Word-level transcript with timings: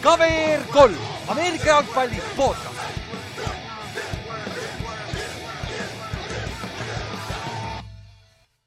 KVR 0.00 0.60
kolm, 0.72 0.94
Ameerika 1.28 1.66
jalgpalli 1.66 2.22
podcast. 2.36 2.80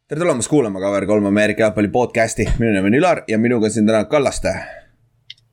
tere 0.07 0.19
tulemast 0.19 0.49
kuulama 0.49 0.79
KVR3 0.79 1.27
Ameerika 1.27 1.63
jalgpalli 1.63 1.87
podcast'i, 1.87 2.45
minu 2.59 2.71
nimi 2.71 2.87
on 2.87 2.93
Ülar 2.93 3.23
ja 3.27 3.37
minuga 3.37 3.65
on 3.65 3.71
siin 3.71 3.87
täna 3.87 4.05
Kallaste. 4.05 4.53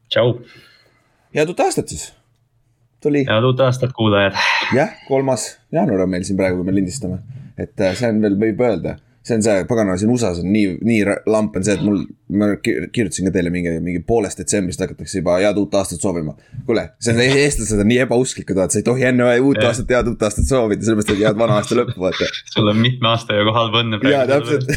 tšau. 0.09 0.41
head 1.35 1.49
uut 1.49 1.61
aastat 1.61 1.89
siis. 1.89 2.15
tuli. 3.03 3.27
head 3.29 3.45
uut 3.45 3.61
aastat, 3.61 3.93
kuulajad. 3.93 4.33
jah, 4.75 4.97
kolmas 5.09 5.59
jaanuar 5.73 6.01
on 6.01 6.11
meil 6.11 6.25
siin 6.25 6.37
praegu, 6.37 6.57
kui 6.57 6.73
me 6.73 6.75
lindistame, 6.75 7.19
et 7.59 7.81
äh, 7.81 7.97
see 7.97 8.09
on 8.09 8.23
veel, 8.23 8.41
võib 8.41 8.61
öelda 8.65 8.97
see 9.23 9.37
on 9.37 9.43
see, 9.45 9.65
pagana 9.69 9.97
siin 10.01 10.11
USA-s 10.15 10.41
on 10.41 10.49
nii, 10.53 10.79
nii 10.87 11.01
lamp 11.29 11.57
on 11.59 11.65
see, 11.67 11.75
et 11.77 11.83
mul, 11.85 12.03
ma 12.41 12.51
kirjutasin 12.63 13.29
ka 13.29 13.35
teile 13.35 13.53
mingi, 13.53 13.75
mingi 13.85 14.01
poolest 14.07 14.41
detsembrist 14.41 14.81
hakatakse 14.81 15.21
juba 15.21 15.37
head 15.43 15.61
uut 15.61 15.75
aastat 15.77 16.01
soovima. 16.01 16.37
kuule, 16.69 16.87
see 17.03 17.13
on, 17.15 17.21
eestlased 17.25 17.83
on 17.85 17.91
nii 17.91 18.01
ebausklikud, 18.07 18.57
vaata, 18.57 18.77
sa 18.77 18.81
ei 18.81 18.87
tohi 18.87 19.09
enne 19.11 19.29
uut 19.45 19.61
aastat 19.65 19.93
head 19.97 20.09
uut 20.13 20.25
aastat 20.29 20.49
soovida, 20.49 20.87
sellepärast 20.87 21.13
et 21.17 21.25
head 21.27 21.43
vana 21.43 21.61
aasta 21.61 21.77
lõppu, 21.83 22.01
vaata. 22.01 22.31
sul 22.55 22.73
on 22.73 22.81
mitme 22.81 23.13
aasta 23.13 23.37
jooksul 23.37 23.59
halba 23.61 23.85
õnne 23.85 24.01
praegu. 24.01 24.17
jaa, 24.17 24.27
täpselt 24.31 24.73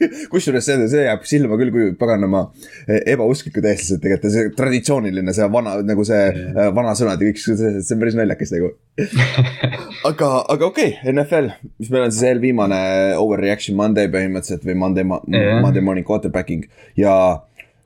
kusjuures 0.32 0.66
see, 0.66 0.88
see 0.92 1.04
jääb 1.06 1.24
silma 1.28 1.58
küll, 1.60 1.72
kui 1.74 1.88
paganama 1.98 2.46
e, 2.86 3.00
ebausklikud 3.14 3.66
eestlased 3.70 4.02
tegelikult 4.02 4.28
ja 4.28 4.34
see 4.34 4.52
traditsiooniline, 4.58 5.34
see 5.36 5.48
vana 5.52 5.76
nagu 5.86 6.06
see 6.08 6.22
yeah. 6.28 6.70
vanasõnad 6.76 7.22
ja 7.22 7.30
kõik, 7.30 7.42
see, 7.42 7.56
see 7.80 7.96
on 7.96 8.04
päris 8.04 8.18
naljakas 8.18 8.54
nagu. 8.56 8.72
aga, 10.10 10.30
aga 10.54 10.70
okei 10.70 10.92
okay,, 10.96 11.14
NFL, 11.14 11.50
mis 11.80 11.92
meil 11.92 12.06
on 12.06 12.14
siis 12.14 12.28
eelviimane 12.30 12.80
overreaction 13.20 13.78
Monday 13.78 14.10
põhimõtteliselt 14.12 14.64
või 14.68 14.78
Monday 14.84 15.06
yeah., 15.06 15.60
Monday 15.64 15.84
morning 15.84 16.08
quarterbacking 16.08 16.68
ja 16.98 17.16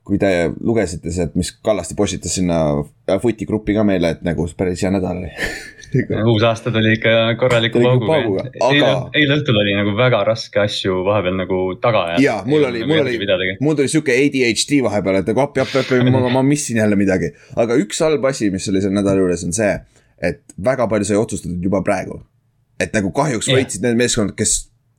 kui 0.07 0.17
te 0.19 0.49
lugesite 0.59 1.11
sealt, 1.13 1.35
mis 1.37 1.51
Kallaste 1.63 1.95
postitas 1.95 2.33
sinna 2.35 2.57
footi 3.21 3.45
gruppi 3.47 3.75
ka 3.77 3.85
meile, 3.87 4.15
et 4.15 4.23
nagu 4.25 4.47
päris 4.57 4.81
hea 4.83 4.91
nädal 4.93 5.21
oli 5.21 5.29
uus 6.25 6.43
aasta 6.47 6.71
tuli 6.71 6.93
ikka 6.95 7.11
korraliku 7.39 7.81
pauguga, 7.83 8.45
aga. 8.47 8.69
eile, 8.69 8.91
eile 9.19 9.37
õhtul 9.37 9.59
oli 9.61 9.75
nagu 9.77 9.93
väga 9.97 10.21
raske 10.27 10.61
asju 10.63 11.01
vahepeal 11.07 11.37
nagu 11.39 11.59
taga 11.83 12.03
ajada. 12.09 12.23
ja 12.23 12.35
mul 12.47 12.65
oli, 12.69 12.83
mul 12.87 13.03
oli, 13.03 13.55
mul 13.61 13.77
tuli 13.79 13.91
sihuke 13.91 14.15
ADHD 14.15 14.79
vahepeal, 14.85 15.21
et 15.21 15.31
nagu 15.31 15.43
appi, 15.43 15.63
appi, 15.63 15.81
appi, 15.83 16.01
ma, 16.11 16.23
ma 16.37 16.43
missin 16.47 16.81
jälle 16.81 16.99
midagi. 16.99 17.31
aga 17.59 17.77
üks 17.81 18.01
halb 18.05 18.25
asi, 18.31 18.51
mis 18.53 18.67
oli 18.71 18.83
selle 18.83 18.99
nädala 18.99 19.23
juures, 19.23 19.45
on 19.47 19.55
see, 19.55 19.71
et 20.31 20.43
väga 20.71 20.87
palju 20.91 21.11
sai 21.11 21.19
otsustatud 21.19 21.63
juba 21.69 21.83
praegu. 21.87 22.21
et 22.81 22.93
nagu 22.97 23.11
kahjuks 23.15 23.51
võitsid 23.51 23.83
need 23.85 23.99
meeskonnad, 23.99 24.35
kes, 24.37 24.55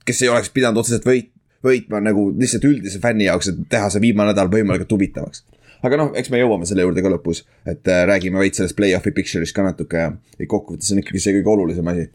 kes 0.07 0.23
ei 0.23 0.31
oleks 0.33 0.53
pidanud 0.55 0.85
otseselt 0.85 1.09
võit, 1.09 1.33
võitma 1.65 2.03
nagu 2.03 2.29
lihtsalt 2.37 2.67
üldise 2.69 3.01
fänni 3.03 3.29
jaoks, 3.31 3.53
et 3.53 3.65
teha 3.71 3.89
see 3.91 4.03
viimane 4.03 4.35
nädal 4.35 4.51
võimalikult 4.53 4.99
huvitavaks 4.99 5.45
aga 5.83 5.99
noh, 5.99 6.13
eks 6.19 6.31
me 6.33 6.41
jõuame 6.41 6.69
selle 6.69 6.87
juurde 6.87 7.05
ka 7.05 7.13
lõpus, 7.13 7.43
et 7.69 7.89
äh, 7.91 8.05
räägime 8.09 8.43
veits 8.43 8.61
sellest 8.61 8.77
play-off'i 8.79 9.13
picture'ist 9.15 9.57
ka 9.57 9.65
natuke 9.67 10.03
ja 10.03 10.49
kokkuvõttes 10.49 10.93
on 10.95 11.03
ikkagi 11.03 11.23
see 11.23 11.37
kõige 11.39 11.55
olulisem 11.55 11.93
asi. 11.93 12.09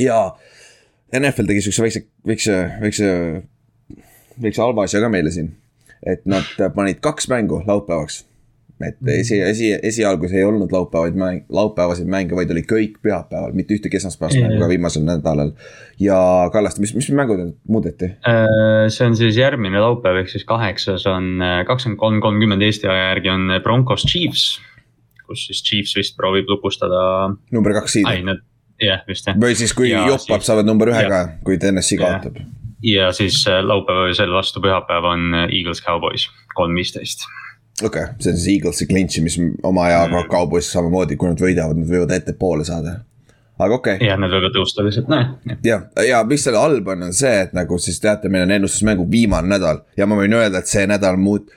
ja 0.00 0.20
NFL 1.12 1.48
tegi 1.48 1.64
siukse 1.64 1.84
väikse, 1.84 2.04
väikse, 2.26 2.56
väikse, 2.82 3.12
väikse 4.42 4.62
halva 4.62 4.84
asja 4.88 5.02
ka 5.04 5.12
meile 5.12 5.32
siin. 5.34 5.54
et 6.06 6.26
nad 6.30 6.48
panid 6.74 7.00
kaks 7.04 7.28
mängu 7.28 7.62
laupäevaks 7.66 8.22
et 8.86 8.96
mhm. 9.00 9.10
esi, 9.20 9.38
esi, 9.42 9.70
esialgu 9.90 10.28
see 10.30 10.40
ei 10.42 10.46
olnud 10.46 10.72
laupäevaid 10.72 11.16
mäng, 11.18 11.44
laupäevaseid 11.52 12.08
mänge, 12.10 12.36
vaid 12.38 12.50
oli 12.54 12.62
kõik 12.68 12.98
pühapäeval, 13.02 13.54
mitte 13.56 13.74
ühtegi 13.74 13.98
esmaspäevast 13.98 14.38
mängu 14.38 14.60
ka 14.62 14.68
viimasel 14.70 15.04
nädalal. 15.06 15.52
ja 16.02 16.18
Kallaste, 16.54 16.82
mis, 16.84 16.94
mis 16.94 17.08
mängud 17.14 17.42
muudeti? 17.68 18.12
Äh, 18.28 18.86
see 18.94 19.08
on 19.08 19.16
siis 19.18 19.38
järgmine 19.40 19.82
laupäev, 19.82 20.22
ehk 20.22 20.30
siis 20.30 20.46
kaheksas 20.48 21.06
on 21.10 21.42
äh, 21.42 21.62
kakskümmend 21.66 21.98
kolm, 21.98 22.20
kolmkümmend 22.24 22.62
Eesti 22.62 22.90
aja 22.90 23.08
järgi 23.12 23.32
on 23.34 23.56
Broncos 23.64 24.06
Chiefs. 24.06 24.60
kus 25.28 25.42
siis 25.50 25.64
Chiefs 25.64 25.96
vist 25.96 26.16
proovib 26.16 26.48
lukustada. 26.48 27.34
number 27.52 27.74
kaks 27.80 27.98
seed'i. 27.98 28.38
jah, 28.84 29.02
vist 29.08 29.26
jah. 29.26 29.40
või 29.42 29.58
siis, 29.58 29.74
kui 29.74 29.90
joppab, 29.90 30.46
saavad 30.46 30.70
number 30.70 30.94
ühe 30.94 31.02
ka, 31.10 31.24
kui 31.44 31.58
TNS-i 31.58 31.98
kaotab. 31.98 32.38
ja 32.86 33.10
siis 33.12 33.42
äh, 33.50 33.58
laupäev 33.64 34.14
selle 34.14 34.38
vastu 34.38 34.62
pühapäev 34.62 35.10
on 35.16 35.34
Eagles 35.48 35.82
Cowboys, 35.82 36.30
kolm 36.54 36.78
viisteist 36.78 37.26
okei 37.82 38.02
okay., 38.02 38.14
see 38.20 38.32
on 38.32 38.38
siis 38.38 38.48
Eaglesi 38.56 38.86
clinch'i, 38.86 39.22
mis 39.24 39.36
oma 39.62 39.84
ajaga 39.88 40.22
mm. 40.22 40.30
Cowboys 40.32 40.70
samamoodi, 40.72 41.18
kui 41.18 41.30
nad 41.30 41.42
võidavad, 41.42 41.78
nad 41.78 41.90
võivad 41.90 42.14
ettepoole 42.16 42.66
saada. 42.66 42.98
aga 43.58 43.74
okei 43.74 43.98
okay.. 43.98 44.08
jah, 44.08 44.18
nad 44.20 44.32
võivad 44.34 44.54
tõusta 44.56 44.84
lihtsalt, 44.86 45.10
noh. 45.12 45.30
ja, 45.66 45.80
ja 46.06 46.22
mis 46.28 46.44
selle 46.46 46.62
halb 46.62 46.88
on, 46.94 47.08
on 47.08 47.16
see, 47.16 47.34
et 47.46 47.54
nagu 47.56 47.78
siis 47.82 48.00
teate, 48.02 48.30
meil 48.32 48.46
on 48.46 48.56
ennustusmängu 48.58 49.08
viimane 49.10 49.50
nädal 49.54 49.82
ja 49.98 50.06
ma 50.06 50.18
võin 50.18 50.36
öelda, 50.38 50.62
et 50.62 50.70
see 50.70 50.86
nädal 50.90 51.20
muut-. 51.20 51.50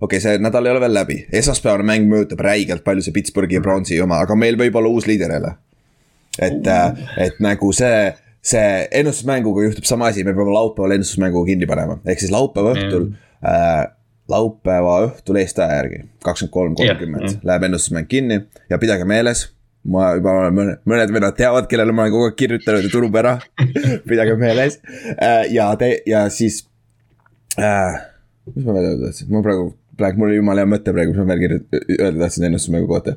okei 0.00 0.18
okay,, 0.18 0.22
see 0.22 0.42
nädal 0.42 0.66
ei 0.66 0.74
ole 0.74 0.84
veel 0.86 0.96
läbi, 1.00 1.18
esmaspäevane 1.42 1.86
mäng 1.86 2.10
mõjutab 2.10 2.44
räigelt 2.46 2.84
palju 2.86 3.06
see 3.06 3.16
Pittsburghi 3.16 3.58
ja 3.58 3.64
Brownsi 3.64 4.00
oma, 4.02 4.20
aga 4.26 4.38
meil 4.38 4.58
võib 4.60 4.78
olla 4.78 4.92
uus 4.92 5.08
liider 5.10 5.34
jälle. 5.38 5.56
et, 6.38 6.72
et 7.26 7.42
nagu 7.42 7.72
see 7.72 7.98
see 8.46 8.88
ennustusmänguga 8.94 9.64
juhtub 9.64 9.86
sama 9.88 10.12
asi, 10.12 10.22
me 10.22 10.34
peame 10.34 10.52
laupäeval 10.54 10.94
ennustusmängu 10.94 11.42
kinni 11.48 11.66
panema, 11.66 11.96
ehk 12.06 12.20
siis 12.22 12.30
laupäeva 12.30 12.76
õhtul 12.76 13.08
mm. 13.08 13.16
äh, 13.42 13.80
laupäeva 14.30 14.96
õhtul 15.06 15.38
Eesti 15.40 15.62
aja 15.62 15.80
järgi, 15.80 16.00
kakskümmend 16.24 16.54
kolm, 16.54 16.74
kolmkümmend 16.78 17.46
läheb 17.46 17.68
ennustusmäng 17.68 18.08
kinni 18.10 18.40
ja 18.70 18.78
pidage 18.82 19.06
meeles. 19.08 19.50
ma 19.86 20.08
juba 20.18 20.48
mõned, 20.50 21.12
vennad 21.14 21.36
teavad, 21.38 21.68
kellele 21.70 21.92
ma 21.94 22.02
olen 22.02 22.14
kogu 22.16 22.26
aeg 22.26 22.34
kirjutanud 22.40 22.82
ja 22.82 22.90
turub 22.90 23.14
ära 23.20 23.36
pidage 24.10 24.34
meeles 24.40 24.80
äh, 25.14 25.44
ja 25.54 25.68
te 25.78 25.92
ja 26.06 26.24
siis 26.30 26.64
äh,. 27.58 28.00
mis 28.50 28.66
ma 28.66 28.74
veel 28.74 28.88
öelda 28.90 29.06
tahtsin, 29.06 29.30
ma 29.30 29.44
praegu, 29.46 29.68
praegu 29.96 30.18
mul 30.18 30.32
oli 30.32 30.40
jumala 30.40 30.64
hea 30.64 30.72
mõte 30.74 30.94
praegu, 30.96 31.14
mis 31.14 31.22
ma 31.22 31.30
veel 31.30 31.44
kirjutan, 31.44 31.86
öelda 32.00 32.24
tahtsin 32.24 32.50
ennustusmängu 32.50 32.90
kohta 32.90 33.14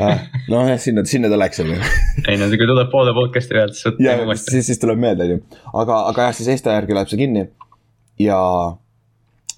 ah,. 0.00 0.24
noh 0.48 0.72
jah, 0.72 0.80
sinna, 0.80 1.04
sinna 1.04 1.28
ta 1.28 1.36
läks 1.36 1.60
on 1.66 1.74
ju. 1.74 1.80
ei 2.32 2.40
no 2.40 2.48
kui 2.48 2.72
tuleb 2.72 2.88
poole 2.94 3.12
podcast'i 3.16 3.60
pealt, 3.60 3.76
siis. 3.76 4.46
siis, 4.48 4.72
siis 4.72 4.80
tuleb 4.80 5.04
meelde 5.04 5.28
on 5.28 5.36
ju, 5.36 5.42
aga, 5.74 6.04
aga 6.14 6.30
jah, 6.30 6.38
siis 6.40 6.48
Eesti 6.56 6.72
aja 6.72 6.80
järgi 6.80 6.96
läheb 6.96 7.12
see 7.12 7.20
kinni 7.20 7.50
ja 8.24 8.40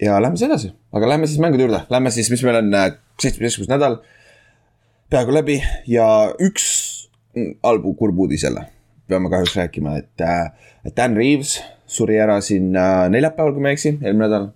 ja 0.03 0.23
lähme 0.23 0.37
siis 0.37 0.49
edasi, 0.49 0.73
aga 0.93 1.09
lähme 1.09 1.27
siis 1.27 1.41
mängude 1.43 1.67
juurde, 1.67 1.83
lähme 1.91 2.11
siis, 2.11 2.31
mis 2.31 2.43
meil 2.47 2.59
on 2.59 2.75
äh, 2.75 2.89
seitsmeteistkümnes 3.23 3.71
nädal. 3.71 4.01
peaaegu 5.11 5.35
läbi. 5.35 5.59
Ja 5.87 6.07
üks 6.41 6.65
halb 7.65 7.85
kurb 7.99 8.19
uudis 8.19 8.43
jälle, 8.43 8.65
peame 9.09 9.31
kahjuks 9.31 9.57
rääkima, 9.57 9.99
et, 9.99 10.21
äh, 10.21 10.51
Dan 10.97 11.17
Reaves 11.17 11.61
suri 11.87 12.19
ära 12.19 12.41
siin 12.41 12.75
äh, 12.77 13.07
neljapäeval, 13.12 13.55
kui 13.55 13.62
ma 13.62 13.71
ei 13.71 13.79
eksi, 13.79 13.95
eelmine 14.01 14.27
nädal. 14.27 14.51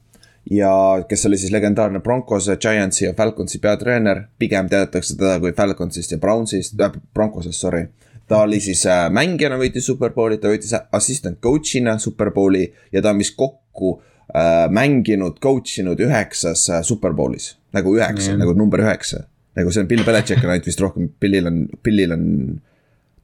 ja 0.51 0.73
kes 1.09 1.27
oli 1.27 1.39
siis 1.39 1.53
legendaarne 1.53 2.01
Broncos, 2.01 2.49
Giantsi 2.61 3.05
ja 3.05 3.15
Falconsi 3.15 3.59
peatreener, 3.59 4.23
pigem 4.39 4.69
teatakse 4.71 5.17
teda 5.17 5.41
kui 5.43 5.53
Falconsist 5.53 6.12
ja 6.12 6.19
Brownsist 6.19 6.81
äh,, 6.81 6.93
Broncosest, 7.15 7.61
sorry. 7.61 7.87
Ta 8.27 8.41
oli 8.43 8.59
siis 8.61 8.83
mängijana 9.11 9.55
võitis 9.59 9.87
superbowli, 9.87 10.39
ta 10.43 10.51
võitis 10.51 10.73
assistant 10.75 11.39
coach'ina 11.43 11.95
superbowli 12.03 12.65
ja 12.93 13.03
ta 13.03 13.12
on 13.12 13.21
vist 13.23 13.37
kokku 13.39 13.93
äh, 13.93 14.16
mänginud, 14.71 15.39
coach 15.41 15.79
inud 15.81 16.01
üheksas 16.03 16.67
äh, 16.71 16.83
superbowlis. 16.85 17.55
nagu 17.77 17.97
üheksa 17.97 18.33
mm., 18.33 18.41
nagu 18.43 18.55
number 18.57 18.83
üheksa. 18.85 19.25
nagu 19.57 19.73
see 19.73 19.85
on 19.85 19.89
Bill 19.89 20.05
Belichik 20.05 20.45
on 20.45 20.53
ainult 20.53 20.69
vist 20.69 20.81
rohkem, 20.81 21.11
Billil 21.21 21.49
on, 21.49 21.67
Billil 21.85 22.13
on, 22.13 22.25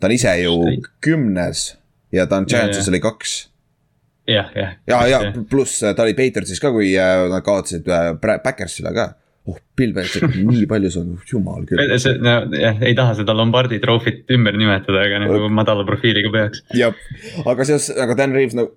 ta 0.01 0.09
on 0.09 0.15
ise 0.17 0.35
ju 0.41 0.55
kümnes 1.05 1.73
ja 2.13 2.27
ta 2.27 2.41
on 2.41 2.49
Giantsis 2.49 2.89
oli 2.89 3.01
kaks 3.05 3.35
jah, 4.29 4.53
jah. 4.57 4.77
ja, 4.87 5.01
ja, 5.07 5.19
ja 5.27 5.43
pluss 5.51 5.83
äh, 5.83 5.97
ta 5.97 6.07
oli 6.07 6.15
Patriotsis 6.17 6.61
ka, 6.63 6.73
kui 6.75 6.95
äh, 6.97 7.27
nad 7.33 7.45
kaotasid 7.45 7.89
äh, 7.89 8.13
Backersile 8.23 8.95
ka 8.97 9.09
oh, 9.49 9.59
Bill 9.77 9.93
Belichik 9.97 10.25
on 10.29 10.39
nii 10.53 10.69
palju 10.71 10.93
saanud, 10.95 11.27
jumal 11.29 11.67
küll. 11.69 11.83
see, 11.99 12.17
no 12.23 12.39
jah, 12.57 12.81
ei 12.85 12.97
taha 12.99 13.19
seda 13.19 13.37
Lombardi 13.37 13.81
troofit 13.83 14.31
ümber 14.33 14.57
nimetada, 14.57 15.05
aga 15.09 15.21
nagu 15.27 15.51
madala 15.53 15.85
profiiliga 15.89 16.33
peaks. 16.35 16.65
jah, 16.79 16.97
aga 17.45 17.69
seoses, 17.69 17.93
aga 18.01 18.17
Dan 18.19 18.37
Reaves 18.37 18.57
no 18.59 18.71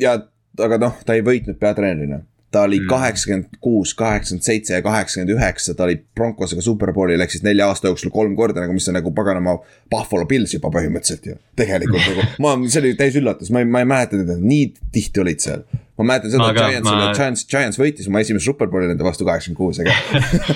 ja 0.00 0.16
aga 0.64 0.80
noh, 0.80 0.96
ta 1.06 1.16
ei 1.16 1.24
võitnud 1.26 1.58
peatreenerina. 1.60 2.22
ta 2.54 2.62
oli 2.64 2.78
mm. 2.78 2.88
kaheksakümmend 2.88 3.56
kuus, 3.60 3.92
kaheksakümmend 3.98 4.44
seitse 4.46 4.76
ja 4.76 4.82
kaheksakümmend 4.84 5.34
üheksa, 5.34 5.74
ta 5.76 5.84
oli 5.84 5.98
Broncosega 6.16 6.62
superbowlil 6.64 7.20
ehk 7.20 7.34
siis 7.34 7.42
nelja 7.44 7.66
aasta 7.68 7.90
jooksul 7.90 8.12
kolm 8.14 8.36
korda 8.38 8.62
nagu, 8.62 8.72
mis 8.72 8.86
on 8.88 8.96
nagu 8.96 9.10
paganama 9.16 9.58
Buffalo 9.92 10.24
Bills 10.30 10.54
juba 10.54 10.70
põhimõtteliselt 10.72 11.26
ju. 11.26 11.40
tegelikult 11.58 12.06
nagu, 12.06 12.28
ma, 12.44 12.54
see 12.70 12.84
oli 12.84 12.94
täis 12.96 13.18
üllatus, 13.18 13.50
ma 13.52 13.64
ei, 13.64 13.68
ma 13.68 13.82
ei 13.82 13.90
mäleta, 13.90 14.22
et 14.22 14.30
nad 14.30 14.46
nii 14.46 14.70
tihti 14.94 15.24
olid 15.24 15.42
seal 15.42 15.66
ma 15.96 16.04
mäletan 16.04 16.32
seda, 16.32 16.48
et 16.52 16.58
Giants 16.58 16.90
ma..., 16.90 17.10
Giants, 17.16 17.44
Giants 17.50 17.80
võitis 17.80 18.08
oma 18.10 18.20
esimese 18.24 18.46
superbowli 18.50 18.88
nende 18.90 19.04
vastu 19.04 19.26
kaheksakümmend 19.28 19.58
kuus, 19.58 19.80
aga 19.80 19.94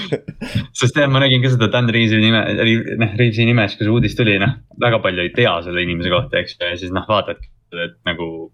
sest 0.81 1.00
jah, 1.00 1.08
ma 1.11 1.23
nägin 1.25 1.44
ka 1.44 1.52
seda 1.55 1.70
Dan 1.73 1.88
Reavesi 1.93 2.20
nime, 2.20 2.43
noh 3.00 3.14
Reavesi 3.17 3.49
nimes, 3.49 3.76
kui 3.76 3.88
see 3.88 3.94
uudis 3.94 4.17
tuli, 4.19 4.37
noh. 4.43 4.58
väga 4.81 5.00
palju 5.05 5.25
ei 5.25 5.32
tea 5.37 5.55
selle 5.64 5.85
inimese 5.87 6.12
kohta, 6.12 6.43
eks 6.43 6.58
ju, 6.58 6.69
ja 6.69 6.81
siis 6.81 6.93
noh, 6.94 7.06
vaatad, 7.08 7.41
et 7.73 7.97
nagu 8.08 8.50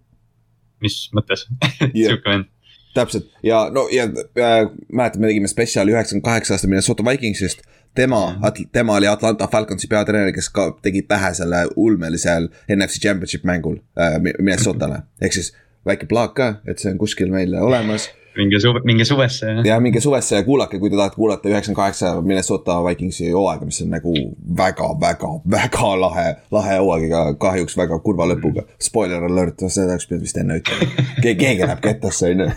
mis 0.85 1.07
mõttes 1.17 1.47
sihuke 1.95 2.31
vend 2.31 2.53
täpselt 2.97 3.31
ja 3.43 3.67
no 3.73 3.89
ja 3.93 4.05
äh, 4.05 4.71
mäletan, 4.93 5.21
me 5.21 5.31
tegime 5.31 5.49
spetsiaali 5.49 5.93
üheksakümmend 5.93 6.25
kaheksa 6.25 6.55
aasta 6.55 6.69
Minnesota 6.69 7.05
Vikingsist. 7.05 7.63
tema 7.95 8.33
mm., 8.33 8.69
tema 8.73 8.97
oli 8.97 9.07
Atlanta 9.07 9.49
Falconsi 9.49 9.87
peatreener, 9.87 10.33
kes 10.33 10.49
ka 10.49 10.71
tegi 10.83 11.03
pähe 11.03 11.35
selle 11.35 11.67
ulmelisel 11.77 12.49
NFC 12.77 13.01
Championship 13.03 13.45
mängul 13.45 13.77
äh, 14.01 14.21
Minnesotale. 14.39 15.03
ehk 15.21 15.33
siis 15.33 15.53
väike 15.87 16.07
plaak 16.07 16.35
ka, 16.35 16.55
et 16.67 16.79
see 16.79 16.93
on 16.93 16.99
kuskil 16.99 17.31
meil 17.33 17.55
olemas 17.55 18.09
minge 18.37 18.61
suve, 18.61 18.81
minge 18.85 19.05
suvesse 19.05 19.55
ja. 19.65 19.79
minge 19.81 20.01
suvesse 20.01 20.37
ja 20.37 20.45
kuulake, 20.47 20.79
kui 20.79 20.91
te 20.91 20.97
tahate 20.99 21.17
kuulata 21.17 21.49
üheksakümmend 21.49 21.81
kaheksa 21.81 22.13
Minnesota 22.23 22.79
Vikingsi 22.85 23.31
hooaega, 23.31 23.69
mis 23.69 23.81
on 23.85 23.93
nagu 23.95 24.15
väga, 24.59 24.89
väga, 25.01 25.33
väga 25.57 25.93
lahe, 26.01 26.27
lahe 26.55 26.79
hooaeg, 26.83 27.07
aga 27.11 27.35
kahjuks 27.47 27.77
väga 27.79 27.99
kurva 28.05 28.29
lõpuga. 28.33 28.67
Spoiler 28.83 29.27
alert, 29.29 29.67
seda 29.69 29.95
oleks 29.95 30.09
pidanud 30.11 30.27
vist 30.27 30.41
enne 30.41 30.61
ütlema. 30.61 30.91
keegi, 31.23 31.37
keegi 31.43 31.67
läheb 31.67 31.83
kettasse, 31.85 32.33
on 32.33 32.45
ju. 32.45 32.49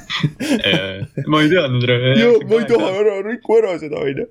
ma 1.32 1.44
ei 1.44 1.52
teadnud. 1.54 1.88
ma 2.50 2.62
ei 2.62 2.70
taha 2.74 2.92
ära, 3.04 3.20
riku 3.30 3.60
ära 3.60 3.76
seda, 3.82 4.04
on 4.04 4.24
ju. 4.24 4.30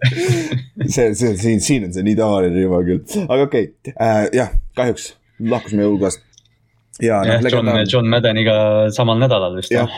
see, 0.87 1.13
see 1.15 1.37
siin, 1.37 1.65
siin 1.65 1.89
on 1.89 1.97
see 1.97 2.07
nii 2.07 2.19
tavaline 2.19 2.67
juba 2.67 2.83
küll, 2.87 3.05
aga 3.27 3.49
okei 3.49 3.71
okay. 3.73 3.97
äh,, 3.97 4.25
jah, 4.37 4.53
kahjuks 4.79 5.13
lahkusime 5.39 5.87
jõulukohast. 5.87 6.25
Ja 7.03 7.21
noh, 7.23 7.35
jah, 7.37 7.51
John, 7.53 7.71
John 7.93 8.11
Maddeniga 8.13 8.57
samal 8.95 9.21
nädalal 9.23 9.59
vist. 9.59 9.73
Jah, 9.75 9.91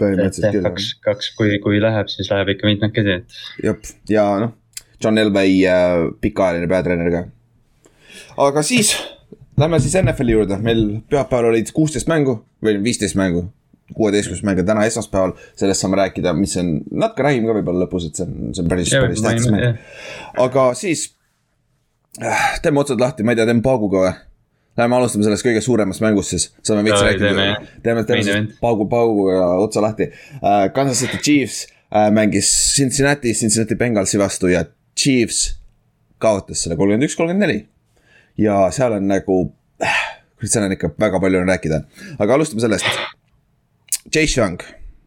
põhimõtteliselt 0.00 0.50
küll, 0.50 0.60
jah. 0.60 0.68
kaks, 0.70 0.90
kaks, 1.04 1.30
kui, 1.38 1.58
kui 1.64 1.80
läheb, 1.82 2.10
siis 2.12 2.30
läheb 2.30 2.54
ikka 2.54 2.68
mitmekesi, 2.70 3.18
et 3.20 3.66
jep, 3.70 3.90
ja 4.10 4.26
noh, 4.42 4.54
John 5.02 5.18
Elway 5.20 5.58
äh, 5.68 5.96
pikaajaline 6.22 6.70
peatreener 6.70 7.10
ka. 7.14 7.24
aga 8.46 8.62
siis 8.66 8.94
lähme 9.60 9.80
siis 9.80 9.96
NFL-i 10.02 10.38
juurde, 10.38 10.58
meil 10.62 10.84
pühapäeval 11.10 11.52
olid 11.52 11.70
kuusteist 11.74 12.08
mängu 12.10 12.40
või 12.64 12.78
viisteist 12.84 13.18
mängu. 13.18 13.48
kuueteistkümnes 13.94 14.42
mäng 14.42 14.58
on 14.58 14.66
täna 14.66 14.86
esmaspäeval, 14.88 15.34
sellest 15.60 15.82
saame 15.84 15.98
rääkida, 16.00 16.32
mis 16.32 16.56
on, 16.56 16.78
natuke 16.90 17.22
räägime 17.22 17.50
ka 17.50 17.56
võib-olla 17.58 17.84
lõpus, 17.84 18.06
et 18.08 18.16
see 18.16 18.24
on, 18.24 18.54
see 18.56 18.62
on 18.62 18.70
päris, 18.70 18.92
päris 18.94 19.22
tähtis 19.22 19.50
mäng. 19.52 19.82
aga 20.40 20.64
siis 20.78 21.02
äh, 22.22 22.46
teeme 22.64 22.80
otsad 22.80 23.02
lahti, 23.02 23.26
ma 23.26 23.34
ei 23.34 23.38
tea, 23.38 23.46
teeme 23.50 23.62
pauguga 23.62 24.06
või? 24.06 24.14
Lähme 24.78 24.96
alustame 24.96 25.26
sellest 25.26 25.46
kõige 25.46 25.60
suuremast 25.62 26.02
mängust 26.02 26.34
siis, 26.34 26.48
saame 26.66 26.82
veits 26.86 27.02
rääkida 27.02 27.28
teeme, 27.30 27.44
teeme, 27.82 28.02
teeme 28.08 28.22
siis 28.22 28.32
event. 28.32 28.56
paugu, 28.60 28.88
pauguga 28.90 29.52
otsa 29.62 29.82
lahti. 29.84 30.10
Uh,. 30.40 30.66
Kansas 30.74 31.04
City 31.04 31.20
Chiefs 31.22 31.66
uh, 31.94 32.08
mängis 32.14 32.50
Cincinnati, 32.76 33.34
Cincinnati 33.34 33.78
Bengalsi 33.78 34.18
vastu 34.18 34.50
ja 34.50 34.64
Chiefs 34.98 35.54
kaotas 36.18 36.64
selle 36.64 36.76
kolmkümmend 36.76 37.06
üks, 37.08 37.16
kolmkümmend 37.18 37.46
neli. 37.46 37.66
ja 38.38 38.64
seal 38.74 38.96
on 38.96 39.06
nagu 39.08 39.38
äh,, 39.82 40.00
seal 40.42 40.66
on 40.66 40.74
ikka 40.74 40.90
väga 41.00 41.20
palju 41.22 41.42
on 41.42 41.52
rääkida, 41.52 41.84
aga 42.18 42.34
alustame 42.34 42.64
sellest. 42.64 42.88
Chase 44.10 44.40
Young, 44.40 44.58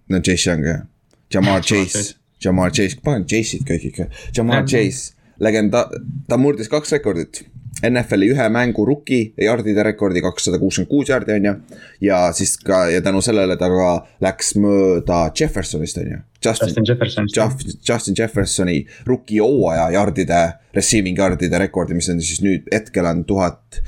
no 0.10 0.22
Chase 0.24 0.50
Young 0.50 0.66
jah, 0.66 0.86
Jamar 1.34 1.62
Chase, 1.62 2.16
Jamar 2.44 2.72
Chase, 2.72 3.00
panen 3.04 3.28
Chase'id 3.28 3.68
kõik 3.68 3.90
ikka, 3.92 4.08
Jamar 4.36 4.64
Chase, 4.70 5.14
legenda-, 5.44 5.88
ta 6.30 6.40
murdis 6.40 6.72
kaks 6.72 6.96
rekordit. 6.96 7.44
NFL-i 7.86 8.32
ühe 8.34 8.48
mängu 8.50 8.86
rookie 8.88 9.34
jardide 9.42 9.84
rekordi 9.86 10.22
kakssada 10.26 10.60
kuuskümmend 10.62 10.90
kuus 10.90 11.10
jardi 11.12 11.36
on 11.36 11.46
ju. 11.46 11.54
ja 12.02 12.22
siis 12.34 12.58
ka 12.58 12.88
ja 12.90 13.02
tänu 13.06 13.22
sellele 13.22 13.58
ta 13.58 13.70
ka 13.70 13.92
läks 14.24 14.56
mööda 14.58 15.28
Jeffersonist 15.40 16.02
on 16.02 16.12
ju. 16.12 16.20
Justin, 16.46 16.68
Justin 16.68 16.86
Jefferson. 16.88 17.28
Justin, 17.90 18.16
Jeffersoni 18.18 18.78
rookie 19.06 19.40
hooaja 19.42 19.90
jardide, 19.92 20.42
receiving 20.76 21.18
yardide 21.18 21.60
rekordi, 21.60 21.98
mis 21.98 22.10
on 22.14 22.22
siis 22.22 22.44
nüüd 22.46 22.70
hetkel 22.74 23.10
on 23.10 23.26
tuhat 23.26 23.82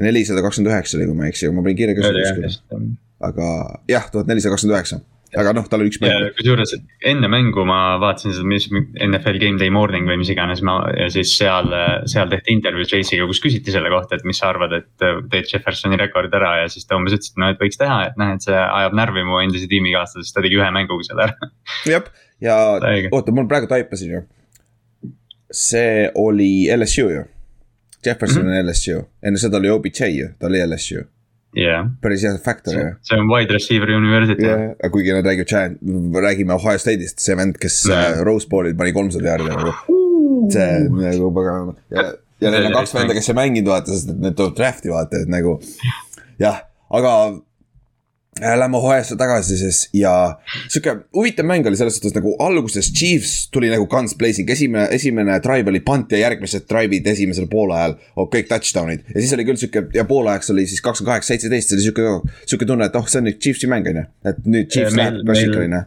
nelisada 0.00 0.42
kakskümmend 0.44 0.72
üheksa 0.72 0.98
oli, 0.98 1.08
kui 1.08 1.16
ma 1.16 1.26
ei 1.26 1.34
eksi, 1.34 1.50
ma 1.54 1.64
panin 1.64 1.78
kirja 1.78 1.96
ka 1.96 2.80
aga 3.24 3.50
jah, 3.88 4.08
tuhat 4.12 4.28
nelisada 4.30 4.54
kakskümmend 4.54 4.78
üheksa, 4.78 5.00
aga 5.40 5.54
noh, 5.56 5.66
tal 5.70 5.82
oli 5.82 5.90
üks 5.92 6.00
mäng. 6.02 6.28
kusjuures 6.38 6.74
enne 7.10 7.28
mängu 7.30 7.64
ma 7.68 7.96
vaatasin 8.02 8.34
seda, 8.36 8.46
mis 8.48 8.68
NFL 8.70 9.40
Game 9.42 9.60
Day 9.60 9.72
Morning 9.74 10.08
või 10.10 10.18
mis 10.20 10.30
iganes 10.34 10.62
ma 10.66 10.76
ja 10.94 11.08
siis 11.12 11.32
seal, 11.38 11.70
seal 12.10 12.30
tehti 12.32 12.54
intervjuu 12.54 12.88
Chase'iga, 12.92 13.26
kus 13.30 13.42
küsiti 13.44 13.74
selle 13.74 13.92
kohta, 13.92 14.18
et 14.18 14.26
mis 14.28 14.40
sa 14.40 14.50
arvad, 14.52 14.76
et 14.78 15.06
teed 15.32 15.50
Jeffersoni 15.50 15.98
rekord 16.00 16.34
ära 16.36 16.54
ja 16.62 16.70
siis 16.72 16.88
ta 16.88 16.98
umbes 16.98 17.16
ütles, 17.16 17.32
et 17.32 17.42
noh, 17.42 17.52
et 17.54 17.60
võiks 17.60 17.80
teha, 17.80 18.00
et 18.10 18.20
noh, 18.20 18.34
et 18.36 18.46
see 18.46 18.56
ajab 18.62 18.96
närvi 19.00 19.26
mu 19.26 19.40
endise 19.42 19.68
tiimikaaslase, 19.70 20.26
sest 20.26 20.38
ta 20.38 20.44
tegi 20.44 20.60
ühe 20.60 20.70
mänguga 20.74 21.08
selle 21.08 21.28
ära. 21.28 21.50
jah, 21.92 22.10
ja 22.44 22.58
oota, 23.10 23.34
mul 23.34 23.50
praegu 23.50 23.70
taipasin 23.70 24.18
ju. 24.18 24.24
see 25.54 26.10
oli 26.18 26.66
LSU 26.74 27.08
ju. 27.10 27.24
Jefferson 28.04 28.42
mm 28.42 28.48
-hmm. 28.48 28.60
on 28.60 28.70
LSU, 28.70 29.02
enne 29.22 29.38
seda 29.38 29.56
oli 29.56 29.70
OBJ 29.70 30.08
ju, 30.12 30.28
ta 30.38 30.46
oli 30.46 30.60
LSU, 30.66 31.04
jah, 31.58 31.86
päris 32.02 32.24
hea 32.26 32.34
factor 32.42 32.74
ju. 32.74 32.90
see 33.02 33.18
on 33.20 33.30
wide 33.30 33.52
receiver 33.54 33.90
university. 33.90 34.46
jah, 34.46 34.74
aga 34.78 34.90
kuigi 34.90 35.14
nad 35.14 35.26
räägivad 35.26 35.78
räägime 36.26 36.54
Ohio 36.54 36.78
State'ist, 36.78 37.22
see 37.22 37.36
vend, 37.38 37.58
kes 37.60 37.84
Jah. 37.88 38.02
yeah. 38.02 38.24
Rose 38.26 38.48
Bowl'il 38.50 38.76
pani 38.76 38.92
kolmsada 38.92 39.32
jaardi 39.32 39.48
nagu. 39.50 39.74
see 40.52 40.68
nagu 40.90 41.32
pagan 41.34 41.74
ja, 41.90 42.10
ja 42.40 42.54
neil 42.54 42.70
on 42.70 42.78
kaks 42.80 42.94
venda, 42.94 43.16
kes 43.16 43.30
ei 43.30 43.38
mänginud 43.38 43.72
vaata, 43.72 43.94
sest 43.94 44.14
et 44.14 44.22
need 44.26 44.38
tuleb 44.38 44.56
draft'i 44.58 44.92
vaata, 44.92 45.22
et 45.24 45.32
nagu 45.32 45.58
jah, 46.42 46.62
aga 46.90 47.16
äh, 47.28 47.40
Lähme 48.40 48.76
Ohio'sse 48.76 49.16
tagasi 49.16 49.56
siis 49.56 49.88
ja 49.94 50.12
sihuke 50.66 50.96
huvitav 51.14 51.46
mäng 51.46 51.66
oli 51.70 51.78
selles 51.78 52.00
suhtes 52.00 52.16
nagu 52.16 52.32
alguses 52.42 52.88
Chiefs 52.92 53.48
tuli 53.54 53.70
nagu 53.70 53.86
guns 53.90 54.16
blazing, 54.18 54.50
esimene, 54.50 54.88
esimene 54.96 55.36
drive 55.44 55.70
oli 55.70 55.80
punt 55.86 56.12
ja 56.12 56.18
järgmised 56.24 56.66
drive'id 56.70 57.06
esimesel 57.12 57.46
poolajal 57.52 57.94
oh, 58.16 58.26
kõik 58.32 58.50
touchdown'id. 58.50 59.04
ja 59.14 59.20
siis 59.20 59.36
oli 59.36 59.46
küll 59.46 59.60
sihuke 59.60 59.86
ja 59.94 60.06
poolajaks 60.08 60.50
oli 60.50 60.66
siis 60.66 60.82
kakskümmend 60.82 61.12
kaheksa, 61.12 61.34
seitseteist, 61.34 61.70
see 61.70 61.78
oli 61.78 61.86
sihuke, 61.86 62.34
sihuke 62.46 62.68
tunne, 62.72 62.90
et 62.90 62.98
oh, 62.98 63.06
see 63.06 63.22
on 63.22 63.30
nüüd 63.30 63.38
Chiefsi 63.38 63.70
mäng 63.70 63.86
on 63.92 64.02
ju. 64.02 64.08
et 64.32 64.42
nüüd 64.48 64.72
Chiefs 64.72 64.98
meil- 64.98 65.14
läheb 65.14 65.30
klassikaline 65.30 65.84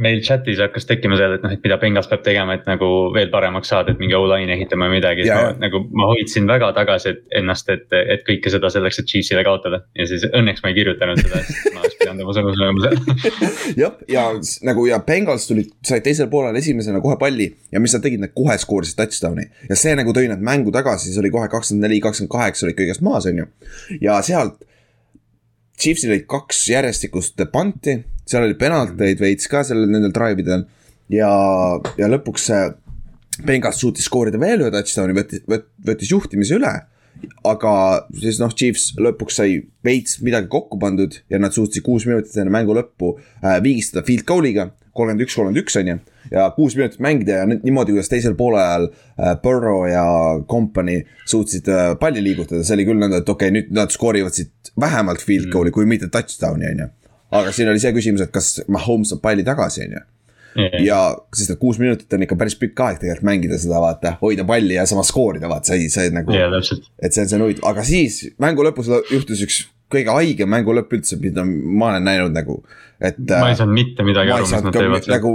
meil- 0.00 0.22
chat'is 0.24 0.60
hakkas 0.62 0.86
tekkima 0.88 1.18
seal, 1.18 1.34
et 1.36 1.44
noh, 1.44 1.52
et 1.54 1.62
mida 1.64 1.76
Bengals 1.80 2.08
peab 2.10 2.22
tegema, 2.24 2.56
et 2.56 2.66
nagu 2.68 2.88
veel 3.14 3.30
paremaks 3.32 3.70
saada, 3.72 3.92
et 3.92 4.00
mingi 4.00 4.16
O-line 4.16 4.54
ehitama 4.56 4.88
või 4.88 4.98
midagi, 4.98 5.26
Ja, 5.28 5.36
ma 5.50 5.66
nagu 5.66 5.82
ma 5.96 6.08
hoidsin 6.10 6.48
väga 6.48 6.72
tagasi 6.76 7.10
et 7.12 7.20
ennast, 7.40 7.68
et, 7.72 7.86
et 7.92 8.24
kõike 8.26 8.52
seda 8.52 8.70
selleks, 8.72 9.00
et 9.02 9.10
Chiefsile 9.10 9.44
kaotada. 9.46 9.82
ja 9.96 10.06
siis 10.08 10.24
õnneks 10.26 10.64
ma 10.64 10.72
ei 10.72 10.78
kirjutanud 10.78 11.20
seda, 11.20 11.42
sest 11.44 11.74
ma 11.74 11.82
oleks 11.84 11.98
pidanud 12.00 12.24
oma 12.24 12.36
sõnu 12.38 12.54
sööma 12.56 12.84
seal. 12.86 13.40
jah, 13.84 13.98
ja 14.08 14.26
nagu 14.68 14.86
ja 14.88 15.00
Bengals 15.06 15.48
tulid, 15.50 15.72
said 15.86 16.04
teisel 16.06 16.30
poolel 16.32 16.56
esimesena 16.60 17.02
kohe 17.04 17.18
palli 17.20 17.50
ja 17.72 17.82
mis 17.82 17.94
nad 17.96 18.04
tegid, 18.04 18.22
nad 18.24 18.34
kohe 18.36 18.56
skoorisid 18.60 18.98
touchdown'i. 19.00 19.48
ja 19.68 19.78
see 19.78 19.94
nagu 19.98 20.14
tõi 20.16 20.28
nad 20.30 20.42
mängu 20.44 20.72
tagasi, 20.74 21.10
siis 21.10 21.20
oli 21.22 21.32
kohe 21.34 21.48
kakskümmend 21.52 21.88
neli, 21.88 22.00
kakskümmend 22.04 22.32
kaheksa 22.32 22.66
olid 22.66 22.78
kõigest 22.80 23.04
maas, 23.04 23.28
on 23.30 23.44
ju. 23.44 23.48
ja 24.00 24.20
sealt. 24.24 24.64
Chiefsil 25.80 26.10
olid 26.12 26.26
kaks 26.28 26.66
järjestikust 26.68 27.40
panti, 27.52 27.94
seal 28.30 28.46
oli 28.46 28.58
penalteid 28.58 29.20
veits 29.20 29.50
ka 29.50 29.64
sellel 29.66 29.90
nendel 29.90 30.14
drive 30.14 30.44
idel 30.44 30.64
ja, 31.10 31.32
ja 31.98 32.10
lõpuks. 32.10 32.50
Bengals 33.40 33.78
suutis 33.80 34.04
skoorida 34.04 34.36
veel 34.36 34.60
ühe 34.66 34.72
touchdown'i, 34.74 35.14
võttis, 35.16 35.40
võttis 35.86 36.10
juhtimise 36.12 36.58
üle 36.58 36.74
aga 37.46 37.72
siis 38.16 38.40
noh, 38.40 38.52
Chiefs 38.56 38.90
lõpuks 39.00 39.40
sai 39.40 39.60
veits 39.86 40.20
midagi 40.24 40.50
kokku 40.52 40.78
pandud 40.80 41.16
ja 41.32 41.40
nad 41.40 41.54
suutsid 41.54 41.84
kuus 41.84 42.06
minutit 42.08 42.36
enne 42.40 42.52
mängu 42.52 42.76
lõppu 42.76 43.14
äh, 43.16 43.58
viigistada 43.64 44.04
field 44.06 44.26
goal'iga. 44.28 44.70
kolmkümmend 44.96 45.24
üks, 45.24 45.34
kolmkümmend 45.38 45.62
üks 45.62 45.76
on 45.80 45.90
ju. 45.90 45.96
ja 46.34 46.46
kuus 46.56 46.76
minutit 46.76 47.00
mängida 47.00 47.40
ja 47.40 47.48
niimoodi, 47.48 47.94
kuidas 47.94 48.10
teisel 48.12 48.36
poolajal 48.36 48.88
äh, 48.90 49.34
Burrow 49.42 49.86
ja 49.88 50.04
company 50.50 51.00
suutsid 51.24 51.68
äh, 51.68 51.92
palli 52.00 52.24
liigutada, 52.24 52.64
see 52.64 52.76
oli 52.78 52.88
küll 52.88 53.00
nõnda, 53.00 53.22
et 53.22 53.28
okei 53.28 53.50
okay,, 53.50 53.56
nüüd 53.56 53.74
nad 53.76 53.92
skoorivad 53.94 54.36
siit 54.36 54.72
vähemalt 54.80 55.24
field 55.24 55.50
goal'i, 55.52 55.72
kui 55.74 55.88
mitte 55.88 56.10
touchdown'i 56.12 56.72
on 56.72 56.84
ju. 56.84 56.90
Aga 57.30 57.52
siin 57.54 57.70
oli 57.70 57.82
see 57.82 57.92
küsimus, 57.96 58.24
et 58.24 58.32
kas 58.34 58.60
Mahomes 58.68 59.12
saab 59.12 59.22
palli 59.24 59.46
tagasi, 59.46 59.86
on 59.86 59.98
ju 59.98 60.06
ja 60.84 61.00
sest 61.36 61.54
et 61.54 61.60
kuus 61.60 61.78
minutit 61.78 62.12
on 62.12 62.24
ikka 62.26 62.36
päris 62.38 62.56
pikk 62.58 62.80
aeg 62.84 63.00
tegelikult 63.02 63.26
mängida 63.28 63.58
seda, 63.60 63.80
vaata, 63.82 64.16
hoida 64.22 64.44
palli 64.48 64.74
ja 64.74 64.86
samas 64.88 65.10
skoorida, 65.12 65.48
vaata, 65.50 65.72
see, 65.72 65.90
see 65.92 66.10
nagu. 66.14 66.34
ja 66.34 66.48
täpselt, 66.52 66.88
et 66.98 67.14
see 67.14 67.24
on 67.24 67.30
see 67.30 67.42
huvitav, 67.44 67.66
aga 67.70 67.84
siis 67.86 68.22
mängu 68.42 68.66
lõpus 68.66 68.90
lõ- 68.90 69.04
juhtus 69.12 69.44
üks 69.46 69.60
kõige 69.90 70.14
haigem 70.14 70.50
mängu 70.50 70.74
lõpp 70.74 70.94
üldse, 70.98 71.18
mida 71.22 71.44
ma 71.46 71.92
olen 71.92 72.06
näinud 72.06 72.34
nagu, 72.34 72.60
et. 72.98 73.18
ma 73.26 73.50
ei 73.50 73.58
saanud 73.58 73.74
mitte 73.74 74.06
midagi 74.06 74.34
aru, 74.34 74.46
ei 74.46 74.48
mis 74.48 74.66
nad 74.66 74.76
teevad 74.76 75.08
nagu, 75.10 75.34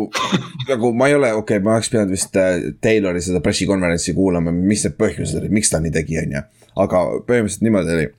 nagu 0.71 0.91
ma 0.95 1.09
ei 1.11 1.17
ole, 1.17 1.31
okei 1.35 1.59
okay,, 1.59 1.65
ma 1.65 1.75
oleks 1.75 1.91
pidanud 1.91 2.15
vist 2.15 2.39
äh, 2.39 2.69
Taylori 2.83 3.23
seda 3.23 3.43
pressikonverentsi 3.43 4.15
kuulama, 4.15 4.55
mis 4.55 4.85
need 4.87 4.95
põhjused 4.99 5.41
olid, 5.41 5.55
miks 5.55 5.71
ta 5.71 5.83
nii 5.83 5.95
tegi, 5.95 6.19
on 6.23 6.37
ju. 6.37 6.43
aga 6.85 7.05
põhimõtteliselt 7.27 7.67
niimoodi 7.67 7.95
oli, 7.97 8.09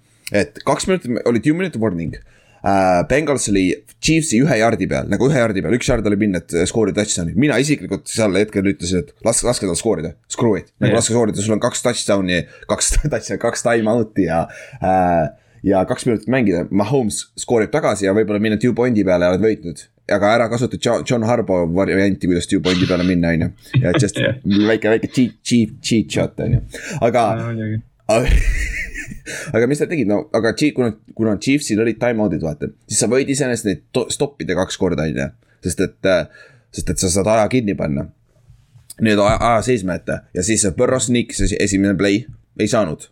et 0.45 0.61
kaks 0.65 0.89
minutit 0.91 1.29
oli 1.29 1.45
two 1.45 1.57
minute 1.57 1.81
warning 1.81 2.17
äh,. 2.17 2.36
Bengals 3.11 3.49
oli 3.53 3.69
Chiefsi 4.03 4.41
ühe 4.43 4.59
jardi 4.61 4.89
peal, 4.91 5.09
nagu 5.11 5.29
ühe 5.31 5.39
jardi 5.39 5.63
peal, 5.65 5.75
üks 5.79 5.89
jard 5.89 6.07
oli 6.09 6.19
minna, 6.21 6.41
et 6.43 6.69
skoorida 6.69 7.01
touchdown'i, 7.03 7.37
mina 7.39 7.57
isiklikult 7.63 8.11
sel 8.11 8.35
hetkel 8.37 8.67
ütlesin, 8.73 9.05
et 9.05 9.27
laske, 9.27 9.47
laske 9.49 9.69
tal 9.69 9.79
skoorida, 9.79 10.13
screw 10.33 10.59
it, 10.59 10.73
nagu 10.83 10.99
laske 10.99 11.15
skoorida, 11.15 11.43
sul 11.43 11.57
on 11.57 11.63
kaks 11.63 11.85
touchdown'i, 11.87 12.43
kaks 12.71 12.93
touchdown'i, 12.97 13.41
kaks 13.43 13.67
time 13.67 13.93
out'i 13.95 14.29
ja 14.29 14.45
äh, 14.83 15.27
ja 15.67 15.83
kaks 15.89 16.07
minutit 16.07 16.31
mängida, 16.33 16.65
Mahomes 16.71 17.27
skoorib 17.39 17.73
tagasi 17.75 18.07
ja 18.07 18.15
võib-olla 18.17 18.43
minna 18.43 18.59
two 18.61 18.75
point'i 18.77 19.05
peale 19.07 19.27
ja 19.27 19.35
oled 19.35 19.45
võitnud. 19.47 19.87
aga 20.13 20.33
ära 20.37 20.49
kasuta 20.51 20.79
John, 20.79 21.03
John 21.09 21.27
Harbo 21.27 21.65
varianti, 21.75 22.29
kuidas 22.31 22.47
two 22.51 22.63
point'i 22.63 22.87
peale 22.87 23.07
minna, 23.07 23.33
on 23.35 23.47
ju. 23.47 23.53
ja 23.83 23.95
just 23.99 24.21
Jah. 24.23 24.39
väike, 24.45 24.91
väike 24.95 25.11
cheat, 25.11 25.39
cheat, 25.43 25.79
cheat 25.83 26.11
shot 26.11 26.41
on 26.47 26.59
ju, 26.59 26.65
aga 27.01 27.29
aga 28.07 28.27
aga 29.53 29.67
mis 29.71 29.81
nad 29.83 29.89
tegid, 29.93 30.09
no 30.11 30.19
aga 30.35 30.53
Chief- 30.59 30.75
kuna, 30.77 30.93
kuna 31.15 31.37
Chiefsil 31.43 31.81
olid 31.83 31.99
time-out'id, 32.03 32.43
vaata, 32.45 32.69
siis 32.89 33.01
sa 33.03 33.09
võid 33.11 33.29
iseenesest 33.33 33.69
neid 33.71 33.83
to- 33.93 34.07
stoppida 34.11 34.55
kaks 34.59 34.77
korda, 34.81 35.03
on 35.09 35.17
ju. 35.23 35.29
sest 35.67 35.81
et, 35.81 35.97
sest 36.73 36.91
et 36.91 36.99
sa 37.03 37.11
saad 37.11 37.27
aja 37.33 37.49
kinni 37.51 37.75
panna. 37.75 38.07
Need 39.01 39.19
aja, 39.21 39.37
aja 39.41 39.63
seisma 39.67 39.97
jätta 39.99 40.21
ja 40.35 40.43
siis 40.47 40.65
Burrow 40.77 41.01
sneakis 41.03 41.41
esi- 41.49 41.59
esimene 41.61 41.95
play, 41.99 42.23
ei 42.61 42.69
saanud. 42.69 43.09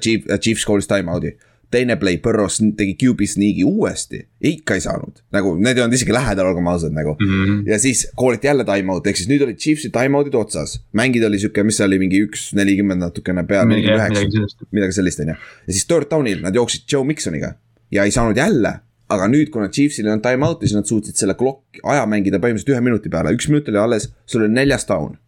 Chief, 0.00 0.24
Chiefs 0.40 0.62
skooris 0.64 0.86
time-out'i. 0.88 1.34
Teine 1.74 1.96
play 2.00 2.20
Burrows 2.22 2.60
tegi 2.78 2.94
QB 3.00 3.26
sneak'i 3.34 3.66
uuesti, 3.66 4.22
ikka 4.44 4.78
ei 4.78 4.84
saanud, 4.84 5.20
nagu 5.34 5.54
need 5.58 5.78
ei 5.78 5.84
olnud 5.84 5.98
isegi 5.98 6.14
lähedal, 6.14 6.52
olgem 6.52 6.70
ausad 6.70 6.94
nagu 6.94 7.16
mm. 7.18 7.34
-hmm. 7.34 7.60
ja 7.70 7.78
siis 7.82 8.06
kooliti 8.16 8.50
jälle 8.50 8.64
time-out, 8.68 9.06
ehk 9.10 9.20
siis 9.20 9.30
nüüd 9.30 9.44
olid 9.46 9.60
Chiefsi 9.60 9.90
time-out'id 9.94 10.38
otsas, 10.38 10.78
mängida 10.92 11.28
oli 11.30 11.42
sihuke, 11.42 11.66
mis 11.66 11.80
see 11.80 11.88
oli, 11.88 11.98
mingi 12.02 12.22
üks 12.28 12.48
nelikümmend 12.58 13.02
natukene 13.04 13.44
peale, 13.48 13.72
nelikümmend 13.74 14.22
üheksa, 14.22 14.70
midagi 14.70 14.98
sellist, 15.00 15.20
on 15.24 15.34
ju. 15.34 15.36
ja 15.66 15.76
siis 15.76 15.86
third 15.90 16.10
down'il 16.10 16.42
nad 16.44 16.54
jooksid 16.54 16.88
Joe 16.92 17.04
Miksoniga 17.04 17.54
ja 17.90 18.04
ei 18.04 18.14
saanud 18.14 18.36
jälle 18.38 18.78
aga 19.12 19.26
nüüd, 19.28 19.50
kuna 19.52 19.68
Chiefsil 19.72 20.06
ei 20.06 20.14
olnud 20.14 20.24
time-out'i, 20.24 20.68
siis 20.68 20.78
nad 20.78 20.88
suutsid 20.88 21.18
selle 21.18 21.36
clock'i 21.38 21.82
aja 21.92 22.06
mängida 22.10 22.40
põhimõtteliselt 22.42 22.74
ühe 22.74 22.84
minuti 22.84 23.12
peale, 23.12 23.34
üks 23.36 23.50
minut 23.50 23.68
oli 23.72 23.80
alles, 23.80 24.08
sul 24.26 24.46
oli 24.46 24.54
neljas 24.54 24.88
down. 24.88 25.18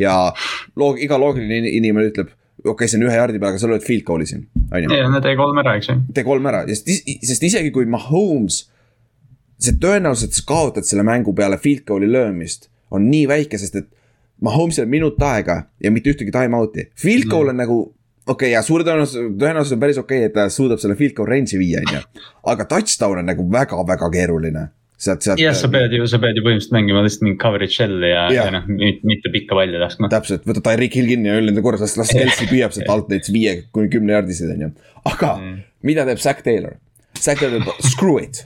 ja 0.00 0.32
loog-, 0.80 1.00
iga 1.04 1.18
loogiline 1.20 1.68
inimene 1.68 2.08
ütleb 2.10 2.30
okei 2.62 2.72
okay,, 2.72 2.90
see 2.90 3.00
on 3.00 3.06
ühe 3.08 3.16
jardi 3.16 3.40
peal, 3.40 3.52
aga 3.52 3.62
sa 3.62 3.70
lööd 3.70 3.86
field 3.86 4.04
goal'i 4.08 4.26
siin, 4.28 4.44
on 4.70 4.84
ju. 4.84 4.98
ja, 4.98 5.22
tee 5.24 5.34
kolm 5.38 5.58
ära, 5.62 5.76
eks 5.78 5.90
ju. 5.90 5.96
tee 6.14 6.26
kolm 6.26 6.46
ära, 6.50 6.62
sest, 6.70 6.90
sest 7.28 7.48
isegi 7.48 7.72
kui 7.74 7.88
Mahomes, 7.90 8.62
see 9.62 9.78
tõenäosus, 9.82 10.28
et 10.28 10.38
sa 10.38 10.46
kaotad 10.48 10.86
selle 10.88 11.06
mängu 11.06 11.34
peale 11.38 11.58
field 11.62 11.86
goal'i 11.88 12.10
löömist, 12.10 12.68
on 12.92 13.08
nii 13.10 13.26
väike, 13.30 13.60
sest 13.60 13.80
et 13.80 13.90
Mahomes'il 14.42 14.86
on 14.86 14.90
minut 14.90 15.20
aega 15.22 15.62
ja 15.82 15.90
mitte 15.94 16.10
ühtegi 16.10 16.34
time-out'i, 16.34 16.88
field 16.98 17.28
goal 17.30 17.46
mm. 17.46 17.52
on 17.52 17.60
nagu 17.62 17.78
okei 17.82 18.34
okay,, 18.34 18.52
ja 18.56 18.62
suure 18.66 18.86
tõenäosus, 18.86 19.32
tõenäosus 19.38 19.76
on 19.76 19.82
päris 19.82 20.00
okei 20.02 20.24
okay,, 20.24 20.30
et 20.30 20.36
ta 20.36 20.48
suudab 20.50 20.82
selle 20.82 20.96
field 20.98 21.14
goal 21.18 21.30
range'i 21.30 21.60
viia, 21.60 21.82
on 21.82 21.98
ju. 21.98 22.22
aga 22.52 22.66
touchdown 22.70 23.22
on 23.22 23.30
nagu 23.30 23.46
väga-väga 23.52 24.10
keeruline 24.14 24.68
sealt, 25.02 25.24
sealt. 25.24 25.40
jah, 25.42 25.54
sa 25.56 25.70
pead 25.72 25.94
ju, 25.96 26.06
sa 26.10 26.20
pead 26.22 26.38
ju 26.38 26.44
põhimõtteliselt 26.46 26.74
mängima 26.76 27.02
lihtsalt 27.04 27.24
mingit 27.26 27.40
coverage 27.42 27.74
shell'i 27.74 28.12
ja, 28.12 28.26
ja, 28.34 28.46
ja 28.46 28.54
noh, 28.54 28.68
mitte 29.08 29.32
pikka 29.34 29.58
palli 29.58 29.80
laskma. 29.80 30.10
täpselt, 30.12 30.44
võta 30.48 30.62
Tyreek 30.68 30.98
Hill 30.98 31.10
kinni 31.10 31.30
ja 31.30 31.38
öö 31.38 31.46
nende 31.48 31.64
korras, 31.64 31.82
las, 31.82 31.96
las 31.98 32.12
Kelsey 32.14 32.50
püüab 32.50 32.74
sealt 32.76 32.92
alt 32.92 33.10
neid 33.12 33.30
viie 33.34 33.56
kuni 33.74 33.90
kümne 33.92 34.14
jardiseid, 34.14 34.54
on 34.54 34.68
ju. 34.68 34.70
aga 35.10 35.32
mm. 35.34 35.56
mida 35.88 36.06
teeb 36.08 36.22
Zack 36.22 36.44
Taylor? 36.46 36.78
Zack 37.18 37.42
Taylor 37.42 37.58
teeb 37.58 37.88
screw 37.88 38.20
it. 38.22 38.44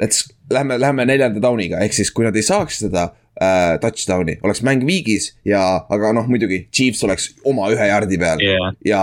Let's, 0.00 0.24
lähme, 0.50 0.78
lähme 0.80 1.04
neljanda 1.08 1.42
down'iga, 1.42 1.82
ehk 1.84 1.96
siis 1.96 2.12
kui 2.14 2.24
nad 2.24 2.36
ei 2.38 2.46
saaks 2.46 2.78
seda 2.84 3.10
äh, 3.36 3.74
touchdown'i, 3.82 4.38
oleks 4.46 4.62
mäng 4.64 4.86
viigis 4.88 5.32
ja, 5.48 5.60
aga 5.92 6.14
noh, 6.16 6.30
muidugi 6.30 6.62
Chiefs 6.72 7.02
oleks 7.04 7.28
oma 7.48 7.68
ühe 7.74 7.90
jardi 7.90 8.20
peal 8.22 8.40
yeah. 8.40 8.72
ja, 8.86 9.02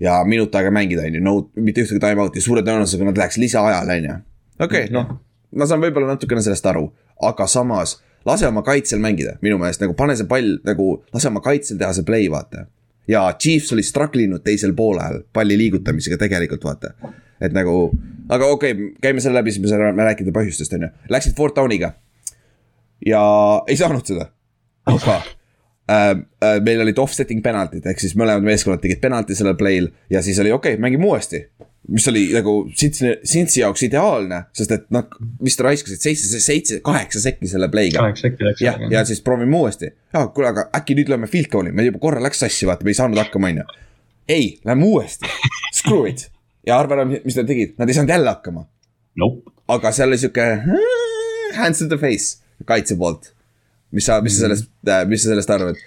ja 0.00 0.22
minut 0.28 0.54
aega 0.56 0.72
mängida, 0.72 1.04
on 1.10 1.18
ju, 1.18 1.24
no 1.26 1.34
mitte 1.58 1.84
ühtegi 1.84 2.00
time-out'i, 2.00 2.40
suure 2.44 2.64
tõenäosusega 2.64 3.10
nad 3.10 3.20
läheks 3.20 3.38
lisaajale, 3.42 3.98
on 4.00 4.08
ju. 4.08 4.16
okei 4.62 4.86
okay,, 4.86 4.94
noh 4.94 5.12
ma 5.56 5.68
saan 5.68 5.82
võib-olla 5.82 6.14
natukene 6.14 6.42
sellest 6.44 6.66
aru, 6.68 6.86
aga 7.28 7.46
samas 7.50 7.98
lase 8.28 8.46
oma 8.46 8.62
kaitsel 8.66 9.02
mängida, 9.02 9.36
minu 9.42 9.58
meelest 9.60 9.82
nagu 9.82 9.96
pane 9.98 10.16
see 10.18 10.28
pall 10.30 10.56
nagu, 10.66 10.94
lase 11.14 11.30
oma 11.30 11.42
kaitsel 11.44 11.80
teha 11.80 11.92
see 11.96 12.06
play, 12.06 12.28
vaata. 12.32 12.66
ja 13.08 13.24
Chiefs 13.38 13.72
oli 13.74 13.82
struggle 13.82 14.22
inud 14.22 14.44
teisel 14.46 14.74
poolel 14.78 15.24
palli 15.32 15.58
liigutamisega 15.58 16.18
tegelikult 16.20 16.64
vaata. 16.64 16.94
et 17.40 17.52
nagu, 17.52 17.90
aga 18.28 18.50
okei 18.54 18.72
okay,, 18.72 18.90
käime 19.02 19.20
selle 19.20 19.40
läbi, 19.40 19.54
siis 19.54 19.64
me 19.64 19.72
saame 19.72 20.08
rääkida 20.10 20.34
põhjustest, 20.34 20.76
on 20.78 20.86
ju. 20.86 20.90
Läksid 21.10 21.36
fourth 21.36 21.58
down'iga. 21.58 21.92
ja 23.06 23.22
ei 23.66 23.76
saanud 23.76 24.06
seda, 24.06 24.28
aga 24.86 25.18
äh, 25.18 26.10
äh, 26.44 26.56
meil 26.62 26.86
olid 26.86 26.98
offsetting 27.02 27.42
penaltid, 27.42 27.86
ehk 27.86 28.00
siis 28.00 28.14
mõlemad 28.18 28.46
meeskonnad 28.46 28.82
tegid 28.84 29.02
penalti 29.02 29.34
sellel 29.38 29.58
play'l 29.58 29.90
ja 30.10 30.22
siis 30.22 30.38
oli 30.40 30.54
okei 30.54 30.76
okay,, 30.76 30.82
mängime 30.82 31.10
uuesti 31.10 31.46
mis 31.88 32.08
oli 32.08 32.24
nagu 32.34 32.54
Sintsi, 32.78 33.16
Sintsi 33.26 33.60
jaoks 33.60 33.82
ideaalne, 33.86 34.44
sest 34.54 34.74
et 34.76 34.84
nad 34.94 35.10
vist 35.42 35.60
raiskasid 35.64 36.02
seitse, 36.02 36.40
seitse, 36.42 36.78
kaheksa 36.84 37.22
sekki 37.24 37.50
selle 37.50 37.68
play'ga. 37.72 38.04
jah, 38.62 38.78
ja 38.90 39.04
siis 39.08 39.22
proovime 39.24 39.56
uuesti. 39.56 39.90
aa, 40.14 40.28
kuule, 40.34 40.52
aga 40.52 40.68
äkki 40.78 40.96
nüüd 40.98 41.10
lööme 41.12 41.30
field 41.30 41.50
goal'i, 41.52 41.74
meil 41.74 41.90
juba 41.90 42.02
korra 42.02 42.22
läks 42.22 42.44
sassi, 42.44 42.68
vaata, 42.70 42.86
me 42.86 42.94
ei 42.94 43.00
saanud 43.00 43.18
hakkama, 43.18 43.50
on 43.50 43.62
ju. 43.62 43.66
ei, 44.28 44.46
lähme 44.64 44.86
uuesti, 44.86 45.32
screw 45.78 46.06
it. 46.10 46.28
ja 46.66 46.78
arva 46.78 47.04
mis 47.08 47.36
nad 47.38 47.50
tegid, 47.50 47.74
nad 47.82 47.90
ei 47.90 47.98
saanud 47.98 48.14
jälle 48.14 48.30
hakkama 48.30 48.66
nope.. 49.18 49.50
aga 49.68 49.92
seal 49.92 50.12
oli 50.12 50.20
sihuke 50.22 50.46
hands 51.58 51.82
in 51.82 51.90
the 51.90 51.98
face 51.98 52.38
kaitse 52.64 52.96
poolt. 52.96 53.32
mis 53.90 54.06
sa, 54.06 54.20
mis 54.24 54.38
sa 54.38 54.46
sellest, 54.46 54.70
mis 55.10 55.24
sa 55.24 55.32
sellest 55.32 55.50
arvad? 55.50 55.80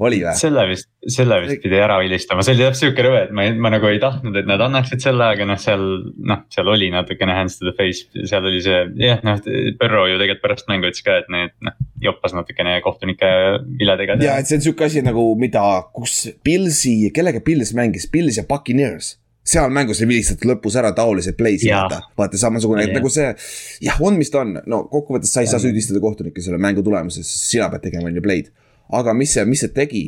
Oli 0.00 0.20
või? 0.24 0.32
selle 0.38 0.64
vist, 0.70 0.88
selle 1.12 1.38
vist 1.44 1.60
pidi 1.62 1.78
ära 1.80 1.98
vilistama, 2.00 2.44
see 2.44 2.54
oli 2.56 2.64
täpselt 2.64 2.80
sihuke 2.86 3.04
rõve, 3.04 3.20
et 3.26 3.34
ma, 3.36 3.46
ma 3.66 3.72
nagu 3.74 3.88
ei 3.90 4.00
tahtnud, 4.02 4.36
et 4.40 4.48
nad 4.48 4.62
annaksid 4.64 5.02
selle, 5.04 5.28
aga 5.34 5.46
noh, 5.48 5.60
seal 5.60 5.84
noh, 6.30 6.42
seal 6.52 6.70
oli 6.72 6.90
natukene 6.92 7.36
hands 7.36 7.58
to 7.60 7.68
the 7.68 7.74
face, 7.76 8.06
seal 8.30 8.46
oli 8.48 8.62
see 8.64 8.82
jah, 9.02 9.22
noh, 9.26 9.40
Põrro 9.80 10.06
ju 10.10 10.18
tegelikult 10.20 10.44
pärast 10.44 10.70
mängu 10.70 10.90
ütles 10.90 11.04
ka, 11.06 11.20
et 11.22 11.30
need 11.32 11.54
noh, 11.66 11.76
joppas 12.02 12.34
natukene 12.36 12.78
kohtunike 12.84 13.30
viledega. 13.80 14.18
ja, 14.24 14.38
et 14.40 14.48
see 14.48 14.60
on 14.60 14.66
sihuke 14.68 14.88
asi 14.88 15.04
nagu, 15.04 15.24
mida, 15.40 15.64
kus 15.96 16.22
Pilsi, 16.46 16.96
kellega 17.14 17.42
Pils 17.44 17.74
mängis, 17.76 18.08
Pils 18.10 18.40
ja 18.40 18.46
Buccaneers. 18.48 19.16
Seal 19.50 19.72
mängus 19.72 20.02
ei 20.02 20.06
vilistata 20.06 20.46
lõpus 20.46 20.74
ära 20.76 20.90
taolised 20.94 21.34
play'sid, 21.38 21.72
vaata, 21.72 22.02
vaata 22.18 22.38
samasugune, 22.38 22.84
et 22.86 22.92
nagu 22.94 23.08
see. 23.10 23.30
jah, 23.82 23.96
on, 24.04 24.18
mis 24.20 24.30
ta 24.30 24.44
on, 24.44 24.58
no 24.68 24.82
kokkuvõttes 24.92 25.32
sa 25.32 25.42
ei 25.42 25.48
saa 25.50 25.62
süüdistada 25.62 26.02
kohtunikke 26.02 26.44
selle 26.44 26.60
mängu 26.60 26.84
tulemuses, 26.86 27.30
sina 27.48 27.70
pead 27.72 27.88
tegema 27.88 28.12
on 28.12 28.20
ju 28.20 28.24
play'd 28.24 28.52
aga 28.92 29.14
mis 29.16 29.34
see, 29.36 29.46
mis 29.48 29.64
see 29.64 29.72
tegi, 29.74 30.04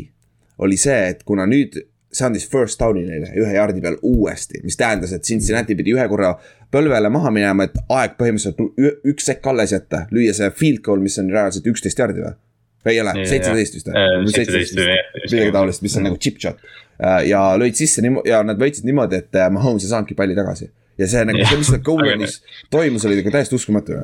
oli 0.63 0.77
see, 0.81 0.99
et 1.15 1.25
kuna 1.29 1.47
nüüd 1.49 1.79
see 2.13 2.27
andis 2.27 2.45
first 2.51 2.81
down'i 2.81 3.07
neile 3.09 3.31
ühe 3.41 3.55
jardi 3.55 3.81
peal 3.81 3.97
uuesti, 4.05 4.61
mis 4.67 4.77
tähendas, 4.77 5.15
et 5.17 5.25
Cincinnati 5.25 5.77
pidi 5.79 5.95
ühe 5.97 6.05
korra 6.13 6.35
põlvele 6.73 7.09
maha 7.13 7.33
minema, 7.33 7.67
et 7.69 7.79
aeg 7.89 8.19
põhimõtteliselt 8.19 9.09
üks 9.09 9.29
sekk 9.31 9.49
alles 9.53 9.73
jätta, 9.73 10.07
lüüa 10.13 10.35
see 10.37 10.51
field 10.57 10.83
goal, 10.85 11.01
mis 11.05 11.17
on 11.23 11.31
reaalselt 11.33 11.69
üksteist 11.73 12.03
jardi 12.03 12.25
või? 12.25 12.35
või 12.83 12.97
ei 12.97 13.01
ole, 13.01 13.15
seitseteist 13.31 13.79
vist 13.79 13.89
või? 13.89 14.05
seitseteist 14.35 14.77
vist, 14.77 15.33
midagi 15.33 15.55
taolist, 15.55 15.85
mis 15.87 15.97
on 15.99 16.09
nagu 16.09 16.19
chip 16.21 16.41
shot. 16.43 16.61
Äh, 16.99 17.21
ja 17.31 17.43
lõid 17.59 17.79
sisse 17.79 18.05
niimoodi 18.05 18.33
ja 18.33 18.43
nad 18.47 18.61
võitsid 18.61 18.87
niimoodi, 18.89 19.23
et 19.23 19.39
äh, 19.39 19.49
Mahomes 19.55 19.87
ei 19.87 19.93
saanudki 19.93 20.19
palli 20.19 20.37
tagasi. 20.37 20.69
ja 21.01 21.09
see 21.09 21.23
nagu, 21.25 21.41
see, 21.47 21.61
mis 21.61 21.71
seal 21.73 21.85
Golan'is 21.87 22.41
toimus, 22.71 23.07
oli 23.09 23.21
nagu 23.21 23.33
täiesti 23.33 23.57
uskumatu. 23.57 24.03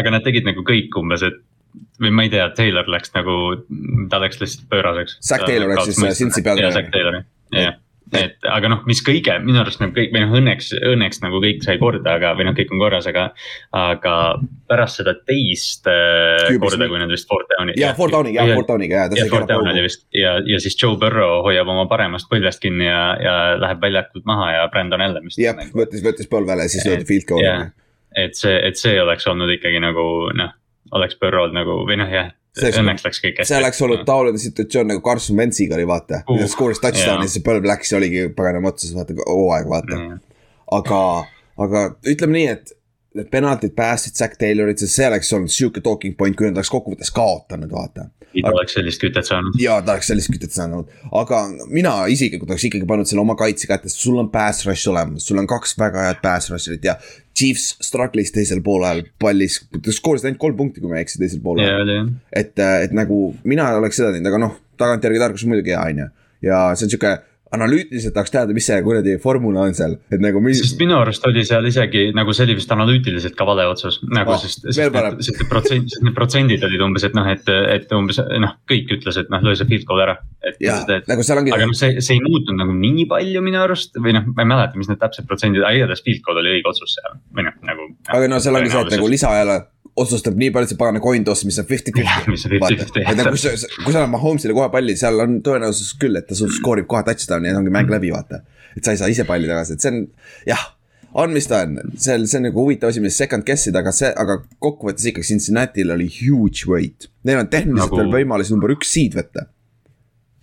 aga 0.00 0.14
nad 0.14 0.24
tegid 0.24 0.46
nagu 0.46 0.64
kõik 0.66 0.96
umbes, 1.02 1.26
et 1.26 1.42
või 2.00 2.14
ma 2.16 2.26
ei 2.26 2.32
tea, 2.32 2.48
Taylor 2.56 2.88
läks 2.90 3.14
nagu, 3.16 3.36
ta 4.10 4.22
läks 4.22 4.40
lihtsalt 4.42 4.66
pööraseks. 4.72 5.20
Zack 5.24 5.46
Taylor 5.46 5.74
läks 5.74 5.92
siis 5.92 6.18
Cincy 6.18 6.44
peale. 6.46 6.66
jah, 6.66 6.74
Zack 6.74 6.92
Taylor, 6.94 7.22
jah 7.54 7.78
et 8.18 8.46
aga 8.50 8.70
noh, 8.72 8.80
mis 8.88 9.00
kõige 9.06 9.36
minu 9.44 9.60
arust 9.62 9.80
nagu 9.82 9.94
kõik 9.94 10.10
või 10.14 10.22
noh, 10.24 10.32
õnneks, 10.40 10.72
õnneks 10.90 11.20
nagu 11.22 11.40
kõik 11.42 11.62
sai 11.64 11.78
korda, 11.80 12.16
aga 12.18 12.32
või 12.38 12.48
noh, 12.48 12.54
kõik 12.58 12.72
on 12.74 12.82
korras, 12.82 13.06
aga. 13.10 13.28
aga 13.76 14.14
pärast 14.70 15.00
seda 15.00 15.14
teist 15.28 15.86
Cubis, 15.86 16.56
äh, 16.56 16.58
korda, 16.62 16.88
kui 16.90 17.02
nad 17.02 17.12
vist 17.12 17.28
Fort 17.30 17.50
Downi. 17.52 17.76
ja 17.78 17.92
Fort 17.98 18.14
Downi, 18.14 18.34
ja 18.34 18.46
Fort 18.50 18.70
Downiga 18.70 19.04
ja. 19.04 19.18
ja 19.20 19.26
Fort 19.30 19.50
Down 19.50 19.70
oli 19.70 19.84
vist 19.86 20.06
ja, 20.16 20.36
ja 20.46 20.60
siis 20.62 20.78
Joe 20.80 20.98
Burrow 21.00 21.44
hoiab 21.46 21.70
oma 21.70 21.86
paremast 21.90 22.30
põlvest 22.30 22.62
kinni 22.62 22.88
ja, 22.88 23.02
ja 23.22 23.34
läheb 23.60 23.82
väljakult 23.82 24.26
maha 24.28 24.52
ja 24.56 24.68
Brandon 24.72 25.06
Allan 25.06 25.26
vist. 25.26 25.38
jah, 25.42 25.58
võttis, 25.74 26.02
võttis 26.06 26.30
põlvele 26.30 26.66
ja 26.66 26.72
siis 26.72 26.86
löödi 26.88 27.06
field 27.08 27.28
goal'i. 27.30 27.70
et 28.18 28.38
see, 28.38 28.56
et 28.58 28.80
see 28.80 28.98
oleks 29.02 29.26
olnud 29.30 29.50
ikkagi 29.58 29.82
nagu 29.82 30.06
noh 30.34 30.56
oleks 30.96 31.18
Burrow'd 31.20 31.56
nagu 31.56 31.82
või 31.88 31.98
noh, 32.00 32.12
jah. 32.12 32.30
Õnneks 32.60 33.04
läks 33.06 33.20
kõik 33.22 33.36
hästi. 33.38 33.46
see 33.52 33.60
oleks 33.60 33.78
olnud 33.86 34.00
taoline 34.02 34.40
situatsioon 34.42 34.88
nagu 34.90 35.00
Carson 35.04 35.38
Wentsiga 35.38 35.76
oli 35.76 35.84
vaata 35.86 36.24
uh,, 36.24 36.40
skooris 36.50 36.80
touchdown'i, 36.82 37.28
siis 37.30 37.44
põlv 37.46 37.68
läks 37.70 37.92
ja 37.92 38.00
oligi 38.00 38.24
paganama 38.34 38.72
otsas 38.72 38.90
vaata 38.96 39.14
hooaeg 39.20 39.68
vaata 39.70 39.94
mm.. 39.94 40.16
aga, 40.74 40.98
aga 41.62 41.84
ütleme 42.10 42.34
nii, 42.34 42.56
et 42.56 42.74
need 43.20 43.30
penaltid 43.30 43.76
päästsid 43.78 44.18
Zack 44.18 44.34
Taylorit, 44.40 44.82
sest 44.82 44.98
see 44.98 45.06
oleks 45.06 45.30
olnud 45.38 45.54
sihuke 45.54 45.82
talking 45.86 46.18
point, 46.18 46.34
kui 46.34 46.48
nad 46.48 46.58
oleks 46.58 46.72
kokkuvõttes 46.74 47.14
kaotanud, 47.14 47.70
vaata 47.70 48.08
ta 48.34 48.52
oleks 48.52 48.76
sellist 48.76 49.02
kütet 49.02 49.26
saanud. 49.26 49.56
jaa, 49.60 49.80
ta 49.84 49.96
oleks 49.96 50.10
sellist 50.12 50.30
kütet 50.32 50.54
saanud, 50.54 50.90
aga 51.22 51.40
mina 51.70 51.94
isiklikult 52.12 52.50
oleks 52.50 52.66
ikkagi 52.68 52.88
pannud 52.88 53.08
selle 53.10 53.24
oma 53.24 53.36
kaitse 53.38 53.68
kätte, 53.70 53.90
sest 53.90 54.04
sul 54.06 54.20
on 54.22 54.30
pass 54.32 54.66
rush 54.68 54.90
olemas, 54.92 55.26
sul 55.26 55.40
on 55.42 55.48
kaks 55.50 55.76
väga 55.80 56.06
head 56.08 56.22
pass 56.24 56.52
rusher'it 56.52 56.86
ja. 56.86 56.98
Chiefs 57.40 57.78
struggle'is 57.86 58.34
teisel 58.34 58.58
poolel 58.60 59.04
pallis, 59.22 59.60
ta 59.72 59.92
skoorisid 59.94 60.28
ainult 60.28 60.40
kolm 60.42 60.56
punkti, 60.58 60.82
kui 60.82 60.90
ma 60.90 60.98
ei 60.98 61.06
eksi, 61.06 61.20
teisel 61.22 61.40
poolel 61.44 61.64
yeah,. 61.64 62.08
et, 62.36 62.52
et 62.58 62.92
nagu 62.96 63.30
mina 63.48 63.70
oleks 63.78 64.00
seda 64.00 64.10
teinud, 64.12 64.28
aga 64.28 64.40
noh, 64.42 64.56
tagantjärgi 64.80 65.22
tarkus 65.22 65.46
muidugi 65.48 65.72
hea, 65.72 65.84
on 65.86 66.02
ju. 66.02 66.08
ja 66.50 66.58
see 66.74 66.88
on 66.88 66.92
sihuke 66.92 67.14
analüütiliselt 67.54 68.14
tahaks 68.14 68.30
teada, 68.30 68.54
mis 68.54 68.66
see 68.68 68.78
kuradi 68.86 69.16
formula 69.22 69.64
on 69.66 69.74
seal, 69.74 69.96
et 70.12 70.22
nagu 70.22 70.42
mis.... 70.44 70.60
sest 70.62 70.78
minu 70.80 70.96
arust 71.00 71.24
oli 71.26 71.42
seal 71.46 71.66
isegi 71.66 72.06
nagu 72.16 72.34
see 72.36 72.46
oli 72.46 72.56
vist 72.60 72.70
analüütiliselt 72.74 73.34
ka 73.38 73.46
vale 73.48 73.66
otsus, 73.70 73.98
nagu 74.06 74.34
oh, 74.34 74.38
sest, 74.40 74.62
sest 74.68 74.80
need, 74.80 75.18
sest 75.26 75.42
need 75.42 75.50
protsendid, 75.50 75.96
need 76.06 76.16
protsendid 76.16 76.66
olid 76.68 76.84
umbes, 76.86 77.06
et 77.08 77.16
noh, 77.18 77.26
et, 77.32 77.50
et 77.74 77.96
umbes 77.96 78.20
noh, 78.44 78.54
kõik 78.70 78.94
ütles, 78.98 79.18
et 79.22 79.32
noh, 79.34 79.42
löö 79.42 79.58
see 79.58 79.68
field 79.70 79.88
goal 79.88 80.04
ära. 80.06 80.16
Nagu 81.10 81.26
ongi... 81.26 81.54
aga 81.56 81.66
noh, 81.66 81.76
see, 81.76 81.98
see 81.98 82.18
ei 82.18 82.22
muutunud 82.22 82.62
nagu 82.62 82.76
nii 82.76 83.08
palju 83.10 83.42
minu 83.44 83.62
arust 83.64 83.98
või 83.98 84.14
noh, 84.16 84.30
ma 84.30 84.46
ei 84.46 84.52
mäleta, 84.54 84.78
mis 84.78 84.90
need 84.92 85.02
täpsed 85.02 85.26
protsendid, 85.30 85.64
aga 85.66 85.82
igatahes 85.82 86.06
field 86.06 86.22
goal 86.26 86.38
oli 86.42 86.54
õige 86.58 86.70
otsus 86.70 86.94
seal 86.98 87.18
või 87.34 87.48
noh, 87.48 87.58
nagu. 87.66 87.90
aga 88.06 88.30
no 88.30 88.40
seal 88.42 88.60
ongi 88.60 88.72
see, 88.72 88.86
et 88.86 88.94
nagu 88.94 89.10
lisaajale 89.10 89.60
otsustab 89.98 90.36
nii 90.38 90.50
palju 90.54 90.70
see 90.70 90.80
pagana 90.80 91.02
coin 91.02 91.24
toss, 91.26 91.44
mis 91.48 91.58
on 91.60 91.66
fifty-fifty. 91.68 93.02
et 93.02 93.16
nagu 93.18 93.34
kui 93.34 93.42
sa, 93.42 93.54
kui 93.84 93.92
sa 93.92 94.02
annad 94.02 94.12
Mahomes'ile 94.14 94.56
kohe 94.56 94.70
palli, 94.72 94.96
seal 94.98 95.18
on 95.24 95.38
tõenäosus 95.46 95.94
küll, 96.00 96.18
et 96.20 96.28
ta 96.30 96.38
sul 96.38 96.52
skoorib 96.54 96.88
kohe 96.90 97.02
touchdown'i 97.06 97.50
ja 97.50 97.58
ongi 97.58 97.72
mäng 97.74 97.90
läbi, 97.92 98.12
vaata. 98.14 98.42
et 98.76 98.84
sa 98.86 98.94
ei 98.94 99.00
saa 99.00 99.10
ise 99.12 99.26
palli 99.28 99.50
tagasi, 99.50 99.76
et 99.76 99.84
see 99.84 99.92
on, 99.92 100.02
jah, 100.48 100.66
on, 101.12 101.32
mis 101.34 101.48
ta 101.50 101.64
on, 101.66 101.78
see 101.96 102.16
on, 102.16 102.26
see 102.30 102.40
on 102.40 102.46
nagu 102.48 102.64
huvitav 102.64 102.92
asi, 102.92 103.02
millest 103.02 103.22
second 103.24 103.46
guess 103.46 103.70
ida, 103.70 103.82
aga 103.82 103.94
see, 103.94 104.10
aga 104.24 104.40
kokkuvõttes 104.62 105.10
ikkagi 105.10 105.32
Cincinnati'l 105.32 105.94
oli 105.96 106.06
huge 106.20 106.68
weight. 106.70 107.10
Neil 107.26 107.42
on 107.42 107.50
tehniliselt 107.50 107.90
nagu... 107.90 108.02
veel 108.02 108.14
võimalus 108.20 108.52
number 108.54 108.72
üks 108.76 108.92
seed 108.94 109.18
võtta. 109.18 109.48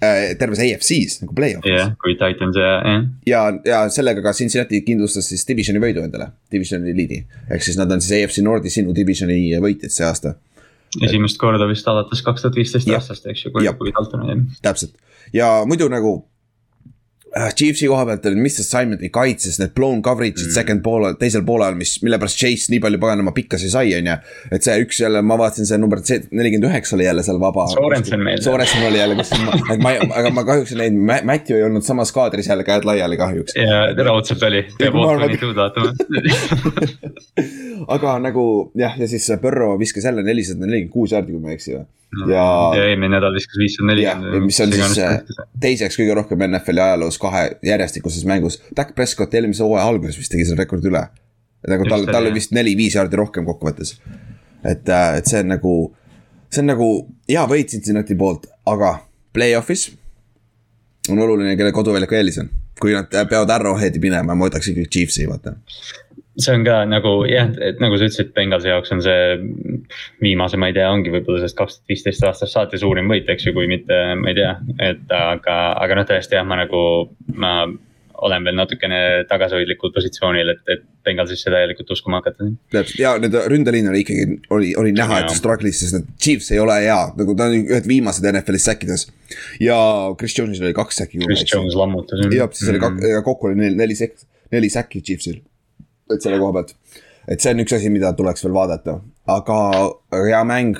Äh, 0.04 0.34
terves 0.40 0.62
AFC-s 0.64 1.22
nagu 1.24 1.36
play-off'is 1.38 1.74
jah, 1.74 1.94
kui 2.02 2.16
Titans 2.20 2.60
ja, 2.60 2.74
jah. 2.82 3.06
ja, 3.30 3.42
ja 3.66 3.82
sellega 3.94 4.24
ka 4.26 4.34
Cincinnati 4.38 4.82
kindlustas 4.86 5.30
siis 5.32 5.46
divisioni 5.48 5.82
võidu 5.84 6.04
endale, 6.06 6.32
divisioni 6.54 6.96
liidi. 6.98 7.24
ehk 7.50 7.66
siis 7.66 7.80
nad 7.80 7.92
on 7.92 8.04
siis 8.04 8.20
AFC 8.20 8.44
Nordi 8.46 8.74
sinu 8.74 8.96
divisioni 8.96 9.40
võitjad 9.64 9.94
see 9.94 10.08
aasta, 10.08 10.36
esimest 11.04 11.40
korda 11.42 11.68
vist 11.70 11.88
alates 11.88 12.24
kaks 12.26 12.46
tuhat 12.46 12.58
viisteist 12.62 12.90
aastast, 12.94 13.28
eks 13.30 13.48
ju, 13.48 13.54
kui 13.56 13.68
kui 13.80 13.94
Dalton 13.96 14.26
oli. 14.26 14.42
täpselt. 14.62 14.98
ja 15.34 15.52
muidu 15.70 15.90
nagu 15.92 16.20
äh, 17.36 17.56
Chiefsi 17.56 17.88
koha 17.90 18.06
pealt 18.08 18.26
olid 18.30 18.40
Mr 18.42 18.66
Simon'i 18.66 19.10
kaitses 19.14 19.60
need 19.62 19.74
blown 19.78 20.02
coverage'id 20.06 20.48
mm. 20.48 20.56
second 20.56 20.84
poole, 20.86 21.14
teisel 21.20 21.44
poolel, 21.48 21.78
mis, 21.80 21.98
mille 22.06 22.20
pärast 22.22 22.40
Chase 22.40 22.72
nii 22.74 22.82
palju 22.84 23.02
paganama 23.02 23.34
pikkasi 23.36 23.72
sai, 23.74 23.92
on 23.98 24.10
ju. 24.12 24.18
et 24.56 24.68
see 24.68 24.78
üks 24.84 25.02
jälle, 25.04 25.22
ma 25.26 25.38
vaatasin, 25.40 25.70
see 25.70 25.82
number 25.82 26.02
nelikümmend 26.02 26.70
üheksa 26.70 26.98
oli 26.98 27.08
jälle 27.08 27.26
seal 27.26 27.42
vaba. 27.42 27.68
Sorensen 27.74 28.24
meil. 28.24 28.42
Sorensen 28.46 28.88
oli 28.90 29.02
jälle, 29.02 29.18
kus, 29.20 29.34
et 29.74 29.84
ma, 29.84 29.96
aga 30.22 30.34
ma 30.36 30.46
kahjuks 30.48 30.76
ei 30.76 30.82
näinud, 30.84 31.26
Matthew 31.28 31.60
ei 31.60 31.68
olnud 31.68 31.88
samas 31.88 32.14
kaadris 32.16 32.50
jälle 32.52 32.66
käed 32.68 32.88
laiali 32.88 33.20
kahjuks. 33.20 33.58
ja 33.58 34.08
raudselt 34.08 34.44
oli, 34.48 34.64
aga 37.98 38.18
nagu 38.24 38.48
jah, 38.78 38.96
ja 39.00 39.08
siis 39.10 39.28
Põrro 39.42 39.76
viskas 39.80 40.08
jälle 40.08 40.24
nelisada 40.26 40.66
nelikümmend 40.66 40.94
kuus 40.94 41.14
jaardi, 41.14 41.36
kui 41.36 41.44
ma 41.44 41.52
ei 41.52 41.60
eksi 41.60 41.76
või. 41.76 41.86
Ja 42.28 42.46
ja 42.78 42.86
eelmine 42.88 43.18
nädal 43.18 43.36
viskas 43.36 43.60
viissada 43.60 43.90
nelikümmend. 43.92 44.46
mis 44.46 44.60
on 44.64 44.74
siis 44.74 45.00
äh, 45.04 45.20
teiseks 45.62 46.00
kõige 46.00 46.16
rohkem 46.18 46.46
NFL-i 46.48 46.84
ajaloos 46.86 47.20
kahe 47.22 47.44
järjestikuses 47.66 48.26
mängus. 48.30 48.62
Dak 48.78 48.96
Prescott 48.96 49.34
eelmise 49.34 49.66
hooaja 49.66 49.88
alguses 49.88 50.20
vist 50.20 50.32
tegi 50.34 50.46
selle 50.48 50.64
rekordi 50.64 50.92
üle. 50.92 51.04
nagu 51.68 51.88
tal, 51.90 52.06
tal 52.08 52.22
oli, 52.22 52.32
oli 52.32 52.40
vist 52.40 52.54
neli-viis 52.56 52.96
jaardi 52.96 53.20
rohkem 53.20 53.46
kokkuvõttes. 53.46 53.98
et, 54.64 54.90
et 54.90 55.28
see 55.28 55.44
on 55.44 55.54
nagu, 55.56 55.76
see 56.50 56.64
on 56.64 56.72
nagu 56.74 56.90
hea 57.30 57.46
võit 57.50 57.76
Cincinnati 57.76 58.16
poolt, 58.16 58.48
aga 58.66 58.98
play-off'is 59.36 59.90
on 61.12 61.20
oluline, 61.20 61.56
kelle 61.60 61.72
koduväljaku 61.72 62.16
eelis 62.16 62.40
on. 62.44 62.50
kui 62.80 62.94
nad 62.94 63.10
peavad 63.10 63.50
Arrowheadi 63.50 64.00
minema, 64.00 64.36
ma 64.36 64.46
võtaks 64.46 64.70
ikkagi 64.70 64.90
Chiefsi, 64.94 65.26
vaata. 65.28 65.56
See 66.38 66.54
on 66.54 66.66
ka 66.68 66.82
nagu 66.86 67.14
jah, 67.30 67.50
et 67.66 67.82
nagu 67.82 67.98
sa 67.98 68.08
ütlesid, 68.08 68.30
Bengalsi 68.36 68.70
jaoks 68.70 68.94
on 68.94 69.02
see 69.06 69.38
viimase, 70.22 70.60
ma 70.62 70.70
ei 70.70 70.78
tea, 70.78 70.86
ongi 70.94 71.14
võib-olla 71.14 71.42
sellest 71.42 71.58
kaks 71.58 71.80
tuhat 71.80 71.94
viisteist 71.94 72.28
aastast 72.28 72.54
saati 72.54 72.80
suurim 72.82 73.10
võit, 73.10 73.30
eks 73.32 73.50
ju, 73.50 73.56
kui 73.58 73.70
mitte, 73.72 73.98
ma 74.22 74.32
ei 74.32 74.38
tea, 74.38 74.54
et 74.92 75.18
aga, 75.18 75.58
aga 75.82 76.00
noh, 76.00 76.08
tõesti 76.10 76.38
jah, 76.38 76.46
ma 76.48 76.60
nagu, 76.62 76.82
ma 77.34 77.54
olen 78.28 78.46
veel 78.48 78.56
natukene 78.58 79.00
tagasihoidlikul 79.30 79.92
positsioonil, 79.94 80.50
et, 80.54 80.62
et 80.74 80.86
Bengalsisse 81.06 81.52
täielikult 81.54 81.92
uskuma 81.94 82.22
hakata. 82.22 82.48
täpselt 82.74 83.02
ja 83.02 83.12
nüüd 83.22 83.36
ründeliin 83.54 83.90
oli 83.92 84.02
ikkagi, 84.06 84.40
oli, 84.54 84.72
oli 84.80 84.94
näha, 84.98 85.22
et 85.24 85.36
struggle'is, 85.38 85.82
sest 85.84 85.98
need 85.98 86.08
Chiefs 86.22 86.50
ei 86.56 86.62
ole 86.62 86.80
hea, 86.82 86.98
nagu 87.18 87.36
ta 87.38 87.50
on 87.50 87.58
ühed 87.60 87.90
viimased 87.90 88.26
NFL-is 88.32 88.66
säkkides. 88.72 89.06
ja 89.62 89.78
Chris 90.18 90.38
Jones'il 90.40 90.70
oli 90.70 90.78
kaks 90.78 91.04
säki. 91.04 91.22
Chris 91.26 91.46
Jones 91.52 91.78
lammutas. 91.78 92.26
jah, 92.34 92.50
siis 92.54 92.74
oli 92.74 92.82
kak-, 92.82 93.04
ja 93.06 93.22
kokku 93.26 93.52
oli 93.52 93.62
neli, 93.62 93.78
neli 93.84 94.00
sekk, 94.00 94.26
neli 94.54 94.74
säkki 94.74 95.06
Chiefsil. 95.06 95.42
Et 96.14 96.22
selle 96.24 96.40
koha 96.42 96.54
pealt, 96.60 96.76
et 97.28 97.42
see 97.44 97.52
on 97.56 97.64
üks 97.64 97.74
asi, 97.78 97.90
mida 97.94 98.14
tuleks 98.18 98.44
veel 98.46 98.54
vaadata, 98.56 99.00
aga 99.28 99.58
hea 100.16 100.44
mäng. 100.48 100.78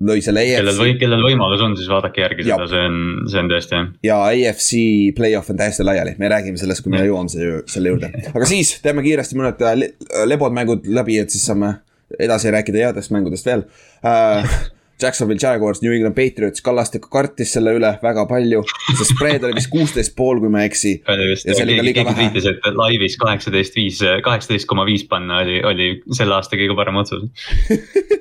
lõi 0.00 0.22
selle 0.24 0.40
kellel 0.48 0.78
või, 0.80 0.92
kellel 0.96 1.20
võimalus 1.20 1.60
on, 1.60 1.74
siis 1.76 1.88
vaadake 1.92 2.22
järgi 2.22 2.46
Jah. 2.48 2.56
seda, 2.56 2.68
see 2.72 2.84
on, 2.88 2.94
see 3.28 3.40
on 3.42 3.48
tõesti 3.52 3.74
jah. 3.76 3.88
ja 4.06 4.16
AFC 4.30 4.70
play-off 5.18 5.50
on 5.52 5.58
täiesti 5.60 5.84
laiali, 5.84 6.14
me 6.18 6.30
räägime 6.32 6.56
sellest, 6.56 6.80
kui 6.86 6.94
me 6.94 7.02
jõuame 7.04 7.28
selle, 7.28 7.58
selle 7.68 7.92
juurde. 7.92 8.08
aga 8.32 8.48
siis 8.48 8.78
teeme 8.80 9.04
kiiresti 9.04 9.36
mõned 9.36 9.60
äh, 9.60 9.74
le- 9.76 9.90
lebod 10.30 10.56
mängud 10.56 10.88
läbi, 10.88 11.18
et 11.20 11.28
siis 11.34 11.44
saame 11.50 11.74
edasi 12.18 12.48
rääkida 12.54 12.86
headest 12.86 13.12
mängudest 13.12 13.46
veel 13.46 13.66
äh,. 14.04 14.60
Jacksonville 15.02 15.40
Jaguars, 15.42 15.82
New 15.82 15.92
England 15.94 16.16
Patriots, 16.16 16.62
Kallaste 16.64 17.00
kartis 17.02 17.54
selle 17.56 17.74
üle 17.78 17.92
väga 18.02 18.26
palju, 18.30 18.62
see 18.90 19.08
spread 19.08 19.44
oli 19.46 19.56
vist 19.58 19.70
kuusteist 19.72 20.14
pool, 20.18 20.40
kui 20.42 20.52
ma 20.52 20.64
ei 20.64 20.70
eksi. 20.70 20.96
keegi, 21.96 22.16
tweetis, 22.18 22.48
et 22.50 22.68
laivis 22.76 23.16
kaheksateist 23.20 23.78
viis, 23.78 24.02
kaheksateist 24.26 24.68
koma 24.70 24.86
viis 24.88 25.06
panna 25.10 25.42
oli, 25.44 25.60
oli 25.66 25.90
selle 26.16 26.36
aasta 26.38 26.58
kõige 26.60 26.76
parem 26.78 27.00
otsus. 27.02 27.26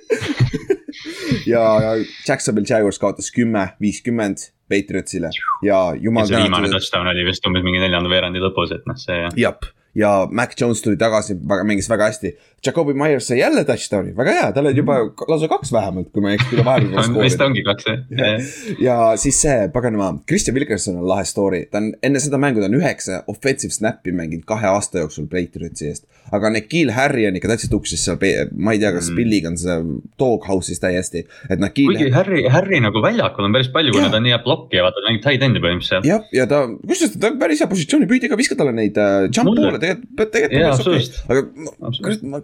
ja, 1.54 1.64
ja 1.84 1.92
Jacksonville 2.28 2.68
Jaguars 2.70 3.00
kaotas 3.02 3.32
kümme, 3.36 3.70
viiskümmend 3.82 4.50
Patriotsile 4.70 5.32
ja 5.66 5.80
jumal 5.98 6.28
see 6.30 6.38
viimane 6.38 6.68
tänatud. 6.68 6.78
touchdown 6.78 7.10
oli 7.10 7.26
vist 7.26 7.46
umbes 7.50 7.66
mingi 7.66 7.82
neljanda 7.82 8.12
veerandi 8.12 8.42
lõpus, 8.44 8.74
et 8.76 8.86
noh, 8.90 8.98
see 9.00 9.24
jah, 9.42 9.56
ja 9.96 10.28
Mac 10.32 10.54
Jones 10.62 10.82
tuli 10.82 10.98
tagasi, 10.98 11.38
mängis 11.66 11.90
väga 11.90 12.10
hästi. 12.12 12.36
Jakobi 12.66 12.94
Myers 12.94 13.30
sai 13.30 13.40
jälle 13.40 13.64
touchdown'i, 13.64 14.12
väga 14.18 14.34
hea, 14.36 14.48
tal 14.52 14.68
oli 14.68 14.82
juba 14.82 14.98
lausa 15.30 15.48
kaks 15.48 15.72
vähemalt, 15.72 16.10
kui 16.12 16.24
ma 16.24 16.34
ei 16.34 16.36
eksi, 16.36 16.50
kui 16.52 16.60
ta 16.60 16.66
vahepeal 16.68 16.98
on, 17.00 17.06
skooris 17.08 17.32
vist. 17.32 17.44
ongi 17.46 17.64
kaks 17.64 17.88
jah. 17.88 18.50
ja 18.84 18.96
siis 19.22 19.40
see 19.46 19.70
paganama, 19.72 20.10
Christian 20.28 20.58
Wilkerson 20.58 20.98
on 21.00 21.08
lahe 21.08 21.24
story, 21.28 21.62
ta 21.72 21.80
on 21.80 21.94
enne 22.04 22.20
seda 22.20 22.40
mängu, 22.42 22.60
ta 22.60 22.68
on 22.68 22.76
üheksa 22.82 23.22
offensive 23.32 23.72
snap'i 23.72 24.12
mänginud 24.16 24.44
kahe 24.50 24.68
aasta 24.68 25.06
jooksul 25.06 25.30
Patriotsi 25.32 25.88
eest. 25.88 26.04
aga 26.36 26.52
Nikhil 26.54 26.92
Harry 26.94 27.24
on 27.30 27.40
ikka 27.40 27.54
täitsa 27.54 27.72
tuksis 27.72 28.04
seal, 28.06 28.20
ma 28.52 28.76
ei 28.76 28.84
tea, 28.84 28.92
kas 28.98 29.08
mm. 29.08 29.16
Billiga 29.22 29.54
on 29.54 29.58
see 29.58 29.78
doghouse'is 30.20 30.84
täiesti, 30.84 31.24
et 31.48 31.64
kuigi 31.64 31.88
Nikhil. 31.96 32.12
Harry, 32.18 32.44
Harry 32.52 32.84
nagu 32.84 33.00
väljakul 33.02 33.48
on 33.48 33.56
päris 33.56 33.72
palju, 33.72 33.96
kuna 33.96 34.12
ta 34.12 34.20
on 34.20 34.28
nii 34.28 34.36
hea 34.36 34.44
plokk 34.44 34.76
ja 34.76 34.84
vaata, 34.84 35.00
ta 35.00 35.08
mängib 35.08 35.24
tight 35.24 35.48
end'i 35.48 35.64
põhimõtteliselt. 35.64 36.12
jah, 36.12 36.28
ja 36.36 36.46
ta, 36.52 36.66
kusjuures 36.84 37.16
ta 37.16 37.32
on 37.32 37.40
päris 37.40 37.64
hea 37.64 37.72
positsioonipüüdja 37.72 38.30
ka, 38.34 38.38
viska 38.44 38.60
talle 38.60 38.76
neid 38.76 39.00
äh, 39.00 39.30
jump 39.32 39.54
Mulle- 39.54 39.79
poole 39.80 39.86
tegelikult, 39.86 40.36
tegelikult 40.36 40.76
on 40.76 40.92
päris 40.94 41.10
okei. 41.10 41.32
aga 41.34 41.46
no, 41.66 41.96
kas, 42.04 42.22
ma, 42.22 42.44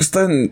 kas 0.00 0.14
ta 0.14 0.24
on 0.28 0.48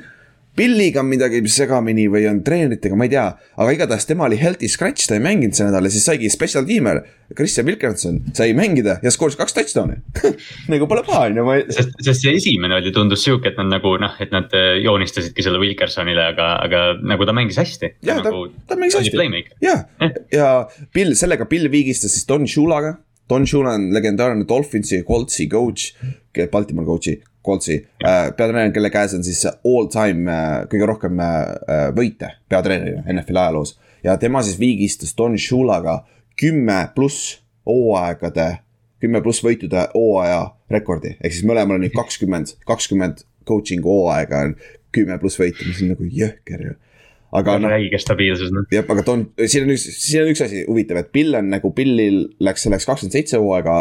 Billiga 0.54 1.02
on 1.02 1.08
midagi 1.10 1.40
segamini 1.50 2.04
või 2.06 2.28
on 2.30 2.38
treeneritega, 2.46 2.94
ma 2.94 3.08
ei 3.08 3.10
tea, 3.10 3.24
aga 3.58 3.72
igatahes 3.74 4.06
tema 4.06 4.28
oli 4.28 4.36
healthy 4.38 4.68
scratch, 4.70 5.08
ta 5.10 5.16
ei 5.16 5.22
mänginud 5.22 5.56
see 5.56 5.66
nädal 5.66 5.88
ja 5.88 5.90
siis 5.90 6.06
saigi 6.06 6.30
special 6.30 6.66
tiimer. 6.68 7.02
Christian 7.34 7.66
Wilkerson 7.66 8.20
sai 8.36 8.52
mängida 8.54 8.98
ja 9.02 9.10
skooris 9.10 9.34
kaks 9.40 9.56
touchdown'i. 9.56 9.96
Nagu 10.70 10.86
pole 10.86 11.02
paha, 11.06 11.24
on 11.30 11.40
ju, 11.40 11.46
ma 11.48 11.56
ei, 11.58 11.64
sest, 11.74 11.96
sest 12.06 12.22
see 12.22 12.34
esimene 12.38 12.76
oli, 12.78 12.92
tundus 12.94 13.24
sihuke, 13.26 13.50
et 13.50 13.58
nad 13.58 13.72
nagu 13.72 13.96
noh, 13.98 14.14
et 14.22 14.30
nad 14.34 14.52
eh, 14.54 14.76
joonistasidki 14.84 15.42
selle 15.42 15.58
Wilkersonile, 15.62 16.28
aga, 16.34 16.52
aga 16.62 16.84
nagu 17.02 17.26
ta 17.26 17.34
mängis 17.34 17.58
hästi. 17.58 17.96
Ta- 18.04 18.20
nagu, 18.22 18.44
ta 18.68 18.78
mängis 18.78 19.00
hästi. 19.00 19.42
Ja, 19.64 19.80
ja 20.30 20.52
Bill, 20.94 21.16
sellega 21.18 21.48
Bill 21.50 21.72
viigistas 21.72 22.14
siis 22.14 22.28
Don 22.30 22.46
Shulaga. 22.46 22.94
Don 23.28 23.46
Shula 23.46 23.74
on 23.78 23.88
legendaarne 23.94 24.44
Dolphinsi 24.48 24.96
ja 24.96 25.04
Coltsi 25.04 25.48
coach, 25.48 25.94
Baltimore 26.52 26.86
coach'i, 26.86 27.20
Coltsi 27.44 27.76
äh, 28.04 28.30
peatreener, 28.36 28.72
kelle 28.72 28.90
käes 28.92 29.14
on 29.16 29.24
siis 29.24 29.44
all 29.48 29.88
time 29.92 30.32
äh, 30.32 30.52
kõige 30.72 30.88
rohkem 30.88 31.20
äh, 31.20 31.88
võite 31.96 32.34
peatreenerina 32.48 33.04
NFL 33.12 33.40
ajaloos. 33.42 33.78
ja 34.04 34.16
tema 34.20 34.42
siis 34.42 34.58
viigistas 34.60 35.16
Don 35.16 35.38
Shulaga 35.38 36.02
kümme 36.40 36.88
pluss 36.94 37.38
hooaegade, 37.66 38.48
kümme 39.00 39.22
pluss 39.24 39.44
võitude 39.44 39.86
hooaja 39.94 40.54
rekordi, 40.70 41.16
ehk 41.20 41.32
siis 41.32 41.48
mõlemal 41.48 41.78
on 41.78 41.86
nüüd 41.86 41.96
kakskümmend, 42.00 42.56
kakskümmend 42.68 43.24
coaching'u 43.48 43.88
hooaega 43.88 44.44
on 44.48 44.56
kümme 44.94 45.18
pluss 45.20 45.40
võitu, 45.40 45.64
mis 45.68 45.82
on 45.82 45.94
nagu 45.94 46.08
jõhker 46.08 46.68
ju. 46.68 46.74
Aga 47.34 47.56
noh, 47.62 47.72
räige 47.72 47.98
stabiilsus 48.02 48.52
noh. 48.54 48.66
jah, 48.72 48.86
aga 48.90 49.04
Don, 49.06 49.26
siin 49.42 49.66
on 49.66 49.74
üks, 49.74 49.88
siin 49.98 50.24
on 50.24 50.32
üks 50.32 50.44
asi 50.44 50.62
huvitav, 50.68 51.02
et 51.02 51.12
Bill 51.14 51.36
on 51.38 51.50
nagu 51.52 51.72
Billil 51.74 52.24
läks 52.44 52.66
selleks 52.66 52.86
kakskümmend 52.88 53.18
seitse 53.18 53.40
hooaega 53.42 53.80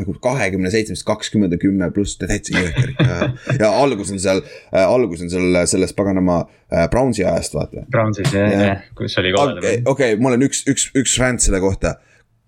nagu 0.00 0.14
kahekümne 0.24 0.70
seitsmest 0.72 1.04
kakskümmend 1.06 1.52
ja 1.52 1.58
kümme 1.60 1.88
pluss, 1.92 2.16
ta 2.16 2.28
täitsa 2.30 2.54
jõhker 2.56 2.94
ikka. 2.94 3.16
ja 3.60 3.68
algus 3.82 4.12
on 4.14 4.22
seal 4.22 4.40
äh,, 4.44 4.86
algus 4.86 5.20
on 5.24 5.30
seal 5.32 5.58
selles 5.68 5.92
paganama 5.96 6.42
äh, 6.46 6.86
Brownsi 6.90 7.26
ajast, 7.26 7.56
vaata. 7.58 7.84
Brownsis 7.92 8.32
jah 8.32 8.48
Jah. 8.48 8.64
yeah., 8.64 8.86
kus 8.98 9.18
oli 9.20 9.34
koledam 9.36 9.60
okei, 9.60 9.82
okei, 9.94 10.16
mul 10.22 10.38
on 10.38 10.46
üks, 10.48 10.64
üks, 10.72 10.88
üks 10.98 11.18
rant 11.20 11.44
selle 11.44 11.60
kohta. 11.62 11.98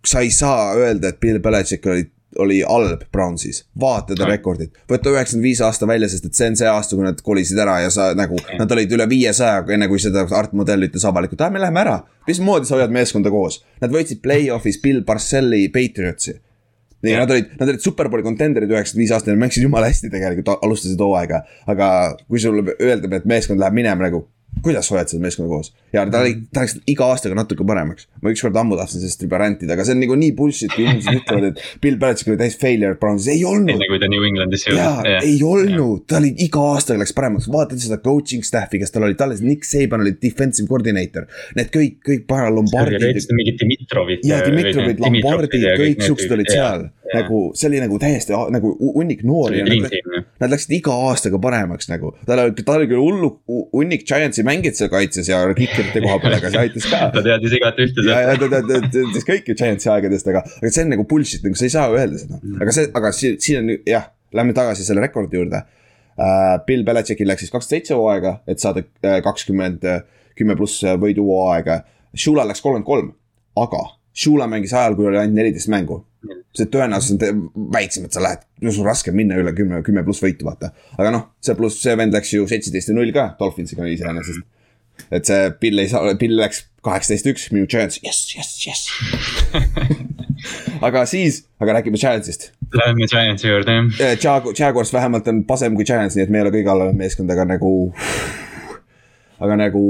sa 0.04 0.20
ei 0.24 0.32
saa 0.32 0.72
öelda, 0.76 1.12
et 1.12 1.20
Bill 1.20 1.40
Belichik 1.44 1.86
oli, 1.88 2.08
oli 2.42 2.60
halb 2.66 3.04
Brownsis, 3.12 3.64
vaata 3.80 4.16
ta 4.18 4.28
rekordit. 4.28 4.72
võta 4.90 5.12
üheksakümmend 5.12 5.46
viis 5.46 5.60
aasta 5.64 5.88
välja, 5.88 6.08
sest 6.12 6.28
et 6.28 6.38
see 6.38 6.50
on 6.52 6.58
see 6.60 6.70
aasta, 6.70 6.96
kui 6.96 7.06
nad 7.06 7.20
kolisid 7.24 7.60
ära 7.60 7.80
ja 7.84 7.92
sa 7.94 8.10
nagu, 8.18 8.38
nad 8.58 8.72
olid 8.76 8.96
üle 8.96 9.08
viiesaja, 9.10 9.64
enne 9.74 9.88
kui 9.90 10.02
seda 10.02 10.26
Art 10.30 10.56
Modell 10.56 10.88
ütles 10.88 11.06
avalikult, 11.08 11.44
aa, 11.44 11.52
me 11.54 11.62
läheme 11.62 11.84
ära. 11.84 12.00
mismoodi 12.28 12.68
sa 12.68 12.78
hoiad 12.78 12.94
meeskonda 12.94 13.32
koos? 13.34 13.62
Nad 13.82 13.94
võitsid 13.94 14.22
play-off'is 14.24 14.80
Bill 14.82 15.04
Parcelli 15.06 15.68
Patriotsi. 15.72 16.38
Jah. 17.04 17.20
nad 17.20 17.30
olid, 17.30 17.50
nad 17.60 17.68
olid 17.68 17.82
superbowli 17.84 18.24
kontenderid 18.24 18.70
üheksakümmend 18.72 19.02
viis 19.02 19.10
aastat, 19.12 19.34
nad 19.34 19.42
mängisid 19.42 19.66
jumala 19.66 19.90
hästi 19.90 20.08
tegelikult, 20.12 20.54
alustasid 20.64 21.00
hooaega. 21.04 21.42
aga 21.68 21.88
kui 22.24 22.40
sulle 22.40 22.64
öeldakse, 22.78 23.20
et 23.20 23.26
meeskond 23.28 23.60
läheb 23.60 23.76
minema 23.76 24.06
nagu, 24.06 24.22
kuidas 24.62 24.90
hoiad 24.92 25.10
seda 25.10 25.22
meeskonda 25.24 25.50
koos? 25.50 25.72
ja 25.94 26.04
ta 26.10 26.20
oli, 26.24 26.36
ta 26.54 26.64
läks 26.64 26.76
iga 26.90 27.08
aastaga 27.12 27.36
natuke 27.38 27.66
paremaks. 27.66 28.08
ma 28.22 28.32
ükskord 28.34 28.56
ammu 28.60 28.78
tahtsin 28.78 29.02
sellest 29.02 29.24
juba 29.26 29.40
rantida, 29.42 29.74
aga 29.74 29.86
see 29.86 29.96
on 29.96 30.02
nagu 30.04 30.18
nii 30.20 30.34
bullshit, 30.38 30.72
kui 30.74 30.86
inimesed 30.86 31.20
ütlevad, 31.20 31.48
et 31.50 31.80
Bill 31.82 31.98
Belichik 32.00 32.32
oli 32.32 32.40
täis 32.40 32.58
failure 32.60 32.98
Brownsis, 33.00 33.30
ei 33.34 33.44
olnud 33.48 33.74
enne 33.74 33.88
kui 33.90 34.00
ta 34.02 34.10
New 34.10 34.26
Englandisse 34.28 34.74
jaa, 34.74 35.02
jõudis. 35.02 35.28
ei 35.28 35.38
olnud, 35.50 36.04
ta 36.10 36.20
oli 36.20 36.32
iga 36.46 36.66
aastaga 36.74 37.02
läks 37.02 37.14
paremaks, 37.16 37.50
vaatad 37.52 37.82
seda 37.82 38.00
coaching 38.04 38.46
staff'i, 38.46 38.80
kes 38.82 38.94
tal 38.94 39.08
oli, 39.08 39.18
tal 39.18 39.34
oli 39.34 39.50
Nick 39.50 39.68
Saban 39.68 40.04
oli 40.04 40.14
defensive 40.22 40.68
coordinator. 40.70 41.26
Need 41.58 41.70
kõik, 41.74 41.98
kõik 42.06 42.26
para 42.30 42.50
Lombardid 42.52 43.20
mingid 43.34 43.58
Dimitrovit. 43.60 44.24
ja 44.26 44.40
Dimitrovid, 44.44 45.02
Lombardid, 45.02 45.66
kõik 45.80 46.04
siuksed 46.04 46.36
olid 46.36 46.50
seal. 46.52 46.88
Nagu 47.12 47.40
see 47.58 47.68
oli 47.68 47.80
nagu 47.82 47.98
täiesti 48.00 48.32
nagu 48.54 48.70
hu- 48.78 48.92
hunnik 48.96 49.20
noori 49.28 49.60
nad, 49.66 49.92
nad 50.40 50.52
läksid 50.54 50.72
iga 50.78 50.94
aastaga 51.10 51.38
paremaks 51.42 51.90
nagu. 51.90 52.14
tal 52.26 52.40
oli, 52.46 52.54
tal 52.64 52.80
oli 52.80 52.88
küll 52.90 53.02
hullu 53.02 53.30
hu- 53.50 53.66
hunnik 53.74 54.06
Giantsi 54.08 54.44
mängijad 54.46 54.78
seal 54.78 54.90
kaitses 54.92 55.28
ja 55.28 55.42
kikerite 55.58 56.00
koha 56.04 56.16
peal, 56.22 56.38
aga 56.38 56.50
see 56.54 56.62
aitas 56.64 56.88
ka 56.90 57.02
ta 57.14 57.22
teadis 57.26 57.56
igat 57.58 57.78
ühte 57.84 58.06
ja, 58.08 58.20
ja 58.30 58.36
ta, 58.40 58.48
ta, 58.54 58.62
ta 58.70 58.80
teadis 58.96 59.28
kõiki 59.28 59.56
Giantsi 59.58 59.90
aegadest, 59.92 60.28
aga, 60.32 60.44
aga 60.62 60.72
see 60.72 60.86
on 60.86 60.92
nagu 60.94 61.04
bullshit, 61.10 61.44
nagu 61.44 61.60
sa 61.60 61.68
ei 61.68 61.74
saa 61.76 61.90
öelda 61.92 62.22
seda. 62.24 62.40
aga 62.64 62.76
see, 62.78 62.88
aga 63.02 63.12
siin, 63.20 63.36
siin 63.44 63.60
on 63.60 63.74
jah, 63.90 64.08
lähme 64.34 64.56
tagasi 64.56 64.86
selle 64.88 65.04
rekordi 65.04 65.36
juurde 65.40 65.60
uh,. 65.60 66.56
Bill 66.66 66.84
Belichickil 66.86 67.28
läks 67.28 67.42
siis 67.44 67.50
kakskümmend 67.52 67.82
seitse 67.84 67.96
hooaega, 67.98 68.36
et 68.48 68.62
saada 68.62 68.84
kakskümmend, 69.24 69.82
kümme 70.38 70.54
pluss 70.58 70.80
võidu 71.02 71.24
hooaega. 71.26 71.80
Shula 72.14 72.44
läks 72.46 72.62
kolmkümmend 72.62 72.86
kolm, 72.86 73.08
aga 73.58 73.80
Shula 74.14 74.46
mängis 74.46 74.70
ajal, 74.74 74.94
kui 74.94 75.08
oli 75.10 75.18
ainult 75.18 75.34
neliteist 75.40 75.66
mängu. 75.74 76.04
See 76.54 76.68
tõenäosus 76.72 77.16
on 77.16 77.44
väiksem, 77.74 78.06
et 78.08 78.16
sa 78.16 78.22
lähed, 78.24 78.44
sul 78.64 78.82
on 78.84 78.88
raske 78.88 79.14
minna 79.14 79.38
üle 79.40 79.52
kümme, 79.56 79.80
kümme 79.86 80.04
pluss 80.06 80.22
võitu, 80.24 80.46
vaata. 80.48 80.72
aga 80.98 81.12
noh, 81.14 81.28
see 81.44 81.56
pluss 81.58 81.82
see 81.82 81.96
vend 81.98 82.14
läks 82.16 82.34
ju 82.34 82.46
seitseteist 82.50 82.92
ja 82.92 82.96
null 82.96 83.12
ka 83.14 83.30
Dolphinsiga 83.40 83.88
iseenesest. 83.90 84.44
et 85.10 85.26
see 85.28 85.50
Bill 85.60 85.82
ei 85.82 85.90
saa, 85.90 86.14
Bill 86.20 86.38
läks 86.38 86.64
kaheksateist 86.84 87.30
üks, 87.32 87.48
minu 87.54 87.68
Giants, 87.70 88.00
jess, 88.04 88.28
jess, 88.36 88.58
jess. 88.66 90.14
aga 90.86 91.04
siis, 91.08 91.44
aga 91.62 91.78
räägime 91.78 92.00
Giantsist. 92.00 92.50
Läheme 92.74 93.08
Giantsi 93.10 93.48
juurde 93.48 93.76
jah. 93.78 94.16
Jag-, 94.20 94.50
Jaguars 94.58 94.92
vähemalt 94.92 95.28
on 95.28 95.44
pasem 95.48 95.76
kui 95.78 95.86
Giants, 95.88 96.16
nii 96.16 96.26
et 96.26 96.32
me 96.32 96.40
ei 96.40 96.46
ole 96.46 96.52
kõige 96.54 96.72
halvem 96.72 96.98
meeskond, 97.00 97.30
aga 97.32 97.46
nagu. 97.54 97.72
aga 99.44 99.56
nagu, 99.58 99.84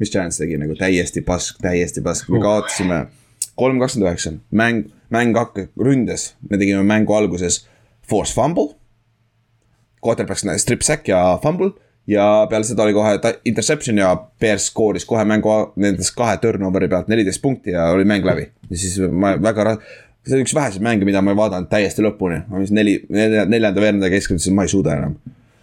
mis 0.00 0.12
Giants 0.12 0.40
tegi 0.40 0.58
nagu 0.60 0.76
täiesti 0.78 1.22
pask, 1.26 1.58
täiesti 1.62 2.02
pask, 2.04 2.30
me 2.32 2.40
kaotasime 2.42 3.04
kolm 3.58 3.78
kakskümmend 3.82 4.08
üheksa, 4.08 4.32
mäng, 4.56 4.86
mäng 5.12 5.36
hakkas, 5.36 5.70
ründes, 5.78 6.32
me 6.50 6.58
tegime 6.60 6.82
mängu 6.86 7.14
alguses 7.16 7.62
force 8.08 8.34
fumble. 8.34 8.74
Quarterback 10.02 10.58
strip 10.58 10.82
sack 10.82 11.08
ja 11.08 11.38
fumble 11.42 11.72
ja 12.10 12.46
peale 12.50 12.66
seda 12.66 12.82
oli 12.82 12.94
kohe 12.96 13.18
interception 13.44 13.98
ja 13.98 14.16
Bears 14.40 14.66
skooris 14.72 15.04
kohe 15.06 15.24
mängu 15.24 15.52
nendest 15.76 16.16
kahe 16.18 16.36
turnover'i 16.42 16.88
pealt 16.90 17.08
neliteist 17.08 17.42
punkti 17.42 17.70
ja 17.76 17.90
oli 17.94 18.04
mäng 18.04 18.26
läbi. 18.26 18.48
ja 18.70 18.76
siis 18.76 18.98
ma 19.10 19.36
väga 19.42 19.76
see 20.26 20.38
on 20.38 20.44
üks 20.44 20.54
väheseid 20.54 20.82
mänge, 20.84 21.06
mida 21.06 21.22
ma 21.22 21.34
ei 21.34 21.38
vaadanud 21.38 21.70
täiesti 21.70 22.04
lõpuni, 22.04 22.42
ma 22.48 22.60
vist 22.62 22.74
neli, 22.74 23.00
neljanda 23.10 23.82
veeranda 23.82 24.10
keskel 24.12 24.38
ütlesin, 24.38 24.54
ma 24.54 24.66
ei 24.66 24.70
suuda 24.70 24.94
enam. 24.98 25.16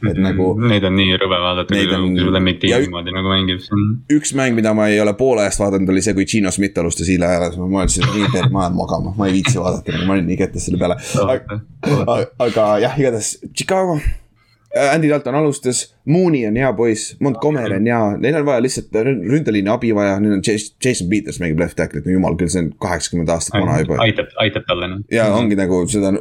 Et 0.08 0.18
nagu 0.22 0.46
Neid 0.60 0.84
on 0.88 0.96
nii 0.96 1.18
rõve 1.20 1.40
vaadata, 1.44 1.74
kui 1.76 1.96
on- 1.96 2.18
su 2.20 2.32
lemmiktiim 2.32 2.86
niimoodi 2.86 3.12
nagu 3.16 3.28
mängib, 3.34 3.60
on. 3.76 3.84
üks 4.16 4.32
mäng, 4.38 4.56
mida 4.56 4.74
ma 4.74 4.88
ei 4.88 5.00
ole 5.04 5.14
poole 5.20 5.42
ajast 5.44 5.60
vaadanud, 5.60 5.90
oli 5.90 6.02
see, 6.06 6.14
kui 6.14 6.26
Gino 6.26 6.52
Schmidt 6.52 6.78
alustas 6.78 7.08
hiile 7.12 7.26
ääres, 7.28 7.58
ma 7.60 7.68
mõtlesin, 7.68 8.08
et 8.08 8.16
nii 8.16 8.32
peab, 8.34 8.52
ma 8.52 8.64
jään 8.68 8.76
magama, 8.80 9.14
ma 9.18 9.28
ei 9.28 9.34
viitsi 9.40 9.60
vaadata, 9.60 10.06
ma 10.06 10.14
olin 10.16 10.28
nii 10.30 10.38
kettas 10.38 10.66
selle 10.70 10.80
peale. 10.80 10.96
aga 12.40 12.66
jah, 12.86 13.00
igatahes 13.00 13.40
Chicago. 13.56 14.00
Andy 14.78 15.10
Dalton 15.10 15.34
alustas, 15.36 15.96
Mooney 16.06 16.44
on 16.48 16.56
hea 16.60 16.68
poiss, 16.78 17.16
Montgomery 17.26 17.74
on 17.80 17.88
hea, 17.90 18.02
neil 18.22 18.36
on 18.38 18.44
vaja 18.46 18.62
lihtsalt 18.62 18.94
rün- 19.02 19.24
ründeliini 19.26 19.72
abi 19.74 19.90
vaja, 19.98 20.20
neil 20.22 20.36
on 20.36 20.44
Jas- 20.46 20.68
Jason 20.86 21.08
Peters 21.10 21.40
mängib 21.42 21.58
left 21.64 21.74
tackle'it, 21.80 22.06
no 22.06 22.14
jumal 22.14 22.38
küll, 22.38 22.52
see 22.54 22.62
on 22.62 22.68
kaheksakümmend 22.86 23.32
aastat 23.34 23.58
vana 23.58 23.80
juba. 23.82 23.98
aitab, 24.06 24.30
aitab 24.44 24.68
talle 24.70 24.92
noh. 24.92 25.00
ja 25.14 25.26
ongi 25.34 25.58
nagu 25.58 25.80
seda, 25.90 26.12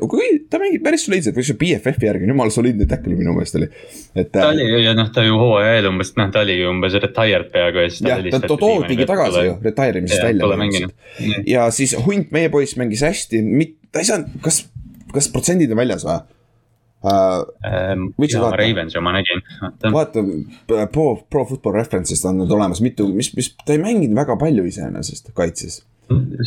ta 0.49 0.61
mängib 0.63 0.87
päris 0.87 1.05
soliidselt, 1.05 1.37
võiks 1.37 1.51
ju 1.53 1.59
BFF-i 1.61 2.09
järgi, 2.09 2.31
jumala 2.33 2.55
soliidne 2.55 2.89
tackle 2.89 3.19
minu 3.21 3.37
meelest 3.37 3.61
oli, 3.61 3.69
et. 4.17 4.33
ta 4.33 4.49
oli 4.55 4.71
ja 4.87 4.97
noh, 4.97 5.13
ta 5.13 5.27
ju 5.29 5.37
hooaja 5.43 5.77
eel 5.83 5.91
umbes, 5.93 6.15
noh, 6.17 6.33
ta 6.33 6.41
oligi 6.47 6.65
umbes 6.73 6.97
retired 7.05 7.53
peaaegu 7.53 7.85
ja 7.85 7.93
siis 7.93 8.09
jah, 8.09 8.25
ta 8.33 8.41
to- 8.47 8.57
toodigi 8.65 9.05
tagasi 9.13 9.45
ju, 9.51 9.59
retire 9.69 10.01
imisest 10.01 10.25
välja 10.25 10.89
ja 11.53 11.69
siis 11.75 11.93
Hunt, 12.09 12.33
meie 12.33 12.49
poiss 12.49 12.81
mängis 12.81 13.05
hästi, 13.05 13.45
ta 13.93 14.01
ei 14.01 14.09
saanud, 14.09 14.41
kas, 14.41 14.63
kas 15.13 15.29
protsendid 15.37 15.77
on 15.77 15.85
väljas 15.85 16.09
või 16.09 16.17
uh,? 17.05 18.09
Võiksid 18.19 18.39
ja 18.39 18.45
vaadata. 18.45 18.63
Ravensi 18.63 18.99
oma 19.01 19.13
nägin, 19.17 19.45
vaata. 19.61 19.93
vaata 19.95 20.25
Pro, 20.93 21.11
Pro 21.31 21.45
Football 21.49 21.79
Reference'ist 21.79 22.27
on 22.29 22.43
nüüd 22.43 22.55
olemas 22.55 22.83
mitu, 22.85 23.09
mis, 23.13 23.31
mis, 23.39 23.53
ta 23.65 23.77
ei 23.77 23.83
mänginud 23.83 24.19
väga 24.19 24.39
palju 24.41 24.67
iseenesest 24.69 25.33
kaitses. 25.37 25.83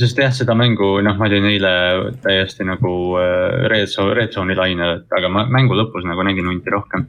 sest 0.02 0.18
jah, 0.18 0.32
seda 0.34 0.56
mängu, 0.58 0.96
noh, 1.06 1.18
ma 1.20 1.28
olin 1.28 1.46
eile 1.52 1.72
täiesti 2.24 2.66
nagu 2.66 2.92
äh, 3.22 3.68
red 3.70 3.92
zone, 3.92 4.16
red 4.18 4.34
zone'i 4.34 4.58
lainel, 4.58 4.96
et 4.98 5.18
aga 5.20 5.30
ma 5.30 5.46
mängu 5.54 5.78
lõpus 5.78 6.08
nagu 6.10 6.26
nägin 6.26 6.50
hunti 6.50 6.74
rohkem. 6.74 7.06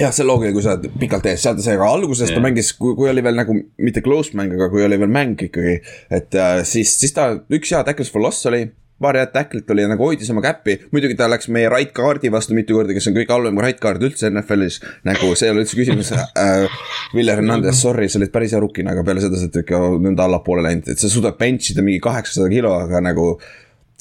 jah, 0.00 0.08
see 0.08 0.24
on 0.24 0.30
loogiline, 0.32 0.56
kui 0.56 0.64
sa 0.64 0.78
oled 0.78 0.88
pikalt 1.02 1.28
ees, 1.28 1.44
sealt 1.44 1.60
see, 1.60 1.76
aga 1.76 1.90
alguses 1.92 2.30
yeah. 2.30 2.38
ta 2.40 2.44
mängis, 2.46 2.72
kui, 2.78 2.96
kui 2.98 3.12
oli 3.12 3.24
veel 3.24 3.36
nagu 3.36 3.58
mitte 3.76 4.02
close 4.04 4.32
mäng, 4.38 4.56
aga 4.56 4.70
kui 4.72 4.86
oli 4.86 4.98
veel 5.04 5.12
mäng 5.12 5.36
ikkagi. 5.48 5.82
et 6.10 6.34
äh, 6.34 6.62
siis, 6.68 6.96
siis 7.02 7.12
ta 7.14 7.34
üks 7.52 7.76
hea 7.76 7.84
tackles 7.84 8.10
for 8.14 8.24
loss 8.24 8.48
oli, 8.48 8.64
paar 9.02 9.18
head 9.20 9.32
tackle'it 9.34 9.70
oli 9.74 9.84
ja 9.84 9.90
nagu 9.90 10.06
hoidis 10.06 10.30
oma 10.32 10.42
käppi. 10.44 10.78
muidugi 10.94 11.16
ta 11.18 11.28
läks 11.30 11.48
meie 11.52 11.68
right 11.72 11.92
guard'i 11.96 12.30
vastu 12.32 12.56
mitu 12.56 12.78
korda, 12.78 12.94
kes 12.96 13.10
on 13.10 13.16
kõige 13.18 13.34
halvem 13.34 13.60
right 13.62 13.80
guard 13.82 14.02
üldse 14.02 14.30
NFL-is. 14.30 14.80
nagu 15.08 15.32
see 15.36 15.48
ei 15.48 15.54
ole 15.54 15.64
üldse 15.66 15.78
küsimus 15.78 16.12
äh,. 16.16 16.78
Wille 17.14 17.34
Hernandez, 17.36 17.76
sorry, 17.82 18.08
sa 18.08 18.18
olid 18.20 18.32
päris 18.32 18.54
hea 18.54 18.60
rukkina, 18.62 18.94
aga 18.96 19.04
peale 19.06 19.20
seda 19.24 19.36
sa 19.36 19.48
oled 19.48 19.60
ikka 19.64 19.80
nõnda 20.06 20.24
allapoole 20.28 20.64
läinud, 20.64 20.88
et 20.94 21.02
sa 21.02 21.10
suudad 21.12 21.36
bench 21.38 21.74
ida 21.74 21.84
mingi 21.84 22.00
kaheksasada 22.02 22.48
kilo, 22.52 22.72
aga 22.86 23.02
nagu. 23.04 23.34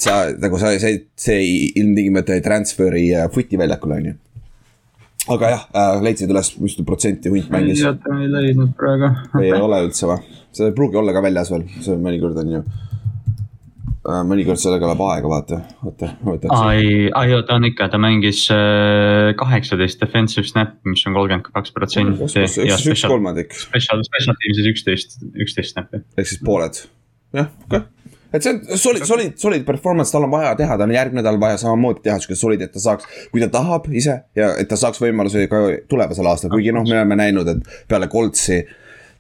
sa 0.01 0.31
nagu 0.41 0.57
sa, 0.57 0.71
see, 0.81 0.95
see 1.19 1.35
ei- 1.37 1.71
ilmtingimata 1.77 2.33
ei 2.33 2.41
transfer'i 2.41 3.09
äh, 3.13 3.27
footi 3.29 3.57
väljakule, 3.59 3.99
on 3.99 4.05
ju 4.09 4.13
aga 5.29 5.49
jah 5.51 5.65
äh,, 5.77 5.97
leidsid 6.01 6.31
üles, 6.33 6.47
mitu 6.57 6.83
protsenti 6.87 7.29
hunt 7.29 7.51
mängis 7.53 7.83
ei 7.85 8.29
leidnud 8.31 8.71
praegu. 8.77 9.11
ei 9.43 9.51
ole 9.53 9.83
üldse 9.85 10.09
või? 10.09 10.23
see 10.51 10.71
ei 10.71 10.73
pruugi 10.77 10.97
olla 10.97 11.13
ka 11.13 11.21
väljas 11.23 11.51
veel, 11.53 11.67
see 11.85 11.99
mõnikord 12.01 12.39
on 12.41 12.55
ju. 12.55 12.63
Mõnikord 14.01 14.57
sellega 14.57 14.89
läheb 14.89 15.03
aega, 15.05 15.29
vaata, 15.29 15.59
oota, 15.85 16.09
oota. 16.25 16.49
aa 16.55 16.73
ei, 16.73 17.09
aa 17.13 17.25
jaa, 17.29 17.43
ta 17.45 17.57
on 17.59 17.67
ikka, 17.69 17.87
ta 17.93 17.99
mängis 18.01 18.47
äh, 18.53 19.31
kaheksateist 19.37 20.01
defensive 20.01 20.47
snap, 20.49 20.79
mis 20.89 21.05
on 21.05 21.17
kolmkümmend 21.17 21.51
kaks 21.53 21.73
protsenti. 21.75 22.25
Üks, 22.25 23.05
kolmandik? 23.05 23.53
special, 23.57 24.01
special 24.07 24.37
team'is 24.41 24.69
üksteist, 24.73 25.17
üksteist 25.45 25.75
snap'i. 25.75 26.01
ehk 26.17 26.31
siis 26.33 26.41
pooled, 26.45 26.81
jah, 27.37 27.51
okei. 27.67 27.85
Et 28.31 28.45
see 28.45 28.53
on 28.53 28.77
solid, 28.79 29.03
solid, 29.03 29.33
solid 29.39 29.63
performance, 29.67 30.13
tal 30.13 30.23
on 30.23 30.31
vaja 30.31 30.53
teha, 30.55 30.77
tal 30.79 30.87
on 30.87 30.95
järgmine 30.95 31.19
nädal 31.19 31.39
vaja 31.39 31.57
samamoodi 31.59 32.05
teha 32.05 32.15
siukest 32.23 32.45
solid, 32.45 32.61
et 32.63 32.71
ta 32.71 32.79
saaks, 32.79 33.09
kui 33.31 33.43
ta 33.43 33.49
tahab 33.51 33.89
ise 33.91 34.21
ja 34.39 34.53
et 34.57 34.69
ta 34.71 34.79
saaks 34.79 35.01
võimaluse 35.03 35.43
ka 35.51 35.65
tulevasel 35.91 36.29
aastal, 36.31 36.53
kuigi 36.53 36.71
noh, 36.71 36.87
me 36.87 36.95
oleme 36.95 37.17
näinud, 37.19 37.51
et 37.51 37.75
peale 37.91 38.07
Coltsi 38.11 38.61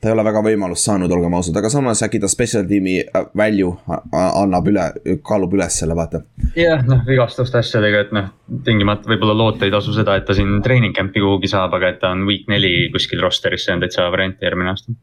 ta 0.01 0.09
ei 0.09 0.15
ole 0.15 0.23
väga 0.25 0.41
võimalust 0.45 0.87
saanud, 0.87 1.11
olgem 1.13 1.35
ausad, 1.37 1.57
aga 1.59 1.69
samas 1.69 2.01
äkki 2.05 2.19
ta 2.21 2.29
special 2.31 2.65
tiimi 2.69 2.97
äh, 3.03 3.27
value 3.37 3.69
a- 3.87 4.31
annab 4.41 4.67
üle, 4.71 4.87
kaalub 5.27 5.53
üles 5.57 5.77
selle, 5.83 5.95
vaata. 5.97 6.23
jah, 6.57 6.81
noh 6.87 7.03
vigastuste 7.07 7.61
asjadega, 7.61 8.05
et 8.07 8.15
noh, 8.17 8.31
tingimata 8.65 9.11
võib-olla 9.11 9.37
loota 9.37 9.67
ei 9.67 9.73
tasu 9.73 9.93
seda, 9.95 10.17
et 10.17 10.25
ta 10.25 10.35
siin 10.37 10.59
treening 10.65 10.97
camp'i 10.97 11.21
kuhugi 11.23 11.51
saab, 11.51 11.77
aga 11.77 11.93
et 11.93 12.01
ta 12.01 12.15
on 12.15 12.25
week 12.29 12.49
neli 12.51 12.89
kuskil 12.93 13.21
roster'is, 13.21 13.67
see 13.67 13.75
on 13.77 13.85
täitsa 13.85 14.09
variant 14.13 14.41
järgmine 14.41 14.73
aasta. 14.73 14.97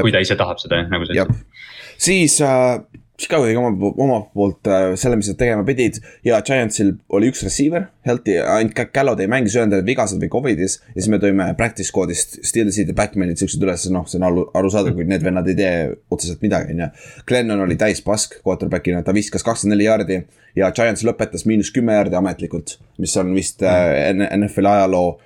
kui 0.00 0.14
ta 0.14 0.22
ise 0.22 0.38
tahab 0.38 0.62
seda, 0.62 0.84
nagu 0.90 1.08
sa 1.08 1.16
ütlesid.. 1.16 1.68
siis 1.98 2.40
äh, 2.46 2.78
Chicago 3.20 3.44
tegi 3.44 3.58
oma, 3.60 3.70
oma 4.00 4.18
poolt 4.32 4.68
äh, 4.70 4.94
selle, 5.00 5.18
mis 5.20 5.28
nad 5.28 5.38
tegema 5.40 5.64
pidid 5.66 5.98
ja 6.24 6.38
Giantsil 6.46 6.94
oli 7.12 7.28
üks 7.28 7.42
receiver, 7.44 7.86
healthy, 8.08 8.38
ainult 8.40 8.74
Ca- 8.78 8.88
Callod 8.94 9.20
ei 9.20 9.28
mängi, 9.30 9.52
söönud 9.52 9.76
olid 9.76 9.88
vigased 9.90 10.22
või 10.22 10.30
Covidis. 10.32 10.78
ja 10.94 10.96
siis 10.96 11.10
me 11.12 11.20
tõime 11.22 11.50
practice 11.58 11.90
squad'ist 11.92 12.38
Steelsid 12.48 12.88
ja 12.88 12.96
Backmanid 12.96 13.40
siuksed 13.40 13.62
üles, 13.66 13.84
noh, 13.92 14.06
see 14.08 14.20
on 14.22 14.28
aru, 14.30 14.46
arusaadav, 14.56 14.96
kui 14.96 15.08
need 15.08 15.24
vennad 15.26 15.48
ei 15.52 15.58
tee 15.58 15.74
otseselt 16.10 16.40
midagi, 16.44 16.76
on 16.76 16.84
ju. 16.86 16.90
Glennon 17.28 17.64
oli 17.66 17.76
täis 17.80 18.00
pask 18.06 18.40
quarterback'ina, 18.46 19.04
ta 19.04 19.14
viskas 19.16 19.44
kakskümmend 19.46 19.76
neli 19.76 19.88
jaardi 19.90 20.22
ja 20.56 20.72
Giants 20.74 21.04
lõpetas 21.06 21.44
miinus 21.48 21.72
kümme 21.74 21.98
jaardi 21.98 22.16
ametlikult, 22.16 22.78
mis 23.02 23.16
on 23.20 23.34
vist 23.36 23.60
äh, 23.66 24.14
NFL 24.16 24.72
ajaloo 24.72 25.18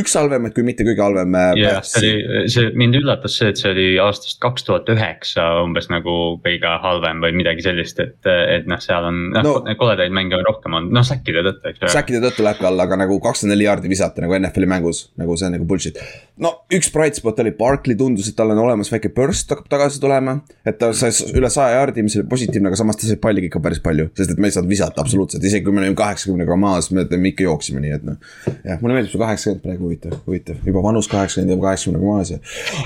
üks 0.00 0.16
halvemaid, 0.18 0.54
kui 0.56 0.64
mitte 0.66 0.84
kõige 0.86 1.02
halvem 1.04 1.36
äh, 1.38 1.52
jah, 1.60 1.80
see 1.86 2.12
oli, 2.12 2.50
see 2.52 2.70
mind 2.78 2.98
üllatas 3.00 3.38
see, 3.40 3.50
et 3.52 3.60
see 3.60 3.72
oli 3.72 3.86
aastast 4.02 4.40
kaks 4.42 4.66
tuhat 4.68 4.90
üheksa 4.92 5.46
umbes 5.64 5.90
nagu 5.92 6.16
kõige 6.44 6.72
halvem 6.84 7.22
või 7.24 7.36
midagi 7.40 7.66
sellist, 7.66 8.00
et, 8.02 8.18
et 8.26 8.68
noh, 8.70 8.80
seal 8.82 9.08
on, 9.10 9.22
noh 9.34 9.46
No- 9.46 9.76
koledaid 9.78 10.14
mänge 10.14 10.38
on 10.38 10.46
rohkem 10.46 10.74
olnud, 10.78 10.94
noh 10.96 11.06
säkkide 11.06 11.44
tõttu, 11.46 11.70
eks 11.70 11.84
ju. 11.84 11.92
säkkide 11.92 12.22
tõttu 12.24 12.46
lähebki 12.46 12.66
alla, 12.68 12.88
aga 12.88 13.00
nagu 13.04 13.18
kakskümmend 13.22 13.56
neli 13.56 13.68
jaardi 13.68 13.92
visata 13.92 14.24
nagu 14.24 14.36
NFL-i 14.38 14.70
mängus, 14.70 15.06
nagu 15.20 15.36
see 15.38 15.50
on 15.50 15.56
nagu 15.58 15.68
bullshit. 15.68 16.00
No 16.42 16.52
üks 16.74 16.90
bright 16.92 17.18
spot 17.18 17.40
oli, 17.42 17.52
Barkley 17.56 17.96
tundus, 17.98 18.28
et 18.30 18.36
tal 18.38 18.52
on 18.52 18.60
olemas 18.60 18.90
väike 18.92 19.10
burst 19.16 19.52
hakkab 19.52 19.68
tagasi 19.72 20.00
tulema. 20.02 20.36
et 20.66 20.78
ta 20.80 20.90
sai 20.96 21.12
üle 21.36 21.50
saja 21.52 21.78
jaardi, 21.78 22.04
mis 22.06 22.16
oli 22.18 22.26
positiivne, 22.30 22.70
aga 22.70 22.80
samas 22.80 23.00
ta 23.00 23.08
sai 23.08 23.18
palligi 23.22 23.50
ikka 23.50 23.62
päris 23.64 23.80
palju, 23.84 24.10
sest 24.18 24.34
et 24.34 24.42
me 24.42 24.50
ei 24.50 24.56
saanud 24.56 24.70
visata 24.72 25.02
absoluutselt, 25.04 25.44
isegi 25.44 25.64
kui 25.66 25.76
me 25.76 25.84
olime 25.84 25.96
kaheksakümnega 25.98 26.58
maas, 26.60 26.90
me 26.92 27.06
ikka 27.32 27.46
jooksime 27.46 27.82
nii, 27.84 27.94
et 27.96 28.06
noh. 28.06 28.20
jah, 28.66 28.82
mulle 28.82 28.98
meeldib 28.98 29.14
see 29.14 29.22
kaheksakümmend 29.22 29.64
praegu 29.64 29.88
huvitav, 29.88 30.20
huvitav, 30.28 30.60
juba 30.68 30.84
vanus 30.84 31.10
kaheksakümmend 31.12 31.56
ja 31.56 31.62
kaheksakümnega 31.64 32.12
maas 32.12 32.34
ja. 32.34 32.40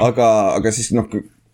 aga, 0.07 0.31
aga 0.61 0.75
siis 0.75 0.93
noh, 0.97 1.11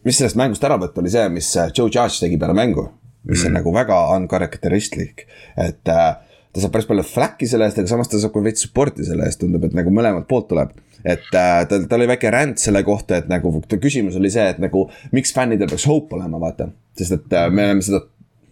mis 0.07 0.21
sellest 0.21 0.39
mängust 0.39 0.65
ära 0.67 0.79
võtta, 0.81 1.03
oli 1.03 1.13
see, 1.13 1.27
mis 1.33 1.49
äh, 1.59 1.73
Joe 1.73 1.91
Judge 1.91 2.21
tegi 2.23 2.39
peale 2.41 2.57
mängu. 2.57 2.91
mis 3.27 3.41
on 3.43 3.57
nagu 3.57 3.73
väga 3.75 3.97
unkarakteristlik, 4.15 5.25
et 5.59 5.91
äh, 5.91 6.13
ta 6.57 6.63
saab 6.63 6.73
päris 6.77 6.87
palju 6.87 7.03
flack'i 7.05 7.49
selle 7.51 7.67
eest, 7.67 7.81
aga 7.83 7.91
samas 7.91 8.09
ta 8.09 8.21
saab 8.23 8.37
ka 8.37 8.43
veits 8.45 8.63
support'i 8.63 9.05
selle 9.05 9.27
eest, 9.27 9.41
tundub, 9.43 9.67
et 9.67 9.75
nagu 9.75 9.91
mõlemalt 9.91 10.29
poolt 10.31 10.47
tuleb. 10.53 10.71
Et 11.07 11.39
äh, 11.39 11.63
tal, 11.71 11.87
tal 11.87 12.03
oli 12.03 12.11
väike 12.11 12.33
rant 12.35 12.59
selle 12.59 12.83
kohta, 12.87 13.21
et 13.21 13.31
nagu 13.31 13.53
ta 13.69 13.79
küsimus 13.83 14.19
oli 14.19 14.33
see, 14.33 14.47
et 14.51 14.61
nagu 14.63 14.89
miks 15.15 15.35
fännidel 15.37 15.71
peaks 15.71 15.87
hope 15.87 16.19
olema, 16.19 16.41
vaata. 16.43 16.71
sest 16.99 17.19
et 17.21 17.37
äh, 17.37 17.49
me 17.53 17.69
oleme 17.71 17.85
seda 17.87 18.03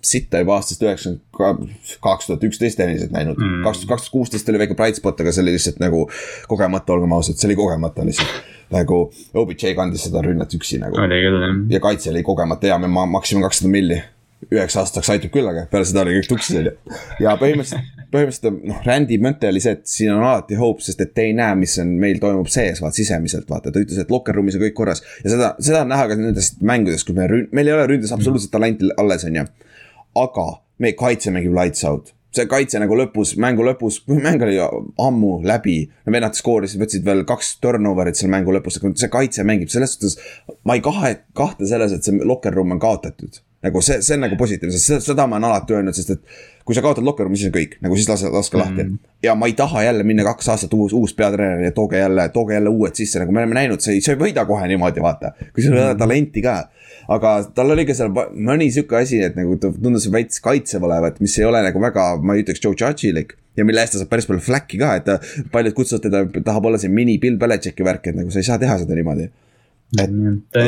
sitta 0.05 0.41
juba 0.43 0.59
aastast 0.59 0.83
üheksakümmend 0.85 2.01
kaks 2.05 2.29
tuhat 2.29 2.43
üksteist 2.45 2.79
tenniset 2.81 3.13
näinud 3.15 3.39
mm.. 3.41 3.63
kaks, 3.65 3.85
kaks 3.89 4.07
tuhat 4.07 4.13
kuusteist 4.13 4.49
oli 4.53 4.61
väike 4.61 4.77
bright 4.79 5.01
spot, 5.01 5.23
aga 5.25 5.33
see 5.33 5.45
oli 5.45 5.55
lihtsalt 5.57 5.81
nagu 5.83 6.05
kogemata, 6.51 6.93
olgem 6.97 7.15
ausad, 7.17 7.39
see 7.41 7.49
oli 7.49 7.57
kogemata 7.59 8.05
lihtsalt. 8.07 8.43
nagu 8.75 9.01
OBJ 9.41 9.75
kandis 9.79 10.07
seda 10.09 10.23
rünnet 10.25 10.59
üksi 10.59 10.81
nagu. 10.83 10.99
oli 11.01 11.21
küll 11.25 11.41
jah. 11.41 11.57
ja 11.77 11.81
kaitse 11.85 12.13
oli 12.13 12.25
kogemata 12.27 12.69
hea, 12.69 12.79
me 12.85 13.09
maksime 13.17 13.45
kakssada 13.45 13.73
milli 13.73 14.03
üheks 14.53 14.77
aastaks 14.81 15.09
aitab 15.15 15.33
küll, 15.35 15.49
aga 15.49 15.67
peale 15.71 15.89
seda 15.89 16.05
oli 16.05 16.19
kõik 16.19 16.31
tuksis 16.35 16.61
on 16.61 16.69
ju. 16.69 16.75
ja 17.25 17.37
põhimõtteliselt, 17.41 17.94
põhimõtteliselt 18.15 18.65
noh, 18.71 18.81
Randy 18.87 19.19
mõte 19.23 19.51
oli 19.51 19.63
see, 19.63 19.77
et 19.79 19.85
siin 19.91 20.15
on 20.15 20.25
alati 20.25 20.59
hope, 20.59 20.85
sest 20.85 21.03
et 21.03 21.15
te 21.17 21.27
ei 21.29 21.37
näe, 21.37 21.57
mis 21.59 21.77
on 21.83 21.95
meil 22.01 22.21
toimub 22.23 22.51
sees, 22.53 22.81
vaat 22.85 22.97
sisemiselt 22.97 23.49
vaata, 23.51 23.73
ta 23.75 23.83
ütles, 23.83 24.01
et 24.01 24.13
locker 24.15 24.37
room'is 24.37 24.59
on 24.59 24.65
kõik 24.67 24.77
korras. 24.79 25.03
ja 25.25 25.33
seda, 25.35 25.53
seda 25.59 25.85
on 25.85 25.91
näha 25.93 26.09
ka 26.11 26.19
nendest 26.19 26.61
mängudest, 26.65 27.09
kus 27.09 27.19
me 27.19 27.29
rün-, 27.31 27.49
meil 27.57 27.71
ei 27.71 27.77
ole 27.77 27.89
ründes 27.91 28.15
absoluutselt 28.15 28.55
talenti 28.55 28.91
alles, 29.01 29.27
on 29.29 29.41
ju. 29.41 29.47
aga 30.25 30.51
meie 30.83 30.99
kaitse 30.99 31.35
mängib 31.35 31.57
lights 31.57 31.87
out 31.89 32.15
see 32.35 32.49
kaitse 32.51 32.81
nagu 32.83 32.97
lõpus, 32.99 33.37
mängu 33.39 33.63
lõpus, 33.63 34.01
mäng 34.11 34.43
oli 34.43 34.57
ammu 34.59 35.37
läbi. 35.47 35.77
vennad 36.11 36.35
skoorisid, 36.35 36.81
võtsid 36.83 37.05
veel 37.07 37.23
kaks 37.29 37.53
turnover'it 37.63 38.19
seal 38.19 38.33
mängu 38.33 38.51
lõpus, 38.57 38.81
see 38.83 39.11
kaitse 39.13 39.47
mängib, 39.47 39.71
selles 39.71 39.95
suhtes. 39.95 40.19
ma 40.67 40.75
ei 40.75 40.83
kahe, 40.83 41.15
kahtle 41.39 41.69
selles, 41.71 41.95
et 41.95 42.07
see 42.07 42.27
locker 42.27 42.55
room 42.55 42.75
on 42.75 42.83
kaotatud 42.83 43.39
nagu 43.65 43.81
see, 43.81 44.03
see 44.05 44.19
on 44.19 44.27
nagu 44.27 44.37
positiivne, 44.37 44.77
sest 44.77 45.07
seda 45.09 45.25
ma 45.29 45.39
olen 45.39 45.49
alati 45.49 45.77
öelnud, 45.77 45.97
sest 45.97 46.11
et 46.13 46.43
kui 46.65 46.77
sa 46.77 46.83
kaotad 46.85 47.05
locker 47.05 47.27
room'i, 47.27 47.39
siis 47.39 47.51
on 47.51 47.55
kõik, 47.55 47.77
nagu 47.85 47.97
siis 47.99 48.09
lase, 48.09 48.31
laske 48.33 48.57
lahti 48.57 48.85
mm. 48.87 49.11
ja 49.27 49.35
ma 49.37 49.49
ei 49.51 49.57
taha 49.59 49.85
jälle 49.85 50.07
minna 50.09 50.25
kaks 50.25 50.49
aastat 50.55 50.73
uus, 50.77 50.95
uus 50.97 51.13
peatreener 51.17 51.61
ja 51.67 51.75
tooge 51.77 52.01
jälle, 52.01 52.25
tooge 52.33 52.57
jälle 52.57 52.73
uued 52.73 52.97
sisse, 52.97 53.21
nagu 53.21 53.35
me 53.37 53.43
oleme 53.43 53.59
näinud, 53.59 53.85
sa 53.85 53.93
ei, 53.93 54.01
sa 54.05 54.15
ei 54.15 54.21
võida 54.21 54.47
kohe 54.49 54.69
niimoodi, 54.71 55.03
vaata. 55.05 55.35
kui 55.53 55.63
sul 55.63 55.77
ei 55.77 55.83
ole 55.83 55.93
mm 55.93 56.03
talenti 56.05 56.43
ka. 56.43 56.55
aga 57.15 57.31
tal 57.55 57.71
oli 57.71 57.85
ka 57.87 57.95
seal 57.97 58.11
mõni 58.11 58.71
sihuke 58.73 58.97
asi, 58.97 59.21
et 59.23 59.37
nagu 59.37 59.57
ta 59.61 59.71
tundus 59.73 60.09
veits 60.13 60.41
kaitsev 60.45 60.85
olevat, 60.89 61.21
mis 61.21 61.37
ei 61.39 61.45
ole 61.45 61.61
nagu 61.65 61.81
väga, 61.81 62.07
ma 62.21 62.35
ei 62.35 62.45
ütleks 62.45 62.65
Joe 62.65 62.73
Judge'ilik 62.73 63.37
ja 63.57 63.65
mille 63.65 63.85
eest 63.85 63.95
ta 63.95 64.01
saab 64.01 64.11
päris 64.13 64.27
palju 64.29 64.43
flack'i 64.45 64.81
ka, 64.81 64.95
et 64.99 65.49
paljud 65.53 65.77
kutsuvad 65.77 66.07
teda, 66.09 66.25
tahab 66.41 66.67
olla 66.71 66.81
see 66.81 66.93
mini 66.93 67.19
Bill 67.23 67.39
Belichicki 67.41 67.85
värk, 67.87 68.09
et 68.09 68.19
nagu 68.19 68.33
sa 68.33 68.41
ei 68.41 68.49
saa 68.49 68.59
teha 68.63 68.81
seda 68.83 68.97
niimoodi 68.97 69.29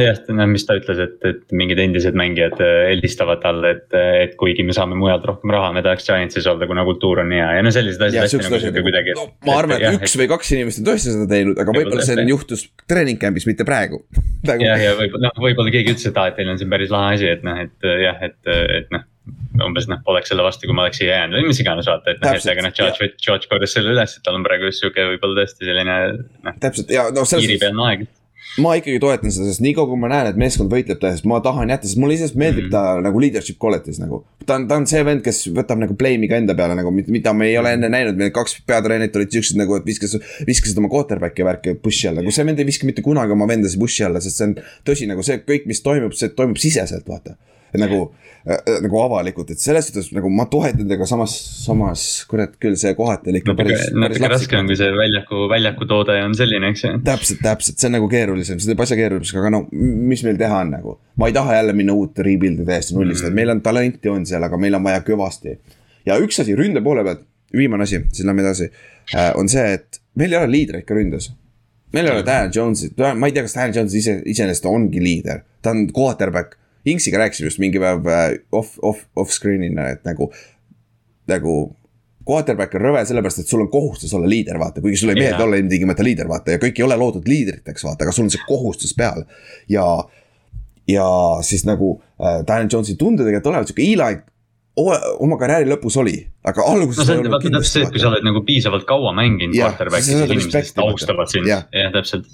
jah, 0.05 0.19
noh, 0.37 0.49
mis 0.51 0.67
ta 0.67 0.77
ütles, 0.79 1.01
et, 1.03 1.17
et 1.27 1.55
mingid 1.57 1.81
endised 1.83 2.17
mängijad 2.19 2.61
äh, 2.63 2.91
eelistavad 2.93 3.41
talle, 3.43 3.73
et, 3.77 3.97
et 3.97 4.37
kuigi 4.39 4.65
me 4.67 4.77
saame 4.77 4.99
mujalt 4.99 5.27
rohkem 5.27 5.53
raha, 5.55 5.73
me 5.75 5.83
tahaks 5.87 6.07
Giantsis 6.07 6.47
olla, 6.51 6.69
kuna 6.71 6.85
kultuur 6.87 7.25
on 7.25 7.33
hea 7.35 7.49
ja 7.59 7.65
no 7.65 7.73
sellised 7.75 8.05
asjad 8.07 8.45
nagu 8.45 8.61
sihuke 8.63 8.85
kuidagi 8.87 9.17
no,. 9.19 9.27
ma 9.49 9.59
arvan, 9.63 9.79
et 9.79 9.87
jah, 9.89 9.99
üks 9.99 10.15
et... 10.15 10.21
või 10.23 10.31
kaks 10.35 10.53
inimest 10.57 10.83
on 10.83 10.89
tõesti 10.91 11.17
seda 11.17 11.27
teinud, 11.33 11.59
aga 11.65 11.75
võib-olla 11.79 12.07
see 12.07 12.29
juhtus 12.31 12.69
treening 12.87 13.21
camp'is, 13.23 13.49
mitte 13.51 13.67
praegu 13.69 14.05
nagu.... 14.49 14.63
jah, 14.63 14.79
ja 14.85 14.95
võib-olla 15.01 15.33
noh, 15.33 15.43
võib-olla 15.49 15.75
keegi 15.75 15.97
ütles, 15.97 16.09
et 16.13 16.23
aa, 16.23 16.31
et 16.31 16.39
teil 16.39 16.53
on 16.53 16.63
siin 16.63 16.73
päris 16.73 16.95
lahe 16.95 17.19
asi, 17.19 17.31
et 17.33 17.47
noh, 17.47 17.61
et 17.67 17.93
jah, 18.07 18.25
et, 18.31 18.41
et 18.81 18.95
noh 18.95 19.07
umbes 19.67 19.89
noh, 19.91 19.99
poleks 20.07 20.31
selle 20.31 20.45
vastu, 20.47 20.69
kui 20.69 20.77
ma 20.77 20.85
oleks 20.85 21.01
siia 21.01 21.17
jäänud 21.17 21.41
või 21.41 21.49
mis 21.51 21.59
iganes 21.59 21.89
vaata, 21.91 22.13
et 22.13 22.21
noh, 22.23 22.37
et 22.37 22.51
aga 22.53 22.63
noh, 22.63 22.75
George, 22.77 23.09
George 23.25 23.51
korjas 23.51 23.75
selle 23.75 23.91
üles, 23.95 24.15
et 24.15 24.23
tal 24.23 24.39
on 24.39 24.45
praegu 24.47 24.71
sihuke 24.71 25.07
võib-olla 25.09 25.41
tõesti 25.41 25.67
selline 25.67 25.97
noh. 26.47 26.61
täpselt 26.63 26.93
ja 26.95 27.09
no 27.11 27.25
selles 27.27 27.49
piiripealne 27.49 27.89
aeg 27.89 28.05
ma 28.63 28.73
ikkagi 28.79 29.01
toetan 29.03 29.33
seda, 29.33 29.49
sest 29.51 29.63
niikaua 29.65 29.89
kui 29.91 29.99
ma 30.01 30.11
näen, 30.11 30.31
et 30.31 30.39
meeskond 30.41 30.73
võitleb 30.73 31.01
ta 31.01 31.11
eest, 31.13 31.27
ma 31.29 31.39
tahan 31.45 31.73
jätta, 31.73 31.89
sest 31.89 32.01
mulle 32.01 32.17
iseenesest 32.17 32.39
meeldib 32.41 32.69
mm. 32.69 32.73
ta 32.73 33.03
nagu 33.05 33.21
leadership 33.21 33.59
qualities 33.63 34.01
nagu. 34.01 34.23
ta 34.47 34.57
on, 34.61 34.67
ta 34.71 34.79
on 34.81 34.87
see 34.89 35.03
vend, 35.07 35.23
kes 35.27 35.43
võtab 35.57 35.83
nagu 35.83 35.97
blame'i 35.99 36.31
ka 36.31 36.39
enda 36.41 36.57
peale 36.59 36.77
nagu, 36.79 36.93
mida 36.95 37.35
me 37.37 37.51
ei 37.51 37.59
ole 37.61 37.75
enne 37.77 37.91
näinud, 37.93 38.17
meil 38.21 38.33
kaks 38.37 38.61
peatreenerit 38.69 39.17
olid 39.19 39.35
siuksed 39.37 39.61
nagu, 39.61 39.77
et 39.77 39.89
viskas, 39.89 40.17
viskasid 40.49 40.79
oma 40.81 40.93
quarterback'i 40.93 41.47
värki 41.47 41.77
push'i 41.83 42.11
alla, 42.11 42.25
nagu 42.25 42.35
see 42.35 42.47
vend 42.49 42.63
ei 42.63 42.69
viska 42.69 42.89
mitte 42.89 43.05
kunagi 43.05 43.37
oma 43.37 43.49
vendasid 43.51 43.83
push'i 43.83 44.07
alla, 44.07 44.23
sest 44.25 44.41
see 44.41 44.49
on 44.51 44.57
tõsi, 44.89 45.11
nagu 45.11 45.27
see 45.27 45.43
kõik, 45.43 45.69
mis 45.69 45.83
toimub, 45.85 46.17
see 46.17 46.33
toimub 46.37 46.61
siseselt, 46.63 47.05
vaata 47.11 47.37
nagu 47.81 47.99
äh,, 48.47 48.81
nagu 48.85 48.99
avalikult, 49.03 49.51
et 49.55 49.63
selles 49.63 49.89
suhtes 49.89 50.11
nagu 50.17 50.31
ma 50.33 50.47
toetan 50.51 50.85
teda, 50.85 50.97
aga 50.99 51.09
samas, 51.09 51.35
samas 51.65 52.05
kurat 52.31 52.57
küll, 52.63 52.77
see 52.81 52.95
kohati 52.99 53.33
oli 53.33 53.43
ikka 53.43 53.53
no, 53.53 53.59
päris. 53.61 53.87
natuke 53.95 54.31
raske 54.33 54.59
on, 54.59 54.71
kui 54.71 54.79
see 54.79 54.91
väljaku, 54.97 55.45
väljaku 55.53 55.89
toode 55.91 56.19
on 56.25 56.35
selline, 56.39 56.73
eks 56.73 56.85
ju. 56.87 56.93
täpselt, 57.07 57.43
täpselt, 57.45 57.79
see 57.81 57.91
on 57.91 57.97
nagu 57.99 58.11
keerulisem, 58.13 58.61
see 58.63 58.73
teeb 58.73 58.85
asja 58.87 58.99
keeruliseks, 59.01 59.39
aga 59.43 59.55
no 59.57 59.63
mis 59.73 60.25
meil 60.27 60.41
teha 60.41 60.61
on 60.65 60.75
nagu. 60.77 60.99
ma 61.21 61.31
ei 61.31 61.37
taha 61.37 61.61
jälle 61.61 61.77
minna 61.77 61.97
uut 61.97 62.19
rebuild'i 62.27 62.67
täiesti 62.69 62.99
nullist 62.99 63.25
mm., 63.25 63.33
et 63.33 63.41
meil 63.41 63.55
on 63.57 63.65
talenti 63.65 64.13
on 64.13 64.29
seal, 64.29 64.45
aga 64.47 64.61
meil 64.61 64.79
on 64.79 64.85
vaja 64.87 65.03
kõvasti. 65.07 65.57
ja 66.07 66.21
üks 66.23 66.43
asi 66.43 66.55
ründe 66.59 66.85
poole 66.85 67.05
pealt, 67.07 67.27
viimane 67.57 67.87
asi, 67.87 68.05
siis 68.13 68.27
lähme 68.27 68.47
edasi 68.47 68.71
äh,, 68.71 69.33
on 69.39 69.51
see, 69.51 69.67
et 69.79 70.01
meil 70.19 70.33
ei 70.33 70.41
ole 70.43 70.53
liidreid 70.53 70.87
ka 70.87 70.95
ründes 70.99 71.33
meil 71.97 72.07
ei 72.07 72.13
ole 72.13 72.25
Dan 72.27 72.51
Jones'i, 72.55 72.91
ma 73.17 73.29
ei 73.29 73.35
tea, 73.35 73.45
kas 73.47 73.57
Dan 73.57 73.75
Jones 73.75 73.95
ise, 73.97 74.21
iseenesest 74.29 74.67
ongi 74.69 75.03
liider, 75.03 75.43
ta 75.63 75.73
on 75.75 75.87
quarterback 75.95 76.59
Inksiga 76.87 77.19
rääkisime 77.19 77.51
just 77.51 77.59
mingi 77.63 77.81
päev 77.83 78.07
äh, 78.07 78.29
off, 78.53 78.77
off, 78.83 79.07
off-screen'ina, 79.19 79.89
et 79.97 80.05
nagu, 80.07 80.31
nagu 81.31 81.57
quarterback 82.27 82.75
on 82.79 82.85
rõve 82.89 83.03
sellepärast, 83.07 83.43
et 83.43 83.51
sul 83.51 83.65
on 83.65 83.71
kohustus 83.71 84.15
olla 84.17 84.29
liider, 84.31 84.59
vaata, 84.63 84.83
kuigi 84.85 85.01
sulle 85.01 85.17
ei 85.17 85.25
meeldi 85.25 85.43
olla 85.43 85.59
ilmtingimata 85.61 86.07
liider, 86.07 86.31
vaata 86.31 86.57
ja 86.57 86.63
kõik 86.63 86.79
ei 86.81 86.87
ole 86.87 86.99
loodud 87.01 87.27
liidriteks, 87.31 87.87
vaata, 87.87 88.07
aga 88.07 88.15
sul 88.15 88.27
on 88.27 88.33
see 88.35 88.47
kohustus 88.49 88.95
peal. 88.99 89.27
ja, 89.71 89.87
ja 90.91 91.11
siis 91.47 91.67
nagu 91.67 91.97
äh, 92.23 92.41
Dan 92.47 92.71
Jonesi 92.73 92.97
tundedega, 92.99 93.43
et 93.43 93.53
olevat 93.53 93.71
sihuke 93.71 93.87
Eli 93.87 94.23
oma 94.77 95.39
karjääri 95.41 95.71
lõpus 95.71 95.95
oli, 96.03 96.19
aga 96.45 96.65
alguses. 96.69 97.01
no 97.01 97.07
see 97.09 97.21
on 97.23 97.31
vaata 97.33 97.53
täpselt 97.55 97.73
see, 97.73 97.85
et 97.87 97.95
kui 97.95 98.03
sa 98.03 98.11
oled 98.11 98.27
nagu 98.27 98.43
piisavalt 98.45 98.85
kaua 98.89 99.15
mänginud 99.17 99.57
quarterback'i, 99.57 100.11
siis 100.11 100.27
inimesed 100.27 100.83
austavad 100.85 101.33
sind, 101.33 101.49
jah, 101.49 101.65
täpselt 101.95 102.29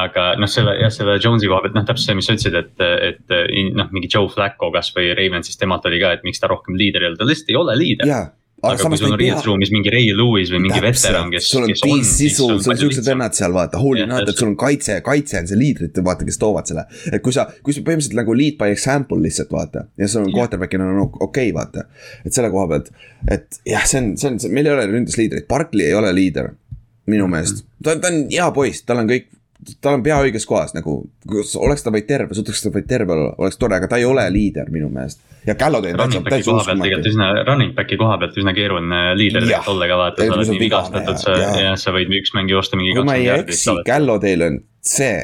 aga 0.00 0.30
noh, 0.40 0.50
selle 0.50 0.76
jah, 0.80 0.92
selle 0.94 1.18
Jones'i 1.18 1.50
koha 1.50 1.64
pealt 1.64 1.78
noh, 1.78 1.86
täpselt 1.88 2.10
see, 2.10 2.18
mis 2.18 2.28
sa 2.28 2.36
ütlesid, 2.36 2.58
et, 2.58 2.86
et 3.10 3.72
noh, 3.76 3.92
mingi 3.94 4.10
Joe 4.12 4.30
Flacco 4.32 4.72
kasvõi 4.74 5.12
Ravensist 5.18 5.60
temalt 5.60 5.86
oli 5.88 6.00
ka, 6.02 6.16
et 6.16 6.26
miks 6.26 6.42
ta 6.42 6.50
rohkem 6.50 6.78
liider 6.78 7.04
ei 7.04 7.12
ole, 7.12 7.20
ta 7.20 7.28
lihtsalt 7.28 7.54
ei 7.54 7.62
ole 7.62 7.78
liider 7.78 8.10
yeah 8.10 8.34
aga, 8.62 8.74
aga 8.74 8.90
kui 8.90 8.98
sul 8.98 9.12
on 9.12 9.18
riietusruumis 9.20 9.70
mingi 9.70 9.92
Ray 9.92 10.10
Lewis 10.16 10.50
või 10.50 10.62
mingi 10.64 10.80
Täpselt. 10.82 11.12
veteran, 11.12 11.30
kes. 11.30 11.50
sul 11.52 11.66
on 11.66 11.72
Dean 11.74 12.04
Sisu, 12.06 12.48
sul 12.58 12.74
on 12.74 12.80
siuksed 12.80 13.06
vennad 13.06 13.36
seal 13.38 13.54
vaata, 13.54 13.78
holy 13.82 14.06
not, 14.08 14.26
et 14.26 14.40
sul 14.40 14.50
on 14.50 14.56
kaitse, 14.58 14.98
kaitse 15.06 15.38
on 15.42 15.50
see 15.50 15.60
liidrid, 15.60 16.00
vaata, 16.04 16.26
kes 16.26 16.40
toovad 16.42 16.70
selle. 16.70 16.86
et 17.12 17.22
kui 17.24 17.34
sa, 17.34 17.46
kui 17.62 17.76
sa 17.76 17.84
põhimõtteliselt 17.86 18.18
nagu 18.18 18.36
lead 18.38 18.58
by 18.60 18.74
example 18.74 19.20
lihtsalt 19.22 19.54
vaata 19.54 19.86
ja 19.98 20.10
sul 20.10 20.26
on 20.26 20.34
quarterback'ina 20.34 20.90
on 20.90 21.04
okei 21.06 21.22
okay, 21.28 21.54
vaata. 21.54 21.86
et 22.26 22.34
selle 22.34 22.50
koha 22.54 22.66
pealt, 22.74 22.90
et 23.30 23.60
jah, 23.68 23.86
see 23.86 24.02
on, 24.02 24.12
see 24.18 24.32
on, 24.32 24.40
meil 24.50 24.70
ei 24.70 24.74
ole 24.74 24.88
ründes 24.90 25.18
liidreid, 25.20 25.46
Barkley 25.50 25.92
ei 25.92 25.98
ole 25.98 26.10
liider 26.16 26.54
minu 27.08 27.30
meelest, 27.30 27.62
ta, 27.84 27.94
ta 27.94 28.10
on 28.10 28.24
hea 28.32 28.50
poiss, 28.56 28.82
tal 28.88 29.04
on 29.04 29.10
kõik 29.10 29.30
tal 29.82 29.98
on 29.98 30.02
pea 30.06 30.18
õiges 30.22 30.46
kohas 30.48 30.74
nagu, 30.76 31.00
oleks 31.58 31.84
ta 31.84 31.92
vaid 31.94 32.06
terve, 32.08 32.36
suudaks 32.36 32.62
ta 32.62 32.72
vaid 32.74 32.86
terve 32.90 33.14
olla, 33.14 33.32
oleks 33.42 33.58
tore, 33.60 33.78
aga 33.78 33.88
ta 33.90 33.98
ei 34.00 34.06
ole 34.08 34.24
liider 34.34 34.70
minu 34.74 34.90
meelest. 34.92 35.20
ja 35.46 35.56
Callo 35.58 35.80
teeb 35.84 35.98
täitsa, 35.98 36.22
täitsa 36.28 36.54
uskumatu. 36.54 37.00
üsna, 37.10 37.30
running 37.48 37.74
back'i 37.76 37.98
koha 38.00 38.18
pealt 38.22 38.38
üsna 38.38 38.54
keeruline 38.56 39.02
liider 39.18 39.48
olla 39.66 39.90
ka 39.90 39.98
vaata, 40.02 40.28
sa 40.28 40.38
oled 40.38 40.52
nii 40.54 40.62
vigastatud, 40.62 41.20
sa, 41.24 41.36
jah, 41.42 41.74
sa 41.80 41.94
võid 41.96 42.14
üks 42.20 42.34
mäng 42.38 42.52
joosta 42.52 42.78
mingi. 42.80 42.94
kui 42.98 43.08
ma 43.08 43.18
ei 43.18 43.28
eksi, 43.34 43.76
Callo 43.88 44.18
teil 44.22 44.46
on 44.46 44.62
see, 44.84 45.20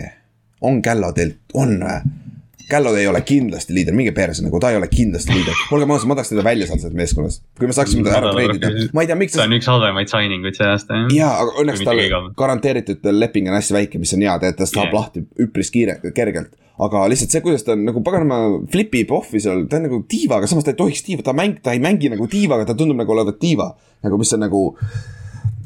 on 0.64 0.82
Callo 0.84 1.14
teil, 1.16 1.36
on 1.54 1.78
või? 1.84 2.23
Gallo 2.70 2.94
ei 2.96 3.06
ole 3.06 3.20
kindlasti 3.26 3.74
liider, 3.76 3.94
minge 3.96 4.12
perse 4.16 4.42
nagu, 4.44 4.58
ta 4.60 4.70
ei 4.72 4.78
ole 4.78 4.88
kindlasti 4.88 5.34
liider. 5.36 5.58
olgem 5.76 5.90
ausad, 5.92 6.08
ma 6.08 6.16
tahaks 6.16 6.32
teda 6.32 6.44
välja 6.46 6.68
saada 6.68 6.84
sellest 6.84 6.96
meeskonnast. 6.96 7.42
kui 7.58 7.68
me 7.68 7.76
saaksime 7.76 8.04
teda 8.06 8.20
ära 8.22 8.32
treidida, 8.32 8.70
ma 8.96 9.04
ei 9.04 9.10
tea, 9.10 9.18
miks. 9.20 9.36
ta 9.36 9.44
on 9.44 9.56
üks 9.58 9.68
halvemaid 9.68 10.12
signing 10.12 10.46
uid 10.48 10.56
see 10.58 10.68
aasta 10.68 11.00
jah. 11.00 11.14
jaa, 11.18 11.32
aga 11.44 11.56
õnneks 11.62 11.84
tal 11.84 12.02
garanteeritud 12.40 13.08
leping 13.18 13.50
on 13.52 13.58
hästi 13.58 13.76
väike, 13.76 14.00
mis 14.02 14.14
on 14.16 14.24
hea, 14.24 14.36
ta 14.44 14.68
saab 14.68 14.86
yeah. 14.86 14.94
lahti 14.96 15.24
üpris 15.44 15.72
kiire, 15.74 15.98
kergelt. 16.16 16.54
aga 16.86 17.04
lihtsalt 17.12 17.36
see, 17.36 17.44
kuidas 17.44 17.66
ta 17.66 17.76
nagu 17.78 18.00
paganama 18.06 18.62
flipib 18.72 19.12
off'i 19.14 19.42
seal, 19.44 19.66
ta 19.68 19.80
on 19.80 19.88
nagu 19.90 20.00
tiiva, 20.08 20.40
aga 20.40 20.48
samas 20.50 20.64
ta 20.64 20.72
ei 20.72 20.80
tohiks 20.80 21.04
tiiva, 21.04 21.26
ta 21.26 21.36
mäng, 21.36 21.60
ta 21.64 21.76
ei 21.76 21.82
mängi 21.84 22.12
nagu 22.12 22.30
tiivaga, 22.32 22.64
ta 22.70 22.78
tundub 22.78 22.98
nagu 23.02 23.12
olevat 23.16 23.38
tiiva. 23.42 23.74
nagu 24.04 24.20
mis 24.20 24.32
on 24.36 24.44
nagu 24.48 24.64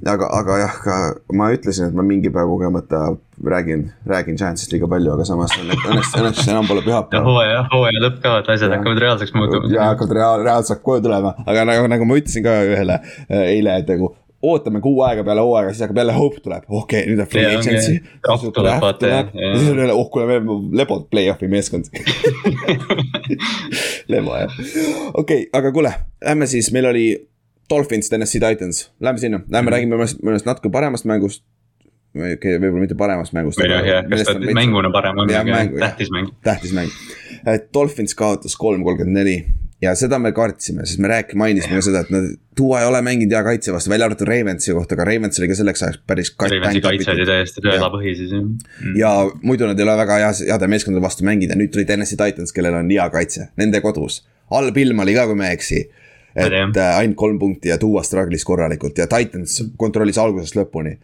aga, 0.06 0.28
aga 0.40 0.58
jah, 0.62 0.76
ka 0.84 0.98
ma 1.34 1.48
ütlesin, 1.54 1.88
et 1.90 1.96
ma 1.96 2.04
mingi 2.06 2.30
päev 2.34 2.50
kogemata 2.52 3.00
räägin, 3.44 3.88
räägin 4.06 4.38
Giantsist 4.38 4.72
liiga 4.74 4.88
palju, 4.90 5.14
aga 5.14 5.26
samas 5.26 5.54
õnneks, 5.58 6.14
õnneks 6.18 6.46
enam 6.50 6.68
pole 6.70 6.84
pühapäev. 6.86 7.26
hooaja, 7.26 7.64
hooaja 7.72 8.04
lõpp 8.06 8.22
ka, 8.22 8.36
et 8.42 8.52
asjad 8.54 8.74
hakkavad 8.76 9.02
reaalseks 9.04 9.34
muutuma. 9.34 9.72
ja 9.74 9.90
hakkavad 9.92 10.16
reaal, 10.20 10.46
reaalselt 10.46 10.82
koju 10.86 11.04
tulema, 11.08 11.34
aga 11.46 11.66
nagu, 11.68 11.90
nagu 11.90 12.08
ma 12.08 12.18
ütlesin 12.20 12.46
ka 12.46 12.56
ühele 12.68 12.98
äh, 13.00 13.44
eile, 13.56 13.78
et 13.82 13.94
nagu 13.94 14.14
ootame 14.42 14.80
kuu 14.80 15.00
aega 15.02 15.24
peale 15.26 15.42
hooaega, 15.42 15.72
siis 15.72 15.82
hakkab 15.82 15.98
jälle 16.02 16.14
hope 16.14 16.42
tuleb, 16.44 16.66
okei 16.68 17.00
okay,, 17.02 17.10
nüüd 17.10 17.22
on 17.22 17.30
free 17.30 17.46
agency. 17.46 17.96
ja 19.42 19.56
siis 19.58 19.70
on 19.72 19.80
jälle, 19.82 19.92
oh 19.92 20.10
kuule, 20.10 20.26
me 20.26 20.38
oleme 20.38 20.78
lebod 20.78 21.08
play-off'i 21.10 21.48
meeskond. 21.50 21.90
Lebo 24.12 24.36
jah, 24.38 24.54
okei 24.54 25.14
okay,, 25.14 25.48
aga 25.58 25.72
kuule, 25.74 25.94
lähme 26.24 26.46
siis, 26.46 26.70
meil 26.72 26.86
oli 26.92 27.08
Dolphins, 27.70 28.08
Tennessee 28.08 28.40
Titans, 28.40 28.90
lähme 29.00 29.18
sinna, 29.18 29.38
lähme 29.38 29.62
mm 29.62 29.66
-hmm. 29.66 29.72
räägime 29.72 29.96
mõnest, 29.96 30.22
mõnest 30.24 30.46
natuke 30.46 30.70
paremast 30.70 31.04
mängust. 31.04 31.44
okei 32.16 32.34
okay,, 32.34 32.58
võib-olla 32.58 32.80
mitte 32.80 32.94
paremast 32.94 33.32
mängust. 33.32 33.60
jah, 33.60 33.86
jah, 33.86 34.04
kas 34.10 34.24
ta 34.24 34.38
mänguna 34.38 34.90
parem 34.90 35.18
on, 35.18 35.28
tähtis 35.78 36.10
mäng. 36.10 36.30
tähtis 36.42 36.72
mäng, 36.72 36.90
et 37.46 37.68
Dolphins 37.74 38.14
kaotas 38.14 38.56
kolm 38.56 38.84
kolmkümmend 38.84 39.16
neli 39.16 39.46
ja 39.82 39.94
seda 39.94 40.18
me 40.18 40.32
kartsime, 40.32 40.86
sest 40.86 40.98
me 40.98 41.08
rääkisime, 41.08 41.38
mainisime 41.38 41.74
ka 41.74 41.82
seda, 41.82 42.00
et 42.00 42.10
nad, 42.10 42.30
Duo 42.58 42.78
ei 42.78 42.86
ole 42.86 42.98
mänginud 43.02 43.30
hea 43.30 43.42
kaitse 43.46 43.72
vastu, 43.72 43.90
välja 43.90 44.06
arvatud 44.08 44.26
Ravensi 44.26 44.72
kohta, 44.72 44.96
aga 44.96 45.04
Ravens 45.04 45.38
oli 45.38 45.48
ka 45.48 45.54
selleks 45.54 45.82
ajaks 45.82 46.00
päris. 46.06 46.32
Ravensi 46.40 46.80
kaitse 46.80 47.12
oli 47.12 47.26
täiesti 47.26 47.62
tõelapõhi 47.62 48.14
siis 48.18 48.32
jah 48.32 48.42
mm.. 48.42 48.96
ja 48.98 49.12
muidu 49.42 49.68
nad 49.68 49.78
ei 49.78 49.86
ole 49.86 49.94
väga 49.96 50.16
hea, 50.18 50.32
heade 50.48 50.66
meeskondade 50.66 51.04
vastu 51.04 51.24
mängida, 51.28 51.54
nüüd 51.54 51.70
tuli 51.70 51.84
Tennessee 51.84 52.18
Titans, 52.18 52.52
kellel 52.56 52.74
on 52.80 52.90
hea 52.90 53.06
kaitse, 53.14 53.52
nende 53.60 53.80
kodus 53.84 54.24
halb 54.52 54.76
ilm 54.80 55.04
oli 55.04 55.14
ka, 55.16 55.26
kui 55.28 55.38
ma 55.38 55.48
ei 55.48 55.58
eksi. 55.58 55.82
Et 56.36 56.76
äh, 56.76 56.96
ainult 56.98 57.16
kolm 57.16 57.38
punkti 57.38 57.72
ja 57.72 57.78
Duo 57.80 58.02
struggle'is 58.04 58.44
korralikult 58.46 58.98
ja 58.98 59.06
Titans 59.10 59.62
kontrollis 59.76 60.18
algusest 60.18 60.58
lõpuni. 60.58 60.98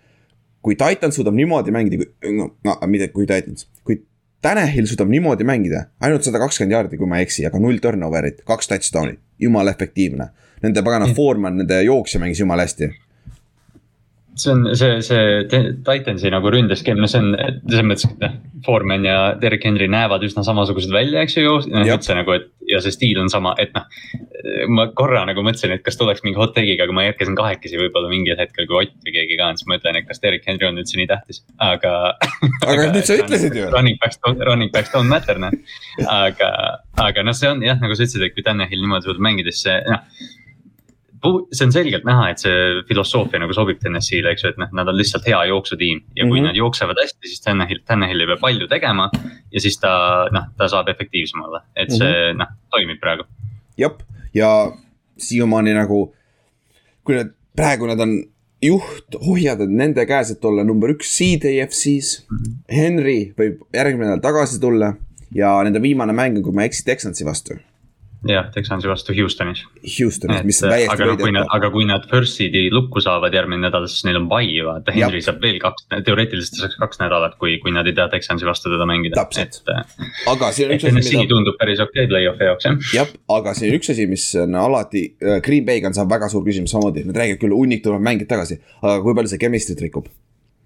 kui 0.65 0.77
Titans 0.81 1.17
suudab 1.19 1.35
niimoodi 1.37 1.73
mängida, 1.75 2.05
no, 2.33 2.51
no 2.65 2.77
mitte 2.89 3.11
kui 3.13 3.27
Titans, 3.29 3.67
kui 3.85 3.99
Tanahil 4.45 4.87
suudab 4.89 5.09
niimoodi 5.09 5.45
mängida, 5.45 5.87
ainult 6.05 6.25
sada 6.27 6.41
kakskümmend 6.41 6.73
jaardi, 6.73 6.97
kui 7.01 7.09
ma 7.09 7.17
ei 7.21 7.25
eksi, 7.25 7.47
aga 7.49 7.61
null 7.61 7.81
turnover'it, 7.81 8.43
kaks 8.49 8.69
touchdown'i, 8.69 9.15
jumala 9.41 9.73
efektiivne. 9.73 10.27
Nende 10.65 10.83
pagana 10.85 11.09
Foreman, 11.17 11.57
nende 11.61 11.79
jooksja 11.85 12.21
mängis 12.21 12.43
jumala 12.43 12.67
hästi. 12.67 12.91
See 14.37 14.51
on 14.53 14.65
see, 14.77 14.99
see 15.05 15.39
Titansi 15.87 16.31
nagu 16.33 16.51
ründeskeem, 16.53 16.99
no 17.01 17.09
see 17.11 17.23
on 17.23 17.35
selles 17.37 17.87
mõttes, 17.87 18.09
et 18.09 18.23
noh, 18.23 18.35
Foreman 18.65 19.05
ja 19.07 19.17
Derek 19.41 19.65
Henry 19.67 19.87
näevad 19.91 20.25
üsna 20.27 20.45
samasugused 20.47 20.93
välja, 20.95 21.23
eks 21.23 21.37
ju, 21.39 21.59
noh 21.71 21.89
üldse 21.95 22.17
nagu, 22.17 22.35
et 22.37 22.51
ja 22.71 22.81
see 22.83 22.95
stiil 22.95 23.21
on 23.21 23.31
sama, 23.33 23.55
et 23.61 23.75
noh. 23.77 23.87
ma 24.73 24.87
korra 24.97 25.23
nagu 25.29 25.45
mõtlesin, 25.45 25.75
et 25.77 25.85
kas 25.85 25.99
tuleks 26.01 26.25
mingi 26.25 26.39
hot 26.41 26.55
take'iga, 26.57 26.87
aga 26.87 26.97
ma 26.97 27.07
ärkasin 27.09 27.37
kahekesi 27.39 27.81
võib-olla 27.81 28.11
mingil 28.11 28.39
hetkel, 28.41 28.69
kui 28.69 28.81
Ott 28.85 28.95
või 29.07 29.15
keegi 29.15 29.39
ka 29.41 29.51
on, 29.53 29.61
siis 29.61 29.69
ma 29.71 29.79
ütlen, 29.79 29.99
et 30.01 30.09
kas 30.09 30.23
Derek 30.25 30.47
Henry 30.49 30.69
on 30.69 30.81
üldse 30.81 30.99
nii 31.01 31.09
tähtis, 31.11 31.43
aga. 31.63 31.93
Aga 32.65 32.89
nüüd 32.93 33.09
sa 33.09 33.19
ütlesid 33.21 33.57
ju. 33.57 33.69
Running 33.73 34.01
backs, 34.03 34.21
running 34.49 34.73
backs 34.75 34.93
don't 34.95 35.11
matter 35.11 35.41
noh, 35.41 35.55
aga, 36.23 36.51
aga 37.05 37.27
noh, 37.27 37.37
see 37.37 37.53
on 37.53 37.63
jah, 37.65 37.79
nagu 37.81 37.97
sa 37.97 38.07
ütlesid, 38.07 38.27
et 38.27 38.37
kui 38.37 38.47
Tanahil 38.47 38.83
niimoodi 38.83 39.09
suudab 39.09 39.29
mängida, 39.29 39.55
siis 39.55 39.69
see 39.69 39.79
noh 39.89 40.03
see 41.53 41.67
on 41.67 41.73
selgelt 41.73 42.05
näha, 42.05 42.29
et 42.33 42.43
see 42.43 42.83
filosoofia 42.89 43.41
nagu 43.43 43.55
sobib 43.57 43.79
TNS-ile, 43.81 44.35
eks 44.35 44.45
ju, 44.45 44.53
et 44.53 44.61
noh, 44.61 44.71
nad 44.77 44.91
on 44.91 44.99
lihtsalt 44.99 45.27
hea 45.31 45.41
jooksutiim 45.51 46.03
ja 46.17 46.27
kui 46.27 46.29
mm. 46.29 46.37
-hmm. 46.37 46.49
nad 46.51 46.61
jooksevad 46.61 47.01
hästi, 47.03 47.29
siis 47.29 47.41
Tanahil, 47.45 47.81
Tanahil 47.87 48.21
ei 48.21 48.31
pea 48.33 48.41
palju 48.41 48.69
tegema. 48.69 49.11
ja 49.53 49.61
siis 49.61 49.79
ta 49.81 49.95
noh, 50.33 50.51
ta 50.57 50.69
saab 50.69 50.89
efektiivsem 50.89 51.43
olla, 51.43 51.65
et 51.77 51.91
see 51.91 52.11
mm 52.11 52.15
-hmm. 52.15 52.39
noh, 52.39 52.53
toimib 52.71 53.01
praegu. 53.01 53.25
jep, 53.79 54.03
ja 54.35 54.51
siiamaani 55.19 55.75
nagu, 55.75 56.15
kui 57.05 57.15
nad, 57.15 57.35
praegu 57.57 57.87
nad 57.87 58.01
on 58.01 58.23
juhtohjad 58.63 59.61
on 59.61 59.77
nende 59.77 60.07
käes, 60.07 60.31
et 60.31 60.45
olla 60.45 60.65
number 60.65 60.91
üks 60.91 61.11
seed 61.19 61.45
AFC-s. 61.45 62.25
Henry 62.73 63.35
võib 63.39 63.65
järgmine 63.75 64.11
nädal 64.11 64.23
tagasi 64.25 64.61
tulla 64.61 64.95
ja 65.35 65.63
nende 65.67 65.83
viimane 65.83 66.13
mäng 66.13 66.39
on, 66.39 66.43
kui 66.43 66.53
ma 66.53 66.65
ei 66.65 66.73
eksi, 66.73 66.85
Texansi 66.85 67.27
vastu. 67.27 67.59
jah, 68.29 68.49
Texansi 68.55 68.89
vastu 68.89 69.15
Houstonis. 69.17 69.63
Houstonis, 69.85 70.43
mis 70.47 70.61
on 70.65 70.73
täiesti 70.73 70.93
aga 70.95 71.09
noh, 71.09 71.15
nad, 71.15 71.25
võidetav. 71.27 71.51
aga 71.57 71.71
kui 71.75 71.87
nad 71.89 72.07
first 72.11 72.41
seed'i 72.41 72.65
lukku 72.73 73.03
saavad 73.05 73.35
järgmine 73.37 73.67
nädal, 73.67 73.87
siis 73.91 74.07
neil 74.09 74.19
on 74.21 74.29
bai, 74.31 74.47
vaata, 74.67 74.95
Henry 74.97 75.23
saab 75.25 75.43
veel 75.45 75.61
kaks, 75.63 75.87
teoreetiliselt 76.07 76.61
saaks 76.63 76.79
kaks 76.81 77.03
nädalat, 77.03 77.37
kui, 77.41 77.57
kui 77.63 77.75
nad 77.75 77.89
ei 77.91 77.97
taha 77.97 78.13
Texansi 78.15 78.49
vastu 78.49 78.73
teda 78.73 78.89
mängida. 78.89 79.21
Täpselt. 79.21 79.61
et, 79.69 80.11
aga 80.33 80.51
siin 80.57 80.71
on 80.71 80.77
üks 80.79 80.89
asi, 80.91 81.17
mida, 81.19 81.31
tundub 81.35 81.59
päris 81.61 81.83
okei 81.85 82.05
okay 82.05 82.13
play-off'i 82.13 82.51
jaoks 82.51 82.69
jah. 82.69 82.91
jah, 83.01 83.15
aga 83.37 83.57
siin 83.59 83.73
on 83.73 83.81
üks 83.81 83.95
asi, 83.95 84.09
mis 84.11 84.27
on 84.43 84.61
alati, 84.65 85.07
Green 85.45 85.69
Bay'ga 85.69 85.93
on 85.93 85.99
saab 85.99 86.13
väga 86.13 86.31
suur 86.33 86.45
küsimus 86.47 86.75
samamoodi, 86.75 87.07
nad 87.09 87.23
räägivad 87.23 87.43
küll, 87.45 87.57
hunnik 87.57 87.85
tuleb 87.85 88.05
mängijad 88.05 88.33
tagasi, 88.37 88.61
aga 88.83 89.01
kui 89.05 89.17
palju 89.17 89.35
see 89.35 89.43
chemistry't 89.45 89.85
rikub? 89.85 90.09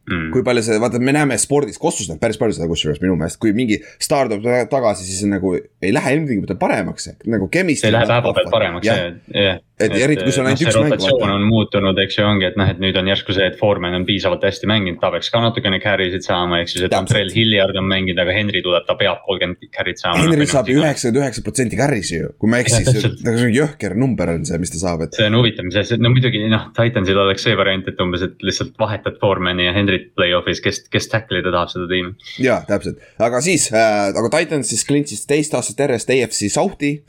Mm. 0.09 0.31
kui 0.33 0.43
palju 0.43 0.63
see, 0.65 0.79
vaata, 0.81 0.99
me 1.05 1.13
näeme 1.13 1.37
spordis, 1.39 1.77
kossus 1.79 2.09
näeb 2.09 2.21
päris 2.23 2.39
palju 2.41 2.55
seda 2.57 2.69
kusjuures 2.71 3.01
minu 3.03 3.17
meelest, 3.21 3.37
kui 3.43 3.53
mingi 3.53 3.77
staar 4.01 4.29
tuleb 4.31 4.43
ta- 4.47 4.67
tagasi, 4.79 5.05
siis 5.05 5.25
nagu 5.29 5.55
ei 5.59 5.93
lähe 5.93 6.15
ilmtingimata 6.17 6.55
paremaks, 6.61 7.11
nagu 7.29 7.49
see 7.53 7.91
läheb 7.93 8.09
häba 8.17 8.33
pealt 8.39 8.51
paremaks, 8.55 8.87
jah, 8.89 9.03
jah. 9.35 9.59
Et 9.79 9.93
eriti, 9.95 10.25
kui 10.27 10.35
sul 10.35 10.43
on 10.43 10.49
ainult 10.51 10.63
üks 10.65 10.75
mäng, 10.75 10.93
rotatsioon 10.93 11.33
on 11.33 11.45
muutunud, 11.47 11.99
eks 12.03 12.17
ju, 12.19 12.25
ongi, 12.27 12.47
et 12.49 12.57
noh, 12.59 12.67
et 12.73 12.81
nüüd 12.83 12.97
on 12.99 13.07
järsku 13.13 13.35
see, 13.37 13.47
et 13.47 13.59
Foreman 13.61 13.95
on 13.95 14.07
piisavalt 14.09 14.43
hästi 14.43 14.67
mänginud, 14.71 14.99
ta 14.99 15.13
peaks 15.15 15.31
ka 15.31 15.43
natukene 15.45 15.79
carry 15.83 16.09
sid 16.11 16.27
saama, 16.27 16.59
eks 16.65 16.75
ju, 16.75 16.83
see. 16.83 16.91
Dontrell 16.91 17.31
Hilliard 17.31 17.79
on 17.79 17.87
mänginud, 17.91 18.19
aga 18.25 18.35
Henry 18.35 18.63
tuleb, 18.65 18.87
ta 18.89 18.97
peab 18.99 19.23
kolmkümmend 19.27 19.71
carry't 19.75 20.03
saama. 20.03 20.25
Henry 20.25 20.49
saab 20.51 20.71
üheksakümmend 20.73 21.21
üheksa 21.23 21.45
protsenti 21.47 21.79
carry'si 21.79 22.19
ju, 22.19 22.33
kui 22.43 22.51
ma 22.51 22.59
ei 22.59 22.67
eksi, 22.67 22.81
see 22.81 22.89
täpselt. 22.91 23.23
nagu 23.27 23.39
see 23.39 23.51
on 23.51 23.55
jõhker 23.55 23.95
number 24.03 24.33
on 24.35 24.47
see, 24.49 24.59
mis 24.63 24.75
ta 24.75 24.83
saab, 24.83 25.05
et. 25.07 25.19
see 25.19 25.29
on 25.31 25.39
huvitav, 25.39 25.69
mis 25.69 25.79
asi, 25.85 25.99
no 26.03 26.11
muidugi 26.15 26.43
noh, 26.51 26.71
Titansil 26.75 27.23
oleks 27.23 27.47
see 27.47 27.59
variant, 27.59 27.87
et 27.87 28.03
umbes, 28.03 28.25
et 28.27 28.49
lihtsalt 28.49 28.75
vahetad 28.83 29.21
Foremani 29.23 29.69
ja 29.69 29.77
Henryt 29.77 30.11
play-off'is, 30.19 30.63
kes, 30.65 30.83
kes 30.91 31.07
tackle 31.13 31.39
ida 31.45 31.55
tahab 31.55 31.71
seda 31.71 31.87
tiimi. 31.93 32.17
jaa, 32.43 32.65
täpselt, 32.67 32.99
aga 33.23 33.45
siis 33.47 33.71
äh,, 33.71 34.11
aga 34.11 34.33
Titans 34.35 34.75
siis 34.75 34.83
klintsis 34.89 35.23
teist 35.31 35.55
aastat 35.55 35.87
järjest 35.87 36.11
AFC 36.17 36.51
South'i 36.51 36.97
äh,. 36.99 37.07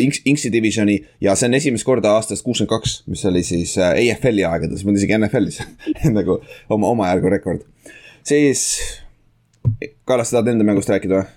Inks, 0.00 0.22
Inksi 0.24 0.52
divisioni 0.52 0.98
ja 1.20 1.34
see 1.36 1.50
on 1.50 1.58
esimest 1.58 1.84
korda 1.84 2.14
aastast 2.16 2.44
kuuskümmend 2.46 2.70
kaks, 2.70 3.02
mis 3.10 3.24
oli 3.28 3.42
siis 3.46 3.76
äh, 3.78 3.94
AFL-i 4.00 4.46
aegades, 4.48 4.84
mitte 4.86 5.02
isegi 5.02 5.18
NFL-is 5.18 5.60
nagu 6.18 6.40
oma, 6.68 6.92
omajärgu 6.94 7.32
rekord. 7.36 7.64
siis, 8.22 8.66
Kallas, 10.04 10.30
sa 10.30 10.38
tahad 10.38 10.52
enda 10.54 10.66
mängust 10.66 10.90
rääkida 10.92 11.22
või? 11.22 11.30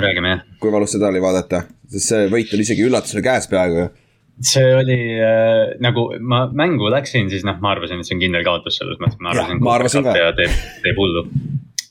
räägime 0.00 0.28
jah. 0.28 0.40
kui 0.60 0.72
valus 0.72 0.94
seda 0.94 1.10
oli 1.10 1.22
vaadata, 1.22 1.64
sest 1.90 2.10
see 2.10 2.30
võit 2.32 2.54
oli 2.54 2.66
isegi 2.66 2.86
üllatusele 2.86 3.22
käes 3.24 3.46
peaaegu 3.50 3.78
ju. 3.78 3.86
see 4.52 4.72
oli 4.74 4.98
äh, 5.18 5.74
nagu 5.84 6.08
ma 6.20 6.44
mängu 6.50 6.90
läksin, 6.92 7.30
siis 7.30 7.46
noh, 7.46 7.60
ma 7.62 7.74
arvasin, 7.74 8.02
et 8.02 8.08
see 8.08 8.16
on 8.18 8.24
kindel 8.24 8.46
kaotus 8.46 8.80
selles 8.80 8.98
mõttes, 9.02 9.20
ma 9.22 9.34
arvasin. 9.34 9.62
ma 9.62 9.76
arvasin 9.78 10.06
ka. 10.06 10.16
teeb, 10.40 10.58
teeb 10.84 10.98
hullu. 10.98 11.26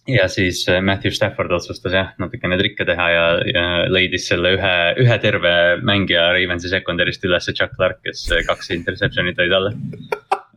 Ja 0.08 0.28
siis 0.28 0.66
äh, 0.70 0.82
Matthew 0.82 1.12
Stafford 1.16 1.52
otsustas 1.56 1.94
jah, 1.96 2.12
natukene 2.20 2.58
trikke 2.60 2.86
teha 2.88 3.10
ja, 3.14 3.26
ja 3.48 3.66
leidis 3.92 4.28
selle 4.32 4.56
ühe, 4.58 4.76
ühe 5.00 5.18
terve 5.24 5.54
mängija 5.86 6.32
Ravensi 6.36 6.72
sekundarist 6.72 7.24
üles, 7.28 7.48
Chuck 7.54 7.76
Clark, 7.78 8.02
kes 8.04 8.26
äh, 8.34 8.44
kaks 8.48 8.74
interception'it 8.76 9.40
tõi 9.40 9.50
talle. 9.52 9.72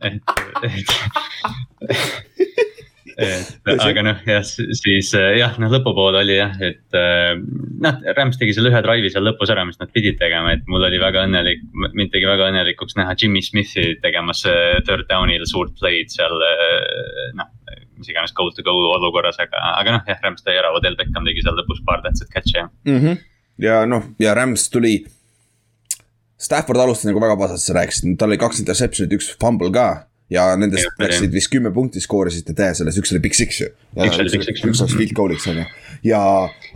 et, 0.07 0.19
et, 0.67 0.91
et 3.71 3.85
aga 3.87 4.03
noh, 4.03 4.19
jah, 4.27 4.43
siis 4.43 5.13
äh, 5.15 5.37
jah, 5.39 5.55
noh 5.63 5.71
lõpupoole 5.71 6.25
oli 6.25 6.35
jah, 6.41 6.53
et 6.67 6.99
noh, 7.87 8.03
Rams 8.19 8.39
tegi 8.41 8.55
selle 8.57 8.73
ühe 8.73 8.81
drive'i 8.83 9.13
seal 9.13 9.25
lõpus 9.29 9.53
ära, 9.55 9.63
mis 9.69 9.79
nad 9.79 9.93
pidid 9.95 10.19
tegema, 10.19 10.57
et 10.57 10.67
mul 10.67 10.83
oli 10.89 10.99
väga 10.99 11.23
õnnelik, 11.23 11.63
mind 11.87 12.11
tegi 12.11 12.27
väga 12.27 12.51
õnnelikuks 12.51 12.99
näha 12.99 13.15
Jimmy 13.15 13.45
Smithi 13.45 13.93
tegemas 14.03 14.43
third 14.43 15.07
down'il 15.07 15.47
suurt 15.47 15.71
play'd 15.79 16.11
seal 16.11 16.35
noh. 17.39 17.53
Mis 17.99 18.09
iganes 18.11 18.33
goal 18.37 18.51
to 18.55 18.65
go 18.65 18.73
olukorras, 18.95 19.39
aga, 19.43 19.61
aga 19.81 19.97
noh, 19.97 20.03
jah, 20.09 20.19
Rams 20.23 20.45
tõi 20.45 20.57
ära, 20.57 20.71
Odell 20.77 20.97
Beckham 20.99 21.27
tegi 21.27 21.43
seal 21.45 21.57
lõpus 21.59 21.83
paar 21.87 22.03
tähtsat 22.05 22.31
catch'i 22.33 22.59
ja. 22.59 22.67
mm. 22.87 22.99
-hmm. 23.03 23.23
ja 23.65 23.85
noh, 23.89 24.11
ja 24.21 24.35
Rams 24.37 24.69
tuli. 24.73 24.99
Stafford 26.37 26.77
alustas 26.77 27.09
nagu 27.09 27.21
väga 27.21 27.33
pasas, 27.39 27.63
sa 27.65 27.73
rääkisid, 27.73 28.13
tal 28.21 28.29
oli 28.29 28.37
kaks 28.37 28.59
interception'it, 28.61 29.15
üks 29.17 29.31
fumble 29.41 29.71
ka 29.73 29.87
ja 30.29 30.51
nendest 30.59 30.85
Jah, 30.85 30.97
läksid 31.01 31.33
vist 31.33 31.49
kümme 31.49 31.71
punkti 31.73 32.01
skoorisid 32.03 32.51
täie 32.53 32.75
selles, 32.77 32.97
üks 32.99 33.13
oli 33.15 33.21
big 33.23 33.33
six 33.33 33.61
ju. 33.63 33.71
Üks 33.97 34.19
oleks 34.19 34.93
field 34.93 35.15
goal'iks 35.17 35.47
on 35.49 35.63
ju, 35.63 35.65
ja 36.11 36.19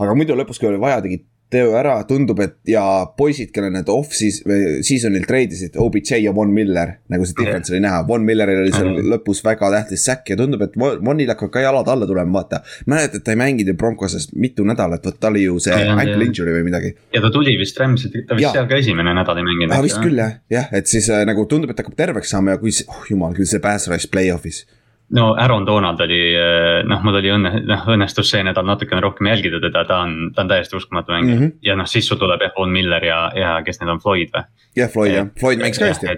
aga 0.02 0.16
muidu 0.18 0.34
lõpus, 0.34 0.58
kui 0.58 0.72
oli 0.72 0.80
vaja, 0.82 0.98
tegid 1.04 1.22
teo 1.52 1.74
ära, 1.76 1.98
tundub, 2.08 2.40
et 2.40 2.54
ja 2.72 2.82
poisid, 3.18 3.50
kelle 3.52 3.68
nad 3.70 3.88
off-siis 3.92 4.40
või 4.48 4.80
season'il 4.86 5.26
treidisid, 5.28 5.76
OBJ 5.76 6.18
ja 6.24 6.32
Von 6.34 6.50
Miller, 6.56 6.94
nagu 7.12 7.26
see 7.28 7.36
difference 7.38 7.72
oli 7.74 7.80
näha, 7.84 8.00
Von 8.08 8.24
Milleril 8.26 8.62
oli 8.64 8.72
seal 8.72 8.88
Mhm. 8.92 9.10
lõpus 9.12 9.42
väga 9.44 9.68
tähtis 9.74 10.04
säkk 10.08 10.32
ja 10.32 10.36
tundub, 10.40 10.62
et 10.64 10.74
Von- 10.80 10.98
Vonil 11.04 11.28
hakkavad 11.28 11.52
ka 11.52 11.60
jalad 11.60 11.88
alla 11.92 12.06
tulema, 12.08 12.32
vaata. 12.40 12.62
mäletad, 12.88 13.22
ta 13.24 13.30
ei 13.32 13.36
mänginud 13.36 13.68
ju 13.68 13.74
Broncosest 13.74 14.32
mitu 14.34 14.64
nädalat, 14.64 15.04
vot 15.04 15.20
ta 15.20 15.28
oli 15.28 15.44
ju 15.44 15.58
see 15.60 15.70
Jah, 15.76 15.92
ankle 15.98 16.16
jah. 16.16 16.26
injury 16.26 16.52
või 16.58 16.64
midagi 16.70 16.94
ja 17.12 17.20
ta 17.20 17.30
tuli 17.30 17.56
vist 17.58 17.78
Ramsi, 17.78 18.08
ta 18.26 18.34
vist 18.34 18.42
Jaa. 18.48 18.52
seal 18.52 18.66
ka 18.68 18.74
esimene 18.80 19.14
nädal 19.14 19.36
ei 19.38 19.44
mänginud. 19.44 19.72
ah,. 19.76 19.82
vist 19.82 20.00
küll 20.02 20.16
jah, 20.16 20.32
jah, 20.50 20.68
et 20.72 20.86
siis 20.86 21.08
äh, 21.10 21.24
nagu 21.26 21.44
tundub, 21.46 21.70
et 21.70 21.76
hakkab 21.78 21.94
terveks 21.96 22.30
saama 22.30 22.50
ja 22.56 22.58
kui 22.58 22.70
oh 22.88 23.04
jumal 23.10 23.34
küll 23.34 23.46
see 23.46 23.58
pass 23.60 23.88
rush 23.88 24.08
play-off'is. 24.10 24.64
No 25.12 25.34
Aaron 25.38 25.66
Donald 25.66 26.00
oli, 26.00 26.20
noh, 26.88 27.04
mul 27.04 27.18
oli 27.20 27.32
õnne, 27.34 27.52
noh 27.68 27.86
õnnestus 27.94 28.30
see 28.32 28.42
nädal 28.46 28.66
natukene 28.68 29.02
rohkem 29.04 29.28
jälgida 29.28 29.60
teda, 29.62 29.84
ta 29.88 30.02
on, 30.06 30.32
ta 30.34 30.44
on 30.44 30.52
täiesti 30.52 30.76
uskumatu 30.78 31.12
mängija 31.12 31.36
mm. 31.36 31.46
-hmm. 31.46 31.56
ja 31.68 31.76
noh, 31.76 31.88
siis 31.88 32.08
sul 32.08 32.20
tuleb 32.20 32.42
jah, 32.42 32.52
Von 32.58 32.72
Miller 32.72 33.04
ja, 33.04 33.22
ja 33.36 33.54
kes 33.64 33.80
need 33.80 33.92
on, 33.92 34.00
Floyd 34.00 34.32
või? 34.34 34.44
jah, 34.76 34.92
Floyd 34.92 35.14
jah, 35.14 35.32
Floyd 35.40 35.64
mängis 35.64 35.82
ka 35.82 35.90
hästi. 35.92 36.16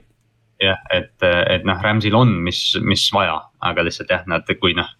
jah, 0.62 0.82
et, 0.90 1.28
et 1.56 1.64
noh, 1.64 1.82
Ramsil 1.82 2.14
on, 2.14 2.36
mis, 2.46 2.60
mis 2.82 3.08
vaja, 3.12 3.40
aga 3.60 3.84
lihtsalt 3.84 4.10
jah, 4.10 4.22
nad, 4.30 4.48
kui 4.60 4.74
noh, 4.78 4.90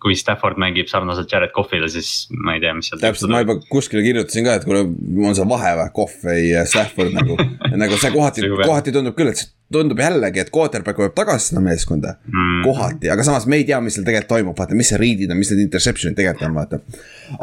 kui 0.00 0.14
Stafford 0.16 0.56
mängib 0.60 0.88
sarnaselt 0.88 1.28
Jared 1.32 1.52
Coughlile, 1.56 1.88
siis 1.92 2.26
ma 2.32 2.54
ei 2.56 2.62
tea, 2.62 2.72
mis 2.76 2.88
seal. 2.88 3.00
täpselt, 3.02 3.28
ma 3.32 3.42
juba 3.42 3.58
kuskile 3.68 4.00
kirjutasin 4.04 4.46
ka, 4.46 4.54
et 4.60 4.64
kuule, 4.64 4.86
on 5.26 5.36
seal 5.36 5.48
vahe 5.50 5.74
või, 5.78 5.90
Kohv 5.98 6.14
või 6.24 6.46
Stafford 6.70 7.12
nagu, 7.16 7.36
nagu 7.82 7.98
see 8.00 8.12
kohati 8.14 8.44
See, 8.46 8.52
kohati 8.62 8.94
tundub 8.96 9.16
küll, 9.18 9.32
et 9.34 9.42
see 9.42 9.50
tundub 9.72 9.98
jällegi, 10.00 10.40
et 10.44 10.52
quarterback 10.54 11.00
võib 11.02 11.14
tagasi 11.16 11.50
seda 11.50 11.62
meeskonda 11.64 12.14
Mm. 12.26 12.62
kohati, 12.64 13.10
aga 13.12 13.24
samas 13.26 13.46
me 13.50 13.58
ei 13.60 13.64
tea, 13.68 13.80
mis 13.82 13.96
seal 13.98 14.04
tegelikult 14.06 14.30
toimub, 14.32 14.56
vaata, 14.58 14.76
mis 14.78 14.88
see 14.92 14.98
read'id 15.00 15.30
on, 15.32 15.38
mis 15.40 15.50
need 15.52 15.64
interception'id 15.66 16.16
tegelikult 16.18 16.48
on, 16.48 16.54
vaata. 16.56 16.80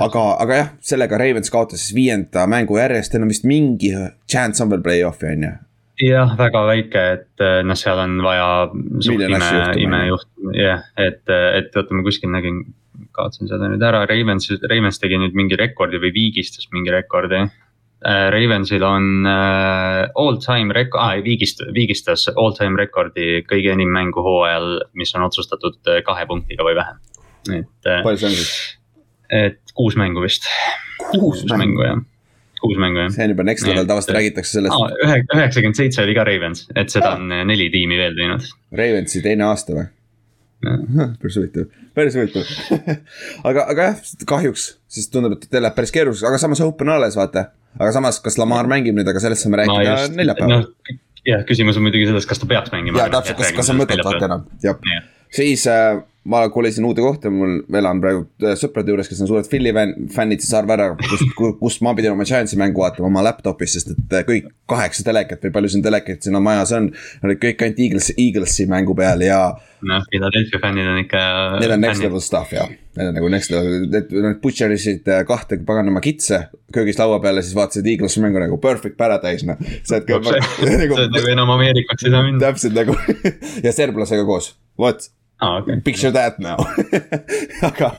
aga, 0.08 0.24
aga 0.46 0.58
jah, 0.62 0.72
sellega 0.94 1.20
Ravens 1.20 1.52
kaotas 1.54 1.84
siis 1.84 1.96
viienda 1.98 2.48
mängu 2.50 2.78
järjest, 2.80 3.14
neil 3.14 3.28
on 3.28 3.32
vist 3.34 3.46
mingi 3.48 3.92
chance 4.30 4.64
on 4.64 4.72
veel 4.74 4.82
play-off'i 4.86 5.30
on 5.36 5.46
ju. 5.48 5.54
jah, 6.02 6.32
väga 6.38 6.64
väike, 6.68 7.04
et 7.18 7.44
noh, 7.66 7.78
seal 7.78 8.00
on 8.02 8.16
vaja 8.26 8.48
suht 9.04 9.26
ime, 9.28 9.52
imejuht, 9.84 10.30
jah, 10.58 10.86
et, 10.98 11.22
et 11.30 11.76
oota, 11.78 11.94
ma 11.94 12.06
kuskil 12.06 12.32
nägin, 12.34 12.64
kaotasin 13.14 13.50
seda 13.52 13.70
nüüd 13.70 13.84
ära, 13.86 14.06
Ravens, 14.10 14.50
Ravens 14.70 15.02
tegi 15.02 15.20
nüüd 15.22 15.38
mingi 15.38 15.60
rekordi 15.60 16.02
või 16.02 16.14
viigistas 16.16 16.70
mingi 16.74 16.94
rekordi. 16.94 17.46
Ravensil 18.04 18.84
on 18.84 19.24
äh, 19.24 20.10
all 20.20 20.36
time 20.44 20.74
rek- 20.76 20.98
ah,, 21.00 21.14
viigist-, 21.24 21.64
viigistas 21.72 22.26
all 22.34 22.52
time 22.58 22.76
rekordi 22.76 23.46
kõige 23.48 23.72
enim 23.72 23.94
mängu 23.96 24.20
hooajal, 24.26 24.82
mis 25.00 25.16
on 25.16 25.24
otsustatud 25.30 25.80
äh, 25.88 26.02
kahe 26.04 26.26
punktiga 26.28 26.68
või 26.68 26.76
vähem. 26.76 27.00
et, 27.62 27.88
palju 28.04 28.20
see 28.20 28.28
on 28.28 28.36
siis? 28.36 28.52
et 29.32 29.74
kuus 29.76 29.96
mängu 30.00 30.24
vist, 30.24 30.50
kuus 31.14 31.46
mängu 31.56 31.86
jah, 31.88 32.04
kuus 32.64 32.80
mängu 32.80 33.02
jah. 33.02 33.12
see 33.14 33.26
on 33.26 33.34
juba 33.34 33.46
next 33.48 33.68
level, 33.68 33.88
tavaliselt 33.90 34.16
räägitakse 34.18 34.58
sellest 34.60 35.04
ühe, 35.04 35.18
üheksakümmend 35.36 35.80
seitse 35.80 36.04
oli 36.06 36.16
ka 36.18 36.26
Ravens, 36.28 36.66
et 36.76 36.94
seda 36.94 37.16
on 37.18 37.32
eh, 37.32 37.44
neli 37.48 37.68
tiimi 37.74 38.00
veel 38.00 38.16
teinud. 38.18 38.48
Ravensi 38.80 39.24
teine 39.26 39.50
aasta 39.50 39.78
või? 39.78 39.90
päris 40.64 41.38
huvitav, 41.38 41.66
päris 41.98 42.16
huvitav. 42.16 42.52
aga, 43.50 43.66
aga 43.74 43.88
jah, 43.90 44.04
kahjuks, 44.30 44.68
siis 44.88 45.10
tundub, 45.12 45.36
et 45.36 45.50
teil 45.52 45.66
läheb 45.66 45.76
päris 45.76 45.92
keeruliseks, 45.96 46.28
aga 46.30 46.40
samas 46.40 46.64
open 46.64 46.94
alles 46.94 47.18
vaata. 47.20 47.50
aga 47.80 47.92
samas, 47.96 48.22
kas 48.24 48.40
Lamar 48.40 48.70
mängib 48.72 48.96
nüüd, 48.96 49.10
aga 49.10 49.24
sellest 49.24 49.44
saame 49.44 49.60
rääkida 49.64 49.98
neljapäeval. 50.16 50.64
noh, 50.64 51.02
jah, 51.28 51.44
küsimus 51.50 51.80
on 51.80 51.88
muidugi 51.88 52.08
selles, 52.08 52.30
kas 52.30 52.40
ta 52.40 52.48
peaks 52.50 52.72
mängima. 52.76 53.04
ja 53.04 53.10
täpselt, 53.12 53.42
kas, 53.42 53.52
kas 53.60 53.74
on 53.74 53.82
mõtet 53.84 54.04
vaata 54.08 54.30
enam, 54.30 54.48
jah. 54.64 54.80
Jah. 54.94 55.12
Siis 55.34 55.68
äh, 55.68 56.02
ma 56.24 56.50
kolisin 56.50 56.86
uude 56.88 57.04
kohta, 57.04 57.30
mul 57.32 57.58
elan 57.76 58.00
praegu 58.04 58.24
äh, 58.44 58.56
sõprade 58.60 58.94
juures, 58.94 59.10
kes 59.12 59.20
on 59.26 59.30
suured 59.30 59.48
Philly 59.52 59.74
fänn- 59.76 60.08
fännid, 60.14 60.40
siis 60.44 60.54
arva 60.56 60.78
ära, 60.78 60.86
kust, 61.02 61.34
kust 61.60 61.82
ma 61.84 61.92
pidin 61.98 62.14
oma 62.16 62.28
Giantsi 62.28 62.60
mängu 62.60 62.84
vaatama 62.84 63.10
oma 63.10 63.24
laptop'is, 63.28 63.76
sest 63.76 63.92
et 63.92 64.16
äh, 64.16 64.24
kõik 64.28 64.48
kaheksa 64.72 65.04
telekat 65.04 65.44
või 65.44 65.52
palju 65.58 65.74
siin 65.74 65.84
telekaid 65.84 66.24
siin 66.24 66.40
majas 66.44 66.72
on. 66.78 66.88
Olid 67.28 67.42
kõik 67.42 67.66
ainult 67.66 67.82
Eagles, 67.84 68.08
Eaglesi 68.16 68.68
mängu 68.72 68.96
peal 68.96 69.26
ja 69.26 69.40
noh, 69.84 70.06
Philadelphia 70.14 70.62
fännid 70.64 70.88
on 70.94 71.02
ikka. 71.02 71.24
need 71.60 71.76
on 71.76 71.84
next 71.84 72.06
level 72.06 72.24
stuff 72.24 72.54
ja. 72.56 72.70
Need 72.96 73.10
on 73.10 73.18
nagu 73.18 73.32
next 73.34 73.52
level, 73.52 73.84
need, 73.92 74.14
nad 74.24 74.40
butcher 74.44 74.72
isid 74.72 75.10
äh, 75.12 75.26
kahte 75.28 75.58
paganama 75.68 76.00
kitse 76.06 76.46
köögis 76.74 77.02
laua 77.02 77.18
peale, 77.24 77.44
siis 77.44 77.58
vaatasid 77.58 77.90
Eaglesi 77.92 78.24
mängu 78.24 78.40
nagu 78.40 78.62
perfect 78.64 78.96
paradise 79.02 79.44
noh. 79.50 79.60
sa 79.84 80.00
oled 80.00 80.08
nagu 80.08 80.96
on 81.02 81.12
nagu 81.18 81.34
enam 81.36 81.52
Ameerikaks 81.58 82.08
ei 82.08 82.16
saa 82.16 82.24
minna. 82.24 82.46
täpselt 82.46 82.80
nagu 82.80 82.96
ja 83.66 83.76
serblasega 83.76 84.24
koos, 84.30 84.54
vot 84.80 85.10
aa, 85.42 85.58
okei. 85.58 85.82
Picture 85.84 86.12
that 86.12 86.40
now 86.40 86.58
aga, 87.70 87.92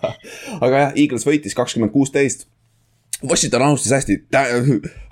aga 0.61 0.75
jah, 0.75 0.93
Eagles 0.97 1.27
võitis 1.29 1.57
kakskümmend 1.57 1.95
kuusteist. 1.95 2.49
Washington 3.25 3.63
alustas 3.63 3.93
hästi, 3.95 4.19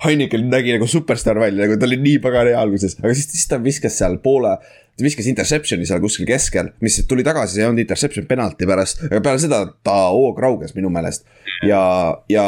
Heineken 0.03 0.45
nägi 0.51 0.75
nagu 0.75 0.85
superstaar 0.89 1.39
välja, 1.41 1.63
nagu 1.63 1.79
ta 1.79 1.87
oli 1.87 1.97
nii 2.01 2.19
pagan 2.21 2.51
hea 2.51 2.59
alguses, 2.59 2.97
aga 3.01 3.13
siis, 3.15 3.29
siis 3.31 3.47
ta 3.49 3.57
viskas 3.63 3.97
seal 3.97 4.19
poole. 4.21 4.57
ta 4.93 5.01
viskas 5.01 5.25
interception'i 5.25 5.87
seal 5.89 6.01
kuskil 6.03 6.27
keskel, 6.29 6.67
mis 6.85 6.99
tuli 7.09 7.23
tagasi, 7.25 7.55
see 7.55 7.63
ei 7.63 7.65
olnud 7.65 7.81
interception 7.81 8.27
penalti 8.29 8.67
pärast, 8.69 9.01
aga 9.07 9.23
peale 9.25 9.41
seda 9.41 9.63
ta 9.81 9.95
hoog 10.13 10.37
rauges 10.43 10.75
minu 10.75 10.91
meelest. 10.93 11.25
ja, 11.65 11.81
ja 12.29 12.45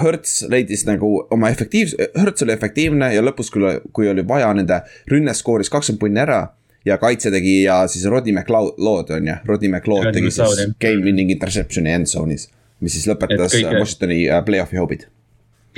Hertz 0.00 0.46
leidis 0.48 0.86
nagu 0.88 1.10
oma 1.34 1.50
efektiivs-, 1.52 1.98
Hertz 2.16 2.46
oli 2.46 2.56
efektiivne 2.56 3.12
ja 3.12 3.20
lõpus, 3.26 3.52
kui, 3.52 3.76
kui 3.92 4.08
oli 4.08 4.24
vaja 4.28 4.54
nende 4.56 4.80
rünne 5.12 5.36
skooris 5.36 5.68
kakskümmend 5.68 6.00
punni 6.00 6.24
ära 6.24 6.40
ja 6.88 6.98
kaitse 6.98 7.30
tegi 7.34 7.62
ja 7.62 7.82
siis 7.90 8.06
Rodney 8.10 8.34
McLeod 8.34 9.12
on 9.16 9.28
ju, 9.28 9.36
Rodney 9.48 9.70
McLeod 9.70 10.12
tegi 10.12 10.30
McLeod, 10.30 10.58
siis 10.58 10.78
game 10.82 11.04
winning 11.06 11.30
interception'i 11.34 11.94
end 11.94 12.10
zone'is. 12.10 12.48
mis 12.82 12.96
siis 12.96 13.06
lõpetas 13.06 13.52
Et 13.52 13.60
kõige-. 13.60 13.78
Washingtoni 13.78 14.24
äh, 14.28 14.42
play-off'i 14.46 14.80
hoopid. 14.80 15.06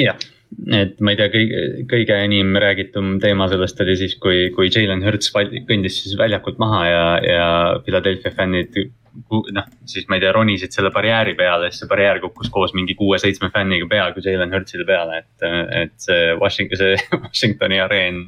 jah, 0.01 0.17
et 0.73 0.99
ma 1.05 1.13
ei 1.13 1.19
tea, 1.19 1.31
kõige, 1.33 1.63
kõige 1.91 2.19
enim 2.25 2.57
räägitum 2.61 3.17
teema 3.23 3.49
sellest 3.53 3.81
oli 3.85 3.97
siis, 4.01 4.17
kui, 4.23 4.49
kui 4.55 4.71
Jalen 4.73 5.05
Hurts 5.05 5.33
kõndis 5.35 6.01
siis 6.03 6.19
väljakult 6.19 6.61
maha 6.63 6.85
ja, 6.89 7.07
ja 7.25 7.49
Philadelphia 7.85 8.33
fännid. 8.35 8.79
noh, 9.55 9.67
siis 9.87 10.09
ma 10.11 10.17
ei 10.17 10.25
tea, 10.25 10.33
ronisid 10.35 10.75
selle 10.75 10.91
barjääri 10.95 11.37
peale, 11.39 11.69
siis 11.71 11.85
see 11.85 11.91
barjäär 11.91 12.19
kukkus 12.23 12.49
koos 12.51 12.73
mingi 12.75 12.97
kuue-seitsme 12.99 13.51
fänniga 13.55 13.87
peaaegu 13.91 14.25
Jalen 14.25 14.51
Hurtsile 14.55 14.87
peale, 14.89 15.21
et, 15.23 15.47
et 15.83 15.95
see 16.03 16.33
Washington, 16.41 16.81
see 16.81 16.97
Washingtoni 17.29 17.79
areen. 17.85 18.25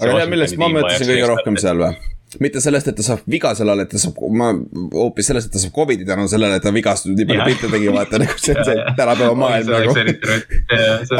aga 0.00 0.18
tead, 0.18 0.32
millest 0.32 0.58
ma 0.58 0.72
mõtlesin 0.74 1.12
kõige 1.12 1.30
rohkem 1.30 1.60
seal 1.62 1.84
või? 1.84 2.13
Mitte 2.42 2.60
sellest, 2.64 2.88
et 2.90 2.96
ta 2.98 3.02
saab 3.06 3.20
viga 3.30 3.52
sellele, 3.58 3.84
et 3.86 3.90
ta 3.94 3.98
saab, 4.02 4.18
ma 4.34 4.50
hoopis 4.94 5.28
sellest, 5.30 5.48
et 5.50 5.56
ta 5.56 5.62
saab 5.62 5.74
Covidi 5.76 6.06
tänu 6.08 6.26
sellele, 6.30 6.56
et 6.60 6.64
ta 6.64 6.72
vigastus 6.74 7.12
nii 7.14 7.26
palju 7.30 7.46
pilte 7.50 7.70
tegi, 7.74 7.90
vaata 7.94 8.20
nagu 8.22 8.38
see 8.40 8.54
on 8.56 8.64
see 8.70 8.78
tänapäeva 8.98 9.34
maailm 9.38 9.72
nagu. 9.74 9.96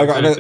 Aga- 0.01 0.17
aga 0.21 0.31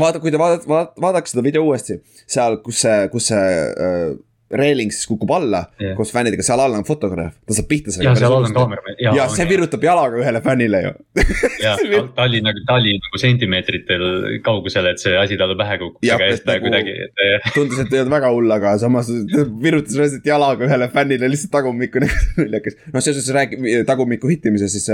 vaata, 0.00 0.20
kui 0.22 0.30
te 0.34 0.40
vaatate, 0.40 0.68
vaadake 1.06 1.30
seda 1.32 1.44
video 1.46 1.64
uuesti, 1.68 2.00
seal, 2.26 2.58
kus 2.64 2.82
see, 2.84 2.98
kus 3.12 3.30
see 3.32 3.46
äh, 3.86 4.10
reeling 4.50 4.90
siis 4.90 5.06
kukub 5.06 5.30
alla 5.36 5.60
Jah. 5.78 5.92
koos 5.98 6.10
fännidega, 6.14 6.42
seal 6.42 6.58
all 6.62 6.74
on 6.74 6.84
fotograaf, 6.86 7.36
ta 7.46 7.54
saab 7.54 7.68
pihta 7.70 7.92
ja 8.02 8.14
seal 8.18 8.32
all 8.34 8.48
on 8.48 8.54
kaamera. 8.56 8.94
ja 8.98 9.26
see 9.30 9.46
virutab 9.50 9.84
jalaga 9.86 10.18
ühele 10.22 10.40
fännile 10.42 10.80
ju. 10.86 10.92
ja 11.64 11.76
ta 11.78 12.00
ta 12.16 12.26
oli 12.26 12.40
nagu, 12.44 12.64
ta 12.66 12.78
oli 12.80 12.96
nagu 12.98 13.20
sentimeetritel 13.22 14.04
kaugusel, 14.46 14.88
et 14.90 15.02
see 15.02 15.14
asi 15.20 15.38
talle 15.40 15.56
pähe 15.60 15.78
ta 16.46 16.56
nagu- 16.56 16.64
kuidagi, 16.66 16.96
et 17.06 17.48
tundus, 17.56 17.78
et 17.84 17.94
ei 17.94 18.02
olnud 18.02 18.14
väga 18.16 18.32
hull, 18.34 18.56
aga 18.58 18.74
samas 18.82 19.10
ta 19.34 19.46
virutas 19.62 19.96
reaalselt 20.00 20.26
jalaga 20.32 20.66
ühele 20.66 20.90
fännile 20.94 21.30
lihtsalt 21.30 21.54
tagumikku 21.54 22.00
nagu 22.04 22.20
naljakas. 22.42 22.78
noh, 22.92 23.04
seoses 23.06 23.30
räägi-, 23.36 23.84
tagumikku 23.88 24.30
hittimisest, 24.34 24.76
siis 24.78 24.90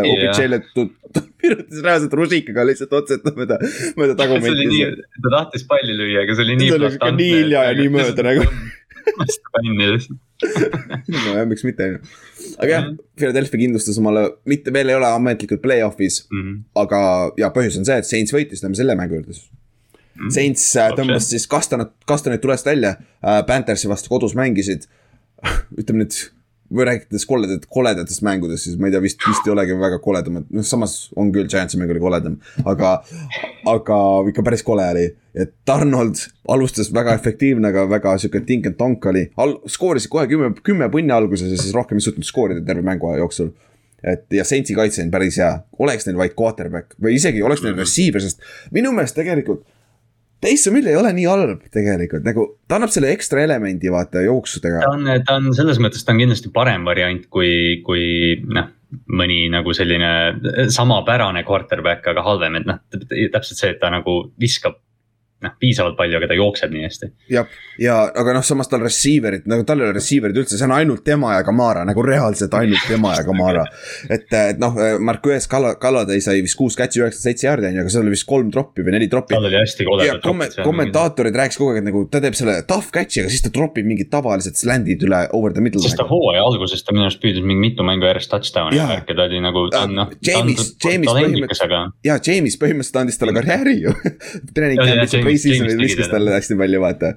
tu- 0.76 0.90
tu- 1.16 1.24
virutas 1.42 1.80
reaalselt 1.84 2.12
rusikaga 2.18 2.64
lihtsalt 2.68 2.92
otseselt 2.98 3.36
mööda, 3.38 3.56
mööda 3.96 4.16
tagumikku., 4.18 4.92
ta 5.24 5.32
tahtis 5.38 5.64
palli 5.68 5.94
lüüa, 5.96 6.24
aga 6.26 6.34
see 6.36 6.44
oli 6.46 6.56
nii 6.60 6.72
See 6.76 6.80
oli 6.80 7.16
nii 7.22 7.30
hilja 7.36 7.62
ja 7.70 7.76
nii 7.80 7.92
mööda 7.94 8.24
nagu.. 8.26 8.48
Vastu 9.18 9.52
panni 9.54 9.76
lihtsalt. 9.92 10.22
nojah, 11.08 11.46
miks 11.48 11.64
mitte 11.64 11.84
on 11.86 11.92
ju. 11.96 12.00
aga 12.58 12.70
jah, 12.72 12.88
Philadelphia 13.16 13.60
kindlustas 13.62 13.98
omale, 14.02 14.26
mitte 14.48 14.72
veel 14.74 14.92
ei 14.92 14.98
ole 14.98 15.08
ametlikult 15.08 15.62
play-off'is, 15.64 16.22
Mhm. 16.32 16.56
aga 16.82 17.00
ja 17.40 17.50
põhjus 17.54 17.78
on 17.80 17.88
see, 17.88 17.96
et 18.02 18.08
Saints 18.08 18.34
võitis, 18.36 18.62
lähme 18.64 18.76
selle 18.78 18.96
mängu 18.98 19.18
juurde 19.20 19.32
siis. 19.36 19.48
Saints 20.32 20.62
äh, 20.80 20.90
tõmbas 20.96 21.26
siis 21.28 21.44
kastanat, 21.46 21.90
kastanid 22.08 22.40
tulest 22.40 22.64
välja 22.66 22.94
äh,, 22.96 23.42
Panthersi 23.46 23.88
vastu 23.88 24.08
kodus 24.08 24.32
mängisid. 24.38 24.86
ütleme 25.80 26.04
nüüd, 26.04 26.14
või 26.72 26.86
rääkides 26.88 27.26
koledat, 27.28 27.66
koledatest 27.72 28.22
mängudest, 28.26 28.66
siis 28.66 28.78
ma 28.80 28.88
ei 28.88 28.94
tea, 28.94 29.02
vist, 29.04 29.20
vist 29.26 29.46
ei 29.46 29.52
olegi 29.52 29.76
väga 29.78 29.98
koledamad, 30.02 30.48
noh 30.54 30.66
samas 30.66 30.96
on 31.18 31.30
küll, 31.34 31.48
Giantsi 31.50 31.78
mäng 31.80 31.92
oli 31.94 32.02
koledam, 32.02 32.38
aga, 32.64 32.96
aga 33.70 34.00
ikka 34.32 34.44
päris 34.46 34.64
kole 34.66 34.88
oli. 34.94 35.06
et 35.36 35.68
Arnold 35.68 36.16
alustas 36.48 36.88
väga 36.94 37.12
efektiivne, 37.18 37.68
aga 37.68 37.84
väga 37.90 38.16
sihuke 38.18 38.40
tink-and-tonk 38.48 39.04
oli, 39.12 39.26
al-, 39.36 39.58
skoorisid 39.68 40.10
kohe 40.10 40.24
kümme, 40.30 40.54
kümme 40.64 40.88
punni 40.90 41.12
alguses 41.12 41.52
ja 41.52 41.60
siis 41.60 41.74
rohkem 41.76 42.00
ei 42.00 42.06
suutnud 42.06 42.24
skoorida 42.24 42.64
terve 42.64 42.84
mängu 42.86 43.12
jooksul. 43.20 43.52
Et 44.06 44.24
ja 44.32 44.44
Saintsi 44.44 44.74
kaitse 44.76 45.02
on 45.02 45.10
päris 45.10 45.36
hea, 45.40 45.50
oleks 45.82 46.06
neil 46.06 46.18
vaid 46.20 46.34
quarterback 46.38 46.94
või 47.02 47.16
isegi 47.16 47.42
oleks 47.42 47.64
neil 47.64 47.76
receiver, 47.76 48.22
sest 48.22 48.40
minu 48.72 48.92
meelest 48.96 49.16
tegelikult 49.18 49.64
Taysom 50.44 50.76
Hill 50.76 50.90
ei 50.92 50.96
ole 50.98 51.12
nii 51.16 51.26
halb 51.30 51.62
tegelikult, 51.72 52.24
nagu 52.26 52.46
ta 52.68 52.76
annab 52.76 52.92
selle 52.92 53.08
ekstra 53.14 53.40
elemendi 53.46 53.90
vaata 53.92 54.20
jooksudega 54.26 54.82
ta. 54.84 54.92
on, 54.92 55.12
ta 55.24 55.36
on 55.40 55.52
selles 55.56 55.80
mõttes, 55.82 56.04
ta 56.04 56.12
on 56.12 56.20
kindlasti 56.20 56.52
parem 56.54 56.84
variant 56.88 57.24
kui, 57.32 57.80
kui 57.86 58.36
noh, 58.44 58.68
mõni 59.16 59.46
nagu 59.52 59.72
selline 59.76 60.68
samapärane 60.72 61.42
quarterback, 61.46 62.04
aga 62.12 62.24
halvem, 62.26 62.60
et 62.60 62.68
noh, 62.68 62.82
täpselt 63.32 63.62
see, 63.62 63.72
et 63.74 63.80
ta 63.80 63.90
nagu 63.92 64.18
viskab 64.40 64.76
noh, 65.44 65.52
piisavalt 65.60 65.96
palju, 65.98 66.16
aga 66.16 66.30
ta 66.30 66.36
jookseb 66.38 66.72
nii 66.72 66.84
hästi. 66.86 67.08
jah, 67.34 67.48
ja 67.82 67.96
aga 68.08 68.32
noh, 68.38 68.44
samas 68.46 68.70
tal 68.72 68.80
receiver'id 68.84 69.44
nagu 69.50 69.66
tal 69.68 69.82
ei 69.82 69.88
ole 69.88 69.96
receiver'id 69.98 70.38
üldse, 70.40 70.56
see 70.56 70.64
on 70.68 70.72
ainult 70.78 71.02
tema 71.04 71.34
ja 71.36 71.42
Kamara 71.46 71.82
nagu 71.88 72.02
reaalselt 72.06 72.54
ainult 72.56 72.86
tema 72.88 73.12
ja 73.18 73.24
Kamara. 73.26 73.66
et, 74.08 74.26
et 74.32 74.60
noh, 74.62 74.74
Marquez 75.04 75.44
Kalla, 75.50 75.74
Kalladay 75.80 76.22
sai 76.24 76.40
vist 76.44 76.56
kuus 76.56 76.76
catch'i, 76.78 77.02
üheksakümmend 77.02 77.26
seitse 77.26 77.46
jaardi 77.48 77.68
on 77.68 77.76
ju, 77.76 77.84
aga 77.84 77.92
seal 77.92 78.06
oli 78.06 78.14
vist 78.16 78.26
kolm 78.30 78.48
droppi 78.54 78.86
või 78.86 78.96
neli 78.96 79.10
droppi 79.12 79.36
tal 79.36 79.44
oli 79.50 79.60
hästi 79.60 79.84
ja 79.84 79.90
koledad 79.90 80.22
komme-, 80.24 80.48
kommentaatorid 80.64 81.36
rääkisid 81.42 81.60
kogu 81.60 81.74
aeg, 81.74 81.82
et 81.82 81.88
nagu 81.90 82.04
ta 82.12 82.22
teeb 82.24 82.38
selle 82.38 82.56
tough 82.70 82.88
catch'i, 82.96 83.20
aga 83.26 83.34
siis 83.34 83.44
ta 83.44 83.52
tropib 83.52 83.86
mingid 83.88 84.08
tavalised 84.12 84.56
sland'id 84.56 85.04
üle 85.04 85.20
over 85.36 85.52
the 85.52 85.64
middle. 85.64 85.84
sest 85.84 86.00
ta 86.00 86.08
hooaja 86.08 86.46
alguses 86.48 86.80
ta 86.86 86.96
minu 86.96 87.04
arust 87.10 87.20
püüdis 87.22 87.44
mingi 87.44 87.60
mitu 87.68 87.84
mängu 87.86 88.08
järjest 88.08 88.32
touchdown'i 88.32 88.80
Jaa. 88.80 88.88
värki, 88.94 89.16
ta 89.18 89.28
oli 89.28 89.42
nagu, 89.44 89.66
ta 89.74 89.84
on 89.84 89.94
noh, 90.00 90.16
James- 90.24 90.72
James 90.84 91.12
talendikas, 91.12 91.60
aga 91.66 91.84
ja 92.06 92.16
James 92.24 92.56
põhimõtteliselt 92.60 93.00
andis 93.02 93.20
talle 93.20 93.36
karjääri 93.36 93.76
ju. 93.84 93.92
treening 94.56 94.80
Ja, 94.80 94.84
ja, 94.86 94.94
camp'is 94.96 95.25
tegi 95.30 95.80
viskas 95.82 96.12
talle 96.12 96.34
hästi 96.36 96.58
palju, 96.58 96.82
vaata. 96.82 97.16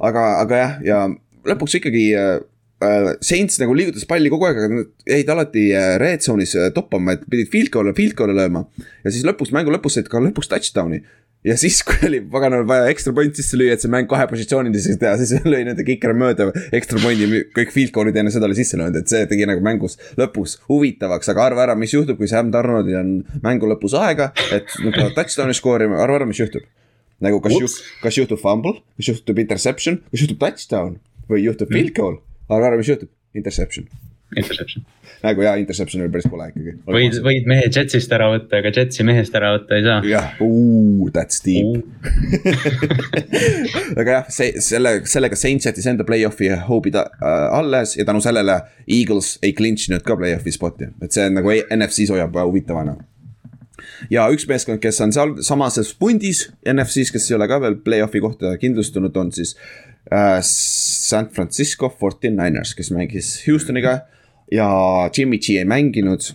aga, 0.00 0.24
aga 0.40 0.62
jah, 0.64 0.78
ja 0.84 1.02
lõpuks 1.46 1.78
ikkagi 1.80 2.06
äh, 2.18 2.40
äh, 2.84 3.12
Saints 3.24 3.60
nagu 3.60 3.74
liigutas 3.76 4.06
palli 4.08 4.32
kogu 4.32 4.48
aeg, 4.48 4.58
aga 4.60 4.72
nad 4.72 5.14
jäid 5.14 5.32
alati 5.32 5.68
äh, 5.76 5.94
red 6.00 6.24
zone'is 6.24 6.56
äh, 6.58 6.68
toppama, 6.76 7.16
et 7.16 7.24
pidid 7.30 7.50
field 7.52 7.72
goal'e, 7.74 7.94
field 7.96 8.16
goal'e 8.18 8.36
lööma. 8.36 8.66
ja 9.04 9.12
siis 9.12 9.26
lõpus, 9.26 9.54
mängu 9.56 9.72
lõpus 9.74 9.98
said 9.98 10.10
ka 10.10 10.22
lõpuks 10.22 10.50
touchdown'i. 10.50 11.02
ja 11.46 11.56
siis, 11.60 11.80
kui 11.86 12.00
oli 12.08 12.22
paganal 12.32 12.66
vaja 12.68 12.88
ekstra 12.92 13.14
point 13.16 13.36
sisse 13.36 13.58
lüüa, 13.60 13.76
et 13.76 13.84
see 13.84 13.92
mäng 13.92 14.08
kahe 14.10 14.26
positsioonilises 14.30 15.00
teha, 15.00 15.14
siis 15.20 15.36
lõi 15.52 15.62
nende 15.68 15.86
kiker 15.86 16.16
mööda 16.16 16.50
ekstra 16.76 17.00
point'i, 17.04 17.44
kõik 17.56 17.72
field 17.76 17.94
goal'id 17.96 18.20
enne 18.20 18.32
seda 18.34 18.48
oli 18.48 18.58
sisse 18.58 18.80
löönud, 18.80 19.00
et 19.02 19.12
see 19.12 19.28
tegi 19.30 19.48
nagu 19.48 19.64
mängus 19.64 19.98
lõpus 20.20 20.58
huvitavaks, 20.70 21.32
aga 21.32 21.48
arva 21.50 21.68
ära, 21.68 21.78
mis 21.78 21.96
juhtub, 21.96 22.20
kui 22.20 22.30
Sam 22.30 22.52
Donaldil 22.54 23.00
on 23.00 23.16
mängu 23.44 23.70
lõpus 23.70 23.96
aega, 24.00 24.32
et 24.52 24.68
nad 24.84 24.96
peavad 24.96 25.16
touchdown'i 25.20 25.56
skoorima, 25.56 26.00
arva 26.04 26.22
ära, 26.22 26.28
mis 26.28 26.40
juhtub. 26.40 26.68
Nagu 27.24 27.40
kas 27.44 27.56
juhtub, 27.56 27.88
kas 28.04 28.20
juhtub 28.20 28.40
fumble, 28.42 28.78
kas 28.98 29.12
juhtub 29.12 29.40
interception, 29.42 30.00
kas 30.12 30.24
juhtub 30.24 30.40
touchdown 30.42 30.98
või 31.30 31.44
juhtub 31.46 31.72
field 31.72 31.92
goal, 31.96 32.20
arva 32.50 32.72
ära, 32.72 32.78
mis 32.80 32.88
juhtub, 32.90 33.10
interception. 33.36 33.88
interception. 34.36 34.84
nagu 35.24 35.42
jaa, 35.42 35.56
interception 35.58 36.04
oli 36.04 36.12
päris 36.14 36.28
kole 36.30 36.46
ikkagi. 36.52 36.72
võid, 36.86 37.16
võid 37.24 37.48
mehe 37.50 37.66
Jetsist 37.66 38.12
ära 38.14 38.28
võtta, 38.32 38.60
aga 38.62 38.70
Jetsi 38.76 39.04
mehest 39.04 39.34
ära 39.36 39.50
võtta 39.56 39.76
ei 39.76 39.84
saa. 39.84 39.98
jah, 40.06 40.38
that's 41.12 41.42
deep. 41.44 41.82
aga 44.00 44.16
jah, 44.16 44.30
see, 44.32 44.54
selle, 44.64 44.94
sellega 45.10 45.38
Saints 45.38 45.66
jättis 45.68 45.90
enda 45.90 46.06
play-off'i 46.08 46.52
hoop'i 46.70 46.94
ta- 46.94 47.08
äh, 47.18 47.46
alles 47.58 47.96
ja 47.98 48.06
tänu 48.08 48.22
sellele 48.24 48.60
Eagles 48.86 49.34
ei 49.42 49.52
clinch 49.58 49.90
inud 49.90 50.06
ka 50.06 50.16
play-off'i 50.16 50.54
spot'i, 50.54 50.88
et 51.02 51.12
see 51.12 51.26
on 51.28 51.36
nagu 51.42 51.52
NFC-s 51.58 52.14
hoiab 52.14 52.38
äh, 52.38 52.46
huvitavana. 52.48 52.96
Ja 54.10 54.26
üks 54.32 54.46
meeskond, 54.50 54.80
kes 54.82 55.00
on 55.04 55.14
seal 55.14 55.36
samases 55.46 55.92
pundis 55.98 56.46
NFC-s, 56.64 57.12
kes 57.14 57.30
ei 57.30 57.38
ole 57.38 57.48
ka 57.50 57.60
veel 57.62 57.78
play-off'i 57.84 58.22
kohta 58.22 58.56
kindlustunud, 58.60 59.16
on 59.16 59.32
siis 59.36 59.56
äh, 60.12 60.38
San 60.46 61.30
Francisco 61.34 61.90
49ers, 61.90 62.74
kes 62.78 62.92
mängis 62.96 63.32
Houstoniga 63.46 64.00
ja 64.52 64.68
Jimmy 65.16 65.38
G 65.38 65.60
ei 65.60 65.68
mänginud, 65.68 66.32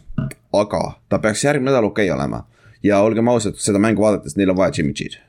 aga 0.56 0.84
ta 1.10 1.20
peaks 1.20 1.46
järgmine 1.48 1.72
nädal 1.72 1.92
okei 1.92 2.10
okay 2.10 2.18
olema. 2.18 2.46
ja 2.84 3.00
olgem 3.02 3.28
ausad, 3.28 3.58
seda 3.58 3.80
mängu 3.82 4.04
vaadates, 4.04 4.36
neil 4.38 4.52
on 4.54 4.60
vaja 4.60 4.78
Jimmy 4.78 4.94
G-d 4.94 5.25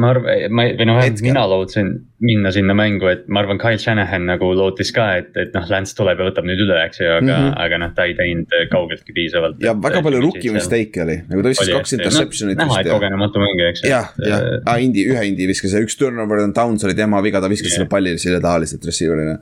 ma 0.00 0.10
arvan, 0.14 0.46
ma 0.54 0.64
või 0.78 0.86
noh, 0.88 1.00
mina 1.24 1.42
lootsin 1.50 1.90
minna 2.24 2.52
sinna 2.52 2.74
mängu, 2.76 3.08
et 3.10 3.26
ma 3.32 3.42
arvan, 3.42 3.58
Kyle 3.60 3.80
Shanahan 3.80 4.26
nagu 4.28 4.50
lootis 4.56 4.92
ka, 4.96 5.06
et, 5.20 5.30
et 5.40 5.54
noh, 5.56 5.66
Lance 5.70 5.96
tuleb 5.96 6.20
ja 6.20 6.28
võtab 6.28 6.48
nüüd 6.48 6.62
üle, 6.64 6.76
eks 6.84 7.00
ju, 7.02 7.08
aga 7.08 7.22
mm, 7.22 7.30
-hmm. 7.30 7.56
aga 7.64 7.80
noh, 7.82 7.92
ta 7.96 8.06
ei 8.08 8.16
teinud 8.18 8.56
kaugeltki 8.72 9.16
piisavalt. 9.16 9.60
ja 9.64 9.74
et, 9.76 9.82
väga 9.86 10.02
palju 10.06 10.22
rookie 10.26 10.54
mistake'e 10.54 11.04
oli, 11.06 11.18
nagu 11.30 11.44
ta 11.44 11.54
viskas 11.54 11.72
kaks 11.76 11.96
interception'it 11.98 12.60
no,. 12.60 12.68
näha, 12.68 12.80
et 12.84 12.92
kogenematu 12.92 13.44
mängija, 13.44 13.72
eks 13.74 13.84
ju. 13.84 13.92
jah, 13.92 14.12
jah, 14.26 14.46
aa 14.64 14.78
Indi, 14.84 15.06
ühe 15.12 15.26
Indi 15.32 15.48
viskas 15.50 15.76
ja 15.76 15.82
üks 15.84 15.98
turnover 16.00 16.44
on 16.44 16.56
downs 16.56 16.84
oli 16.88 16.96
tema 16.98 17.22
viga, 17.24 17.40
ta 17.40 17.52
viskas 17.52 17.72
yeah. 17.72 17.82
selle 17.82 17.92
palli 17.92 18.16
selle 18.20 18.40
taha 18.44 18.64
lihtsalt 18.64 18.88
receiver'ina. 18.90 19.38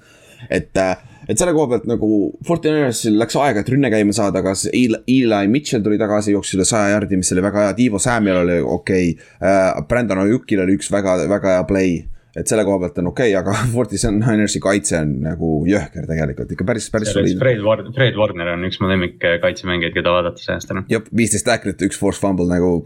et 0.50 0.82
äh, 0.82 0.96
et 1.28 1.38
selle 1.38 1.52
koha 1.56 1.68
pealt 1.74 1.88
nagu 1.90 2.10
Fortinanersil 2.48 3.18
läks 3.20 3.36
aega, 3.38 3.62
et 3.62 3.72
rünne 3.72 3.90
käima 3.92 4.14
saada, 4.16 4.42
aga 4.42 4.54
Eli, 4.72 5.02
Eli 5.18 5.48
Mitchell 5.52 5.84
tuli 5.84 5.98
tagasi, 6.00 6.32
jooksis 6.36 6.58
üle 6.58 6.68
saja 6.68 6.94
jardi, 6.94 7.18
mis 7.20 7.32
oli 7.34 7.44
väga 7.44 7.66
hea, 7.66 7.74
Tiivo 7.78 8.00
Samuel 8.02 8.44
oli 8.44 8.60
okei 8.62 9.10
okay. 9.14 9.26
uh,. 9.42 9.82
Brandon 9.88 10.24
Oyukil 10.24 10.64
oli 10.64 10.78
üks 10.78 10.90
väga, 10.92 11.18
väga 11.28 11.58
hea 11.58 11.66
play 11.68 11.98
et 12.38 12.46
selle 12.46 12.62
koha 12.66 12.78
pealt 12.82 12.98
on 13.02 13.10
okei 13.10 13.34
okay,, 13.34 13.40
aga 13.40 13.54
Fortinanersi 13.74 14.62
kaitse 14.62 15.00
on 15.02 15.14
nagu 15.26 15.52
jõhker 15.68 16.08
tegelikult 16.08 16.54
ikka 16.54 16.66
päris, 16.68 16.88
päris. 16.94 17.12
Fred 17.12 17.62
Warner, 17.64 17.92
Fred 17.96 18.18
Warner 18.18 18.54
on 18.54 18.66
üks 18.68 18.80
mu 18.82 18.90
lemmik 18.90 19.18
kaitsemängijaid, 19.42 19.96
keda 19.96 20.14
vaadata 20.14 20.42
see 20.42 20.56
aasta. 20.56 20.82
jah, 20.92 21.06
viisteist 21.22 21.48
tacklit, 21.48 21.82
üks 21.88 22.00
force 22.00 22.22
fumble 22.22 22.48
nagu, 22.50 22.78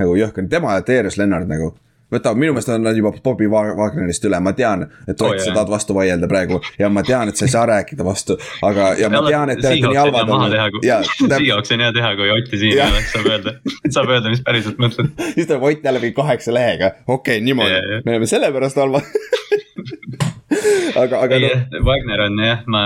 nagu 0.00 0.18
jõhker, 0.18 0.48
tema 0.50 0.78
ja 0.78 0.86
Darius 0.86 1.18
Lennart 1.20 1.50
nagu 1.50 1.74
võta, 2.14 2.34
minu 2.38 2.54
meelest 2.54 2.70
on 2.72 2.84
nad 2.84 2.96
juba 2.98 3.12
Bobby 3.24 3.48
Wagnerist 3.50 4.24
üle, 4.28 4.40
ma 4.44 4.54
tean, 4.56 4.86
et 5.06 5.14
Ott 5.14 5.36
oh,, 5.36 5.40
sa 5.40 5.54
tahad 5.54 5.72
vastu 5.72 5.96
vaielda 5.96 6.28
praegu 6.30 6.60
ja 6.78 6.90
ma 6.92 7.04
tean, 7.06 7.30
et 7.30 7.40
sa 7.40 7.46
ei 7.48 7.52
saa 7.54 7.64
rääkida 7.70 8.06
vastu, 8.06 8.36
aga, 8.66 8.92
ja 9.00 9.10
ma 9.12 9.22
tean, 9.26 9.52
et 9.54 9.62
te 9.62 9.72
olete 9.72 9.92
nii 9.92 10.00
halvad 10.00 10.32
olnud. 10.36 10.56
Seahawks 11.34 11.74
on 11.74 11.84
hea 11.84 11.92
teha, 11.96 12.14
kui 12.18 12.32
Otti 12.34 12.60
siin 12.60 12.74
ei 12.74 12.82
oleks, 12.84 13.12
saab 13.14 13.30
öelda, 13.30 13.56
saab 13.88 14.14
öelda, 14.14 14.32
mis 14.32 14.42
päriselt 14.46 14.80
mõtled. 14.82 15.12
siis 15.36 15.48
tuleb 15.48 15.68
Ott 15.70 15.86
jälle 15.86 16.02
mingi 16.02 16.16
kaheksa 16.16 16.54
lehega, 16.54 16.94
okei 17.06 17.38
okay,, 17.38 17.44
niimoodi, 17.44 18.00
me 18.04 18.16
oleme 18.16 18.30
sellepärast 18.30 18.80
halvad 18.82 19.06
aga, 21.02 21.20
aga. 21.20 21.38
No. 21.38 21.84
Wagner 21.84 22.26
on 22.28 22.42
jah, 22.44 22.64
ma 22.70 22.84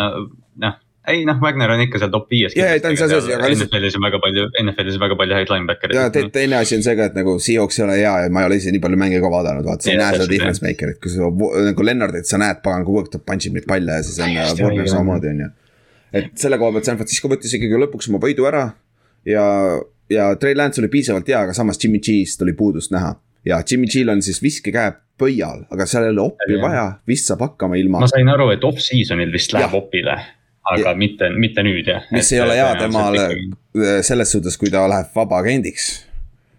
ei 1.13 1.25
noh, 1.29 1.39
Wagner 1.43 1.73
on 1.75 1.83
ikka 1.85 2.01
seal 2.03 2.13
top 2.13 2.29
viies. 2.33 2.55
ja, 2.59 2.71
ja 2.75 2.83
ta 2.83 2.91
on 2.93 2.99
seal 3.01 3.11
sees, 3.13 3.29
aga 3.35 3.51
lihtsalt. 3.51 3.73
NFL-is 3.73 3.99
on 3.99 4.07
väga 4.07 4.21
palju, 4.25 4.47
NFL-is 4.63 4.99
on 4.99 5.05
väga 5.05 5.19
palju 5.21 5.37
häid 5.39 5.53
linebacker'id. 5.53 5.99
ja 5.99 6.09
te, 6.15 6.25
teine 6.35 6.59
asi 6.61 6.79
on 6.79 6.85
see 6.87 6.97
ka, 6.99 7.09
et 7.11 7.19
nagu 7.19 7.37
Seahawks 7.43 7.81
ei 7.81 7.85
ole 7.87 7.99
hea 8.01 8.15
ja 8.25 8.33
ma 8.35 8.45
ei 8.45 8.51
ole 8.51 8.59
ise 8.61 8.73
nii 8.75 8.83
palju 8.85 9.01
mänge 9.01 9.21
ka 9.25 9.31
vaadanud, 9.33 9.67
vaata 9.69 9.89
sa 9.89 9.95
ei 9.95 10.01
näe 10.01 10.17
seda 10.17 10.29
difference 10.33 10.65
maker'it, 10.65 11.01
kui 11.03 11.13
sa 11.15 11.31
nagu 11.69 11.89
Lennartit 11.89 12.31
sa 12.31 12.41
näed, 12.43 12.63
pagan 12.65 12.87
kogu 12.89 13.03
aeg 13.03 13.13
ta 13.15 13.23
punch 13.31 13.49
ib 13.49 13.59
neid 13.59 13.69
palle 13.71 13.99
ja 14.01 14.07
siis 14.07 14.21
on 14.25 14.37
Warner 14.65 14.91
samamoodi 14.91 15.33
on 15.33 15.45
ju. 15.47 15.51
et 16.23 16.31
selle 16.41 16.61
koha 16.61 16.77
pealt 16.77 16.91
San 16.91 17.01
Francisco 17.01 17.33
võttis 17.33 17.57
ikkagi 17.59 17.83
lõpuks 17.85 18.11
oma 18.13 18.23
võidu 18.23 18.49
ära 18.51 18.69
ja, 19.29 19.45
ja 20.13 20.31
Trey 20.41 20.57
Lance 20.59 20.83
oli 20.83 20.93
piisavalt 20.93 21.29
hea, 21.29 21.43
aga 21.47 21.57
samas 21.57 21.81
Jimmy 21.83 22.01
G-st 22.05 22.47
oli 22.47 22.57
puudust 22.59 22.95
näha. 22.95 23.17
ja 23.49 23.61
Jimmy 23.65 23.91
G-l 23.91 24.17
on 24.17 24.25
siis 24.25 24.43
viskekäe 24.43 24.93
pöial, 25.19 25.65
aga 25.75 25.87
seal 25.89 26.07
ei 26.07 26.15
ole 26.15 26.29
oppi 26.31 26.59
vaja, 26.63 26.87
vist 27.09 27.29
saab 27.31 27.43
hakkama 27.47 27.79
ilma. 27.81 28.03
ma 28.05 28.11
sain 28.11 28.29
aru, 28.31 28.51
et 28.55 28.65
off-season'il 28.65 29.33
vist 29.35 29.55
läheb 29.57 29.75
ja. 29.75 29.81
opile 29.83 30.19
aga 30.75 30.93
ja. 30.93 30.99
mitte, 30.99 31.31
mitte 31.37 31.65
nüüd 31.67 31.89
jah. 31.89 32.05
mis 32.15 32.33
ei 32.35 32.43
ole 32.45 32.59
hea 32.59 32.69
temale 32.81 33.25
ikkagi... 33.31 33.97
selles 34.07 34.35
suhtes, 34.35 34.59
kui 34.61 34.71
ta 34.73 34.85
läheb 34.91 35.15
vabaagendiks. 35.17 35.89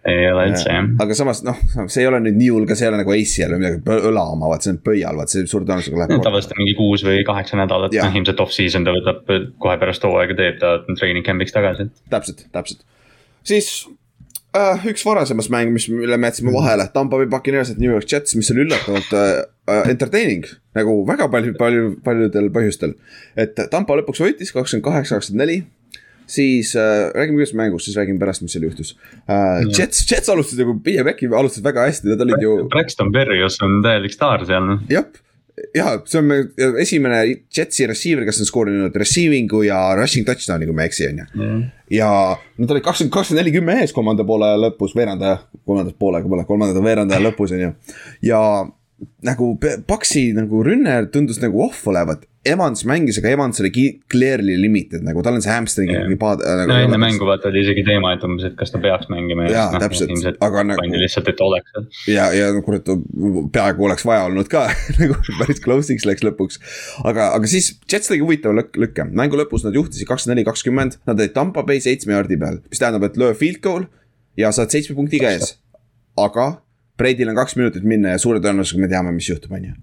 ei 0.08 0.26
ole 0.30 0.48
üldse 0.50 0.72
jah. 0.72 0.90
aga 1.04 1.16
samas 1.18 1.42
noh, 1.46 1.60
see 1.86 2.02
ei 2.04 2.10
ole 2.10 2.22
nüüd 2.24 2.38
nii 2.40 2.50
hull 2.54 2.68
ka, 2.68 2.78
see 2.78 2.88
ei 2.88 2.92
ole 2.92 3.02
nagu 3.02 3.14
ACL 3.14 3.54
või 3.54 3.62
midagi, 3.62 4.00
õla 4.10 4.26
oma, 4.34 4.50
vaat 4.52 4.66
see 4.66 4.74
on 4.74 4.82
pöial, 4.90 5.20
vaat 5.20 5.34
see 5.34 5.46
suure 5.50 5.68
tõenäosusega 5.68 6.02
läheb 6.04 6.26
tavaliselt 6.26 6.56
mingi 6.60 6.76
kuus 6.78 7.06
või 7.06 7.22
kaheksa 7.28 7.60
nädalat, 7.60 7.96
noh 7.96 8.20
ilmselt 8.20 8.44
off-season 8.46 8.86
ta 8.88 8.96
võtab 8.96 9.34
kohe 9.62 9.78
pärast 9.82 10.06
hooaega 10.08 10.38
teeb 10.38 10.60
ta 10.62 10.76
training 10.92 11.26
camp'iks 11.26 11.56
tagasi. 11.56 11.90
täpselt, 12.12 12.46
täpselt, 12.54 12.86
siis 13.46 13.72
uh, 14.56 14.86
üks 14.90 15.04
varasemas 15.06 15.50
mäng, 15.52 15.72
mis, 15.74 15.88
mille 15.92 16.18
me 16.20 16.30
jätsime 16.30 16.54
vahele, 16.54 16.88
Tampa 16.94 17.20
Bay 17.20 17.28
Buccaneers, 17.30 17.72
New 17.78 17.90
York 17.90 18.08
Jets, 18.10 18.36
mis 18.38 18.50
oli 18.54 18.66
üllatavalt 18.66 19.12
uh, 19.16 19.82
entertaining 19.90 20.48
nagu 20.76 21.00
väga 21.08 21.28
palju, 21.32 21.56
palju, 21.58 21.90
paljudel 22.06 22.48
põhjustel. 22.54 22.96
et 23.38 23.58
Tampa 23.72 23.98
lõpuks 23.98 24.22
võitis 24.22 24.54
kakskümmend 24.54 24.86
kaheksa, 24.86 25.18
kakskümmend 25.18 25.46
neli 25.46 25.60
siis 26.30 26.74
äh, 26.78 27.08
räägime 27.14 27.40
kõigepealt 27.40 27.58
mängust, 27.58 27.88
siis 27.88 27.96
räägime 27.98 28.20
pärast, 28.22 28.44
mis 28.44 28.54
seal 28.54 28.66
juhtus 28.68 28.92
äh,. 29.26 29.64
Jets, 29.66 30.04
Jets 30.06 30.30
alustasid 30.32 30.62
nagu, 30.62 30.76
Pille 30.84 31.04
Becki 31.06 31.26
alustasid 31.26 31.66
väga 31.66 31.88
hästi, 31.88 32.12
nad 32.12 32.22
olid 32.26 32.44
ju. 32.44 32.52
Braxton 32.70 33.10
Berrios 33.14 33.58
on 33.66 33.80
täielik 33.86 34.14
staar 34.14 34.44
seal. 34.48 34.76
jah, 34.92 35.08
ja 35.74 35.92
see 36.08 36.20
on 36.20 36.30
esimene 36.80 37.20
Jetsi 37.56 37.86
receiver, 37.90 38.24
kes 38.28 38.42
on 38.42 38.48
skoorinud 38.48 38.96
receiving'u 39.02 39.62
ja 39.66 39.80
rushing 39.98 40.26
touchdown'i, 40.28 40.68
kui 40.68 40.76
ma 40.76 40.86
ei 40.86 40.90
eksi, 40.92 41.08
on 41.10 41.22
ju. 41.22 41.46
ja 41.96 42.10
nad 42.58 42.74
olid 42.74 42.84
kakskümmend, 42.86 43.14
kakskümmend 43.14 43.42
neli, 43.42 43.54
kümme 43.58 43.78
ees 43.82 43.94
kolmanda 43.96 44.26
poole 44.28 44.50
lõpus, 44.66 44.94
veerandaja, 44.96 45.40
kolmandat 45.66 45.98
poolega 45.98 46.30
pole, 46.30 46.46
kolmanda 46.48 46.84
veerandaja 46.84 47.24
lõpus, 47.24 47.54
on 47.56 47.64
ju. 47.66 47.72
ja 48.26 48.42
nagu 49.24 49.54
Paxi 49.86 50.30
nagu 50.36 50.64
rünne 50.66 50.96
tundus 51.12 51.40
nagu 51.42 51.62
off 51.66 51.86
olevat. 51.90 52.26
Evans 52.40 52.86
mängis, 52.88 53.18
aga 53.20 53.34
Evans 53.34 53.60
oli 53.60 53.68
clearly 54.08 54.54
limited 54.56 55.02
nagu 55.04 55.20
tal 55.20 55.36
on 55.36 55.42
see 55.44 55.52
hamstring 55.52 55.90
ikkagi 55.92 56.16
paad- 56.16 56.40
nagu,. 56.40 56.70
no 56.70 56.78
enne 56.86 56.96
mängu 57.00 57.26
vaata 57.28 57.50
oli 57.50 57.60
isegi 57.60 57.84
teema, 57.84 58.14
et 58.16 58.24
umbes, 58.24 58.46
et 58.48 58.54
kas 58.56 58.72
ta 58.72 58.80
peaks 58.80 59.10
mängima. 59.12 59.44
jaa, 59.52 59.66
noh, 59.74 59.82
täpselt, 59.82 60.38
aga 60.40 60.64
nagu. 60.70 60.86
lihtsalt, 61.02 61.28
et 61.28 61.42
oleks. 61.44 61.76
ja, 62.08 62.30
ja 62.32 62.48
kurat, 62.64 62.88
peaaegu 63.52 63.84
oleks 63.90 64.06
vaja 64.08 64.24
olnud 64.30 64.48
ka 64.52 64.64
nagu 65.02 65.18
päris 65.36 65.60
close'iks 65.60 66.08
läks 66.08 66.24
lõpuks. 66.24 66.62
aga, 67.04 67.28
aga 67.36 67.50
siis 67.50 67.74
Jets 67.84 68.08
tegi 68.08 68.24
huvitava 68.24 68.56
lük 68.62 68.80
lükke, 68.86 69.04
mängu 69.12 69.36
lõpus 69.36 69.66
nad 69.68 69.76
juhtisid 69.76 70.08
kakskümmend 70.08 70.38
neli, 70.40 70.48
kakskümmend, 70.48 70.96
nad 71.10 71.20
olid 71.20 71.36
Tampa 71.36 71.66
Bay 71.68 71.84
seitsme 71.84 72.16
jaardi 72.16 72.40
peal, 72.40 72.62
mis 72.72 72.80
tähendab, 72.80 73.04
et 73.04 73.20
löö 73.20 73.36
field 73.36 73.60
goal 73.60 73.84
ja 74.40 74.48
saad 74.56 74.72
seitsme 74.72 74.96
punkti 74.96 75.20
käes. 75.20 75.58
aga 76.16 76.54
Breidil 77.00 77.32
on 77.32 77.38
kaks 77.38 77.56
minutit 77.56 77.86
minna 77.88 78.14
ja 78.14 78.20
suure 78.20 78.42
tõenäosusega 78.44 78.84
me 78.84 78.90
teame, 78.90 79.12
mis 79.16 79.28
juhtub, 79.30 79.52
on 79.56 79.70
ju. 79.70 79.74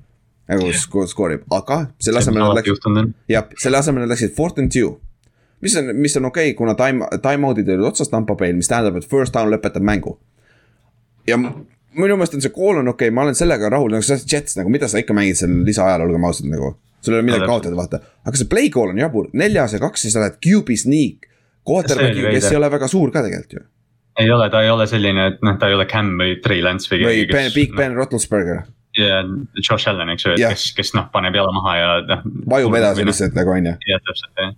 nagu 0.48 0.70
yeah. 0.70 1.08
skoorib, 1.12 1.44
aga 1.52 1.80
selle 2.04 2.22
asemel 2.22 2.46
nad 2.46 2.60
läksid, 2.62 3.10
jah, 3.32 3.48
selle 3.60 3.82
asemel 3.82 4.06
nad 4.06 4.14
läksid 4.14 4.36
fourth 4.38 4.62
and 4.62 4.72
two. 4.72 4.94
mis 5.66 5.76
on, 5.80 5.90
mis 5.98 6.16
on 6.20 6.30
okei 6.30 6.52
okay,, 6.52 6.58
kuna 6.60 6.76
time, 6.80 7.08
time-out'id 7.24 7.68
olid 7.74 7.90
otsas 7.90 8.14
Tampa 8.14 8.38
Bay'l, 8.40 8.56
mis 8.56 8.70
tähendab, 8.72 9.00
et 9.00 9.10
first 9.10 9.36
down 9.36 9.52
lõpetab 9.52 9.84
mängu. 9.84 10.18
ja 11.28 11.40
minu 11.42 12.16
meelest 12.16 12.38
on 12.38 12.46
see 12.46 12.54
call 12.56 12.84
on 12.84 12.94
okei 12.94 13.10
okay,, 13.10 13.16
ma 13.16 13.26
olen 13.26 13.36
sellega 13.36 13.72
rahul, 13.74 13.92
nagu 13.98 14.06
see 14.06 14.22
Jets 14.24 14.60
nagu, 14.60 14.72
mida 14.72 14.88
sa 14.88 15.02
ikka 15.02 15.16
mängid 15.18 15.42
seal 15.42 15.64
lisaajal, 15.68 16.06
olgem 16.08 16.28
ausad 16.30 16.52
nagu. 16.54 16.76
sul 17.02 17.16
ei 17.16 17.20
ole 17.20 17.28
midagi 17.32 17.50
kaotada, 17.50 17.76
vaata, 17.76 18.04
aga 18.24 18.40
see 18.40 18.52
play 18.52 18.70
call 18.74 18.94
on 18.94 19.02
jabur, 19.02 19.32
neljas 19.34 19.76
ja 19.76 19.82
kaks 19.84 20.08
ja 20.08 20.14
sa 20.14 20.24
lähed 20.26 20.40
QB 20.44 20.78
sneak. 20.86 21.26
Quarterback'i, 21.68 22.22
kes 22.32 22.54
ei 22.54 22.62
ole 22.62 22.70
väga 22.72 22.88
suur 22.88 23.12
ka 23.12 23.26
tegelikult 23.26 23.58
ju 23.58 23.66
ei 24.18 24.32
ole, 24.32 24.50
ta 24.54 24.64
ei 24.66 24.72
ole 24.74 24.88
selline, 24.90 25.30
et 25.32 25.46
noh, 25.46 25.60
ta 25.62 25.70
ei 25.70 25.78
ole 25.78 25.86
Cam 25.90 26.16
või 26.20 26.40
Trey 26.44 26.64
Lance 26.66 26.90
või. 26.92 27.06
või 27.06 27.24
Ben, 27.32 27.52
Big 27.56 27.76
Ben 27.78 27.96
Roethlisberger. 27.98 28.64
ja 28.98 29.22
Josh 29.62 29.90
Allan, 29.92 30.10
eks 30.10 30.26
ju, 30.26 30.34
et 30.34 30.42
kes, 30.42 30.72
kes 30.78 30.94
noh, 30.98 31.06
paneb 31.14 31.36
jala 31.38 31.54
maha 31.54 31.76
ja 31.78 31.90
noh. 32.08 32.24
vajub 32.50 32.78
edasi 32.80 33.06
lihtsalt 33.06 33.38
nagu 33.38 33.54
on 33.54 33.70
ju. 33.70 33.76
jah, 33.92 34.02
täpselt 34.10 34.42
jah, 34.42 34.54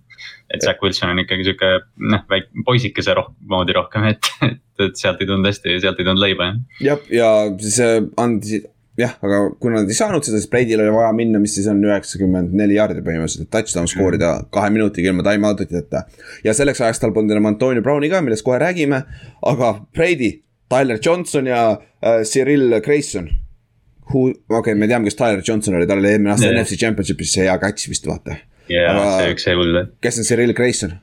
et 0.54 0.64
Zack 0.64 0.82
Wilson 0.82 1.12
on 1.12 1.20
ikkagi 1.22 1.44
sihuke 1.50 1.72
noh, 2.14 2.24
väike 2.30 2.64
poisikese 2.64 3.14
roh 3.18 3.28
moodi 3.52 3.76
rohkem, 3.76 4.08
et, 4.14 4.32
et, 4.48 4.60
et 4.86 4.96
sealt 4.96 5.20
ei 5.20 5.28
tulnud 5.28 5.50
hästi, 5.50 5.76
sealt 5.84 6.00
ei 6.00 6.08
tulnud 6.08 6.24
leiba 6.24 6.48
jah. 6.48 6.60
jah, 6.88 7.08
ja 7.20 7.32
siis 7.60 7.82
andis 8.20 8.64
jah, 9.00 9.14
aga 9.24 9.40
kuna 9.62 9.80
nad 9.80 9.90
ei 9.90 9.96
saanud 9.96 10.24
seda, 10.26 10.38
siis 10.40 10.50
Brady'l 10.52 10.82
oli 10.84 10.92
vaja 10.94 11.10
minna, 11.16 11.40
mis 11.42 11.54
siis 11.56 11.68
on 11.70 11.80
üheksakümmend 11.86 12.54
neli 12.56 12.76
jaardi 12.76 13.02
põhimõtteliselt, 13.06 13.46
et 13.46 13.52
touchdown 13.54 13.88
skoorida 13.90 14.32
kahe 14.54 14.70
minutiga 14.74 15.12
ilma 15.12 15.24
time 15.26 15.48
out 15.48 15.62
iteta. 15.64 16.04
ja 16.44 16.54
selleks 16.56 16.82
ajaks 16.84 17.02
tal 17.02 17.14
polnud 17.16 17.34
enam 17.34 17.50
Antonio 17.52 17.84
Browni 17.84 18.10
ka, 18.12 18.22
millest 18.24 18.44
kohe 18.46 18.60
räägime, 18.62 19.02
aga 19.52 19.72
Brady, 19.96 20.32
Tyler 20.70 21.00
Johnson 21.02 21.50
ja 21.50 21.62
äh, 21.72 22.22
Cyril 22.28 22.80
Grayson. 22.84 23.30
okei 24.10 24.58
okay,, 24.58 24.74
me 24.74 24.88
teame, 24.90 25.08
kes 25.08 25.18
Tyler 25.18 25.42
Johnson 25.46 25.78
oli, 25.78 25.86
tal 25.86 26.02
oli 26.02 26.12
eelmine 26.14 26.34
aasta 26.34 26.48
yeah. 26.48 26.58
NFC 26.58 26.80
Championship'is 26.80 27.36
see 27.36 27.46
hea 27.46 27.58
catch 27.62 27.90
vist 27.90 28.08
vaata. 28.10 28.40
jaa, 28.70 28.98
see 29.20 29.30
üks 29.36 29.46
jäi 29.46 29.56
hull. 29.58 29.86
kes 30.02 30.20
on 30.20 30.28
Cyril 30.28 30.54
Grayson? 30.56 30.98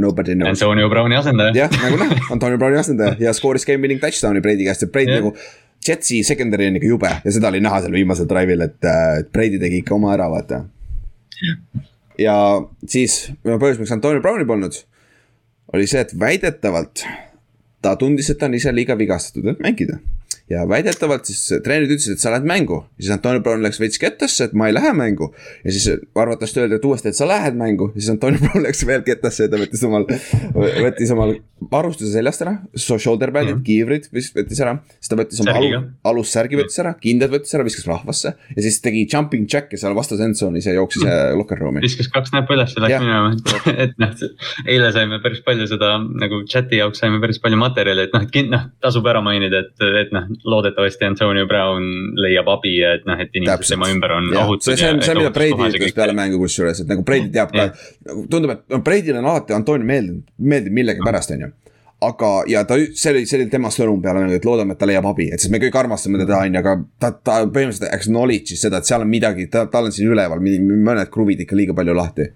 Nobody 0.00 0.34
knows. 0.34 0.62
Antonio 0.62 0.88
Browni 0.90 1.16
asendaja. 1.16 1.52
jah, 1.54 1.74
nagu 1.82 1.98
näha, 2.00 2.16
Antonio 2.34 2.58
Browni 2.58 2.78
asendaja 2.80 3.16
ja 3.20 3.32
skooris 3.36 3.66
game 3.68 3.82
winning 3.84 4.00
touchdown'i 4.02 4.42
Brady 4.44 4.66
käest, 4.66 4.86
et 4.86 4.92
Brady 4.92 5.12
yeah. 5.12 5.24
nagu 5.24 5.36
Jetsi 5.86 6.20
secondary 6.26 6.68
on 6.68 6.76
ikka 6.76 6.88
jube 6.90 7.10
ja 7.24 7.32
seda 7.32 7.48
oli 7.48 7.62
näha 7.64 7.80
seal 7.80 7.94
viimasel 7.96 8.28
drive'il, 8.28 8.66
et, 8.66 8.78
et 8.84 9.32
Brady 9.32 9.58
tegi 9.62 9.80
ikka 9.80 9.96
oma 9.96 10.12
ära, 10.12 10.28
vaata. 10.32 10.64
ja 12.20 12.36
siis 12.84 13.32
põhjus, 13.46 13.80
miks 13.80 13.92
Antonio 13.96 14.20
Browni 14.20 14.44
polnud, 14.48 14.76
oli 15.72 15.86
see, 15.88 16.02
et 16.04 16.12
väidetavalt 16.20 17.04
ta 17.80 17.94
tundis, 17.96 18.28
et 18.30 18.38
ta 18.38 18.50
on 18.50 18.56
ise 18.58 18.72
liiga 18.74 18.96
vigastatud, 18.98 19.46
et 19.54 19.62
mängida. 19.64 19.98
Ja 20.50 20.64
väidetavalt 20.68 21.28
siis 21.30 21.62
treenerid 21.62 21.94
ütlesid, 21.94 22.16
et 22.16 22.22
sa 22.22 22.32
lähed 22.34 22.46
mängu. 22.48 22.80
siis 22.98 23.12
Antonio 23.14 23.42
Brown 23.44 23.62
läks 23.62 23.78
veits 23.80 24.00
kettasse, 24.02 24.48
et 24.48 24.54
ma 24.58 24.66
ei 24.66 24.74
lähe 24.74 24.92
mängu. 24.96 25.30
ja 25.64 25.72
siis 25.72 25.86
arvatavasti 26.14 26.60
öeldi, 26.64 26.80
et 26.80 26.84
uuesti, 26.84 27.12
et 27.12 27.18
sa 27.18 27.28
lähed 27.28 27.54
mängu. 27.58 27.92
siis 27.94 28.10
Antonio 28.10 28.40
Brown 28.42 28.66
läks 28.66 28.82
veel 28.86 29.04
kettasse 29.06 29.46
ja 29.46 29.52
ta 29.52 29.60
võttis 29.60 29.84
omal, 29.86 30.08
võttis 30.54 31.14
omal 31.14 31.36
varustuse 31.70 32.10
seljast 32.14 32.42
ära. 32.42 32.56
Shoulder 32.74 33.30
pad'id 33.30 33.54
mm, 33.54 33.58
-hmm. 33.58 33.64
kiivrid 33.64 34.08
võttis 34.10 34.62
ära. 34.64 34.74
siis 34.98 35.12
ta 35.12 35.18
võttis 35.20 35.42
oma 35.44 35.54
alu, 35.60 35.82
alussärgi 36.12 36.58
võttis 36.58 36.80
ära, 36.82 36.94
kindad 37.00 37.30
võttis 37.30 37.54
ära, 37.54 37.64
viskas 37.64 37.86
rahvasse. 37.86 38.34
ja 38.56 38.62
siis 38.62 38.80
tegi 38.82 39.06
jumping 39.12 39.46
jack'e 39.46 39.78
seal 39.78 39.94
vastas 39.94 40.20
endzone'is 40.24 40.66
ja 40.66 40.74
jooksis 40.74 41.04
mm 41.04 41.10
-hmm. 41.10 41.38
locker 41.38 41.58
room'i. 41.58 41.84
viskas 41.86 42.08
kaks 42.08 42.32
näppu 42.34 42.56
üles 42.58 42.74
ja 42.74 42.82
läks 42.82 43.04
minema, 43.04 43.34
et 43.84 43.94
noh, 43.98 44.26
eile 44.66 44.92
saime 44.92 45.20
päris 45.22 45.44
palju 45.46 45.66
seda 45.70 45.98
nagu 45.98 46.42
chat'i 46.50 46.82
jaoks 46.82 46.98
saime 46.98 47.20
päris 47.20 47.38
palju 47.38 47.56
materjali, 47.56 48.08
et 48.08 48.14
noh, 48.14 48.26
et 48.26 48.50
noh, 48.50 48.66
tasub 48.80 49.06
ära 49.06 49.22
mainida, 49.22 49.62
et, 49.62 49.88
et 50.02 50.12
noh 50.16 50.39
loodetavasti 50.44 51.08
Antonio 51.08 51.46
Brown 51.50 51.86
leiab 52.20 52.48
abi 52.56 52.76
ja 52.78 52.94
et 52.98 53.06
noh, 53.08 53.20
et 53.20 53.34
inimesed 53.36 53.74
tema 53.74 53.90
ümber 53.92 54.16
on 54.16 54.28
ohutud. 54.44 54.70
see, 54.70 54.90
on, 54.90 55.02
see 55.04 55.14
on, 55.14 55.22
mida 55.22 55.32
Brady 55.34 55.70
ütles 55.70 55.96
peale 55.96 56.16
mängu 56.16 56.40
kusjuures, 56.42 56.82
et 56.84 56.90
nagu 56.90 57.04
Brady 57.06 57.32
teab 57.34 57.54
ka, 57.54 57.70
tundub, 58.30 58.54
et 58.56 58.64
no 58.72 58.82
Brady'le 58.86 59.20
on 59.20 59.30
alati 59.32 59.56
Antonio 59.56 59.86
meeldinud, 59.86 60.24
meeldib 60.52 60.78
millegipärast, 60.80 61.36
on 61.36 61.46
ju 61.46 61.52
aga, 62.00 62.28
ja 62.48 62.64
ta, 62.64 62.78
see 62.96 63.12
oli, 63.12 63.24
see 63.28 63.38
oli 63.40 63.46
tema 63.52 63.70
sõnum 63.72 64.00
peale 64.02 64.22
mängu, 64.22 64.38
et 64.38 64.46
loodame, 64.48 64.74
et 64.74 64.80
ta 64.80 64.88
leiab 64.88 65.08
abi, 65.10 65.28
et 65.34 65.42
sest 65.42 65.52
me 65.52 65.60
kõik 65.60 65.76
armastame 65.82 66.20
teda, 66.22 66.38
on 66.40 66.56
ju, 66.56 66.60
aga 66.62 66.76
ta, 67.02 67.10
ta 67.12 67.40
põhimõtteliselt 67.44 67.90
acknowledge'is 67.92 68.64
seda, 68.64 68.80
et 68.80 68.88
seal 68.88 69.04
on 69.04 69.10
midagi, 69.10 69.50
ta, 69.52 69.66
tal 69.70 69.88
on 69.88 69.94
siin 69.94 70.08
üleval 70.12 70.40
mõned 70.40 71.12
kruvid 71.12 71.44
ikka 71.44 71.58
liiga 71.58 71.76
palju 71.76 71.96
lahti 71.96 72.30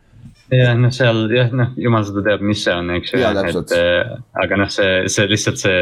jah, 0.52 0.74
noh, 0.78 0.92
seal 0.94 1.24
jah, 1.32 1.52
noh, 1.56 1.72
jumal 1.80 2.04
seda 2.06 2.24
teab, 2.26 2.44
mis 2.46 2.62
see 2.64 2.74
on, 2.74 2.90
eks 2.98 3.14
ju. 3.14 3.20
et 3.22 3.74
äh, 3.76 4.14
aga 4.44 4.58
noh, 4.60 4.70
see, 4.72 5.04
see 5.12 5.28
lihtsalt 5.30 5.60
see 5.62 5.78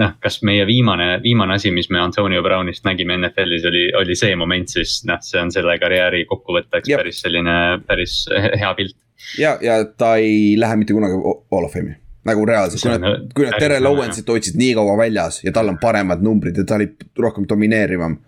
noh, 0.00 0.14
kas 0.22 0.40
meie 0.46 0.66
viimane, 0.68 1.12
viimane 1.24 1.56
asi, 1.58 1.72
mis 1.74 1.90
me 1.90 2.02
Antonio 2.02 2.42
Brownist 2.46 2.86
nägime 2.86 3.16
NFL-is 3.18 3.66
oli, 3.70 3.86
oli 4.00 4.18
see 4.18 4.36
moment, 4.38 4.70
siis 4.70 5.00
noh, 5.08 5.22
see 5.24 5.40
on 5.42 5.52
selle 5.54 5.78
karjääri 5.82 6.24
kokkuvõtteks 6.30 6.90
Jep. 6.90 7.02
päris 7.02 7.24
selline, 7.24 7.56
päris 7.88 8.22
hea 8.30 8.74
pilt. 8.78 8.96
ja, 9.40 9.56
ja 9.64 9.82
ta 9.84 10.16
ei 10.22 10.54
lähe 10.60 10.78
mitte 10.80 10.96
kunagi 10.96 11.18
Hall 11.20 11.66
of 11.66 11.74
Fame'i 11.74 11.98
nagu 12.28 12.42
reaalselt, 12.44 12.82
kui 12.84 12.98
nad, 13.00 13.30
kui 13.32 13.46
nad 13.48 13.56
Terrel 13.56 13.86
Owensit 13.88 14.28
hoidsid 14.28 14.58
nii 14.60 14.74
kaua 14.76 14.96
väljas 15.00 15.40
ja 15.40 15.52
tal 15.56 15.72
on 15.72 15.78
paremad 15.80 16.20
numbrid 16.20 16.58
ja 16.60 16.66
ta 16.68 16.76
oli 16.76 16.90
rohkem 17.16 17.46
domineerivam 17.48 18.18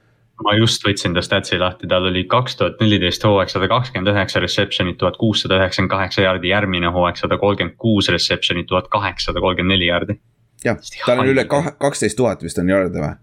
ma 0.44 0.54
just 0.58 0.84
võtsin 0.86 1.14
ta 1.16 1.22
statsi 1.24 1.58
lahti, 1.60 1.88
tal 1.90 2.06
oli 2.10 2.24
kaks 2.30 2.58
tuhat 2.58 2.80
neliteist 2.82 3.24
hooaeg 3.26 3.52
sada 3.52 3.68
kakskümmend 3.70 4.12
üheksa 4.12 4.42
reception'it, 4.44 4.98
tuhat 5.00 5.18
kuussada 5.20 5.58
üheksakümmend 5.60 5.92
kaheksa 5.94 6.26
jaardi, 6.26 6.52
järgmine 6.52 6.92
hooaeg 6.94 7.20
sada 7.20 7.38
kolmkümmend 7.40 7.78
kuus 7.80 8.10
reception'it, 8.12 8.68
tuhat 8.70 8.90
kaheksasada 8.92 9.40
kolmkümmend 9.40 9.76
neli 9.76 9.90
jaardi. 9.90 10.18
jah, 10.64 10.78
tal 11.06 11.24
on 11.24 11.32
üle 11.32 11.46
kaksteist 11.48 12.16
tuhat 12.18 12.42
vist 12.42 12.58
on 12.62 12.70
jaarde 12.70 13.02
või? 13.02 13.14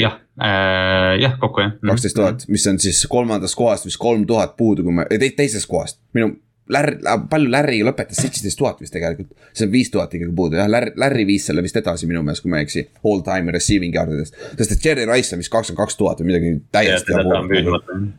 jah 0.00 0.18
äh,, 0.40 1.12
jah, 1.20 1.36
kokku 1.40 1.62
jah. 1.64 1.76
kaksteist 1.86 2.16
tuhat, 2.16 2.48
mis 2.48 2.66
on 2.66 2.80
siis 2.82 3.04
kolmandast 3.10 3.58
kohast 3.58 3.86
vist 3.86 4.00
kolm 4.00 4.26
tuhat 4.26 4.56
puudu, 4.56 4.86
kui 4.86 5.00
me, 5.00 5.06
teisest 5.36 5.68
kohast, 5.70 6.00
minu 6.16 6.34
Lärr, 6.72 6.96
palju 7.30 7.50
Larry 7.52 7.78
lõpetas, 7.86 8.18
seitseteist 8.18 8.58
tuhat 8.58 8.80
vist 8.82 8.90
tegelikult. 8.94 9.28
see 9.54 9.68
on 9.68 9.72
viis 9.72 9.90
tuhat 9.94 10.14
ikkagi 10.18 10.32
puudu 10.34 10.58
jah, 10.58 10.66
Larry, 10.70 10.92
Larry 10.98 11.26
viis 11.28 11.46
selle 11.46 11.62
vist 11.62 11.76
edasi 11.78 12.08
minu 12.10 12.24
meelest, 12.26 12.42
kui 12.42 12.50
ma 12.50 12.58
ei 12.58 12.66
eksi. 12.66 12.82
All 13.06 13.22
time 13.26 13.54
receiving 13.54 13.94
yard 13.94 14.14
idest, 14.16 14.34
sest 14.58 14.74
et 14.74 14.88
Jerry 14.88 15.06
Rice 15.06 15.36
on 15.36 15.44
vist 15.44 15.52
kakskümmend 15.52 15.84
kaks 15.84 16.00
tuhat 16.00 16.22
või 16.22 16.32
midagi 16.32 16.56
täiesti. 16.74 17.14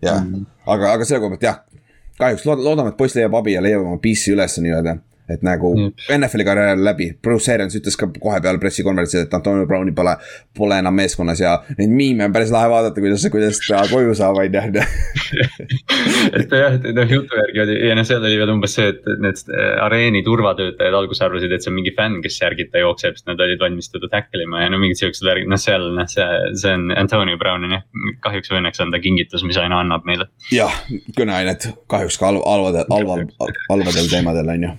jah, 0.05 0.23
aga, 0.65 0.93
aga 0.93 1.09
selle 1.09 1.19
koha 1.23 1.35
pealt 1.35 1.47
jah, 1.49 1.59
kahjuks 2.21 2.47
loodame, 2.47 2.93
et 2.93 2.99
poiss 2.99 3.19
leiab 3.19 3.35
abi 3.41 3.57
ja 3.57 3.65
leiab 3.65 3.83
oma 3.83 3.99
PC 4.01 4.31
üles 4.37 4.57
nii-öelda 4.63 4.97
et 5.29 5.43
nagu 5.45 5.73
mm. 5.75 5.93
NFL-i 6.17 6.45
karjäär 6.47 6.79
läbi, 6.81 7.09
Bruce 7.23 7.51
Arians 7.53 7.75
ütles 7.77 7.97
ka 7.99 8.07
kohe 8.15 8.39
peale 8.43 8.59
pressikonverentsil, 8.61 9.25
et 9.25 9.33
Antonio 9.35 9.67
Browni 9.67 9.93
pole, 9.95 10.15
pole 10.57 10.79
enam 10.79 10.95
meeskonnas 10.95 11.41
ja 11.41 11.57
neid 11.77 11.91
miime 11.93 12.27
on 12.27 12.35
päris 12.35 12.51
lahe 12.53 12.69
vaadata, 12.71 13.03
kuidas, 13.03 13.25
kuidas 13.33 13.59
ta 13.65 13.83
koju 13.91 14.15
saab, 14.17 14.39
on 14.39 14.57
ju. 14.77 14.85
et 16.39 16.55
jah, 16.61 16.77
et 16.77 16.87
noh 16.95 17.11
jutu 17.11 17.39
järgi 17.41 17.63
oli 17.65 17.77
ja 17.89 17.97
noh, 17.97 18.07
seal 18.07 18.23
oli 18.23 18.39
veel 18.39 18.53
umbes 18.55 18.77
see, 18.77 18.87
et 18.93 19.11
need 19.23 19.43
äh, 19.51 19.73
areeni 19.85 20.23
turvatöötajad 20.25 20.95
alguses 20.97 21.23
arvasid, 21.27 21.53
et 21.53 21.65
see 21.65 21.73
on 21.73 21.77
mingi 21.79 21.93
fänn, 21.97 22.21
kes 22.23 22.39
järgi 22.41 22.69
ta 22.71 22.83
jookseb, 22.83 23.19
sest 23.19 23.29
nad 23.29 23.43
olid 23.43 23.61
valmis 23.63 23.91
teda 23.93 24.09
tackle 24.13 24.47
ima 24.47 24.63
ja 24.63 24.71
no 24.71 24.81
mingid 24.81 25.01
siuksed 25.01 25.27
värgid, 25.27 25.51
noh 25.51 25.61
seal 25.61 25.89
noh, 25.97 26.09
see, 26.11 26.27
see 26.59 26.75
on 26.77 26.89
Antonio 26.95 27.39
Brown 27.41 27.67
on 27.67 27.77
jah, 27.77 27.87
kahjuks 28.23 28.53
või 28.53 28.61
õnneks 28.63 28.83
on 28.83 28.93
ta 28.95 29.03
kingitus, 29.03 29.45
mis 29.47 29.59
aina 29.61 29.81
annab 29.83 30.07
meile. 30.07 30.29
jah, 30.53 30.83
kõneainet 31.17 31.71
kahjuks 31.91 32.19
ka 32.19 32.31
halvadel, 32.37 32.87
halval, 32.91 33.25
halvadel 33.67 34.13
teemadel 34.13 34.55
on 34.55 34.69
ju 34.69 34.77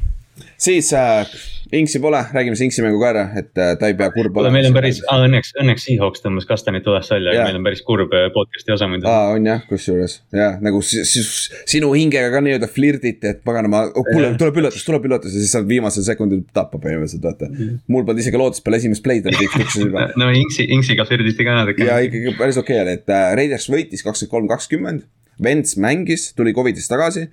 siis 0.58 0.92
äh, 0.92 1.26
Inksi 1.72 2.00
pole, 2.00 2.22
räägime 2.32 2.56
see 2.56 2.64
Inksi 2.64 2.80
mängu 2.80 2.96
ka 2.96 3.10
ära, 3.10 3.22
et 3.36 3.58
äh, 3.60 3.74
ta 3.76 3.90
ei 3.90 3.94
pea 3.96 4.08
kurb 4.14 4.36
olema. 4.40 4.54
meil 4.56 4.70
on 4.70 4.76
päris 4.76 5.02
õnneks, 5.12 5.50
õnneks 5.60 5.84
Seahawks 5.84 6.22
tõmbas 6.24 6.46
kastanid 6.48 6.84
tulest 6.86 7.12
välja, 7.12 7.34
aga 7.34 7.50
meil 7.50 7.58
on 7.58 7.66
päris 7.66 7.82
kurb 7.84 8.14
äh, 8.16 8.30
podcast'i 8.32 8.72
osa 8.72 8.88
muidu. 8.88 9.04
aa, 9.10 9.34
on 9.34 9.44
jah, 9.50 9.60
kusjuures 9.68 10.14
jah, 10.32 10.56
nagu 10.64 10.80
sinu 10.80 11.92
hingega 11.92 12.32
ka 12.32 12.40
nii-öelda 12.46 12.70
flirditi, 12.72 13.34
et 13.34 13.44
paganama 13.44 13.84
oh,, 13.90 14.08
kuule 14.08 14.32
tuleb 14.40 14.62
üllatus, 14.62 14.86
tuleb 14.88 15.10
üllatus 15.10 15.36
ja 15.36 15.44
siis 15.44 15.52
saad 15.58 15.68
viimasel 15.68 16.08
sekundil 16.08 16.46
tappa 16.56 16.80
põhimõtteliselt, 16.80 17.28
vaata. 17.28 17.52
-hmm. 17.52 17.84
mul 17.92 18.08
polnud 18.08 18.24
isegi 18.24 18.40
lootust 18.40 18.64
peale 18.64 18.80
esimest 18.80 19.04
play'd 19.04 19.28
oli 19.28 19.42
kõik 19.44 19.60
tuksis 19.60 19.84
juba 19.84 20.08
no 20.20 20.32
Inksi, 20.32 20.70
Inksiga 20.72 21.04
flirditi 21.04 21.44
ka 21.44 21.60
natuke. 21.60 21.84
ja 21.84 22.00
ikkagi 22.08 22.32
päris 22.40 22.56
okei 22.56 22.80
okay 22.80 22.86
oli, 22.86 22.96
et 23.02 23.12
äh, 23.12 23.30
Raiders 23.36 23.68
võitis 23.68 24.06
kakskümmend 24.06 24.32
kolm, 24.32 24.52
kakskümmend. 24.56 25.08
Vents 25.44 25.76
mängis, 25.78 26.32
tuli 26.34 26.50
Covidist 26.56 26.90
tagasi, 26.90 27.28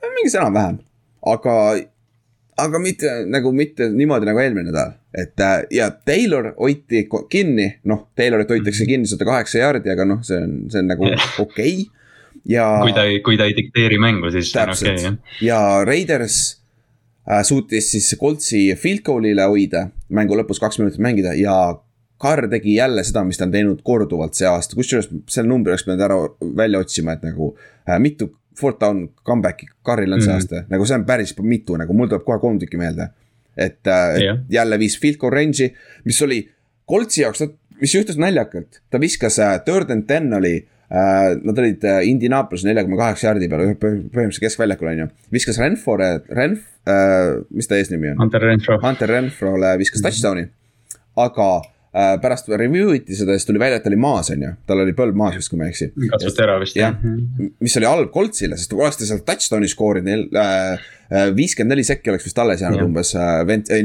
mängis 0.00 0.38
enam-vähem, 0.38 0.78
aga 1.28 1.56
aga 2.58 2.80
mitte 2.82 3.12
nagu 3.30 3.52
mitte 3.54 3.88
niimoodi 3.92 4.28
nagu 4.28 4.42
eelmine 4.42 4.70
nädal. 4.70 4.92
et 5.14 5.40
äh, 5.40 5.62
ja 5.74 5.90
Taylor 5.90 6.52
hoiti 6.58 7.08
kinni, 7.30 7.66
noh, 7.84 8.08
Taylorit 8.16 8.50
hoitakse 8.50 8.86
kinni 8.86 9.06
sada 9.10 9.26
kaheksa 9.26 9.58
jaardi, 9.58 9.90
aga 9.90 10.06
noh, 10.06 10.22
see 10.26 10.38
on, 10.38 10.54
see 10.70 10.82
on 10.82 10.90
nagu 10.92 11.08
okei 11.44 11.44
okay. 11.44 11.84
ja. 12.46 12.66
kui 12.82 12.94
ta 12.94 13.04
ei, 13.08 13.20
kui 13.26 13.38
ta 13.40 13.48
ei 13.50 13.56
dikteeri 13.56 13.98
mängu, 13.98 14.30
siis 14.34 14.52
see 14.52 14.62
on 14.62 14.74
okei 14.74 14.94
okay, 14.94 15.04
jah. 15.08 15.20
ja 15.42 15.60
Raiders 15.86 16.40
äh, 17.28 17.42
suutis 17.46 17.90
siis 17.94 18.12
Coltsi 18.20 18.68
field 18.78 19.04
goal'ile 19.06 19.48
hoida, 19.50 19.88
mängu 20.08 20.38
lõpus 20.38 20.62
kaks 20.62 20.82
minutit 20.82 21.02
mängida 21.02 21.34
ja 21.38 21.56
Carr 22.20 22.50
tegi 22.52 22.74
jälle 22.76 23.02
seda, 23.04 23.24
mis 23.24 23.38
ta 23.40 23.46
on 23.48 23.54
teinud 23.54 23.80
korduvalt 23.84 24.36
see 24.36 24.48
aasta, 24.48 24.76
kusjuures 24.76 25.08
selle 25.32 25.48
numbri 25.48 25.72
oleks 25.72 25.86
pidanud 25.86 26.04
ära 26.04 26.18
välja 26.58 26.82
otsima, 26.84 27.16
et 27.16 27.24
nagu 27.24 27.54
äh, 27.88 27.96
mitu 28.02 28.28
fourth 28.60 28.80
down 28.80 29.08
comeback'i 29.26 29.68
Karil 29.86 30.12
on 30.12 30.22
see 30.22 30.28
mm 30.28 30.38
-hmm. 30.38 30.42
aasta, 30.42 30.64
nagu 30.68 30.86
see 30.86 30.98
on 30.98 31.04
päris 31.08 31.34
mitu, 31.42 31.76
nagu 31.80 31.96
mul 31.96 32.08
tuleb 32.08 32.24
kohe 32.24 32.38
kolm 32.42 32.58
tükki 32.58 32.80
meelde. 32.80 33.08
et 33.56 33.86
äh, 33.86 34.20
yeah. 34.22 34.38
jälle 34.48 34.78
viis 34.78 35.00
field 35.00 35.16
goal 35.18 35.32
range'i, 35.32 35.74
mis 36.04 36.22
oli 36.22 36.50
Coltsi 36.88 37.22
jaoks, 37.22 37.42
mis 37.80 37.94
juhtus 37.94 38.16
naljakalt, 38.16 38.80
ta 38.90 39.00
viskas 39.00 39.38
äh, 39.38 39.58
third 39.64 39.90
and 39.90 40.06
ten 40.06 40.32
oli 40.34 40.54
äh,. 40.90 41.36
Nad 41.42 41.58
olid 41.58 41.84
äh, 41.84 42.00
Indianapolis 42.08 42.64
neljakümne 42.64 42.96
kaheksa 42.98 43.26
jaardi 43.26 43.48
peal, 43.48 43.74
põhimõtteliselt 43.78 44.42
keskväljakul 44.42 44.88
on 44.90 44.98
ju. 44.98 45.06
viskas 45.32 45.58
Renfore, 45.58 46.08
Renf 46.28 46.64
äh,, 46.88 47.44
mis 47.50 47.68
ta 47.70 47.76
eesnimi 47.76 48.10
on? 48.10 48.18
Hunter 48.18 48.42
Renfro. 48.42 48.78
Hunter 48.82 49.08
Renfrole 49.08 49.78
viskas 49.78 50.00
mm 50.00 50.06
-hmm. 50.06 50.10
touchdown'i, 50.10 50.48
aga 51.16 51.62
pärast 51.92 52.46
review 52.54 52.92
iti 52.94 53.16
seda, 53.18 53.34
siis 53.34 53.48
tuli 53.48 53.58
välja, 53.58 53.80
et 53.80 53.82
ta 53.82 53.90
oli 53.90 53.98
maas, 53.98 54.28
on 54.30 54.44
ju, 54.44 54.50
tal 54.68 54.82
oli 54.84 54.92
põlv 54.94 55.16
maas 55.18 55.34
vist, 55.40 55.50
kui 55.50 55.58
ma 55.58 55.66
ei 55.66 55.72
eksi. 55.74 55.88
katsus 56.12 56.36
tera 56.36 56.54
vist 56.62 56.78
jah. 56.78 56.94
mis 57.58 57.74
oli 57.80 57.88
halb 57.90 58.12
Coltsile, 58.14 58.58
sest 58.60 58.70
kui 58.70 58.84
oleks 58.84 59.00
ta 59.00 59.08
seal 59.08 59.24
touchdown'i 59.26 59.70
skoorinud, 59.70 60.36
äh, 60.38 60.84
äh, 61.10 61.30
viiskümmend 61.34 61.74
neli 61.74 61.86
sekki 61.86 62.12
oleks 62.12 62.28
vist 62.28 62.38
alles 62.38 62.62
jäänud 62.62 62.84
ja. 62.84 62.86
umbes, 62.86 63.14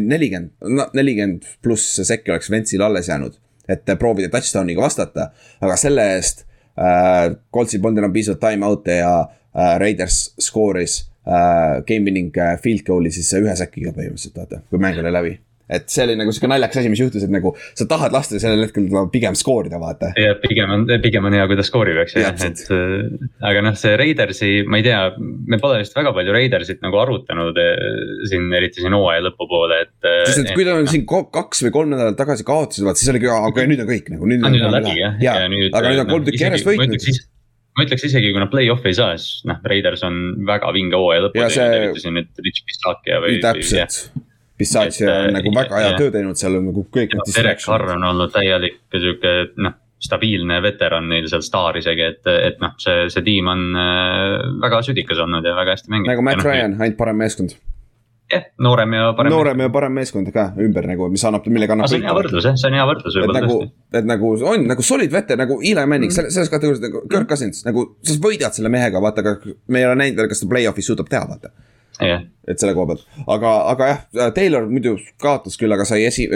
nelikümmend, 0.06 0.54
nelikümmend 0.94 1.50
pluss 1.66 1.98
sekki 2.06 2.36
oleks 2.36 2.52
Ventsil 2.54 2.86
alles 2.86 3.10
jäänud. 3.10 3.42
et 3.66 3.90
proovida 3.98 4.30
touchdown'iga 4.30 4.84
vastata, 4.84 5.32
aga 5.66 5.76
selle 5.82 6.04
eest 6.14 6.44
äh, 6.78 7.34
Coltsil 7.54 7.82
polnud 7.82 8.04
enam 8.04 8.14
piisavalt 8.14 8.44
time 8.44 8.68
out'e 8.68 9.00
ja 9.00 9.16
äh, 9.26 9.80
Raiders 9.82 10.36
skooris 10.38 11.00
äh, 11.26 11.82
game 11.88 12.06
winning 12.06 12.30
field 12.62 12.86
goal'i 12.86 13.10
siis 13.16 13.34
ühe 13.40 13.58
säkiga 13.58 13.96
põhimõtteliselt, 13.96 14.38
vaata, 14.38 14.62
kui 14.70 14.82
mäng 14.82 15.02
oli 15.02 15.14
läbi 15.18 15.34
et 15.66 15.88
see 15.90 16.04
oli 16.06 16.16
nagu 16.20 16.34
sihuke 16.34 16.50
naljakas 16.50 16.82
asi, 16.82 16.92
mis 16.94 17.02
juhtus, 17.02 17.26
et 17.26 17.34
nagu 17.34 17.54
sa 17.58 17.88
tahad 17.90 18.14
lasta 18.14 18.40
sellel 18.42 18.66
hetkel 18.68 18.88
pigem 19.14 19.38
skoorida, 19.38 19.80
vaata. 19.82 20.12
jah, 20.20 20.38
pigem 20.44 20.74
on, 20.76 20.86
pigem 21.04 21.26
on 21.26 21.36
hea, 21.38 21.46
kui 21.50 21.58
ta 21.58 21.66
skoorib, 21.66 22.00
eks 22.04 22.18
ju, 22.18 22.24
et 22.26 22.64
äh, 22.76 23.26
aga 23.50 23.64
noh, 23.66 23.78
see 23.80 23.96
Raidersi, 24.00 24.52
ma 24.70 24.82
ei 24.82 24.86
tea, 24.86 25.02
me 25.18 25.60
pole 25.62 25.82
vist 25.82 25.98
väga 25.98 26.14
palju 26.16 26.36
Raidersit 26.36 26.84
nagu 26.86 27.02
arutanud 27.02 27.62
äh, 27.62 27.72
siin, 28.30 28.50
eriti 28.58 28.84
siin 28.84 28.98
hooaja 28.98 29.26
lõpupoole, 29.30 29.82
et. 29.88 29.96
Äh, 30.04 30.22
sest, 30.30 30.44
et 30.46 30.58
kui 30.58 30.68
ta 30.68 30.78
on 30.78 30.90
siin 30.92 31.06
kaks 31.10 31.66
või 31.68 31.74
kolm 31.80 31.96
nädalat 31.96 32.20
tagasi 32.20 32.46
kaotasid, 32.48 32.86
vaat 32.86 33.02
siis 33.02 33.14
oligi, 33.14 33.32
aga 33.34 33.70
nüüd 33.72 33.86
on 33.86 33.90
kõik 33.90 34.12
nagu. 34.14 34.30
nüüd 34.30 34.46
on, 34.46 34.60
on 34.70 34.78
läbi 34.80 35.00
jah, 35.00 35.18
ja, 35.24 35.40
ja 35.46 35.50
nüüd. 35.52 35.72
aga 35.74 35.94
nüüd 35.94 36.06
on 36.06 36.14
kolm 36.14 36.30
tükki 36.30 36.46
järjest 36.46 36.70
võitnud 36.70 37.34
ma 37.76 37.84
ütleks 37.84 38.06
isegi, 38.08 38.30
kui 38.32 38.40
nad 38.40 38.52
play-off'i 38.52 38.92
ei 38.92 38.96
saa, 38.96 39.16
siis 39.20 39.44
noh, 39.50 39.60
Raiders 39.68 40.04
on 40.08 40.22
väga 40.48 40.72
vinge 40.76 41.00
hooaja 41.00 41.28
eriti 41.28 42.04
siin 42.06 42.16
nüüd 42.16 42.46
Rich 42.46 42.64
Pistakia 42.68 43.20
või. 43.24 43.40
täpselt, 43.44 43.98
Bissaci 44.60 45.04
on 45.04 45.34
nagu 45.36 45.52
väga 45.56 45.82
hea 45.84 45.96
töö 46.00 46.12
teinud 46.14 46.40
seal 46.40 46.60
on 46.60 46.70
nagu 46.70 46.86
kõik. 46.94 47.18
Derek 47.36 47.60
Carr 47.60 47.98
on 47.98 48.06
olnud 48.08 48.32
täielik 48.32 48.80
sihuke 48.96 49.34
noh, 49.60 49.76
stabiilne 50.06 50.60
veteran 50.64 51.08
neil 51.10 51.30
seal 51.32 51.44
staar 51.46 51.78
isegi, 51.80 52.10
et, 52.14 52.28
et 52.50 52.60
noh, 52.64 52.76
see, 52.82 53.08
see 53.14 53.24
tiim 53.26 53.48
on 53.52 53.64
äh, 53.80 54.34
väga 54.64 54.82
südikas 54.86 55.22
olnud 55.24 55.46
ja 55.46 55.56
väga 55.58 55.78
hästi 55.78 55.92
mänginud. 55.94 56.12
nagu 56.14 56.26
Matt 56.26 56.44
no, 56.44 56.50
Ryan, 56.50 56.76
ainult 56.80 57.00
parem 57.00 57.20
meeskond. 57.24 57.56
jah, 58.32 58.48
noorem 58.66 58.96
ja 58.98 59.12
parem. 59.18 59.34
noorem 59.34 59.66
ja 59.66 59.70
parem 59.74 59.96
meeskond 60.00 60.32
ka 60.36 60.48
ümber 60.66 60.88
nagu, 60.90 61.10
mis 61.14 61.26
annab, 61.28 61.46
millega 61.52 61.78
annab 61.78 61.92
see 61.92 62.02
on 62.02 62.08
hea 62.10 62.16
võrdlus 62.18 62.50
jah, 62.50 62.58
see 62.60 62.72
on 62.72 62.80
hea 62.80 62.88
võrdlus 62.90 63.16
et 63.16 63.22
võib-olla 63.22 63.44
nagu 63.44 63.60
tõesti., 63.60 64.00
et 64.02 64.10
nagu 64.12 64.32
on 64.54 64.66
nagu 64.72 64.88
solid 64.88 65.14
veter 65.14 65.40
nagu 65.42 65.60
Eli 65.62 65.86
Manning 65.86 66.12
mm., 66.12 66.34
selles 66.34 66.52
kategoorias 66.54 66.84
nagu 66.84 67.06
Kirk 67.12 67.30
Cousins 67.30 67.64
nagu, 67.68 67.88
sa 68.06 68.18
võidad 68.24 68.58
selle 68.58 68.72
mehega, 68.74 69.04
vaata, 69.04 69.24
aga 69.26 69.56
me 69.70 69.84
ei 69.84 69.88
ole 69.90 70.00
näinud 70.04 70.22
veel, 70.22 70.32
kas 70.34 70.44
ta 70.44 70.52
play-off'is 70.52 70.92
suudab 70.92 71.12
teha, 71.12 71.24
vaata. 71.30 71.54
jah, 72.00 72.24
et 72.48 72.62
selle 72.62 72.76
koha 72.78 72.92
pealt, 72.92 73.08
aga, 73.28 73.56
aga 73.72 73.90
jah, 73.90 74.32
Taylor 74.36 74.68
muidu 74.70 74.96
kaotas 75.22 75.58
küll, 75.60 75.74
aga 75.74 75.88
sai 75.88 76.06
esi, 76.08 76.28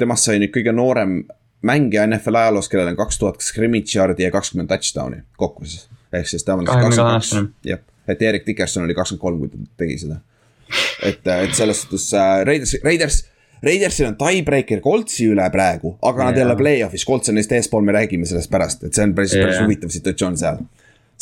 temast 0.00 0.28
sai 0.28 0.40
nüüd 0.42 0.52
kõige 0.54 0.74
noorem 0.76 1.22
mängija 1.62 2.06
NFL 2.08 2.40
ajaloos, 2.42 2.68
kellel 2.70 2.92
on 2.92 2.98
kaks 2.98 3.20
tuhat 3.20 3.42
scrimmage 3.44 3.94
yard'i 3.96 4.26
ja 4.26 4.32
kakskümmend 4.34 4.70
touchdown'i 4.72 5.22
kokku 5.38 5.64
siis. 5.64 5.88
ehk 6.12 6.28
siis 6.28 6.44
ta 6.44 6.56
on 6.56 6.66
siis 6.66 6.74
22 6.74 7.02
kakskümmend 7.02 7.52
kaks, 7.52 7.66
jah, 7.70 7.82
et 8.08 8.22
Erik 8.22 8.46
Dickerson 8.46 8.86
oli 8.86 8.96
kakskümmend 8.98 9.22
kolm, 9.22 9.42
kui 9.42 9.52
ta 9.52 9.84
tegi 9.84 9.98
seda. 10.04 10.18
et, 11.02 11.26
et 11.26 11.54
selles 11.54 11.84
suhtes 11.84 12.08
äh, 12.18 12.40
Raiders, 12.48 12.76
Raiders, 12.84 13.22
Raidersil 13.62 14.08
on 14.08 14.18
tiebreaker 14.18 14.80
Coltsi 14.82 15.28
üle 15.30 15.44
praegu, 15.54 15.94
aga 16.02 16.28
nad 16.28 16.38
ei 16.38 16.46
ole 16.46 16.56
play-off'is, 16.58 17.06
Colts 17.06 17.30
on 17.30 17.38
neist 17.38 17.52
eespool, 17.54 17.84
me 17.86 17.94
räägime 17.94 18.26
sellest 18.26 18.50
pärast, 18.50 18.82
et 18.88 18.96
see 18.96 19.06
on 19.06 19.14
päris, 19.14 19.36
päris 19.38 19.60
Jaa. 19.60 19.66
huvitav 19.68 19.92
situatsioon 19.94 20.38
seal. 20.40 20.58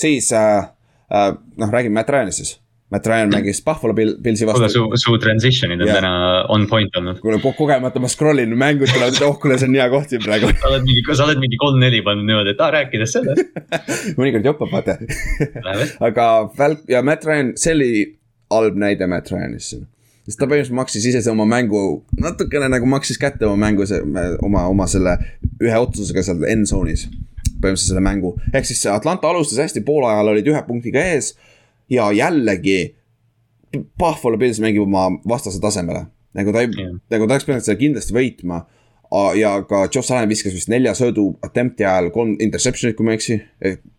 siis 0.01 0.33
äh, 0.33 0.71
äh, 1.13 1.31
noh, 1.61 1.73
räägime 1.75 2.01
Matt 2.01 2.13
Ryan'ist 2.15 2.45
siis. 2.45 2.57
Matt 2.91 3.07
Ryan 3.07 3.31
mängis 3.37 3.61
Buffalo 3.65 3.95
Bill- 3.95 4.17
Pillsi 4.23 4.45
kuule 4.49 4.65
vastu 4.67 4.81
su, 4.97 4.97
su 5.05 5.19
transition'id 5.23 5.81
on 5.85 5.89
Jah. 5.89 6.01
täna 6.01 6.13
on 6.51 6.67
point 6.71 6.97
olnud. 6.99 7.21
kuule 7.23 7.39
ko- 7.43 7.53
kogemata 7.59 8.01
ma 8.03 8.09
scroll 8.11 8.39
in 8.43 8.57
mängud 8.59 8.91
tulevad, 8.93 9.15
et 9.15 9.23
oh 9.27 9.37
kuule, 9.41 9.59
see 9.59 9.69
on 9.71 9.75
hea 9.79 9.89
koht 9.93 10.09
siin 10.11 10.23
praegu. 10.25 10.51
sa 10.61 10.69
oled 10.73 10.83
mingi, 10.89 11.05
sa 11.15 11.25
oled 11.29 11.39
mingi 11.43 11.59
kolm-neli 11.63 12.03
pannud 12.07 12.27
niimoodi, 12.27 12.57
et 12.57 12.61
aa 12.67 12.71
rääkides 12.79 13.15
sellest, 13.15 13.55
mõnikord 14.19 14.49
jopab, 14.51 14.73
vaata. 14.75 14.99
aga 16.01 16.27
Falk 16.57 16.85
ja 16.91 17.03
Matt 17.07 17.25
Ryan, 17.29 17.53
see 17.61 17.75
oli 17.77 17.91
halb 18.51 18.77
näide 18.81 19.07
Matt 19.11 19.31
Ryanist 19.31 19.71
siin. 19.75 19.87
sest 20.27 20.39
ta 20.39 20.47
põhimõtteliselt 20.51 20.77
maksis 20.79 21.07
ise 21.11 21.23
oma 21.33 21.47
mängu, 21.49 21.81
natukene 22.21 22.69
nagu 22.71 22.87
maksis 22.91 23.19
kätte 23.19 23.47
oma 23.49 23.57
mängu, 23.69 23.87
oma, 24.47 24.67
oma 24.71 24.87
selle 24.91 25.15
ühe 25.63 25.79
otsusega 25.79 26.23
seal 26.27 26.43
end 26.51 26.67
zone'is. 26.71 27.07
põhimõtteliselt 27.61 27.91
selle 27.93 28.03
mängu, 28.05 28.35
ehk 28.55 28.65
siis 28.69 28.83
Atlanta 28.91 29.29
alustas 29.31 29.59
hästi, 29.63 29.83
poolajal 29.87 30.29
olid 30.35 30.47
ühe 30.49 30.63
punktiga 30.67 31.03
ees. 31.15 31.35
Ja 31.91 32.13
jällegi, 32.13 32.97
Buffalo 33.99 34.39
Bills 34.39 34.61
mängib 34.61 34.83
oma 34.83 35.09
vastase 35.29 35.61
tasemele. 35.61 36.07
nagu 36.35 36.53
ta 36.53 36.61
ei 36.61 36.69
Jah. 36.71 36.95
nagu 37.11 37.27
ta 37.27 37.35
oleks 37.35 37.45
pidanud 37.45 37.65
selle 37.67 37.79
kindlasti 37.79 38.15
võitma. 38.15 38.65
ja 39.37 39.63
ka 39.63 39.89
Josh 39.95 40.13
Allan 40.13 40.29
viskas 40.29 40.55
vist 40.55 40.69
nelja 40.69 40.95
söödu 40.95 41.39
attempt'i 41.43 41.85
ajal 41.85 42.11
kolm 42.15 42.37
interception'it, 42.39 42.95
kui 42.97 43.05
ma 43.05 43.11
ei 43.11 43.19
eksi. 43.19 43.41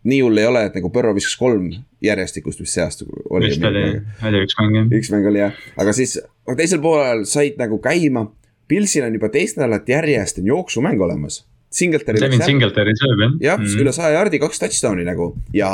nii 0.04 0.22
hull 0.22 0.38
ei 0.38 0.46
ole, 0.46 0.66
et 0.66 0.76
nagu 0.76 0.89
Põrro 0.89 1.14
viskas 1.16 1.36
kolm 1.36 1.72
järjestikust 2.02 2.60
vist 2.60 2.74
see 2.74 2.84
aasta. 2.84 3.06
vist 3.39 3.64
oli, 3.64 4.02
oli 4.28 4.44
üks 4.46 4.60
mäng 4.60 4.76
jah. 4.76 4.92
üks 5.00 5.12
mäng 5.12 5.28
oli 5.28 5.44
jah, 5.44 5.54
aga 5.78 5.94
siis 5.94 6.18
aga 6.48 6.56
teisel 6.56 6.82
poolel 6.84 7.26
said 7.26 7.60
nagu 7.60 7.80
käima. 7.80 8.32
Pilsil 8.68 9.04
on 9.04 9.14
juba 9.14 9.28
teist 9.30 9.58
nädalat 9.60 9.89
järjest 9.89 10.38
on 10.39 10.46
jooksumäng 10.48 11.02
olemas. 11.02 11.46
Singletary 11.72 12.19
Devin 12.19 12.43
Singletary 12.43 12.93
sööb 12.99 13.22
jah. 13.24 13.36
jah 13.39 13.59
mm, 13.59 13.65
-hmm. 13.65 13.84
üle 13.84 13.93
saja 13.95 14.17
jardi, 14.17 14.39
kaks 14.43 14.59
touchdown'i 14.59 15.05
nagu 15.07 15.32
ja 15.55 15.69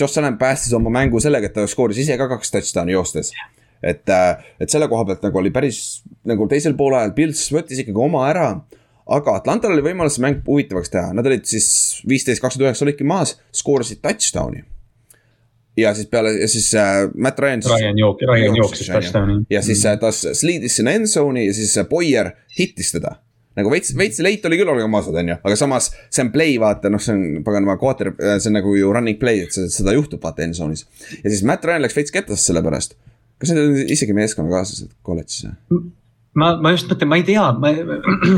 Josh 0.00 0.18
Allan 0.18 0.38
päästis 0.40 0.72
oma 0.72 0.90
mängu 0.90 1.20
sellega, 1.20 1.50
et 1.50 1.54
ta 1.54 1.66
skooris 1.68 2.00
ise 2.00 2.16
ka 2.18 2.28
kaks 2.28 2.50
touchdown'i 2.50 2.96
joostes. 2.96 3.32
et, 3.82 4.08
et 4.60 4.70
selle 4.70 4.88
koha 4.88 5.04
pealt 5.04 5.22
nagu 5.22 5.38
oli 5.38 5.50
päris 5.52 6.02
nagu 6.24 6.48
teisel 6.48 6.74
poolajal 6.74 7.12
Pils 7.12 7.50
võttis 7.52 7.82
ikkagi 7.84 8.00
oma 8.00 8.28
ära. 8.30 8.60
aga 9.06 9.34
Atlantal 9.36 9.74
oli 9.74 9.84
võimalus 9.84 10.16
mäng 10.18 10.40
huvitavaks 10.46 10.90
teha, 10.90 11.12
nad 11.12 11.26
olid 11.26 11.44
siis 11.44 12.00
viisteist, 12.08 12.40
kakskümmend 12.40 12.70
üheksa 12.70 12.86
olidki 12.86 13.04
maas, 13.04 13.36
skoorisid 13.52 14.00
touchdown'i. 14.00 14.64
ja 15.76 15.92
siis 15.94 16.08
peale 16.08 16.32
ja 16.38 16.48
siis 16.48 16.70
äh, 16.74 17.10
Matt 17.14 17.38
Ryan. 17.38 17.60
Ryan 17.68 18.00
jook-, 18.00 18.24
Ryan 18.32 18.56
jooksis 18.56 18.88
touchdown'i. 18.88 19.44
ja 19.50 19.62
siis 19.62 19.84
mm. 19.84 20.00
ta 20.00 20.12
sliidis 20.12 20.80
sinna 20.80 20.96
end 20.96 21.06
zone'i 21.06 21.46
ja 21.46 21.54
siis 21.54 21.76
äh, 21.76 21.84
Boyer 21.84 22.32
hittis 22.58 22.96
teda. 22.96 23.18
Nagu 23.56 23.70
veits, 23.70 23.92
veits 23.98 24.18
late 24.24 24.48
oli 24.50 24.58
küll 24.60 24.70
olemased, 24.72 25.14
on 25.20 25.28
ju, 25.32 25.36
aga 25.46 25.56
samas 25.58 25.90
see 26.10 26.22
on 26.24 26.30
play, 26.34 26.56
vaata 26.62 26.90
noh, 26.90 27.02
see 27.02 27.14
on 27.14 27.42
paganama 27.46 27.76
quarter, 27.80 28.12
see 28.38 28.50
on 28.50 28.56
nagu 28.58 28.74
ju 28.78 28.92
running 28.94 29.18
play, 29.20 29.44
et 29.46 29.52
see- 29.54 29.68
seda 29.70 29.94
juhtub 29.96 30.22
vaata 30.24 30.42
end 30.46 30.54
zone'is. 30.58 30.86
ja 31.22 31.28
siis 31.30 31.42
Matt 31.46 31.64
Ryan 31.64 31.82
läks 31.86 31.94
veits 31.96 32.10
kettasse 32.14 32.50
selle 32.50 32.62
pärast. 32.66 32.96
kas 33.38 33.50
need 33.52 33.62
on 33.64 33.76
isegi 33.94 34.14
meeskonnakaaslased 34.16 34.90
kolledžis 35.06 35.46
või? 35.70 35.80
ma, 36.34 36.52
ma 36.62 36.70
just 36.74 36.88
mõtlen, 36.90 37.08
ma 37.10 37.16
ei 37.20 37.26
tea, 37.26 37.46
ma. 37.62 37.70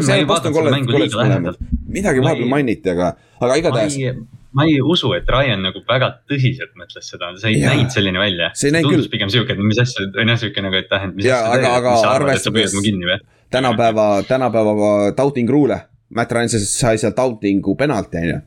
see 0.05 0.21
on 0.23 0.27
Boston 0.29 0.53
kolledž, 0.57 0.89
kolledž 0.93 1.15
mõlemad, 1.21 1.61
midagi 1.89 2.21
Ma 2.21 2.31
vahepeal 2.31 2.49
ei- 2.49 2.55
mainiti, 2.57 2.91
aga, 2.93 3.13
aga 3.41 3.53
ma 3.53 3.61
igatahes 3.61 3.97
ei, 4.01 4.13
ma 4.57 4.65
ei 4.69 4.79
usu, 4.81 5.11
et 5.17 5.29
Ryan 5.29 5.61
nagu 5.65 5.81
väga 5.89 6.11
tõsiselt 6.29 6.73
mõtles 6.81 7.09
seda, 7.13 7.29
see 7.41 7.55
ei 7.55 7.61
näinud 7.65 7.93
selline 7.93 8.21
välja. 8.21 8.47
Ei 8.57 8.71
tundus 8.73 9.05
küll. 9.07 9.11
pigem 9.17 9.29
siuke, 9.33 9.53
et 9.53 9.61
mis 9.61 9.81
asja, 9.83 10.07
või 10.17 10.25
noh, 10.31 10.39
siuke 10.41 10.65
nagu, 10.65 10.77
et 10.81 10.93
ah, 10.97 11.05
et 11.09 11.17
mis 11.17 11.27
Jaa, 11.29 11.41
asja 11.45 11.59
aga- 11.61 11.73
aga 11.81 11.91
mis 11.97 12.05
sa 12.07 12.13
arvad, 12.17 12.35
et 12.39 12.45
sa 12.47 12.53
püüad 12.55 12.73
mu 12.77 12.85
kinni 12.87 13.05
või? 13.11 13.19
tänapäeva, 13.51 14.23
tänapäeva 14.29 15.13
taunting 15.17 15.51
rule'e. 15.51 15.81
Matt 16.15 16.33
Ryan 16.33 16.49
sai 16.49 16.99
seal 16.99 17.13
taunting'u 17.13 17.75
penalti, 17.77 18.17
on 18.23 18.29
ju. 18.29 18.41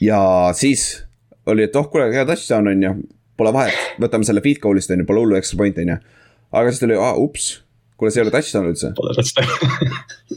ja 0.00 0.20
siis 0.52 1.04
oli, 1.46 1.64
et 1.64 1.76
oh, 1.76 1.88
kuule, 1.90 2.10
hea 2.12 2.26
touchdown 2.28 2.68
on 2.68 2.82
ju, 2.82 2.94
pole 3.36 3.52
vahet, 3.56 3.78
võtame 4.00 4.26
selle 4.28 4.42
feed 4.44 4.60
goal'ist 4.62 4.92
on 4.92 5.00
ju, 5.00 5.08
pole 5.08 5.24
hullu, 5.24 5.38
extra 5.38 5.58
point 5.60 5.78
on 5.80 5.94
ju. 5.94 5.98
aga 6.52 6.72
siis 6.72 6.84
tuli, 6.84 6.98
ups, 7.24 7.46
kuule, 7.96 8.12
see 8.12 8.20
ei 8.20 8.26
ole 8.26 8.34
touchdown 8.34 8.72
üldse. 8.72 8.92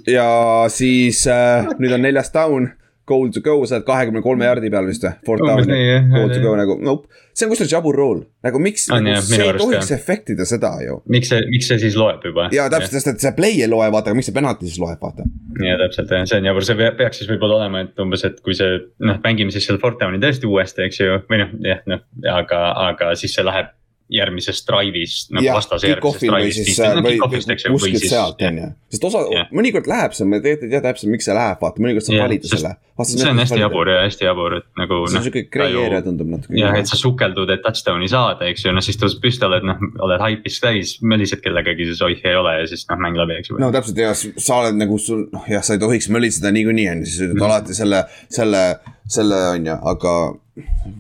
Ja 0.08 0.28
siis 0.72 1.26
äh, 1.28 1.68
nüüd 1.82 1.96
on 1.96 2.04
neljas 2.06 2.32
down, 2.32 2.70
goal 3.08 3.32
to 3.34 3.42
go, 3.44 3.56
sa 3.68 3.78
oled 3.78 3.86
kahekümne 3.88 4.22
kolme 4.26 4.48
jardi 4.48 4.72
peal 4.74 4.88
vist 4.90 5.06
või? 5.06 5.14
Fourth 5.28 5.46
Umbes 5.46 5.66
down 5.68 5.74
nii, 5.74 5.86
jah., 5.88 6.10
goal 6.12 6.34
to 6.34 6.42
go 6.44 6.54
nagu, 6.60 6.76
nope, 6.84 7.22
see 7.38 7.48
on 7.48 7.54
kusjuures 7.54 7.74
jabur 7.74 7.98
rool, 7.98 8.20
nagu 8.46 8.62
miks, 8.64 8.88
nagu, 8.92 9.12
jah, 9.14 9.24
see 9.24 9.40
ei 9.46 9.54
tohiks 9.62 9.92
jah. 9.94 10.02
efektida 10.02 10.48
seda 10.50 10.74
ju. 10.84 11.00
miks 11.14 11.32
see, 11.32 11.46
miks 11.54 11.72
see 11.72 11.80
siis 11.86 11.98
loeb 12.00 12.26
juba? 12.28 12.50
ja 12.56 12.68
täpselt, 12.74 12.98
sest 12.98 13.12
et 13.14 13.24
see 13.24 13.34
play 13.38 13.64
ei 13.64 13.72
loe, 13.72 13.88
vaata, 13.94 14.12
aga 14.12 14.20
miks 14.20 14.30
see 14.32 14.38
penalti 14.38 14.70
siis 14.70 14.82
loeb, 14.84 15.00
vaata. 15.04 15.28
ja 15.64 15.80
täpselt, 15.84 16.14
see 16.30 16.42
on 16.42 16.52
jabur, 16.52 16.68
see 16.68 16.80
pea- 16.80 16.94
peaks 17.00 17.22
siis 17.24 17.32
võib-olla 17.32 17.62
olema, 17.62 17.86
et 17.88 18.04
umbes, 18.04 18.28
et 18.28 18.40
kui 18.46 18.58
see 18.58 18.80
noh, 19.08 19.22
mängime 19.24 19.56
siis 19.56 19.70
selle 19.70 19.82
fourth 19.84 20.02
down'i 20.04 20.22
tõesti 20.24 20.50
uuesti, 20.50 20.86
eks 20.88 21.04
ju, 21.04 21.20
või 21.32 21.44
noh, 21.44 21.58
jah, 21.66 21.84
noh, 21.90 22.06
aga, 22.36 22.64
aga 22.90 23.16
siis 23.20 23.36
see 23.38 23.48
läheb 23.48 23.72
järgmises 24.10 24.62
drive'is 24.68 25.16
nagu 25.36 25.44
jah, 25.44 25.56
vastase 25.58 25.90
järgmises 25.90 26.20
kick-off'il 26.22 26.32
või 26.32 26.44
drive'is. 26.48 26.66
siis, 26.66 26.80
või 26.80 27.04
või 27.04 27.14
kick-off'ist, 27.18 27.50
eks 27.54 27.66
ju, 27.66 27.72
või 27.74 27.80
kuskilt 27.92 28.12
sealt, 28.12 28.42
on 28.48 28.60
ju. 28.62 28.68
sest 28.96 29.08
osa 29.10 29.24
Jah., 29.34 29.50
mõnikord 29.52 29.90
läheb 29.92 30.14
see, 30.16 30.28
me 30.32 30.40
tegelikult 30.40 30.68
ei 30.68 30.74
tea 30.78 30.82
täpselt, 30.86 31.12
miks 31.12 31.28
see 31.28 31.36
läheb, 31.36 31.60
vaata, 31.62 31.84
mõnikord 31.84 32.06
saab 32.08 32.16
Jah, 32.16 32.28
valida 32.28 32.52
selle. 32.52 32.72
see 33.04 33.28
on 33.30 33.42
hästi 33.44 33.60
jabur 33.60 33.92
ja 33.92 33.98
hästi 34.06 34.26
jabur, 34.30 34.56
et 34.62 34.68
nagu 34.80 35.02
see 35.04 35.12
on 35.12 35.20
noh. 35.20 35.26
siuke 35.28 35.44
gray 35.54 35.76
area 35.84 36.02
tundub 36.06 36.32
natuke. 36.32 36.56
jah, 36.58 36.78
et 36.80 36.88
sa 36.88 36.96
sukeldud, 37.02 37.52
et 37.54 37.62
touchdown'i 37.68 38.08
saada, 38.10 38.48
eks 38.48 38.64
ju, 38.66 38.72
no 38.74 38.82
siis 38.86 38.98
tõuseb 39.04 39.22
püsti, 39.28 39.46
oled 39.50 39.68
noh, 39.68 39.84
oled 40.08 40.24
haipis 40.24 40.60
täis, 40.64 40.96
mölised 41.04 41.44
kellegagi, 41.44 41.90
siis 41.92 42.02
oih 42.08 42.24
ei 42.24 42.40
ole 42.40 42.56
ja 42.62 42.66
siis 42.72 42.88
noh, 42.90 42.98
mäng 43.04 43.20
läbi, 43.20 43.42
eks 43.44 43.52
ju. 43.52 43.60
no 43.60 43.72
täpselt 43.76 44.00
ja 44.02 44.16
sa 44.16 44.62
oled 44.64 44.80
nagu 44.80 44.98
sul, 45.04 45.28
noh 45.36 45.46
jah, 45.52 45.62
sa 45.68 45.76
ei 45.76 45.84
tohiks 45.84 46.08
mölitseda 46.14 46.52
niikuinii 46.56 46.90
on 46.96 47.04
ju, 47.04 47.12
siis 47.12 47.22
Mhm. 47.28 47.36
ütled 47.36 47.50
alati 47.52 47.76
selle, 47.76 48.04
selle, 48.30 48.64
selle 49.08 49.36
on 49.52 49.66
ju, 49.68 49.78
aga 49.94 50.16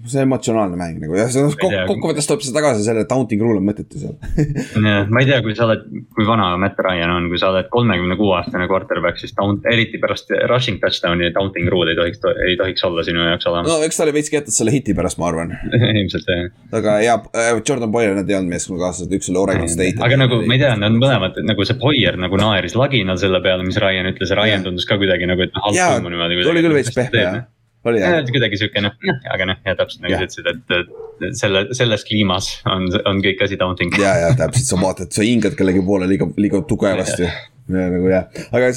see 0.07 0.23
emotsionaalne 0.23 0.77
mäng 0.79 0.99
nagu 1.01 1.15
ja 1.17 1.25
see 1.31 1.43
ei 1.45 1.55
tea. 1.61 1.85
kokkuvõttes 1.89 2.27
tuleb 2.29 2.43
see 2.45 2.55
tagasi 2.55 2.85
selle 2.85 3.03
taunting 3.09 3.41
rule 3.43 3.61
on 3.61 3.65
mõttetu 3.67 4.01
seal. 4.01 4.15
jah, 4.87 5.07
ma 5.09 5.23
ei 5.23 5.29
tea, 5.29 5.39
kui 5.45 5.55
sa 5.57 5.65
oled, 5.67 5.85
kui 6.15 6.27
vana 6.27 6.49
Matt 6.61 6.79
Ryan 6.83 7.13
on, 7.15 7.29
kui 7.31 7.39
sa 7.41 7.49
oled 7.53 7.69
kolmekümne 7.73 8.17
kuue 8.19 8.35
aastane 8.37 8.67
quarterback, 8.69 9.19
siis 9.21 9.33
taunt, 9.37 9.65
eriti 9.71 9.99
pärast 10.01 10.31
rushing 10.51 10.81
touchdown'i 10.83 11.31
taunting 11.35 11.69
rule 11.73 11.93
ei 11.93 11.99
tohiks, 11.99 12.21
ei 12.45 12.57
tohiks 12.59 12.85
olla 12.87 13.05
sinu 13.07 13.25
jaoks 13.25 13.49
olemas 13.49 13.71
no 13.71 13.79
eks 13.87 13.99
ta 13.99 14.05
oli 14.05 14.15
veits 14.19 14.31
ketas 14.33 14.59
selle 14.61 14.73
hiti 14.75 14.95
pärast, 14.97 15.19
ma 15.21 15.31
arvan, 15.31 15.53
ilmselt 16.01 16.31
jah. 16.31 16.47
aga 16.79 16.97
ja 17.05 17.17
äh, 17.33 17.51
Jordan 17.57 17.91
Boyer, 17.93 18.15
nad 18.17 18.29
ei 18.29 18.39
olnud 18.39 18.53
meeskonnakaaslased, 18.55 19.17
üks 19.17 19.31
oli 19.33 19.43
Oregon 19.43 19.71
State. 19.71 19.97
aga 20.03 20.21
nagu 20.23 20.41
ma 20.45 20.57
ei 20.57 20.63
tea, 20.63 20.73
nad 20.79 20.97
mõlemad 20.97 21.41
nagu 21.47 21.67
see 21.67 21.79
Boyer 21.81 22.19
nagu 22.21 22.39
naeris 22.39 22.77
laginal 22.77 23.19
selle 23.21 23.41
peale, 23.45 23.65
mis 23.67 23.79
Ryan 23.81 24.13
ütles 24.13 24.33
Ryan 24.37 24.65
tundus 24.67 24.87
ka 24.89 24.99
kuidagi 25.01 25.29
nagu, 25.29 25.45
et 25.45 25.55
noh. 25.57 25.69
jaa, 25.75 25.97
oli 25.97 26.65
küll 26.65 26.77
veits 26.77 26.93
pehme 26.95 27.23
jah, 27.23 27.39
oli 27.85 28.01
jah. 28.01 28.17
kuidagi 28.31 28.59
siuke 28.59 28.81
noh, 28.83 28.95
aga 29.33 29.49
noh, 29.51 29.59
ja 29.65 29.75
täpselt 29.79 30.05
nagu 30.05 30.17
sa 30.17 30.25
ütlesid, 30.27 30.49
et 30.53 31.35
selle, 31.39 31.65
selles 31.77 32.05
kliimas 32.07 32.49
on, 32.69 32.89
on 33.09 33.21
kõik 33.25 33.43
asi 33.45 33.59
taunting. 33.59 33.93
ja, 34.01 34.15
ja 34.25 34.31
täpselt, 34.37 34.69
sa 34.69 34.79
vaatad, 34.81 35.13
sa 35.15 35.25
hingad 35.25 35.57
kellegi 35.59 35.83
poole 35.85 36.09
liiga, 36.09 36.29
liiga 36.37 36.61
tugevasti. 36.67 37.29
nagu 37.73 38.11
jah, 38.11 38.27
aga 38.55 38.71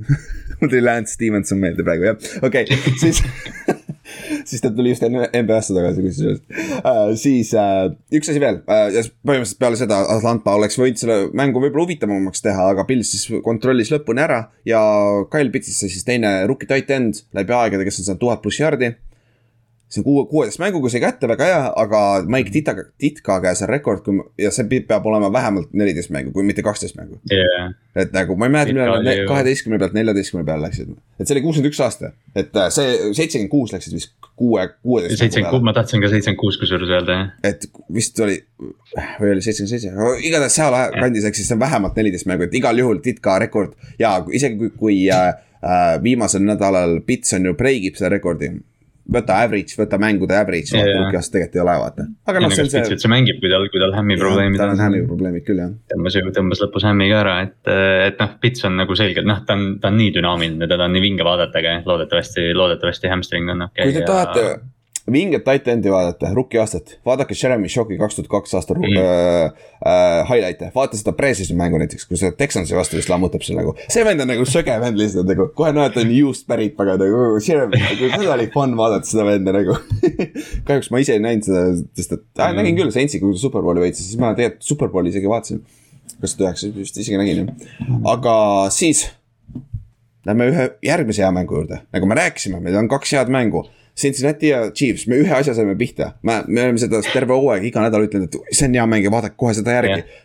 mul 0.60 0.70
tuli 0.70 0.84
Lance 0.84 1.16
Stevenson 1.16 1.60
meelde 1.60 1.86
praegu 1.86 2.10
jah, 2.10 2.30
okei 2.42 2.66
okay,, 2.68 2.96
siis 3.00 3.22
siis 4.48 4.62
ta 4.62 4.70
tuli 4.74 4.92
just 4.92 5.04
enne 5.06 5.28
NBA-sse 5.30 5.76
tagasi 5.76 6.04
kusjuures 6.04 6.42
uh,. 6.80 7.12
siis 7.18 7.52
uh, 7.56 7.88
üks 8.14 8.30
asi 8.32 8.42
veel 8.42 8.60
uh, 8.62 8.86
ja 8.94 9.04
põhimõtteliselt 9.26 9.62
peale 9.62 9.80
seda 9.80 10.00
Atlanta 10.16 10.56
oleks 10.58 10.78
võinud 10.80 11.00
selle 11.00 11.18
mängu 11.36 11.62
võib-olla 11.62 11.86
huvitavamaks 11.86 12.44
teha, 12.44 12.70
aga 12.74 12.86
Pils 12.88 13.12
siis 13.14 13.42
kontrollis 13.46 13.92
lõpuni 13.94 14.24
ära 14.26 14.42
ja 14.68 14.82
Kyle 15.32 15.52
Pitts 15.54 15.74
sai 15.80 15.92
siis 15.92 16.06
teine 16.06 16.38
rookie 16.48 16.68
tight 16.70 16.92
end 16.94 17.24
läbi 17.36 17.56
aegade, 17.56 17.86
kes 17.86 18.02
on 18.02 18.10
saanud 18.10 18.22
tuhat 18.22 18.44
pluss 18.44 18.62
jardi 18.62 18.94
see 19.88 20.00
on 20.00 20.04
kuue, 20.04 20.24
kuueteist 20.30 20.58
mänguga 20.58 20.90
sai 20.90 21.00
kätte, 21.02 21.28
väga 21.30 21.46
hea, 21.46 21.58
aga 21.82 22.00
Mike 22.30 22.50
Titka, 22.54 22.88
Titka 22.98 23.38
käes 23.44 23.62
on 23.62 23.70
rekord, 23.70 24.02
kui 24.06 24.18
ja 24.42 24.50
see 24.54 24.80
peab 24.88 25.06
olema 25.06 25.30
vähemalt 25.32 25.70
neliteist 25.78 26.10
mängu, 26.14 26.32
kui 26.34 26.46
mitte 26.46 26.64
kaksteist 26.66 26.98
mängu. 26.98 27.20
yeah.. 27.30 27.70
et 27.94 28.14
nagu 28.16 28.34
ma 28.36 28.48
ei 28.48 28.54
mäleta, 28.56 28.74
millal 28.74 29.06
nad 29.06 29.22
kaheteistkümne 29.30 29.78
pealt 29.82 29.94
neljateistkümne 29.94 30.46
peale 30.48 30.66
läksid. 30.66 30.90
et 31.20 31.28
see 31.28 31.36
oli 31.36 31.44
kuuskümmend 31.46 31.70
üks 31.70 31.82
aasta, 31.86 32.12
et 32.34 32.58
äh, 32.58 32.68
see 32.74 32.98
seitsekümmend 33.12 33.52
kuus 33.52 33.74
läksid 33.76 33.94
vist 33.94 34.14
kuue, 34.34 34.66
kuueteist. 34.82 35.22
seitsekümmend 35.22 35.54
kuus, 35.54 35.66
ma 35.70 35.76
tahtsin 35.78 36.02
ka 36.02 36.10
seitsekümmend 36.10 36.42
kuus 36.42 36.58
kusjuures 36.62 36.94
öelda 36.98 37.20
jah. 37.20 37.32
et 37.46 37.70
vist 37.94 38.18
oli 38.26 38.40
või 39.22 39.36
oli 39.36 39.46
seitsekümmend 39.46 39.74
seitse, 39.76 40.12
igatahes 40.26 40.58
seal 40.58 40.78
kandis, 40.98 41.30
ehk 41.30 41.38
siis 41.38 41.46
see 41.46 41.56
on 41.56 41.62
vähemalt 41.62 41.98
neliteist 41.98 42.26
mängu, 42.26 42.50
et 42.50 42.58
igal 42.58 42.82
juhul 42.82 42.98
Titka 43.04 43.38
rekord 43.38 43.78
ja 44.02 44.16
isegi 44.34 44.58
kui, 44.64 44.74
kui 44.82 45.02
äh, 45.14 45.28
äh, 45.62 46.02
viimasel 46.02 46.42
nädalal 46.46 46.98
Pits 47.06 47.38
on 47.38 47.52
ju 47.52 47.54
breigib 47.54 47.98
selle 47.98 48.16
rekordi. 48.18 48.50
Võta 49.12 49.38
average, 49.44 49.76
võta 49.78 49.98
mängude 50.02 50.36
average, 50.36 50.74
vaata 50.74 51.18
aasta 51.20 51.36
tegelikult 51.36 51.58
ei 51.58 51.62
ole, 51.62 51.76
vaata. 51.82 52.06
aga 52.32 52.42
noh, 52.42 52.54
see 52.54 52.64
on 52.66 52.70
see. 52.72 52.98
see 52.98 53.12
mängib, 53.12 53.40
kui 53.42 53.50
tal, 53.52 53.66
kui 53.72 53.82
tal 53.82 53.94
hämmi 53.96 54.18
probleemid 54.20 54.60
tal 54.60 54.74
on 54.74 54.82
hämmi 54.82 55.02
probleemid 55.08 55.46
küll 55.46 55.62
jah. 55.62 55.74
tõmbas, 55.92 56.18
tõmbas 56.36 56.62
lõpus 56.64 56.86
hämmi 56.88 57.10
ka 57.12 57.20
ära, 57.22 57.36
et, 57.46 57.58
et 58.10 58.22
noh, 58.22 58.32
Pits 58.42 58.66
on 58.68 58.78
nagu 58.82 58.98
selgelt 58.98 59.28
noh, 59.28 59.42
ta 59.46 59.58
on, 59.58 59.66
ta 59.82 59.92
on 59.92 60.00
nii 60.00 60.14
dünaamiline, 60.18 60.70
teda 60.70 60.88
on 60.88 60.96
nii 60.96 61.04
vinge 61.04 61.26
vaadata, 61.26 61.62
aga 61.62 61.76
loodetavasti, 61.86 62.48
loodetavasti 62.56 63.12
hamstring 63.12 63.54
on 63.54 63.68
okei 63.68 63.90
kui 63.90 64.00
te 64.00 64.08
tahate 64.08 64.48
vinget 65.12 65.44
titan'i 65.46 65.90
vaadata, 65.92 66.30
rookie 66.34 66.58
aastat, 66.60 66.96
vaadake 67.06 67.34
Jeremy 67.38 67.68
Shocki 67.70 67.98
kaks 68.00 68.18
tuhat 68.18 68.28
kaks 68.30 68.54
aasta 68.58 68.74
mm. 68.74 68.96
Äh, 68.96 69.66
äh, 69.86 70.22
highlight'e, 70.28 70.70
vaata 70.74 70.98
seda 70.98 71.14
Precis'i 71.16 71.56
mängu 71.58 71.78
näiteks, 71.80 72.06
kui 72.08 72.18
see 72.20 72.32
Texansi 72.38 72.76
vastu 72.76 72.98
vist 72.98 73.10
lammutab 73.12 73.44
seal 73.46 73.60
nagu. 73.60 73.76
see 73.92 74.04
vend 74.06 74.24
on 74.24 74.30
nagu 74.32 74.46
söge 74.48 74.74
vend 74.82 74.98
lihtsalt 75.00 75.30
nagu, 75.30 75.48
kohe 75.58 75.72
näed, 75.76 75.94
ta 75.94 76.02
on 76.02 76.14
juust 76.14 76.46
pärit, 76.50 76.74
aga 76.82 76.96
nagu 77.02 77.26
Jeremy, 77.38 77.82
nagu 77.82 78.10
seda 78.14 78.32
oli 78.34 78.48
fun 78.54 78.76
vaadata 78.78 79.10
seda 79.10 79.26
venda 79.28 79.54
nagu. 79.56 79.76
kahjuks 80.68 80.90
ma 80.94 81.02
ise 81.04 81.18
ei 81.18 81.22
näinud 81.22 81.46
seda, 81.46 81.66
sest 81.98 82.16
et 82.18 82.42
äh, 82.42 82.56
nägin 82.56 82.80
küll 82.80 82.94
Saintsi, 82.94 83.22
kui 83.22 83.36
superbowli 83.38 83.86
võitis, 83.86 84.08
siis 84.08 84.22
ma 84.22 84.34
tegelikult 84.34 84.66
superbowli 84.72 85.14
isegi 85.14 85.30
vaatasin. 85.30 85.62
tuhat 86.16 86.42
üheksa 86.48 86.72
vist 86.74 86.98
isegi 86.98 87.20
nägin 87.20 87.44
jah, 87.44 88.02
aga 88.16 88.34
siis 88.74 89.06
Lähme 90.26 90.48
ühe 90.50 90.62
järgmise 90.82 91.22
hea 91.22 91.30
mängu 91.30 91.54
juurde, 91.54 91.84
nagu 91.94 92.06
me 92.10 92.16
rääkisime, 92.18 92.58
meil 92.58 92.74
on 92.80 92.88
kaks 92.90 93.12
head 93.14 93.28
mängu. 93.30 93.62
Cincinnati 93.96 94.50
ja 94.50 94.66
Chiefs, 94.70 95.06
me 95.08 95.16
ühe 95.22 95.32
asja 95.32 95.54
saime 95.56 95.76
pihta, 95.78 96.12
me, 96.26 96.42
me 96.48 96.66
oleme 96.66 96.80
seda 96.80 97.00
terve 97.06 97.36
hooaeg 97.36 97.64
iga 97.70 97.84
nädal 97.86 98.04
ütlenud, 98.04 98.28
et 98.28 98.56
see 98.58 98.68
on 98.68 98.76
hea 98.76 98.84
mäng 98.90 99.06
ja 99.06 99.12
vaadake 99.14 99.38
kohe 99.40 99.54
seda 99.56 99.78
järgi 99.78 100.02
Jah. 100.02 100.18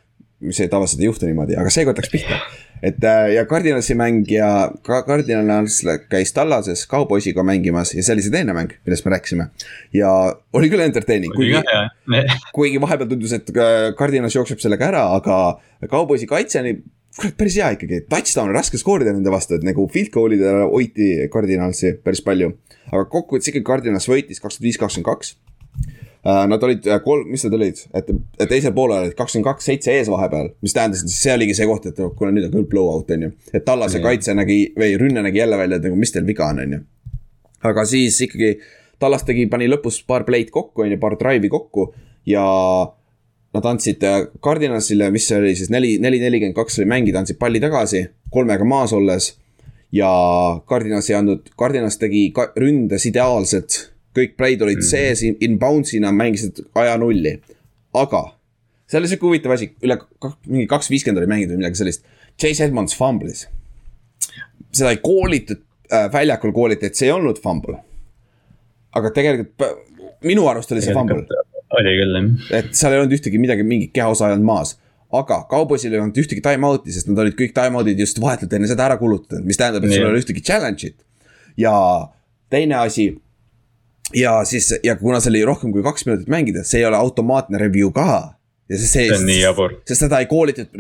mis 0.50 0.60
ei 0.60 0.68
tavaliselt 0.72 1.04
ei 1.04 1.08
juhtu 1.08 1.30
niimoodi, 1.30 1.56
aga 1.60 1.72
seekord 1.72 2.02
läks 2.02 2.12
pihta. 2.12 2.40
et 2.84 3.04
äh, 3.08 3.30
ja 3.38 3.46
Cardinalsi 3.48 3.96
mäng 3.96 4.28
ja 4.32 4.50
ka 4.84 5.04
Cardinals 5.08 5.80
käis 6.12 6.34
Tallases 6.36 6.84
Cowboysiga 6.92 7.46
mängimas 7.48 7.94
ja 7.96 8.04
see 8.04 8.18
oli 8.18 8.26
see 8.26 8.34
teine 8.34 8.56
mäng, 8.58 8.76
millest 8.86 9.08
me 9.08 9.16
rääkisime. 9.16 9.48
ja 9.96 10.12
oli 10.54 10.72
küll 10.74 10.84
entertaining, 10.84 11.32
kuigi 11.36 11.62
kuigi 12.58 12.82
vahepeal 12.82 13.14
tundus, 13.14 13.38
et 13.40 13.54
äh, 13.56 13.94
Cardinals 13.96 14.36
jookseb 14.36 14.60
sellega 14.60 14.92
ära, 14.92 15.06
aga 15.16 15.38
Cowboysi 15.88 16.28
kaitse 16.28 16.60
oli 16.60 16.82
kurat 17.18 17.38
päris 17.38 17.58
hea 17.60 17.70
ikkagi, 17.76 18.04
touchdown 18.12 18.50
on 18.50 18.56
raske 18.56 18.80
skoorida 18.80 19.14
nende 19.14 19.32
vastu, 19.34 19.58
et 19.58 19.66
nagu 19.68 19.86
field 19.92 20.12
goal'idele 20.14 20.68
hoiti 20.72 21.14
Cardinalsi 21.34 21.96
päris 22.04 22.24
palju. 22.24 22.54
aga 22.92 23.06
kokkuvõttes 23.08 23.52
ikkagi 23.52 23.68
Cardinals 23.68 24.08
võitis 24.10 24.42
kakskümmend 24.44 24.68
viis, 24.68 24.80
kakskümmend 24.80 25.08
kaks. 25.08 25.36
Nad 26.22 26.62
olid 26.62 26.86
äh, 26.86 27.00
kolm, 27.02 27.32
mis 27.34 27.42
nad 27.48 27.56
olid, 27.58 27.80
et 27.98 28.10
teisel 28.50 28.74
poolel 28.78 29.08
olid 29.08 29.16
kakskümmend 29.18 29.48
kaks, 29.48 29.70
seitse 29.72 29.94
ees 29.96 30.10
vahepeal, 30.12 30.52
mis 30.62 30.76
tähendas, 30.76 31.02
et 31.02 31.14
see 31.14 31.34
oligi 31.34 31.56
see 31.58 31.66
koht, 31.70 31.88
et 31.90 31.98
kuule 32.18 32.34
nüüd 32.36 32.46
on 32.50 32.54
küll 32.60 32.68
blowout 32.70 33.10
on 33.16 33.26
ju. 33.26 33.32
et 33.52 33.66
Tallase 33.66 33.98
Jah. 33.98 34.06
kaitse 34.06 34.36
nägi 34.38 34.60
või 34.78 34.94
rünne 35.02 35.24
nägi 35.26 35.42
jälle 35.42 35.58
välja, 35.58 35.82
et 35.82 35.88
nagu 35.90 35.98
mis 35.98 36.14
teil 36.14 36.28
viga 36.28 36.52
on, 36.54 36.62
on 36.62 36.78
ju. 36.78 36.84
aga 37.72 37.88
siis 37.90 38.22
ikkagi 38.28 38.54
Tallas 39.02 39.26
tegi, 39.26 39.48
pani 39.50 39.66
lõpus 39.66 40.04
paar 40.06 40.28
play'd 40.28 40.52
kokku, 40.54 40.84
on 40.86 40.94
ju, 40.94 41.00
paar 41.02 41.18
drive'i 41.18 41.50
kokku 41.50 41.88
ja 42.30 42.46
nad 43.54 43.68
andsid 43.68 44.04
äh, 44.04 44.26
Cardinalsile, 44.44 45.12
mis 45.12 45.28
see 45.28 45.38
oli 45.40 45.54
siis 45.60 45.72
neli, 45.74 45.96
neli, 46.04 46.22
nelikümmend 46.24 46.56
kaks 46.56 46.80
oli 46.80 46.90
mängida, 46.92 47.22
andsid 47.22 47.40
palli 47.40 47.60
tagasi 47.64 48.06
kolmega 48.32 48.68
maas 48.68 48.94
olles. 48.96 49.36
ja 49.92 50.10
Cardinals 50.70 51.10
ei 51.10 51.18
andnud, 51.18 51.50
Cardinals 51.60 51.98
tegi 52.00 52.30
ründes 52.56 53.06
ideaalselt, 53.10 53.80
kõik 54.16 54.38
play'd 54.40 54.62
olid 54.64 54.80
mm. 54.80 54.88
sees, 54.88 55.24
inbounds'ina 55.44 56.14
mängisid 56.16 56.64
aja 56.80 56.96
nulli. 57.00 57.36
aga 57.94 58.24
see 58.88 59.00
oli 59.00 59.12
sihuke 59.12 59.28
huvitav 59.28 59.56
asi, 59.56 59.72
üle 59.84 60.00
mingi 60.48 60.68
kaks 60.72 60.92
viiskümmend 60.92 61.20
oli 61.20 61.32
mängitud 61.32 61.56
või 61.56 61.64
midagi 61.66 61.80
sellist. 61.80 62.08
Chase 62.40 62.66
Edmonds 62.66 62.96
fumblis. 62.96 63.46
seda 64.72 64.96
ei 64.96 65.00
koolitud 65.04 65.60
äh,, 65.92 66.08
väljakul 66.14 66.56
kooliti, 66.56 66.88
et 66.88 66.96
see 66.96 67.10
ei 67.10 67.16
olnud 67.16 67.40
fumble. 67.44 67.82
aga 68.96 69.12
tegelikult 69.16 69.64
minu 70.28 70.48
arust 70.48 70.72
oli 70.72 70.84
see 70.84 70.96
fumble, 70.96 71.24
oli 71.80 71.98
küll 72.00 72.18
jah. 72.18 72.30
et 72.60 72.72
seal 72.78 72.96
ei 72.96 73.02
olnud 73.02 73.18
ühtegi 73.18 73.42
midagi, 73.42 73.66
mingit 73.68 73.94
kehaosa 73.96 74.30
ei 74.30 74.38
olnud 74.38 74.48
maas. 74.48 74.76
aga 75.12 75.42
Cowboysil 75.52 75.94
ei 75.94 76.00
olnud 76.00 76.18
ühtegi 76.24 76.44
time-out'i, 76.44 76.94
sest 76.96 77.10
nad 77.12 77.20
olid 77.24 77.36
kõik 77.40 77.56
time-out'id 77.56 78.00
just 78.00 78.22
vahetult 78.24 78.54
enne 78.56 78.70
seda 78.70 78.88
ära 78.88 78.98
kulutatud, 79.00 79.44
mis 79.48 79.60
tähendab, 79.60 79.84
et 79.84 79.96
sul 79.96 80.06
ei 80.06 80.10
ole 80.10 80.22
ühtegi 80.22 80.44
challenge'it. 80.48 80.98
ja 81.60 81.74
teine 82.52 82.80
asi. 82.80 83.10
ja 84.16 84.42
siis, 84.48 84.74
ja 84.84 84.96
kuna 85.00 85.20
see 85.24 85.34
oli 85.34 85.44
rohkem 85.48 85.74
kui 85.76 85.84
kaks 85.84 86.08
minutit 86.08 86.32
mängida, 86.32 86.64
see 86.68 86.84
ei 86.84 86.88
ole 86.90 87.00
automaatne 87.00 87.60
review 87.62 87.92
ka. 87.96 88.38
Ja 88.72 88.80
see, 88.80 88.88
see, 88.88 89.06
see 89.10 89.18
on 89.18 89.28
nii 89.28 89.40
jabur, 89.42 89.76
sest 89.88 90.06
seda 90.06 90.22
ei 90.24 90.28
koolitud, 90.32 90.72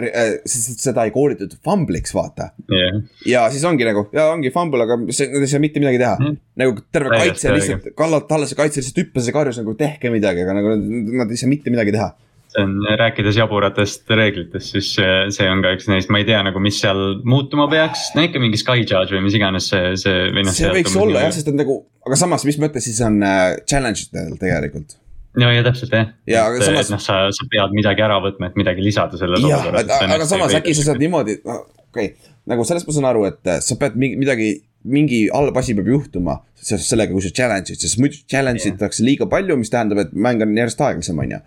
sest 0.48 0.84
seda 0.84 1.06
ei 1.08 1.14
koolitud 1.14 1.58
fumble'iks, 1.66 2.14
vaata 2.16 2.52
jah. 2.72 2.98
ja 3.28 3.46
siis 3.54 3.66
ongi 3.68 3.88
nagu, 3.88 4.06
ja 4.16 4.30
ongi 4.32 4.52
fumble, 4.54 4.86
aga 4.88 4.98
see, 5.12 5.28
nad 5.34 5.44
ei 5.44 5.52
saa 5.52 5.64
mitte 5.64 5.84
midagi 5.84 6.00
teha 6.02 6.16
mm.. 6.18 6.42
nagu 6.62 6.76
terve 6.94 7.12
Täiesti 7.12 7.34
kaitse 7.34 7.56
lihtsalt, 7.58 7.88
kallalt 7.98 8.28
Tallase 8.32 8.58
kaitse 8.60 8.80
lihtsalt 8.82 9.02
hüppas 9.04 9.28
ja 9.28 9.36
karjus 9.36 9.60
nagu 9.62 9.76
tehke 9.80 10.14
midagi, 10.14 10.46
aga 10.46 10.56
nagu 10.60 10.76
nad, 10.78 11.34
ei 11.34 11.42
saa 11.42 11.52
mitte 11.52 11.74
midagi 11.74 11.96
teha. 11.98 12.08
see 12.54 12.64
on, 12.64 12.78
rääkides 13.02 13.42
jaburatest 13.42 14.16
reeglitest, 14.22 14.78
siis 14.78 14.94
see, 14.96 15.52
on 15.52 15.64
ka 15.66 15.76
üks 15.76 15.92
neist, 15.92 16.12
ma 16.14 16.24
ei 16.24 16.28
tea 16.28 16.40
nagu, 16.48 16.64
mis 16.64 16.80
seal 16.84 17.22
muutuma 17.28 17.68
peaks, 17.72 18.12
no 18.16 18.26
ikka 18.28 18.44
mingi 18.44 18.60
sky 18.62 18.88
charge 18.88 19.18
või 19.18 19.26
mis 19.28 19.40
iganes 19.40 19.72
see, 19.74 19.94
see 20.00 20.32
noh. 20.36 20.56
see 20.56 20.72
võiks 20.80 20.96
olla 21.00 21.28
jah, 21.28 21.36
sest 21.36 21.52
et 21.52 21.60
nagu, 21.60 21.82
aga 22.08 22.24
samas, 22.24 22.48
mis 22.48 22.60
mõttes 22.62 22.88
siis 22.88 23.04
on 23.08 23.20
äh, 23.24 23.56
challenge 23.68 24.08
itel 24.08 24.36
tegelikult. 24.40 25.00
No 25.40 25.52
ja 25.52 25.64
täpselt 25.66 25.94
jah. 25.96 26.12
Ja 26.30 26.48
aga 26.50 26.66
samas- 26.66 26.92
noh, 26.92 27.02
sa, 27.04 27.22
sa 27.36 27.48
pead 27.52 27.76
midagi 27.78 28.04
ära 28.04 28.20
võtma, 28.24 28.52
et 28.52 28.60
midagi 28.60 28.84
lisada 28.84 29.20
sellele 29.20 29.52
jah, 29.52 29.70
aga 29.72 30.28
samas 30.28 30.58
äkki 30.60 30.76
sa 30.78 30.92
saad 30.92 31.02
niimoodi, 31.04 31.40
okei 31.46 32.12
okay,, 32.12 32.36
nagu 32.52 32.66
sellest 32.68 32.90
ma 32.90 32.98
saan 32.98 33.10
aru, 33.12 33.26
et 33.30 33.52
äh, 33.52 33.62
sa 33.64 33.78
pead 33.80 33.98
mingi 34.00 34.20
midagi, 34.20 34.52
mingi 34.84 35.24
halb 35.32 35.58
asi 35.62 35.76
peab 35.78 35.92
juhtuma 35.92 36.40
seoses 36.62 36.88
sellega, 36.90 37.14
kui 37.14 37.24
sa 37.26 37.34
challenge'id, 37.38 37.80
sest 37.82 38.00
muidu 38.02 38.24
challenge 38.30 38.66
itakse 38.70 39.06
liiga 39.06 39.28
palju, 39.30 39.58
mis 39.60 39.72
tähendab, 39.74 40.04
et 40.06 40.16
mäng 40.16 40.42
on 40.44 40.58
järjest 40.58 40.82
aeglasem, 40.88 41.22
on 41.22 41.36
ju. 41.36 41.42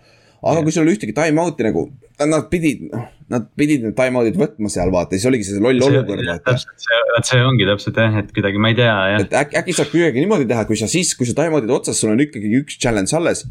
aga 0.45 0.63
kui 0.63 0.73
sul 0.75 0.89
ühtegi 0.91 1.15
time-out'i 1.17 1.65
nagu, 1.65 1.87
nad 2.21 2.47
pidid, 2.51 2.87
nad 3.33 3.47
pidid 3.57 3.85
need 3.85 3.95
time-out'id 3.97 4.37
võtma 4.39 4.69
seal 4.71 4.91
vaata, 4.93 5.17
siis 5.17 5.27
oligi 5.29 5.47
see 5.47 5.61
loll 5.63 5.81
olukord, 5.87 6.25
täpselt, 6.45 6.75
see, 6.83 6.99
see 7.31 7.43
ongi 7.43 7.67
täpselt 7.69 7.99
jah, 7.99 8.19
et 8.21 8.33
kuidagi 8.35 8.61
ma 8.61 8.71
ei 8.71 8.77
tea 8.77 8.91
jah. 8.93 9.23
et 9.23 9.37
äkki, 9.41 9.59
äkki 9.61 9.77
saab 9.79 9.91
kuidagi 9.93 10.21
niimoodi 10.21 10.47
teha, 10.51 10.67
kui 10.69 10.79
sa 10.79 10.89
siis, 10.91 11.15
kui 11.17 11.27
sa 11.27 11.35
time-out'id 11.39 11.73
otsas, 11.75 11.99
sul 11.99 12.13
on 12.13 12.23
ikkagi 12.23 12.51
üks 12.61 12.77
challenge 12.77 13.15
alles. 13.17 13.45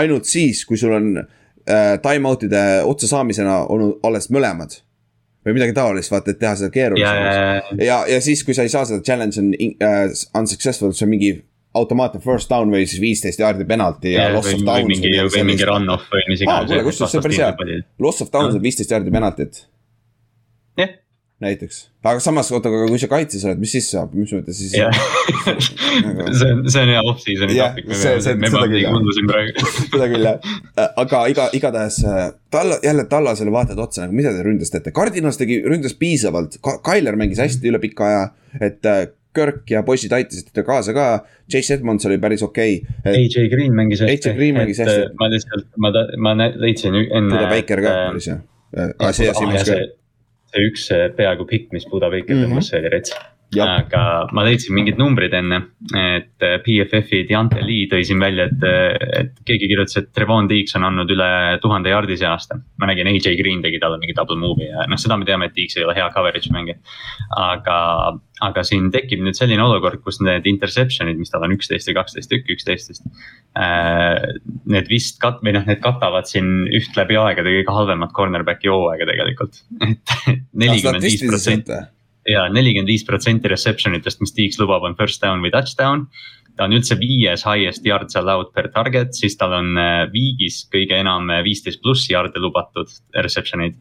Ainult 0.00 0.28
siis, 0.28 0.64
kui 0.68 0.78
sul 0.80 0.94
on 0.96 1.12
äh, 1.20 1.96
time-out'ide 2.02 2.62
otsa 2.88 3.10
saamisena 3.10 3.62
olnud 3.72 3.98
alles 4.06 4.30
mõlemad. 4.34 4.82
või 5.46 5.54
midagi 5.54 5.76
taolist, 5.76 6.10
vaata, 6.10 6.32
et 6.34 6.40
teha 6.40 6.56
seda 6.58 6.72
keerulisemaks. 6.74 7.36
ja, 7.78 7.84
ja, 7.84 7.98
ja 8.10 8.20
siis, 8.20 8.42
kui 8.44 8.54
sa 8.54 8.64
ei 8.66 8.72
saa 8.72 8.82
seda 8.88 9.04
challenge 9.06 9.38
on 9.38 9.52
uh, 9.54 10.08
unsuccessful, 10.40 10.90
see 10.90 11.06
on 11.06 11.12
mingi 11.12 11.30
automaatne 11.76 12.18
first 12.24 12.50
down 12.50 12.72
või 12.72 12.82
siis 12.88 12.98
viisteist 13.02 13.40
jaardi 13.42 13.66
penalti 13.68 14.16
ja, 14.16 14.26
ja 14.26 14.34
loss 14.34 14.48
või, 14.48 14.56
of 14.56 14.64
või 14.64 14.66
downs 14.66 14.90
mingi, 14.90 15.12
või 15.36 15.44
mingi. 15.52 15.68
run-off 15.68 16.10
või 16.10 16.24
mis 16.32 16.42
iganes. 16.42 16.72
kuule, 16.72 16.82
kusjuures 16.88 17.14
see 17.14 17.20
on 17.20 17.26
päris 17.28 17.40
hea. 17.44 17.80
Loss 18.02 18.24
of 18.24 18.32
downs 18.34 18.58
on 18.58 18.62
viisteist 18.64 18.94
jaardi 18.96 19.14
penaltit 19.14 19.62
näiteks, 21.44 21.78
aga 22.06 22.20
samas 22.24 22.48
oota, 22.54 22.70
aga 22.72 22.86
kui 22.88 22.98
sa 23.00 23.08
kaitses 23.10 23.42
oled, 23.44 23.58
mis 23.60 23.74
siis 23.76 23.90
saab, 23.92 24.14
mis 24.16 24.30
mõttes 24.32 24.56
siis 24.56 24.72
jah. 24.78 24.88
see 26.32 26.48
on, 26.48 26.62
see 26.70 26.80
on 26.80 26.92
hea 26.94 27.02
off-season'i 27.02 27.58
Jah, 27.58 27.74
topic, 27.74 27.90
me 27.90 27.98
see- 28.00 28.22
see- 28.24 28.38
seda 28.54 28.62
küll, 28.70 28.80
jah. 28.80 28.94
seda 29.92 30.08
küll 30.14 30.28
jah, 30.30 30.54
aga 31.02 31.20
iga, 31.32 31.48
igatahes 31.58 31.98
äh, 32.08 32.22
Talla, 32.56 32.78
jälle 32.84 33.04
Tallasele 33.10 33.52
vaatad 33.52 33.82
otsa 33.84 34.06
nagu, 34.06 34.16
mida 34.16 34.32
te 34.32 34.46
ründes 34.46 34.72
teete, 34.72 34.94
Cardinals 34.96 35.36
tegi, 35.40 35.60
ründas 35.68 35.96
piisavalt 36.00 36.56
Ka, 36.64 36.78
Tyler 36.86 37.20
mängis 37.20 37.42
hästi 37.44 37.68
üle 37.68 37.82
pika 37.84 38.08
aja, 38.08 38.24
et 38.60 38.88
äh, 38.88 39.04
Kirk 39.36 39.68
ja 39.68 39.82
poisid 39.84 40.14
aitasid 40.16 40.48
teda 40.48 40.64
kaasa 40.64 40.94
ka, 40.96 41.06
Chase 41.52 41.76
Edmonds 41.76 42.08
oli 42.08 42.16
päris 42.22 42.40
okei 42.46 42.78
okay,, 42.80 43.26
AJ 43.26 43.50
Green 43.52 43.76
mängis 43.76 44.00
AJ 44.06 44.32
Green 44.38 44.56
mängis 44.56 44.80
hästi. 44.80 45.10
äh, 45.10 45.12
ma 45.20 45.28
lihtsalt, 45.28 45.68
ma, 45.76 45.92
ma 46.16 46.32
leidsin 46.56 46.96
enne. 46.96 47.28
Buda 47.34 47.50
Baker 47.52 47.84
ka 47.84 47.92
äh, 47.92 48.02
päris 48.14 48.32
hea. 48.32 48.40
See 50.56 50.66
üks 50.70 50.90
äh, 50.96 51.06
peaaegu 51.16 51.44
pikk, 51.48 51.72
mis 51.76 51.84
Buda 51.90 52.08
Baker 52.10 52.34
Mhm. 52.34 52.46
tõmbas, 52.48 52.70
see 52.72 52.80
oli 52.80 52.88
rets. 52.96 53.12
Aga 53.54 54.02
ma 54.34 54.42
leidsin 54.46 54.74
mingid 54.74 54.98
numbrid 54.98 55.34
enne, 55.36 55.60
et 55.94 56.44
äh, 56.44 56.56
BFF-i 56.64 57.22
Deante 57.28 57.62
Lee 57.62 57.86
tõi 57.90 58.02
siin 58.06 58.20
välja, 58.20 58.48
et, 58.50 58.64
äh, 58.66 59.20
et 59.22 59.32
keegi 59.46 59.68
kirjutas, 59.70 60.00
et 60.00 60.10
Trevon 60.16 60.48
Deeks 60.50 60.76
on 60.78 60.86
andnud 60.88 61.12
üle 61.14 61.28
tuhande 61.62 61.92
jaardi 61.92 62.18
see 62.18 62.28
aasta. 62.28 62.58
ma 62.80 62.90
nägin, 62.90 63.08
AJ 63.08 63.38
Green 63.38 63.62
tegi 63.62 63.80
talle 63.82 64.00
mingi 64.02 64.16
double 64.16 64.38
move'i 64.40 64.68
ja 64.68 64.86
noh, 64.90 65.00
seda 65.00 65.18
me 65.18 65.28
teame, 65.28 65.48
et 65.48 65.56
Deeks 65.56 65.78
ei 65.78 65.86
ole 65.86 65.94
hea 65.96 66.08
coverage 66.14 66.52
mängija. 66.52 66.78
aga, 67.38 67.78
aga 68.50 68.66
siin 68.66 68.90
tekib 68.94 69.22
nüüd 69.24 69.38
selline 69.38 69.62
olukord, 69.62 70.02
kus 70.04 70.20
need 70.24 70.46
interception'id, 70.50 71.18
mis 71.20 71.32
tal 71.32 71.46
on 71.46 71.54
üksteist 71.56 71.90
või 71.90 71.98
kaksteist 72.02 72.32
tükki, 72.32 72.58
üksteist 72.58 72.92
vist 72.92 73.06
äh,. 73.56 74.36
Need 74.66 74.88
vist 74.90 75.20
kat- 75.22 75.42
või 75.44 75.54
noh, 75.54 75.66
need 75.68 75.80
katavad 75.84 76.26
siin 76.28 76.66
üht 76.74 76.96
läbi 76.98 77.16
aegade 77.20 77.52
kõige 77.60 77.74
halvemat 77.78 78.14
cornerback'i 78.16 78.72
hooaega 78.72 79.06
tegelikult, 79.08 79.62
et 79.86 80.16
nelikümmend 80.64 81.06
viis 81.06 81.22
protsenti 81.22 81.84
ja 82.30 82.46
nelikümmend 82.52 82.90
viis 82.90 83.04
protsenti 83.06 83.50
reception 83.50 83.96
itest, 83.96 84.22
mis 84.22 84.34
Deeks 84.36 84.60
lubab, 84.60 84.86
on 84.86 84.96
first 84.98 85.22
down 85.22 85.44
või 85.44 85.52
touchdown. 85.54 86.06
ta 86.56 86.64
on 86.64 86.72
üldse 86.72 86.96
viies 86.96 87.44
highest 87.44 87.84
yards 87.84 88.16
allowed 88.16 88.48
per 88.56 88.70
target, 88.72 89.12
siis 89.14 89.36
tal 89.36 89.52
on 89.52 89.76
äh, 89.76 90.06
viigis 90.12 90.62
kõige 90.72 90.96
enam 90.96 91.28
äh, 91.30 91.42
viisteist 91.44 91.82
pluss 91.84 92.08
yard'e 92.08 92.40
lubatud 92.40 92.88
reception 93.20 93.60
eid. 93.66 93.76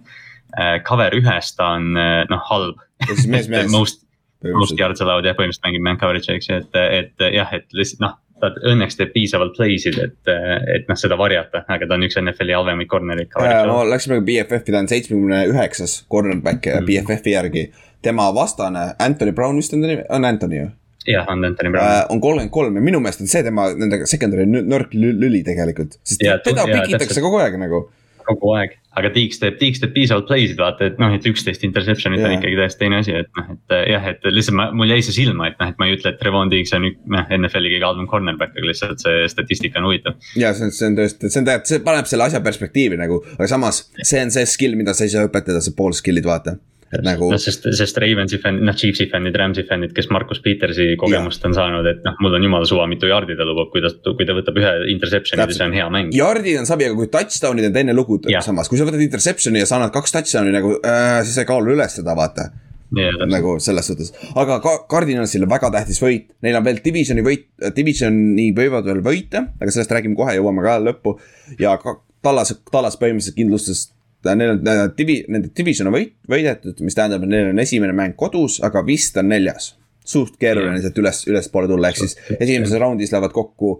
Äh, 0.59 0.81
cover 0.83 1.15
ühes 1.15 1.53
ta 1.55 1.75
on 1.77 1.93
noh 1.95 2.43
halb. 2.49 2.81
mees, 3.27 3.47
mees. 3.53 3.71
Most, 3.71 4.03
most 4.43 4.75
yards 4.79 5.01
allowed 5.01 5.25
jah, 5.25 5.37
põhimõtteliselt 5.37 5.69
mängib 5.69 5.87
man 5.87 6.01
coverage'i, 6.01 6.35
eks 6.35 6.51
ju, 6.51 6.59
et, 6.61 6.79
et 6.99 7.27
jah, 7.33 7.55
et 7.55 7.65
lihtsalt 7.73 8.03
noh 8.03 8.19
ta 8.43 8.51
õnneks 8.71 8.97
teeb 8.99 9.11
piisavalt 9.13 9.55
play 9.55 9.77
sid, 9.81 9.97
et, 10.01 10.31
et 10.75 10.89
noh, 10.89 10.97
seda 10.99 11.17
varjata, 11.19 11.63
aga 11.71 11.87
ta 11.87 11.97
on 11.97 12.05
üks 12.07 12.17
NFL-i 12.19 12.55
halvemaid 12.57 12.89
corner'id. 12.91 13.35
no 13.69 13.81
läksime 13.87 14.21
BFF-i, 14.27 14.71
ta 14.71 14.81
on 14.83 14.89
seitsmekümne 14.91 15.43
üheksas 15.51 16.01
cornerback 16.11 16.67
mm. 16.71 16.87
BFF-i 16.89 17.35
järgi 17.35 17.67
tema 18.05 18.27
vastane, 18.35 18.91
Anthony 19.01 19.33
Brown 19.35 19.61
vist 19.61 19.73
on 19.73 19.85
ta 19.85 19.91
nimi, 19.91 20.03
on 20.09 20.27
Anthony 20.27 20.59
ju? 20.59 20.71
jah, 21.07 21.27
on 21.29 21.45
Anthony 21.45 21.71
Brown 21.71 21.91
äh,. 21.91 22.05
on 22.09 22.21
kolmkümmend 22.21 22.51
kolm 22.51 22.75
ja 22.75 22.81
minu 22.81 22.99
meelest 23.03 23.21
on 23.21 23.29
see 23.29 23.43
tema 23.45 23.67
nende 23.77 24.03
secondary 24.09 24.47
nõrk 24.49 24.95
lüli 24.97 25.43
tegelikult, 25.45 25.99
sest 26.03 26.23
ja, 26.25 26.39
teda 26.43 26.65
pikitakse 26.69 27.23
kogu 27.23 27.39
aeg 27.43 27.59
nagu. 27.61 27.85
Kogu 28.27 28.51
aeg, 28.57 28.75
aga 28.99 29.11
Tiiks 29.15 29.39
teeb, 29.41 29.57
Tiiks 29.59 29.81
teeb 29.81 29.93
piisavalt 29.95 30.27
play 30.29 30.47
sid 30.49 30.59
vaata, 30.59 30.89
et 30.89 30.99
noh, 31.01 31.13
et 31.15 31.25
üksteist 31.29 31.63
interception'it 31.67 32.23
on 32.25 32.35
ikkagi 32.37 32.57
täiesti 32.59 32.83
teine 32.83 32.99
asi, 33.01 33.15
et 33.21 33.31
noh, 33.39 33.49
et 33.55 33.75
jah, 33.91 34.09
et 34.11 34.27
lihtsalt 34.29 34.57
ma, 34.59 34.67
mul 34.75 34.93
jäi 34.93 35.01
see 35.05 35.17
silma, 35.19 35.49
et 35.51 35.57
noh, 35.61 35.71
et 35.71 35.81
ma 35.81 35.89
ei 35.89 35.97
ütle, 35.97 36.13
et 36.13 36.21
Trevon 36.21 36.53
Tiiks 36.53 36.75
on 36.77 36.87
noh, 36.89 37.33
NFL-i 37.39 37.73
kõige 37.75 37.89
halvem 37.89 38.11
cornerback, 38.11 38.55
aga 38.55 38.69
lihtsalt 38.69 39.03
see 39.03 39.25
statistika 39.31 39.81
on 39.81 39.89
huvitav. 39.89 40.19
ja 40.39 40.53
see 40.57 40.69
on, 40.69 40.75
see 40.75 40.91
on 40.91 40.99
tõesti, 41.01 41.31
see 41.31 41.41
on 41.41 41.49
tegelikult, 41.49 41.73
see 41.73 41.83
paneb 41.89 42.11
selle 42.11 42.29
asja 42.29 42.43
perspektiivi 42.45 43.01
nagu, 43.01 43.21
aga 43.37 43.51
samas 43.51 43.85
see 44.01 44.23
on 44.23 44.33
see 44.35 44.47
skill, 44.49 44.79
mida 44.79 44.95
sa 44.95 45.07
ei 45.07 45.13
saa 45.15 45.27
õpetada, 45.29 45.63
see 45.63 45.75
pool 45.77 45.95
skill'id 45.97 46.27
vaata 46.27 46.57
et 46.93 47.03
nagu. 47.05 47.29
noh, 47.31 47.41
sest, 47.41 47.65
sest 47.77 47.97
Ravensi 48.01 48.39
fänn, 48.41 48.61
noh 48.65 48.75
Chiefsi 48.77 49.07
fännid, 49.11 49.35
Rams'i 49.39 49.65
fännid, 49.67 49.93
kes 49.95 50.09
Markus 50.13 50.41
Petersi 50.43 50.91
kogemust 51.01 51.41
ja. 51.41 51.49
on 51.49 51.57
saanud, 51.57 51.87
et 51.89 52.03
noh, 52.05 52.17
mul 52.23 52.37
on 52.37 52.45
jumala 52.45 52.69
suva, 52.69 52.85
mitu 52.89 53.09
yard'i 53.09 53.37
ta 53.37 53.47
lubab, 53.47 53.71
kui 53.73 53.83
ta, 53.83 53.91
kui 54.05 54.27
ta 54.27 54.35
võtab 54.37 54.59
ühe 54.61 54.73
interception'i, 54.93 55.47
siis 55.51 55.63
on 55.65 55.73
hea 55.75 55.87
mäng. 55.93 56.13
Yard'id 56.15 56.61
on 56.61 56.69
sabi, 56.69 56.89
aga 56.89 56.99
kui 56.99 57.09
touchdown'id 57.13 57.69
on 57.69 57.75
teine 57.75 57.95
lugu 57.97 58.19
samas, 58.45 58.69
kui 58.71 58.81
sa 58.81 58.87
võtad 58.87 59.01
interception'i 59.05 59.63
ja 59.63 59.69
sa 59.69 59.79
annad 59.79 59.95
kaks 59.95 60.15
touchdown'i 60.19 60.53
nagu 60.55 60.77
äh,, 60.81 61.19
siis 61.25 61.39
sa 61.39 61.45
ei 61.45 61.49
kaalu 61.49 61.75
üles 61.77 61.99
seda, 62.01 62.17
vaata. 62.17 62.51
Yeah, 62.95 63.17
nagu 63.27 63.55
selles 63.59 63.87
suhtes, 63.89 64.11
aga 64.37 64.59
ka 64.63 64.75
Cardinalsil 64.91 65.43
on 65.43 65.49
väga 65.49 65.71
tähtis 65.73 65.97
võit, 65.99 66.29
neil 66.45 66.55
on 66.59 66.63
veel 66.67 66.77
divisioni 66.85 67.23
võit, 67.25 67.47
divisioni 67.75 68.51
võivad 68.55 68.85
veel 68.85 69.01
võita, 69.03 69.41
aga 69.57 69.73
sellest 69.73 69.91
räägime 69.91 70.15
kohe, 70.15 70.35
jõuame 70.37 70.63
ka 70.63 70.77
lõppu. 70.83 71.15
ja 71.59 71.73
ka 71.81 71.97
Tallas, 72.23 72.53
Tallas 72.71 72.95
põhimõtteliselt 73.01 73.37
kindlustas 73.37 73.87
neil 74.33 74.55
on 74.55 74.93
divi-, 74.97 75.23
nende 75.29 75.51
division 75.55 75.91
on 75.91 75.97
võit-, 75.97 76.15
võidetud, 76.31 76.81
mis 76.85 76.97
tähendab, 76.97 77.25
et 77.25 77.33
neil 77.33 77.51
on 77.51 77.61
esimene 77.61 77.93
mäng 77.97 78.17
kodus, 78.19 78.57
aga 78.65 78.83
vist 78.87 79.17
on 79.21 79.29
neljas. 79.29 79.75
suht 80.05 80.35
keeruline 80.37 80.77
sealt 80.81 80.97
üles, 81.01 81.23
ülespoole 81.29 81.69
tulla, 81.69 81.89
ehk 81.89 81.97
siis 81.97 82.17
esimeses 82.39 82.77
raundis 82.81 83.13
lähevad 83.13 83.33
kokku, 83.33 83.79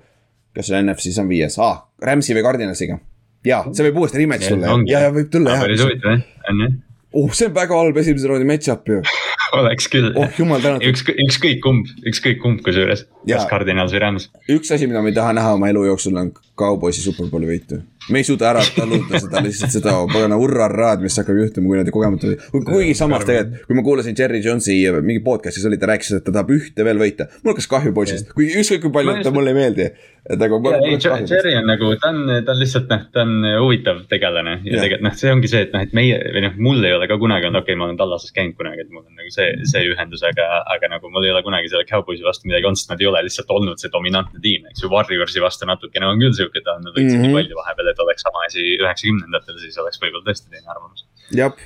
kes 0.56 0.72
seal 0.72 0.82
NFC-s 0.82 1.22
on 1.22 1.30
viies 1.30 1.60
ah,, 1.62 1.84
Rams'i 2.02 2.38
või 2.38 2.46
Cardinalsiga. 2.46 2.98
ja, 3.46 3.62
see 3.72 3.90
võib 3.90 4.02
uuesti 4.04 4.22
rematch 4.22 4.50
tulla 4.54 4.80
ja, 4.90 5.06
ja 5.06 5.14
võib 5.14 5.30
tulla 5.34 5.58
jah. 5.58 5.66
päris 5.68 5.86
huvitav 5.86 6.16
jah, 6.16 6.26
on 6.50 6.66
jah 6.66 6.76
oh, 7.16 7.32
see 7.32 7.48
on 7.50 7.56
väga 7.56 7.80
halb 7.80 7.98
esimese 8.02 8.30
raundi 8.30 8.48
match-up 8.50 8.90
ju 8.90 9.02
oleks 9.60 9.88
küll. 9.92 10.12
oh 10.20 10.40
jumal 10.40 10.64
tänatud. 10.64 10.88
ükskõik, 10.92 11.20
ükskõik 11.28 11.62
kumb, 11.64 11.92
ükskõik 12.12 12.42
kumb 12.44 12.64
kusjuures, 12.66 13.06
kas 13.28 13.48
Cardinals 13.52 13.96
või 13.96 14.04
Rams. 14.04 14.30
üks 14.52 14.74
asi, 14.76 14.90
mida 14.90 15.04
ma 15.04 15.12
ei 15.12 15.18
taha 15.18 15.36
näha 15.38 15.54
oma 15.58 15.72
elu 15.72 15.86
jooksul 15.92 16.18
on 16.20 16.34
Cowboysi 16.60 17.04
superbowli 17.06 17.50
võitu. 17.54 17.82
Me 18.10 18.22
ei 18.22 18.28
suuda 18.28 18.50
ära 18.52 18.64
taluda 18.76 19.22
seda 19.22 19.42
lihtsalt 19.46 19.74
seda 19.74 19.96
pagana 20.12 20.38
hurraa-raad, 20.40 21.04
mis 21.06 21.18
hakkab 21.20 21.40
juhtuma, 21.42 21.72
kui 21.72 21.80
nad 21.80 21.92
kogemata, 21.94 22.34
kuigi 22.54 22.98
samas 22.98 23.26
tegelikult, 23.28 23.68
kui 23.70 23.80
ma 23.80 23.86
kuulasin 23.86 24.18
Jerry 24.18 24.42
Jonesi 24.46 24.78
mingi 25.02 25.24
podcast'is 25.26 25.66
oli, 25.70 25.80
ta 25.82 25.90
rääkis, 25.92 26.16
et 26.20 26.26
ta 26.26 26.34
tahab 26.36 26.54
ühte 26.56 26.86
veel 26.88 27.02
võita. 27.02 27.30
mul 27.42 27.56
hakkas 27.56 27.72
kahju 27.72 27.96
poisist, 27.96 28.34
kuigi 28.38 28.60
ükskõik 28.62 28.86
kui 28.86 28.94
palju 29.00 29.18
ta 29.26 29.34
mulle 29.36 29.56
ei 29.56 29.60
meeldi 29.62 29.90
et 30.26 30.42
nagu. 30.42 30.58
Jerry 31.30 31.54
on 31.60 31.68
nagu, 31.70 31.92
ta 32.02 32.10
on, 32.10 32.30
ta 32.46 32.54
on 32.54 32.60
lihtsalt 32.60 32.90
noh, 32.90 33.04
ta 33.14 33.22
on 33.26 33.46
huvitav 33.62 34.02
tegelane 34.10 34.56
ja, 34.64 34.72
ja 34.72 34.82
tegelikult 34.82 35.06
noh, 35.06 35.18
see 35.20 35.34
ongi 35.34 35.52
see, 35.52 35.62
et 35.68 35.76
noh, 35.76 35.84
et 35.86 35.94
meie 35.98 36.18
või 36.34 36.44
noh, 36.48 36.56
mul 36.68 36.88
ei 36.88 36.96
ole 36.96 37.10
ka 37.12 37.18
kunagi 37.22 37.50
olnud, 37.50 37.62
okei 37.62 37.76
okay,, 37.76 37.80
ma 37.82 37.88
olen 37.88 38.00
Tallases 38.00 38.34
käinud 38.36 38.58
kunagi, 38.58 38.86
et 38.86 38.94
mul 38.94 39.04
on 39.04 39.20
nagu 39.22 39.34
see, 39.34 39.52
see 39.70 39.84
ühendus, 39.92 40.24
aga, 40.26 40.48
aga 40.74 40.90
nagu 40.96 41.12
mul 41.14 41.28
ei 41.28 41.34
ole 41.34 41.44
kunagi 41.46 41.70
selle 41.72 41.86
Cowboysi 41.90 42.26
vastu 42.26 42.50
midagi 42.50 42.70
olnud, 42.70 42.82
sest 42.82 42.94
nad 42.94 43.04
ei 43.04 43.10
ole 43.12 43.22
lihtsalt 43.28 43.54
olnud 43.54 43.82
see 43.82 43.94
dominantne 43.94 44.42
tiim, 44.42 44.66
eks 44.72 44.82
ju. 44.82 44.90
Warriorsi 44.96 45.44
vastu 45.44 45.70
natukene 45.70 46.10
on 46.10 46.22
küll 46.24 46.34
sihuke, 46.38 46.64
ta 46.66 46.80
on, 46.80 46.88
nad 46.88 46.98
võitsid 46.98 47.20
mm 47.20 47.22
-hmm. 47.22 47.36
nii 47.36 47.42
palju 47.42 47.62
vahepeal, 47.62 47.92
et 47.94 47.95
oleks 48.04 48.26
sama 48.28 48.44
asi 48.48 48.66
üheksakümnendatel, 48.80 49.62
siis 49.64 49.78
oleks 49.84 50.02
võib-olla 50.02 50.28
tõesti 50.28 50.52
teine 50.52 50.74
arvamus. 50.74 51.06
jah, 51.36 51.64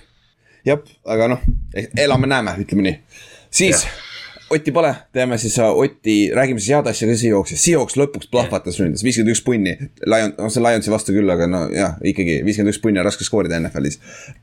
jah, 0.67 0.93
aga 1.15 1.31
noh, 1.35 1.49
elame-näeme, 2.05 2.57
ütleme 2.65 2.87
nii, 2.89 3.01
siis 3.61 3.85
ja 3.87 3.97
Otti 4.49 4.71
pole, 4.73 4.89
teeme 5.13 5.37
siis 5.37 5.59
äh, 5.59 5.69
Otti, 5.77 6.31
räägime 6.33 6.59
siis 6.59 6.73
head 6.73 6.87
asja 6.89 7.05
ka 7.05 7.15
Seahawksist, 7.21 7.61
Seahawks 7.61 7.97
lõpuks 7.99 8.29
plahvatas 8.33 8.79
ründes, 8.81 9.03
viiskümmend 9.05 9.35
üks 9.35 9.43
punni. 9.45 9.75
Lion, 10.09 10.33
noh 10.39 10.49
see 10.49 10.63
Lionsi 10.63 10.89
vastu 10.89 11.13
küll, 11.13 11.29
aga 11.29 11.45
no 11.45 11.59
jah, 11.69 11.99
ikkagi 12.01 12.39
viiskümmend 12.47 12.73
üks 12.73 12.81
punni 12.81 12.97
on 12.97 13.05
raske 13.05 13.27
skoorida 13.27 13.59
NFL-is. 13.61 13.99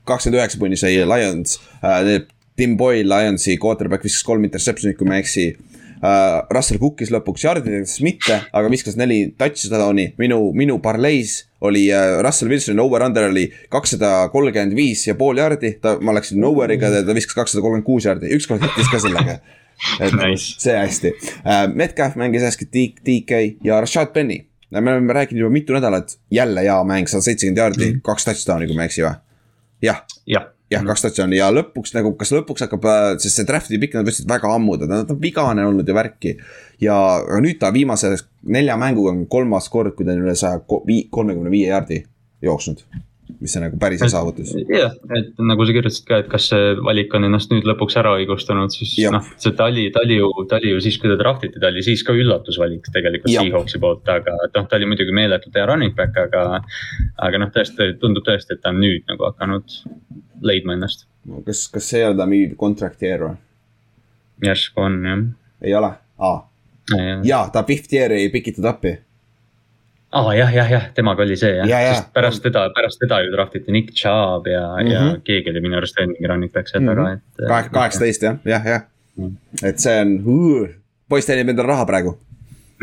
kakskümmend 0.07 0.39
üheksa 0.39 0.61
punni 0.61 0.79
sai 0.79 0.93
Lions 1.01 1.59
äh,, 1.81 2.23
Tim 2.57 2.77
Boyle, 2.79 3.03
Lionsi 3.03 3.57
quarterback 3.61 4.07
viskas 4.07 4.23
kolm 4.25 4.47
interception'it, 4.47 4.95
kui 4.97 5.09
ma 5.09 5.19
ei 5.19 5.25
eksi 5.25 5.49
uh,. 6.01 6.45
Russell 6.53 6.79
Cookis 6.81 7.11
lõpuks 7.13 7.45
yardideks 7.45 7.97
mitte, 8.05 8.39
aga 8.53 8.71
viskas 8.71 8.97
neli 8.99 9.33
touchdown'i, 9.37 10.11
minu, 10.21 10.39
minu 10.57 10.79
parleis 10.83 11.39
oli 11.65 11.87
uh, 11.91 12.19
Russell 12.25 12.51
Wilsoni 12.51 12.81
over-under 12.83 13.29
oli 13.31 13.47
kakssada 13.73 14.29
kolmkümmend 14.33 14.75
viis 14.77 15.07
ja 15.07 15.15
pool 15.19 15.39
jardi, 15.41 15.75
ta, 15.81 15.97
ma 16.01 16.15
läksin 16.17 16.43
over'iga, 16.43 16.91
ta 17.05 17.15
viskas 17.17 17.37
kakssada 17.37 17.63
kolmkümmend 17.65 17.87
kuus 17.87 18.09
jardi, 18.09 18.31
ükskord 18.37 18.63
hittis 18.65 18.91
ka 18.93 19.01
sellega 19.03 19.39
et 20.03 20.13
nice. 20.17 20.57
see 20.61 20.75
hästi 20.77 21.13
uh,. 21.13 21.63
Metcalf 21.73 22.17
mängis 22.19 22.45
hästi 22.47 22.69
DK 22.73 23.41
ja 23.65 23.81
Rashad 23.81 24.13
Penny. 24.13 24.43
me 24.71 24.91
oleme 24.91 25.13
rääkinud 25.13 25.45
juba 25.45 25.53
mitu 25.53 25.73
nädalat, 25.73 26.17
jälle 26.31 26.61
hea 26.61 26.83
mäng, 26.83 27.07
sada 27.07 27.23
seitsekümmend 27.23 27.57
jaardi 27.57 27.85
-hmm. 27.91 28.01
kaks 28.03 28.25
touchdown'i, 28.25 28.67
kui 28.67 28.75
ma 28.75 28.85
ei 28.85 28.91
eksi 28.91 29.05
või? 29.05 29.15
jah. 29.81 30.03
jah 30.25 30.53
jah, 30.71 30.83
kaks 30.87 31.05
touchdown'i 31.05 31.39
ja 31.39 31.49
lõpuks 31.53 31.95
nagu, 31.95 32.13
kas 32.19 32.33
lõpuks 32.35 32.65
hakkab, 32.65 32.87
äh, 32.91 33.07
sest 33.23 33.39
see 33.39 33.47
draft'i 33.47 33.79
pikk, 33.81 33.97
nad 33.97 34.07
võtsid 34.07 34.29
väga 34.29 34.51
ammu, 34.55 34.77
ta 34.81 35.01
on 35.03 35.21
vigane 35.21 35.65
olnud 35.67 35.87
ja 35.87 35.97
värki. 35.97 36.37
ja 36.81 36.97
nüüd 37.41 37.59
ta 37.59 37.71
viimase 37.73 38.15
nelja 38.43 38.77
mänguga 38.77 39.15
on 39.15 39.25
kolmas 39.27 39.69
kord, 39.69 39.95
kui 39.95 40.05
ta 40.05 40.13
on 40.13 40.25
üle 40.27 40.35
saja 40.35 40.61
kolmekümne 40.67 41.51
viie 41.53 41.71
jaardi 41.71 42.03
jooksnud 42.41 42.83
mis 43.41 43.55
on 43.57 43.65
nagu 43.65 43.77
päris 43.79 44.01
hea 44.01 44.09
saavutus. 44.11 44.53
jah, 44.71 44.93
et 45.17 45.41
nagu 45.43 45.65
sa 45.67 45.75
kirjutasid 45.75 46.05
ka, 46.07 46.19
et 46.23 46.29
kas 46.31 46.47
see 46.51 46.73
valik 46.85 47.13
on 47.17 47.27
ennast 47.27 47.51
nüüd 47.51 47.67
lõpuks 47.67 47.97
ära 47.99 48.13
õigustanud, 48.19 48.73
siis 48.73 48.95
noh, 49.13 49.25
see 49.41 49.55
ta 49.57 49.67
oli, 49.71 49.87
ta 49.93 50.03
oli 50.05 50.19
ju, 50.19 50.29
ta 50.49 50.59
oli 50.61 50.73
ju 50.73 50.83
siis, 50.83 50.99
kui 51.01 51.11
ta 51.11 51.17
draft 51.19 51.45
iti, 51.47 51.61
ta 51.61 51.71
oli 51.71 51.83
siis 51.85 52.03
ka 52.07 52.15
üllatusvalik 52.17 52.89
tegelikult 52.93 53.33
Seahawksi 53.33 53.81
poolt, 53.83 54.07
aga 54.11 54.35
noh, 54.43 54.67
ta 54.67 54.79
oli 54.79 54.89
muidugi 54.89 55.15
meeletult 55.15 55.57
hea 55.57 55.65
running 55.69 55.95
back, 55.97 56.17
aga. 56.27 56.61
aga 57.27 57.41
noh, 57.43 57.51
tõesti 57.53 57.93
tundub 58.01 58.25
tõesti, 58.27 58.55
et 58.55 58.63
ta 58.63 58.73
on 58.73 58.81
nüüd 58.83 59.07
nagu 59.11 59.27
hakanud 59.29 59.79
leidma 60.47 60.77
ennast. 60.77 61.07
kas, 61.45 61.67
kas 61.73 61.91
see 61.91 62.03
ei 62.03 62.09
ole 62.09 62.19
ta 62.19 62.29
mingi 62.29 62.55
contract 62.59 63.03
year 63.03 63.25
või? 63.25 63.35
järsku 64.45 64.85
on 64.85 65.01
jah. 65.05 65.25
ei 65.65 65.75
ole, 65.75 65.91
aa. 66.21 66.37
jaa, 67.25 67.43
ta 67.53 67.65
fifth 67.67 67.93
year'i 67.93 68.23
ei 68.25 68.31
pikitud 68.33 68.65
appi 68.69 68.97
aa 70.17 70.25
ah, 70.25 70.35
jah, 70.37 70.51
jah, 70.55 70.69
jah, 70.71 70.85
temaga 70.97 71.23
oli 71.25 71.37
see 71.39 71.53
jah 71.59 71.69
ja, 71.69 71.79
ja. 71.85 71.95
sest 71.95 72.11
pärast 72.15 72.43
teda, 72.43 72.67
pärast 72.75 73.01
teda 73.03 73.21
ju 73.23 73.31
draft 73.33 73.57
iti 73.59 73.73
Nick 73.75 73.93
Chubb 73.93 74.47
ja 74.49 74.65
mm, 74.67 74.83
-hmm. 74.83 74.93
ja 74.93 75.01
mhm. 75.01 75.21
keegi 75.29 75.49
oli 75.53 75.61
minu 75.65 75.77
arust 75.77 75.99
mingi 76.05 76.27
running 76.31 76.53
back 76.53 76.71
seal 76.71 76.85
taga 76.85 77.09
et. 77.13 77.71
kaheksateist 77.71 78.23
jah, 78.29 78.37
jah, 78.45 78.69
jah 78.73 78.81
mm. 79.17 79.35
et 79.63 79.79
see 79.79 79.97
on 80.01 80.15
uh,, 80.35 80.69
poiss 81.09 81.29
teenib 81.29 81.49
endale 81.53 81.67
raha 81.73 81.85
praegu. 81.85 82.17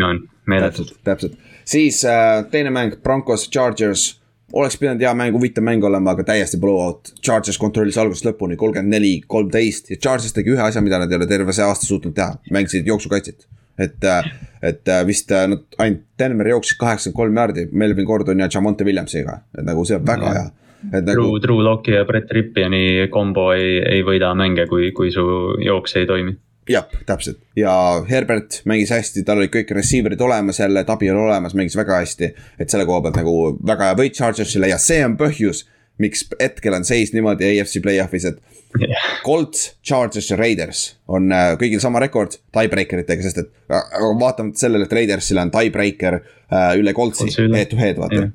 on, 0.09 0.21
meeletult. 0.47 0.95
täpselt, 1.05 1.39
siis 1.65 2.05
äh, 2.05 2.45
teine 2.51 2.71
mäng, 2.71 3.01
Broncos, 3.03 3.49
Chargers 3.51 4.21
oleks 4.53 4.77
pidanud 4.79 5.03
hea 5.03 5.15
mäng, 5.15 5.35
huvitav 5.35 5.65
mäng 5.67 5.85
olema, 5.85 6.13
aga 6.15 6.25
täiesti 6.25 6.59
blowout. 6.63 7.11
Chargers 7.25 7.59
kontrollis 7.59 7.99
algusest 7.99 8.27
lõpuni 8.29 8.59
kolmkümmend 8.61 8.95
neli, 8.95 9.15
kolmteist 9.27 9.91
ja 9.91 9.97
Chargers 9.97 10.35
tegi 10.37 10.55
ühe 10.55 10.63
asja, 10.63 10.83
mida 10.85 11.01
nad 11.03 11.11
ei 11.11 11.19
ole 11.19 11.27
terve 11.31 11.55
see 11.57 11.67
aasta 11.67 11.89
suutnud 11.89 12.15
teha, 12.15 12.37
mängisid 12.55 12.87
jooksukaitset 12.87 13.49
et, 13.79 14.05
äh, 14.05 14.31
et 14.63 14.89
äh, 14.89 15.07
vist 15.07 15.33
äh, 15.33 15.47
nad 15.49 15.65
ainult 15.79 16.05
Denver 16.19 16.49
jooksis 16.49 16.79
kaheksakümmend 16.79 17.17
kolm 17.17 17.41
jaardi 17.41 17.67
Melvin 17.73 18.07
Gordon 18.07 18.41
ja 18.41 18.49
Jamonte 18.55 18.85
Williamsiga, 18.85 19.41
et 19.59 19.67
nagu 19.67 19.85
see 19.85 19.99
on 19.99 20.07
väga 20.07 20.33
hea. 20.37 20.47
et 20.93 21.05
nagu. 21.09 21.27
Drew 21.43 21.63
Locke'i 21.65 21.97
ja 21.97 22.05
Brett 22.05 22.31
Rippiani 22.33 23.09
kombo 23.11 23.51
ei, 23.57 23.79
ei 23.83 24.03
võida 24.07 24.35
mänge, 24.39 24.69
kui, 24.71 24.93
kui 24.93 25.13
su 25.13 25.25
jooks 25.65 25.97
ei 26.01 26.07
toimi. 26.07 26.37
jah, 26.71 26.87
täpselt 27.07 27.43
ja 27.59 27.75
Herbert 28.09 28.63
mängis 28.65 28.95
hästi, 28.95 29.25
tal 29.27 29.43
olid 29.43 29.53
kõik 29.53 29.75
receiver'id 29.77 30.23
olemas 30.23 30.61
jälle, 30.63 30.85
tabi 30.85 31.11
oli 31.11 31.27
olemas, 31.27 31.55
mängis 31.55 31.77
väga 31.77 32.01
hästi. 32.01 32.33
et 32.59 32.71
selle 32.71 32.87
koha 32.87 33.03
pealt 33.03 33.21
nagu 33.21 33.37
väga 33.67 33.91
hea 33.91 34.01
võit 34.01 34.19
Chargersile 34.19 34.71
ja 34.71 34.79
see 34.79 35.03
on 35.05 35.19
põhjus, 35.21 35.67
miks 35.99 36.29
hetkel 36.41 36.75
on 36.79 36.87
seis 36.87 37.13
niimoodi 37.15 37.51
AFC 37.51 37.83
play-off'is, 37.83 38.31
et 38.31 38.54
Colts, 39.27 39.77
Chargers 39.83 40.31
ja 40.31 40.39
Raiders 40.41 40.85
on 41.09 41.33
äh, 41.33 41.55
kõigil 41.61 41.83
sama 41.83 42.03
rekord 42.03 42.39
tiebreaker 42.55 43.05
itega, 43.05 43.25
sest 43.27 43.43
et 43.45 43.51
äh, 43.71 43.99
vaatamata 44.21 44.65
sellele, 44.65 44.89
et 44.89 44.97
Raidersil 44.99 45.41
on 45.43 45.53
tiebreaker 45.55 46.19
äh, 46.21 46.71
üle 46.81 46.95
Coltsi 46.97 47.31
head 47.39 47.71
to 47.71 47.81
head, 47.81 48.01
vaata. 48.01 48.29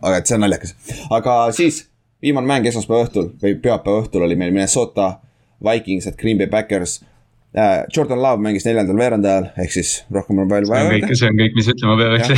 aga 0.00 0.20
et 0.20 0.30
see 0.30 0.38
on 0.38 0.44
naljakas, 0.46 0.76
aga 1.14 1.38
siis 1.56 1.84
viimane 2.24 2.48
mäng 2.48 2.70
esmaspäeva 2.70 3.08
õhtul 3.08 3.32
või 3.42 3.58
pühapäeva 3.60 4.04
õhtul 4.04 4.24
oli 4.26 4.38
meil 4.40 4.54
Minnesota 4.54 5.18
Vikings, 5.64 6.08
et 6.08 6.16
Green 6.20 6.38
Bay 6.40 6.48
Packers. 6.50 7.00
Jordan 7.96 8.22
Love 8.22 8.42
mängis 8.42 8.64
neljandal 8.66 8.98
veerandajal, 8.98 9.50
ehk 9.62 9.74
siis 9.74 9.96
rohkem 10.12 10.40
on 10.42 10.50
veel 10.50 10.66
see 10.66 10.74
on 10.74 10.88
vaja 10.88 10.90
öelda. 10.90 11.18
see 11.20 11.28
on 11.30 11.36
kõik, 11.38 11.58
mis 11.58 11.68
ütlema 11.70 11.96
peab, 12.00 12.16
eks 12.18 12.32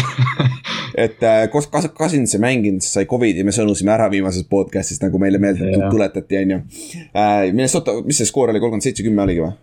et 1.06 1.24
äh, 1.24 1.42
koos 1.52 1.68
Kas- 1.72 1.88
Cousins 1.96 2.34
ei 2.36 2.42
mänginud, 2.42 2.84
sai 2.84 3.06
Covidi, 3.08 3.44
me 3.44 3.54
sõnusime 3.54 3.92
ära 3.94 4.10
viimases 4.12 4.46
podcast'is, 4.50 5.00
nagu 5.02 5.20
meile 5.20 5.40
meelde 5.42 5.72
tuletati, 5.92 6.40
on 6.42 6.54
ju. 6.54 6.60
Minnesota, 7.52 7.96
mis 8.06 8.20
see 8.20 8.28
skoor 8.28 8.52
oli, 8.52 8.60
kolmkümmend 8.62 8.84
seitse, 8.84 9.04
kümme 9.06 9.24
oligi 9.24 9.44
või? 9.44 9.54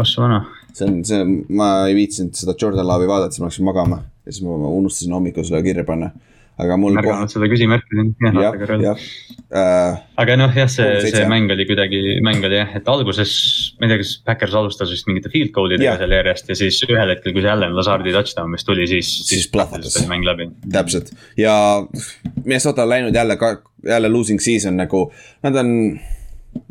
ossa 0.00 0.22
vana. 0.22 0.42
see 0.76 0.84
on, 0.84 0.98
see, 1.08 1.22
ma 1.56 1.70
ei 1.88 1.94
viitsinud 1.96 2.36
seda 2.36 2.54
Jordan 2.60 2.86
Love'i 2.86 3.08
vaadata, 3.08 3.32
siis 3.32 3.42
ma 3.42 3.48
läksin 3.48 3.66
magama 3.70 4.02
ja 4.26 4.32
siis 4.32 4.44
ma 4.44 4.56
unustasin 4.68 5.14
hommikul 5.16 5.46
selle 5.46 5.62
kirja 5.64 5.86
panna. 5.88 6.10
Aga 6.58 6.76
mul 6.80 6.94
märganud 6.96 7.28
seda 7.32 7.48
küsimärki 7.52 7.98
siin. 7.98 8.12
jah, 8.40 8.54
jah 8.80 9.02
äh,, 9.52 9.98
aga 10.22 10.36
noh, 10.40 10.54
jah, 10.56 10.70
see, 10.72 10.86
37. 10.86 11.12
see 11.18 11.26
mäng 11.30 11.52
oli 11.52 11.66
kuidagi, 11.68 12.00
mäng 12.24 12.44
oli 12.48 12.56
jah, 12.62 12.70
et 12.78 12.88
alguses 12.88 13.32
ma 13.80 13.86
ei 13.86 13.92
tea, 13.92 13.98
kas 14.02 14.12
Backers 14.26 14.56
alustas 14.56 14.90
vist 14.94 15.08
mingite 15.10 15.28
field 15.32 15.52
goal 15.56 15.74
idega 15.76 15.98
seal 16.00 16.16
järjest 16.16 16.48
ja 16.52 16.58
siis 16.62 16.80
ühel 16.88 17.12
hetkel, 17.12 17.34
kui 17.36 17.44
see 17.44 17.52
Allan 17.52 17.76
Lazardi 17.76 18.14
touchdown 18.16 18.56
vist 18.56 18.66
tuli, 18.68 18.88
siis, 18.90 19.10
Siis 19.28 19.48
plahvatas. 19.52 19.98
mäng 20.08 20.24
läbi. 20.26 20.48
täpselt 20.72 21.12
ja 21.36 21.54
Minnesota 22.44 22.82
on 22.86 22.88
läinud 22.94 23.14
jälle 23.14 23.36
ka, 23.36 23.56
jälle 23.84 24.08
losing 24.08 24.40
season 24.40 24.76
nagu, 24.80 25.10
nad 25.44 25.56
on, 25.60 25.74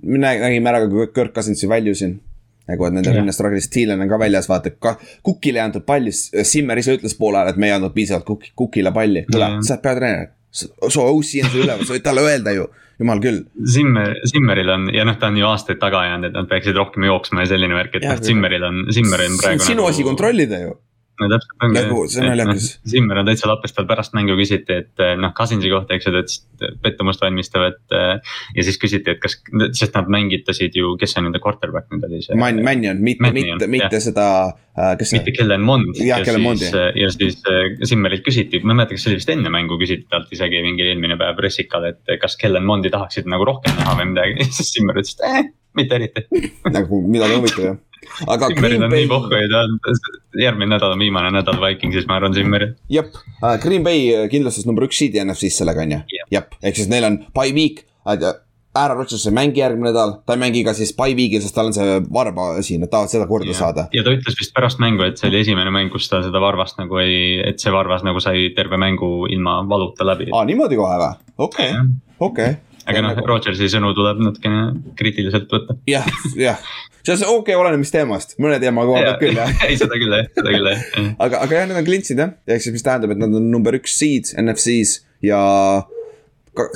me 0.02 0.18
nä- 0.18 0.40
nägime 0.42 0.70
ära 0.74 0.82
ka, 0.86 0.90
kui 0.90 1.08
Kirk 1.14 1.34
Cousinsi 1.38 1.70
väljusin. 1.70 2.18
nagu, 2.70 2.88
et 2.88 2.96
nende 2.96 3.12
Jah. 3.12 3.20
rünnast 3.20 3.42
tragedist, 3.42 3.72
Thielen 3.74 4.02
on 4.02 4.10
ka 4.12 4.20
väljas, 4.22 4.50
vaata 4.50 4.74
ka 4.74 4.96
Cookile 5.26 5.62
ei 5.62 5.66
antud 5.66 5.86
palli, 5.88 6.14
Simmer 6.14 6.82
ise 6.82 6.98
ütles 6.98 7.18
poole 7.20 7.42
ajal, 7.42 7.54
et 7.54 7.62
me 7.62 7.70
ei 7.70 7.76
andnud 7.76 7.94
piisavalt 7.96 8.26
Cook-, 8.28 8.50
Cookile 8.58 8.94
palli, 8.96 9.26
kuule 9.30 9.52
sa 9.62 9.76
oled 9.76 9.84
peatreener. 9.84 10.34
su 10.56 11.02
OC 11.02 11.32
on 11.44 11.52
sul 11.52 11.64
üleval, 11.66 11.84
sa 11.84 11.94
võid 11.98 12.04
talle 12.06 12.24
öelda 12.24 12.54
ju, 12.56 12.70
jumal 13.02 13.20
küll. 13.24 13.42
Zimmer, 13.68 14.16
Zimmeril 14.32 14.72
on 14.72 14.88
ja 14.96 15.04
noh, 15.08 15.18
ta 15.20 15.28
on 15.28 15.40
ju 15.42 15.48
aastaid 15.50 15.82
taga 15.82 16.06
jäänud, 16.08 16.30
et 16.32 16.38
nad 16.38 16.48
peaksid 16.52 16.80
rohkem 16.80 17.08
jooksma 17.10 17.44
ja 17.44 17.52
selline 17.52 17.76
värk, 17.76 18.00
et 18.00 18.08
noh, 18.08 18.22
Zimmeril 18.24 18.64
on, 18.64 18.86
Zimmeril 18.96 19.34
on 19.34 19.40
praegu. 19.42 19.68
sinu 19.68 19.88
asi. 19.92 20.08
kontrollida 20.08 20.62
ju. 20.64 20.78
No 21.22 21.30
täpselt 21.32 21.66
ongi 21.68 21.84
see 22.12 22.22
on 22.24 22.30
naljakas.. 22.32 22.70
Zimmer 22.90 23.22
on 23.22 23.30
täitsa 23.30 23.50
lapest 23.50 23.78
peal 23.78 23.88
pärast 23.90 24.16
mängu 24.18 24.36
küsiti, 24.40 24.80
et 24.84 25.04
eh, 25.04 25.16
noh, 25.20 25.34
Cousinsi 25.38 25.72
kohta, 25.72 25.98
eks 25.98 26.10
ju, 26.10 26.14
ta 26.16 26.24
ütles, 26.24 26.42
et 26.60 26.78
pettumust 26.84 27.24
valmistav, 27.24 27.70
et. 27.72 27.96
ja 28.56 28.66
siis 28.66 28.80
küsiti, 28.82 29.16
et 29.16 29.22
kas, 29.24 29.38
sest 29.78 29.96
nad 29.98 30.10
mängitasid 30.12 30.76
ju, 30.78 30.96
kes 31.00 31.16
see 31.16 31.26
nende 31.26 31.42
quarterback 31.44 31.92
nüüd 31.94 32.06
oli 32.08 32.22
see. 32.26 32.38
Man-, 32.40 32.62
Mannion, 32.66 33.02
mitte, 33.04 33.32
mitte, 33.36 33.70
mitte 33.72 34.02
seda, 34.04 34.28
kes 35.00 35.14
mitte 35.16 35.32
see, 35.32 35.38
Kellen 35.40 35.64
Mond 35.66 36.00
Jah, 36.00 36.20
ja 36.20 36.26
Kellen 36.26 36.44
Mondi. 36.44 36.68
siis, 36.68 36.76
ja 37.00 37.12
siis 37.14 37.40
äh, 37.50 37.76
Zimmerilt 37.88 38.26
küsiti, 38.26 38.62
ma 38.64 38.74
ei 38.74 38.82
mäleta, 38.82 38.96
kas 38.96 39.06
see 39.06 39.14
oli 39.14 39.20
vist 39.22 39.32
enne 39.32 39.52
mängu 39.54 39.80
küsiti 39.82 40.08
talt 40.12 40.32
isegi 40.36 40.64
mingi 40.66 40.88
eelmine 40.90 41.20
päev 41.20 41.38
pressikal, 41.40 41.88
et 41.92 42.16
kas 42.22 42.38
Kellen 42.42 42.66
Mondi 42.68 42.92
tahaksid 42.94 43.30
nagu 43.32 43.48
rohkem 43.48 43.76
näha 43.80 43.96
või 44.00 44.12
midagi, 44.14 44.48
siis 44.58 44.74
Zimmer 44.76 45.00
ütles, 45.00 45.16
et 45.20 45.28
eh, 45.30 45.52
mitte 45.76 46.00
eriti. 46.00 46.26
nagu 46.72 47.02
midagi 47.08 47.40
huvitav 47.40 47.68
jah. 47.70 47.80
Aga 48.28 48.50
Green 48.56 48.84
on 48.84 48.94
Bay 48.94 49.06
nii 49.06 49.12
pohhu 49.12 49.42
ja 49.42 49.50
ta 49.52 49.66
on, 49.66 49.76
järgmine 50.42 50.76
nädal 50.76 50.96
on 50.96 51.04
viimane 51.04 51.32
nädal 51.36 51.60
Vikingsis, 51.62 52.08
ma 52.10 52.20
arvan, 52.20 52.34
Zimmeril. 52.38 52.76
jep, 52.90 53.14
Green 53.64 53.84
Bay 53.84 54.08
äh, 54.14 54.30
kindlustas 54.32 54.68
number 54.70 54.88
üks 54.88 55.00
seed'i 55.02 55.24
NFC-s 55.24 55.62
sellega 55.64 55.86
on 55.86 55.98
ju 55.98 56.02
jep, 56.34 56.58
ehk 56.64 56.80
siis 56.82 56.92
neil 56.92 57.08
on 57.12 57.22
by 57.36 57.54
week. 57.56 57.86
Aaron 58.76 58.98
Rodgers 59.00 59.24
ei 59.28 59.32
mängi 59.32 59.62
järgmine 59.62 59.88
nädal, 59.88 60.18
ta 60.28 60.36
ei 60.36 60.40
mängi 60.42 60.62
ka 60.68 60.74
siis 60.76 60.92
by 60.98 61.14
week'il, 61.16 61.40
sest 61.44 61.56
tal 61.56 61.70
on 61.70 61.76
see 61.76 61.94
varba 62.12 62.50
asi, 62.60 62.76
nad 62.82 62.92
tahavad 62.92 63.14
seda 63.14 63.28
korda 63.30 63.56
saada. 63.56 63.86
ja 63.96 64.04
ta 64.04 64.12
ütles 64.12 64.36
vist 64.36 64.52
pärast 64.56 64.82
mängu, 64.84 65.06
et 65.08 65.22
see 65.22 65.30
oli 65.32 65.40
esimene 65.46 65.72
mäng, 65.72 65.94
kus 65.94 66.10
ta 66.12 66.20
seda 66.26 66.42
varvast 66.44 66.82
nagu 66.82 67.00
ei, 67.00 67.40
et 67.40 67.64
see 67.64 67.72
varvas 67.72 68.04
nagu 68.04 68.20
sai 68.24 68.50
terve 68.58 68.76
mängu 68.82 69.30
ilma 69.32 69.62
valuta 69.70 70.08
läbi. 70.08 70.28
aa, 70.34 70.44
niimoodi 70.50 70.80
kohe 70.80 70.98
või? 71.00 71.14
okei, 71.48 71.72
okei. 72.20 72.58
Aga 72.86 73.02
noh, 73.02 73.22
Rodgersi 73.30 73.70
sõnu 73.74 73.94
tuleb 73.98 74.20
natukene 74.24 74.62
kriitiliselt 75.00 75.50
võtta. 75.52 75.76
jah, 75.90 76.06
jah, 76.38 76.62
see 77.06 77.16
on 77.16 77.24
okei 77.24 77.56
okay,, 77.56 77.58
oleneb 77.62 77.82
mis 77.82 77.94
teemast, 77.94 78.36
mõne 78.42 78.60
teema 78.62 78.86
koha 78.88 79.02
pealt 79.08 79.20
küll 79.24 79.40
jah. 79.42 79.52
ei, 79.68 79.78
seda 79.82 79.98
küll 80.02 80.14
jah, 80.14 80.28
seda 80.38 80.54
küll 80.54 80.72
jah. 80.72 80.86
aga, 81.28 81.42
aga 81.46 81.60
jah, 81.60 81.68
need 81.72 81.82
on 81.82 81.88
klintsid 81.90 82.22
jah, 82.22 82.34
ehk 82.48 82.64
siis 82.66 82.76
mis 82.78 82.86
tähendab, 82.86 83.14
et 83.16 83.22
nad 83.22 83.34
on 83.42 83.52
number 83.52 83.78
üks 83.80 83.98
seed 84.00 84.34
NFC-s 84.42 85.00
ja 85.26 85.42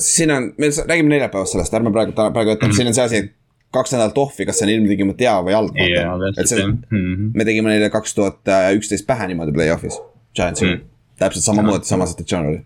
siin 0.03 0.31
on, 0.31 0.49
me 0.57 0.69
räägime 0.75 1.13
neljapäevast 1.13 1.55
sellest, 1.55 1.73
ärme 1.77 1.91
praegu, 1.95 2.11
praegu 2.17 2.55
ütleme, 2.57 2.75
siin 2.75 2.89
on 2.91 2.97
see 2.97 3.05
asi, 3.05 3.21
et 3.23 3.35
kaks 3.73 3.93
nädalat 3.93 4.17
ohvi, 4.17 4.47
kas 4.49 4.59
see 4.59 4.65
on 4.67 4.73
ilmtingimata 4.73 5.25
hea 5.27 5.35
või 5.45 5.55
halb. 5.55 5.77
jaa, 5.77 6.15
et 6.33 6.49
see 6.49 6.59
jah, 6.63 6.71
Mhm. 6.73 7.29
me 7.37 7.45
tegime 7.47 7.69
neile 7.71 7.89
kaks 7.93 8.15
tuhat 8.17 8.49
üksteist 8.75 9.05
pähe 9.07 9.27
niimoodi 9.29 9.53
play-off'is, 9.55 9.99
Giantsiga 10.35 10.71
Mm. 10.71 10.81
mm.. 10.81 10.89
täpselt 11.21 11.45
samamoodi, 11.45 11.85
sama 11.85 12.05
situatsioon 12.09 12.47
oli. 12.51 12.61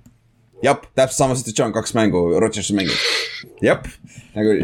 jah, 0.63 0.79
täpselt 0.95 1.17
sama 1.17 1.37
situatsioon, 1.39 1.73
kaks 1.75 1.95
mängu, 1.97 2.25
Rodgers 2.39 2.71
mängib. 2.75 2.95
jah, 3.63 3.83
nagu, 4.35 4.55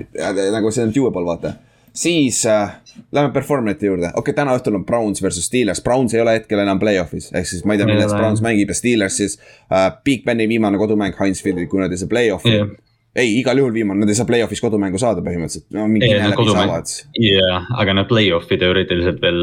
nagu 0.56 0.72
see 0.74 0.88
on 0.88 0.94
doable, 0.96 1.26
vaata. 1.28 1.54
siis 1.94 2.44
äh, 2.48 2.76
lähme 3.12 3.34
performerite 3.36 3.90
juurde, 3.90 4.12
okei 4.12 4.22
okay,, 4.22 4.38
täna 4.38 4.56
õhtul 4.58 4.80
on 4.80 4.86
Browns 4.88 5.24
versus 5.24 5.48
Steelers, 5.50 5.82
Browns 5.84 6.14
ei 6.16 6.22
ole 6.24 6.38
hetkel 6.38 6.62
enam 6.64 6.80
play-off'is, 6.82 7.32
ehk 7.36 7.48
siis 7.50 7.66
ma 7.66 7.76
ei 7.76 7.82
tea, 7.82 7.88
Ei 7.90 7.96
milles 7.96 8.14
ole, 8.14 8.22
Browns 8.22 8.44
mängib 8.46 8.72
ja 8.72 8.78
Steelers 8.78 9.18
siis 9.20 9.40
äh,. 9.72 9.90
Big 10.06 10.24
Beni 10.26 10.48
viimane 10.50 10.80
kodumäng 10.80 11.18
Heinz 11.20 11.44
Fieldil, 11.44 11.68
kui 11.72 11.82
nad 11.82 11.92
ei 11.92 12.00
saa 12.00 12.12
play-off'i 12.12 12.54
Jah. 12.56 12.72
ei, 13.20 13.34
igal 13.40 13.60
juhul 13.60 13.74
viimane, 13.76 14.04
nad 14.04 14.12
ei 14.12 14.18
saa 14.18 14.28
play-off'is 14.30 14.62
kodumängu 14.64 15.02
saada 15.02 15.24
põhimõtteliselt 15.26 15.68
no,. 15.76 15.88
mingi 15.92 16.12
läbi 16.14 16.38
kodumäng 16.40 16.70
saavad, 16.70 16.94
jaa, 17.26 17.64
aga 17.84 17.98
nad 17.98 18.12
play-off'i 18.12 18.60
teoreetiliselt 18.62 19.24
veel 19.26 19.42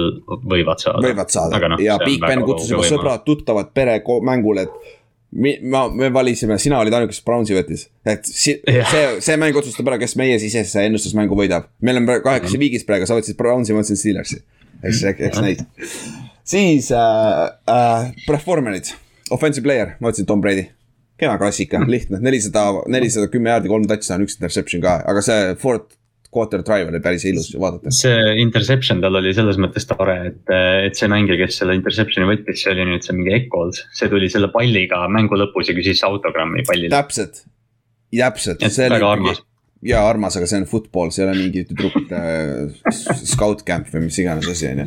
võivad 0.54 0.86
saada. 0.86 1.02
võivad 1.04 1.34
saada 1.34 1.72
noh, 1.74 1.82
ja 1.82 1.98
Big 2.04 2.22
Ben 2.24 2.46
kutsus 2.46 2.70
võimalus. 2.72 2.94
sõbrad, 2.94 3.26
tuttavad, 3.26 3.74
pere 3.76 4.00
mängule, 4.24 4.68
et 4.68 4.95
ma, 5.62 5.86
me 5.92 6.10
valisime, 6.14 6.58
sina 6.62 6.78
olid 6.80 6.94
ainuke, 6.96 7.14
kes 7.14 7.24
Brownsi 7.26 7.56
võttis. 7.56 7.86
et 8.08 8.28
si, 8.28 8.56
Jah. 8.70 8.88
see, 8.90 9.08
see 9.24 9.38
mäng 9.40 9.56
otsustab 9.58 9.90
ära, 9.90 9.98
kes 10.00 10.16
meie 10.20 10.38
sisese 10.42 10.84
ennustusmängu 10.88 11.38
võidab. 11.38 11.68
meil 11.84 12.00
on 12.00 12.08
praegu 12.08 12.24
kahekesi 12.26 12.60
viigis 12.60 12.86
praegu, 12.88 13.08
sa 13.08 13.18
võtsid 13.18 13.38
Brownsi, 13.40 13.74
ma 13.74 13.82
võtsin 13.82 14.00
Steelersi. 14.00 14.40
eks, 14.82 15.02
eks 15.12 15.42
neid. 15.44 15.66
siis 16.56 16.90
äh, 16.94 17.42
äh, 17.72 18.08
performer'id, 18.26 18.94
offensive 19.34 19.66
player, 19.66 19.96
ma 20.00 20.10
võtsin 20.10 20.28
Tom 20.28 20.44
Brady. 20.44 20.70
kena 21.20 21.38
klassika, 21.40 21.80
lihtne, 21.88 22.20
nelisada, 22.24 22.68
nelisada 22.92 23.30
kümme 23.32 23.52
jaardi, 23.52 23.72
kolm 23.72 23.86
touchdown, 23.88 24.26
üks 24.26 24.38
interception 24.40 24.84
ka, 24.84 25.00
aga 25.08 25.24
see 25.24 25.54
fourth 25.60 25.96
quarter 26.36 26.62
drive 26.66 26.92
oli 26.92 27.00
päris 27.04 27.24
ilus 27.28 27.50
vaadata. 27.60 27.92
see 27.94 28.36
interception 28.42 29.02
tal 29.04 29.20
oli 29.20 29.32
selles 29.36 29.58
mõttes 29.62 29.88
tore, 29.88 30.16
et, 30.30 30.54
et 30.86 30.98
see 30.98 31.10
mängija, 31.12 31.40
kes 31.44 31.60
selle 31.62 31.76
interception'i 31.78 32.28
võttis, 32.30 32.62
see 32.62 32.74
oli 32.76 32.88
nüüd 32.92 33.06
see 33.06 33.16
mingi 33.16 33.34
Eccles, 33.40 33.82
see 33.96 34.12
tuli 34.12 34.30
selle 34.32 34.52
palliga 34.54 35.04
mängu 35.12 35.38
lõpus 35.40 35.72
ja 35.72 35.76
küsis 35.78 36.04
autogrammi 36.06 36.66
pallile. 36.68 36.92
täpselt, 36.94 37.44
täpselt. 38.12 38.62
et 38.62 38.82
väga 38.96 39.12
armas. 39.16 39.42
Ja 39.84 40.00
armas, 40.08 40.36
aga 40.38 40.46
see 40.48 40.58
on 40.62 40.66
football, 40.68 41.10
see 41.12 41.22
ei 41.22 41.28
ole 41.28 41.36
mingi 41.36 41.62
tüdrukute 41.68 42.20
scout 43.32 43.60
camp 43.68 43.90
või 43.92 44.06
mis 44.06 44.16
iganes 44.22 44.48
asi 44.48 44.70
on 44.70 44.80
ju. 44.82 44.86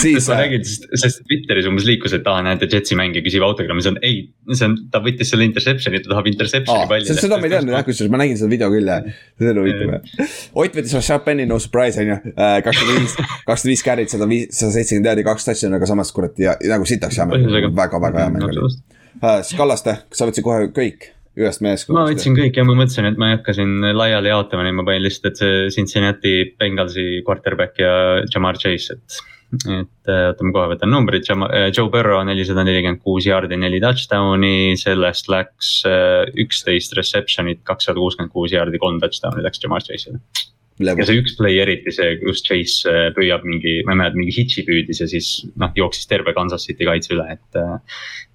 siis 0.00 0.16
sest 0.16 0.30
ma 0.32 0.38
räägin, 0.40 0.64
sest, 0.64 1.20
Twitteris 1.28 1.68
umbes 1.68 1.84
liikus, 1.88 2.14
et 2.16 2.30
aa, 2.30 2.40
näete, 2.46 2.68
Jetsi 2.72 2.96
mängija 2.98 3.24
küsib 3.26 3.44
autogrammi, 3.44 3.84
see 3.84 3.92
on 3.92 4.00
ei, 4.06 4.22
see 4.54 4.70
on, 4.70 4.78
ta 4.94 5.02
võttis 5.04 5.32
selle 5.34 5.44
interception'i, 5.48 6.00
ta 6.00 6.14
tahab 6.14 6.30
interception'i 6.32 6.86
aa, 6.86 6.88
pallile. 6.90 7.18
seda 7.20 7.36
ma 7.36 7.50
ei 7.50 7.54
teadnud 7.54 7.76
jah, 7.76 7.84
kusjuures 7.90 8.14
ma 8.14 8.22
nägin 8.22 8.40
seda 8.40 8.50
video 8.54 8.72
küll 8.72 8.90
jah, 8.90 9.12
see 9.36 9.52
oli 9.52 9.66
huvitav. 9.66 10.26
Ott 10.64 10.80
võttis 10.80 11.12
Penny, 11.28 11.44
no 11.44 11.60
surprise 11.60 12.00
on 12.00 12.14
ju, 12.14 12.18
kakskümmend 12.64 13.04
viis, 13.04 13.16
kakskümmend 13.20 13.74
viis 13.74 13.84
carry't, 13.84 14.14
sada 14.14 14.28
viis, 14.30 14.50
sada 14.56 14.72
seitsekümmend 14.78 15.12
jaardi, 15.12 15.26
kaks 15.28 15.50
touchdown'i, 15.50 15.76
aga 15.76 15.92
samas 15.92 16.16
kurat 16.16 16.40
ja 16.40 16.56
nagu 16.72 16.88
sitaks 16.88 17.20
hea 17.20 17.28
mäng, 17.28 17.44
Põhjusega. 17.44 17.72
väga, 17.76 18.02
väga 18.08 18.24
hea 18.24 18.34
mäng 18.34 18.48
oli. 18.48 18.68
siis 19.44 19.56
Kallaste, 19.58 19.98
kas 20.08 20.22
sa 20.22 20.30
võtsid 20.30 20.46
kohe 20.46 20.70
kõik 20.72 21.10
ühest 21.38 21.62
mehest? 21.64 21.90
ma 21.94 22.04
võtsin 22.08 22.36
kõik 22.36 22.58
ja 22.58 22.66
ma 22.66 22.76
mõtlesin, 22.78 23.08
et 23.10 23.18
ma 23.20 23.30
ei 23.30 23.38
hakka 23.38 23.54
siin 23.56 23.90
laiali 23.94 24.32
jaotama, 24.32 24.64
nii 24.66 24.76
ma 24.80 24.86
panin 24.86 25.04
lihtsalt, 25.04 25.30
et 25.30 25.40
see 25.40 25.74
Cincinnati 25.76 26.34
Bengalsi 26.58 27.22
quarterback 27.26 27.78
ja 27.82 27.92
Jamar 28.26 28.58
Chase, 28.60 28.96
et. 28.96 29.20
et 29.66 30.10
äh, 30.10 30.26
oota, 30.30 30.46
ma 30.46 30.54
kohe 30.54 30.72
võtan 30.74 30.92
numbrid, 30.94 31.26
Joe 31.26 31.90
Burrow 31.90 32.22
nelisada 32.26 32.64
nelikümmend 32.66 33.02
kuus 33.02 33.26
jaardi, 33.26 33.58
neli 33.58 33.80
touchdown'i, 33.82 34.76
sellest 34.78 35.30
läks 35.32 35.72
äh, 35.90 36.22
üksteist 36.44 36.94
reception'it, 36.98 37.64
kakssada 37.66 37.98
kuuskümmend 37.98 38.34
kuus 38.34 38.54
jaardi, 38.54 38.78
kolm 38.82 39.00
touchdown'i 39.02 39.46
läks 39.46 39.62
Jamar 39.62 39.86
Chase'ile. 39.86 40.22
ja 40.80 41.04
see 41.04 41.18
üks 41.20 41.34
play 41.36 41.58
eriti 41.62 41.92
see, 41.94 42.16
kus 42.22 42.42
Chase 42.46 42.90
äh, 42.90 43.10
püüab 43.16 43.46
mingi, 43.46 43.80
ma 43.86 43.94
ei 43.94 44.02
mäleta, 44.02 44.18
mingi 44.18 44.34
hitch'i 44.38 44.66
püüdis 44.66 45.02
ja 45.02 45.10
siis 45.10 45.32
noh, 45.58 45.74
jooksis 45.78 46.10
terve 46.10 46.34
Kansas 46.34 46.66
City 46.66 46.88
kaitse 46.88 47.14
üle, 47.14 47.26
et. 47.38 47.62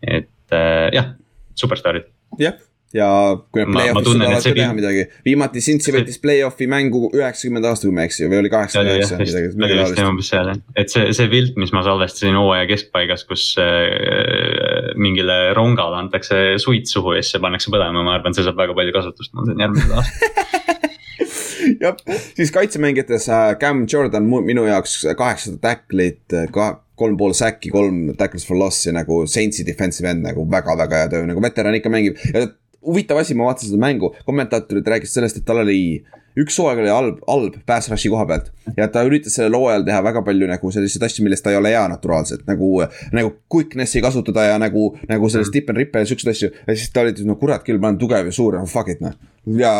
et 0.04 0.56
äh, 0.56 0.88
jah, 0.96 1.14
superstaarid. 1.56 2.12
jah, 2.40 2.60
ja 2.96 3.08
kui 3.52 3.64
nad 3.64 3.72
Ma- 3.74 3.74
ma 3.76 4.02
play-off'is 4.02 4.16
see 4.16 4.28
alati 4.30 4.54
teha 4.56 4.76
midagi. 4.78 5.04
viimati 5.28 5.64
Cincy 5.64 5.94
võttis 5.96 6.20
play-off'i 6.24 6.68
mängu 6.72 7.10
üheksakümmend 7.12 7.68
aasta, 7.68 7.90
kui 7.90 7.96
ma 7.96 8.06
ei 8.06 8.12
eksi, 8.12 8.30
või 8.32 8.40
oli 8.44 8.52
kaheksakümmend 8.54 9.02
üheksa, 9.02 9.20
midagi, 9.20 9.80
just 9.82 9.92
taolist. 9.92 10.12
umbes 10.12 10.32
seal, 10.32 10.52
et 10.80 10.94
see, 10.94 11.10
see 11.18 11.32
pilt, 11.32 11.60
mis 11.62 11.74
ma 11.76 11.84
salvestasin 11.86 12.40
hooaja 12.40 12.70
keskpaigas, 12.72 13.26
kus 13.30 13.48
äh, 13.62 14.94
mingile 15.02 15.40
rongale 15.58 16.00
antakse 16.00 16.46
suits 16.64 16.96
suhu 16.96 17.18
ja 17.18 17.24
siis 17.24 17.36
see 17.36 17.44
pannakse 17.44 17.74
põlema, 17.74 18.06
ma 18.06 18.16
arvan, 18.20 18.38
see 18.38 18.48
saab 18.48 18.60
väga 18.64 18.78
palju 18.78 18.96
kasutust 18.96 19.36
mul 19.36 19.50
siin 19.50 19.66
järgmisel 19.66 20.00
aastal. 20.00 20.64
jah, 21.84 22.00
siis 22.38 22.56
kaitsemängijates 22.56 23.30
äh, 23.30 23.52
Cam 23.60 23.86
Jordan 23.92 24.28
minu 24.48 24.68
jaoks 24.70 25.02
kaheksasada 25.18 25.62
tacklit, 25.68 26.24
ka 26.56 26.72
kolm 26.96 27.18
pool 27.20 27.34
säkki, 27.36 27.72
kolm 27.74 28.14
tackles 28.18 28.46
for 28.48 28.58
loss'i 28.60 28.94
nagu 28.96 29.24
Saintsi 29.28 29.66
defensive 29.68 30.10
end 30.12 30.24
nagu 30.26 30.46
väga-väga 30.52 31.02
hea 31.02 31.10
töö, 31.12 31.26
nagu 31.28 31.44
veteran 31.44 31.76
ikka 31.80 31.92
mängib 31.92 32.20
ja 32.32 32.46
huvitav 32.86 33.22
asi, 33.22 33.38
ma 33.38 33.50
vaatasin 33.50 33.74
seda 33.74 33.82
mängu, 33.82 34.14
kommentaatorid 34.28 34.94
rääkisid 34.96 35.20
sellest, 35.20 35.42
et 35.42 35.48
tal 35.48 35.64
oli 35.64 35.80
üks 36.40 36.58
hooaeg 36.60 36.82
oli 36.84 36.92
halb, 36.92 37.20
halb 37.30 37.56
pass 37.68 37.90
rush'i 37.92 38.12
koha 38.12 38.26
pealt 38.28 38.50
ja 38.76 38.88
ta 38.92 39.06
üritas 39.08 39.38
sellel 39.38 39.56
hooajal 39.56 39.86
teha 39.88 40.02
väga 40.04 40.24
palju 40.26 40.50
nagu 40.50 40.72
selliseid 40.76 41.06
asju, 41.08 41.24
millest 41.26 41.46
ta 41.46 41.54
ei 41.54 41.60
ole 41.60 41.72
hea 41.72 41.84
naturaalselt 41.92 42.44
nagu, 42.50 42.72
nagu 43.16 43.32
quickness'i 43.52 44.04
kasutada 44.04 44.50
ja 44.50 44.58
nagu, 44.62 44.90
nagu 45.10 45.30
sellest 45.32 45.56
tip 45.56 45.72
and 45.72 45.80
rip'e 45.80 46.04
ja 46.04 46.10
siukseid 46.10 46.34
asju 46.34 46.52
ja 46.52 46.76
siis 46.76 46.92
ta 46.92 47.06
oli, 47.06 47.16
no 47.28 47.38
kurat 47.40 47.64
küll, 47.68 47.80
ma 47.80 47.92
olen 47.92 48.02
tugev 48.02 48.32
ja 48.32 48.36
suur, 48.36 48.60
fuck 48.72 48.92
it 48.92 49.04
noh. 49.06 49.16
ja 49.60 49.72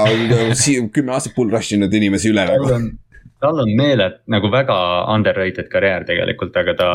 kümme 0.96 1.16
aastat 1.18 1.36
bull 1.36 1.52
rush 1.52 1.76
inud 1.76 1.94
inimesi 1.94 2.32
üle 2.32 2.48
nagu. 2.48 2.72
Tal 3.40 3.60
on 3.60 3.72
meelet 3.78 4.22
nagu 4.32 4.50
väga 4.52 4.78
underrated 5.14 5.68
karjäär 5.72 6.06
tegelikult, 6.08 6.56
aga 6.58 6.74
ta 6.78 6.90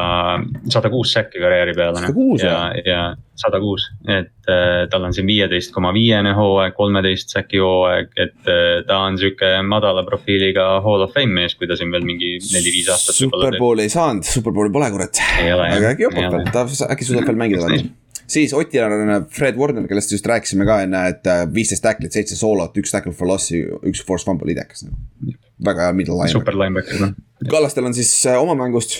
sada 0.73 0.91
kuus 0.93 1.13
säkki 1.15 1.43
karjääri 1.43 1.75
peale. 1.77 2.01
106 2.07 2.47
ja, 2.47 2.57
ja 2.87 3.01
sada 3.41 3.61
kuus, 3.61 3.87
et 4.09 4.51
äh, 4.51 4.87
tal 4.93 5.05
on 5.09 5.15
siin 5.17 5.29
viieteist 5.29 5.73
koma 5.75 5.93
viiene 5.97 6.33
hooaeg, 6.37 6.75
kolmeteist 6.77 7.33
säki 7.35 7.61
hooaeg, 7.63 8.13
et 8.17 8.51
äh, 8.51 8.83
ta 8.89 9.03
on 9.07 9.19
sihuke 9.21 9.53
madala 9.67 10.05
profiiliga 10.09 10.67
hall 10.85 11.07
of 11.07 11.15
fame 11.17 11.37
mees, 11.41 11.57
kui 11.59 11.69
ta 11.71 11.79
siin 11.79 11.93
veel 11.93 12.07
mingi 12.09 12.37
neli-viis 12.51 12.91
aastat. 12.93 13.21
Superbowli 13.21 13.87
ei 13.87 13.93
saanud, 13.93 14.27
Superbowli 14.29 14.73
pole 14.75 14.91
kurat. 14.95 15.23
Aga 15.41 15.95
äkki 15.95 16.09
jopab 16.09 16.37
veel, 16.37 16.53
ta 16.55 16.67
äkki 16.93 17.09
suudab 17.09 17.29
veel 17.31 17.43
mängida 17.45 17.67
vaata. 17.67 17.91
siis 18.31 18.55
Otil 18.57 18.85
on 18.87 19.29
Fred 19.35 19.61
Warner, 19.61 19.89
kellest 19.91 20.17
just 20.17 20.27
rääkisime 20.29 20.69
ka 20.69 20.83
enne, 20.87 21.07
et 21.15 21.31
äh, 21.31 21.45
viisteist 21.55 21.85
tacklit, 21.85 22.17
seitse 22.17 22.39
soolot, 22.39 22.77
üks 22.81 22.93
tackle 22.97 23.17
for 23.17 23.29
loss'i, 23.31 23.63
üks 23.93 24.05
force 24.07 24.29
fumble 24.29 24.53
idekas. 24.53 24.89
Väga 25.65 25.89
hea 25.89 25.97
middle 25.97 26.19
line. 26.21 26.33
super 26.33 26.57
linebacker 26.57 27.03
noh. 27.03 27.17
Kallastel 27.51 27.89
on 27.89 27.97
siis 27.97 28.13
äh, 28.29 28.37
oma 28.41 28.55
mängust, 28.59 28.99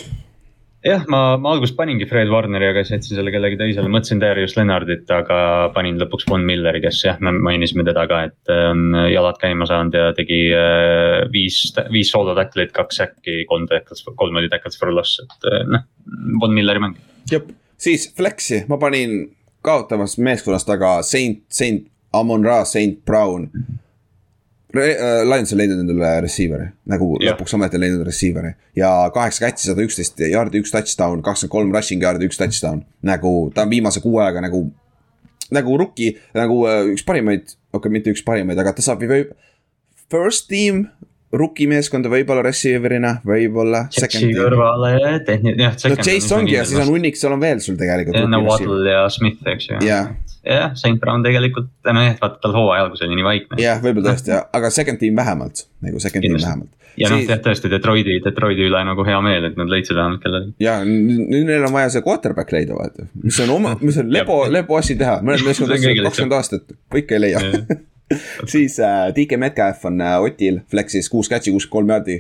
jah, 0.87 1.03
ma, 1.13 1.37
ma 1.41 1.53
alguses 1.55 1.75
paningi 1.77 2.07
Fred 2.09 2.31
Warneri, 2.33 2.71
aga 2.73 2.85
siis 2.85 2.97
jätsin 2.97 3.19
selle 3.19 3.33
kellegi 3.35 3.59
teisele, 3.61 3.91
mõtlesin 3.93 4.23
Darius 4.23 4.57
Lennartit, 4.57 5.05
aga 5.13 5.41
panin 5.75 6.01
lõpuks 6.01 6.29
Von 6.31 6.47
Milleri, 6.49 6.81
kes 6.85 7.03
jah, 7.05 7.21
me 7.21 7.35
mainisime 7.37 7.85
teda 7.89 8.07
ka, 8.11 8.23
et 8.31 8.53
äh, 8.53 8.65
on 8.73 8.97
jalad 9.13 9.41
käima 9.43 9.69
saanud 9.69 9.99
ja 9.99 10.11
tegi 10.17 10.43
äh, 10.57 11.19
viis, 11.33 11.63
viis 11.93 12.13
soolo 12.13 12.37
tacklit, 12.39 12.73
kaks 12.77 13.03
äkki, 13.07 13.43
kolm 13.51 13.69
tackles, 13.71 14.07
kolm 14.21 14.41
oli 14.41 14.53
tackles 14.53 14.81
for 14.81 14.95
loss, 14.95 15.21
et 15.25 15.51
noh, 15.69 15.85
Von 16.41 16.57
Milleri 16.57 16.83
mäng. 16.83 16.97
jep, 17.31 17.53
siis 17.81 18.09
Flexi 18.17 18.65
ma 18.69 18.81
panin 18.81 19.21
kaotavast 19.65 20.19
meeskonnast 20.25 20.69
taga 20.69 21.01
Saint, 21.05 21.43
Saint 21.53 21.85
Amon 22.13 22.45
Ra, 22.45 22.65
Saint 22.65 23.05
Brown. 23.05 23.49
Lions 24.75 25.53
on 25.53 25.59
leidnud 25.59 25.83
endale 25.83 26.11
receiver'i, 26.25 26.69
nagu 26.91 27.11
Jah. 27.19 27.35
lõpuks 27.35 27.57
ometi 27.57 27.79
on 27.79 27.85
leidnud 27.85 28.05
receiver'i 28.07 28.53
ja 28.79 28.91
kaheksa 29.15 29.47
catch'i, 29.47 29.71
sada 29.71 29.87
üksteist 29.87 30.23
jaardi, 30.23 30.63
üks 30.63 30.75
touchdown, 30.75 31.25
kakskümmend 31.27 31.55
kolm 31.55 31.75
rushing 31.75 32.05
yard'i, 32.05 32.29
üks 32.31 32.39
touchdown. 32.41 32.85
nagu 33.03 33.51
ta 33.55 33.67
on 33.67 33.73
viimase 33.73 34.03
kuu 34.05 34.21
ajaga 34.23 34.45
nagu, 34.47 34.65
nagu 35.51 35.79
rookie, 35.83 36.15
nagu 36.37 36.63
äh, 36.71 36.85
üks 36.95 37.07
parimaid, 37.07 37.57
okei 37.73 37.81
okay,, 37.81 37.95
mitte 37.99 38.15
üks 38.15 38.25
parimaid, 38.27 38.59
aga 38.63 38.77
ta 38.77 38.85
saab 38.87 39.03
ju 39.07 39.25
first 40.11 40.49
team 40.51 40.89
rookie 41.33 41.69
meeskonda 41.71 42.11
võib-olla 42.11 42.43
receiver'ina, 42.43 43.13
võib-olla 43.27 43.85
team. 43.95 44.33
kõrvale 44.35 45.21
tehniline, 45.27 45.69
jah. 45.69 45.77
no 45.93 45.99
Chase 46.01 46.35
ongi 46.35 46.57
ja 46.57 46.65
siis 46.67 46.81
on 46.83 46.91
hunnik, 46.91 47.19
seal 47.19 47.37
on 47.37 47.43
veel 47.43 47.63
sul 47.63 47.79
tegelikult. 47.79 48.19
enne 48.19 48.43
Waddle 48.47 48.83
ja 48.91 49.05
Smith, 49.13 49.47
eks 49.53 49.71
ju. 49.71 49.79
jah, 49.87 50.11
jah, 50.43 50.75
St 50.75 50.99
Brown 51.03 51.23
tegelikult, 51.27 51.71
nojah, 51.87 52.19
vaata 52.21 52.43
tal 52.43 52.57
hooaja 52.57 52.89
algus 52.89 53.05
oli 53.07 53.21
nii 53.21 53.29
vaikne. 53.29 53.63
jah, 53.63 53.79
võib-olla 53.85 54.17
tõesti, 54.17 54.37
aga 54.59 54.75
second 54.75 55.03
team 55.03 55.19
vähemalt, 55.21 55.67
nagu 55.87 56.03
second 56.03 56.27
team 56.27 56.35
Kindlasti. 56.35 56.49
vähemalt. 56.49 56.91
ja 56.99 57.13
noh, 57.13 57.23
jah, 57.23 57.43
tõesti 57.45 57.71
Detroiti, 57.71 58.17
Detroiti 58.25 58.67
üle 58.67 58.83
nagu 58.89 59.07
hea 59.07 59.21
meel, 59.23 59.47
et 59.53 59.61
nad 59.61 59.71
leidsid 59.71 60.01
vähemalt 60.01 60.25
kellegi. 60.25 60.51
ja 60.67 60.81
nüüd 60.89 61.47
neil 61.47 61.69
on 61.69 61.77
vaja 61.77 61.93
see 61.95 62.03
quarterback 62.07 62.51
leida, 62.57 62.75
vaata, 62.75 63.07
mis 63.23 63.39
on 63.47 63.55
oma, 63.55 63.77
mis 63.85 64.03
on 64.03 64.11
lebo, 64.11 64.43
lebo 64.51 64.81
asi 64.81 64.99
teha, 64.99 65.21
mõned 65.23 65.47
meeskonnad 65.47 65.79
on 65.79 66.05
kakskümmend 66.11 66.37
aastat, 66.41 66.75
ikka 67.05 67.21
ei 67.21 67.25
leia. 67.29 67.45
siis 68.53 68.79
äh, 68.81 69.09
DK 69.15 69.39
Metcalf 69.39 69.85
on 69.85 70.01
äh, 70.01 70.19
Otil 70.23 70.61
Flexis 70.71 71.11
kuus 71.11 71.31
catch'i, 71.31 71.53
kuuskümmend 71.55 71.73
kolm 71.73 71.93
jaardi, 71.95 72.17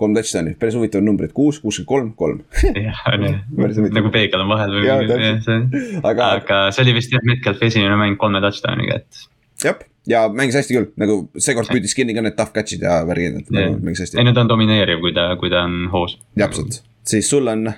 kolm 0.00 0.14
touchdown'i, 0.16 0.54
päris 0.58 0.76
huvitavad 0.78 1.06
numbrid, 1.06 1.32
kuus, 1.36 1.60
kuuskümmend 1.62 1.88
kolm, 1.88 2.12
kolm. 2.18 2.42
jah, 2.86 3.02
on 3.12 3.26
ju 3.28 3.88
nagu 3.98 4.12
peegel 4.14 4.44
on 4.44 4.52
vahel 4.52 4.78
või 4.78 5.32
see. 5.44 5.58
aga 6.02 6.30
aga 6.40 6.60
see 6.74 6.86
oli 6.86 6.96
vist 6.98 7.14
jah, 7.14 7.24
Metcalfi 7.26 7.70
esimene 7.70 7.98
mäng 8.00 8.20
kolme 8.20 8.42
touchdown'iga, 8.44 9.00
et. 9.02 9.26
jah, 9.64 9.82
ja 10.10 10.26
mängis 10.32 10.58
hästi 10.60 10.78
küll, 10.78 10.90
nagu 11.00 11.20
seekord 11.38 11.70
püüdis 11.72 11.96
kinni 11.98 12.16
ka 12.16 12.24
need 12.24 12.38
tough 12.38 12.54
catch'id 12.54 12.84
ja 12.86 13.00
värgid, 13.08 13.42
et 13.42 13.54
nagu 13.54 13.78
mängis 13.82 14.04
hästi 14.06 14.20
ei, 14.20 14.26
no 14.26 14.36
ta 14.36 14.44
on 14.44 14.52
domineeriv, 14.52 15.02
kui 15.04 15.14
ta, 15.16 15.30
kui 15.40 15.52
ta 15.52 15.64
on 15.68 15.88
hoos. 15.94 16.18
täpselt, 16.38 16.82
siis 17.08 17.30
sul 17.30 17.50
on 17.50 17.68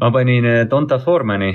ma 0.00 0.08
panin 0.14 0.44
eh, 0.48 0.62
Donta 0.70 0.96
Formani, 1.02 1.50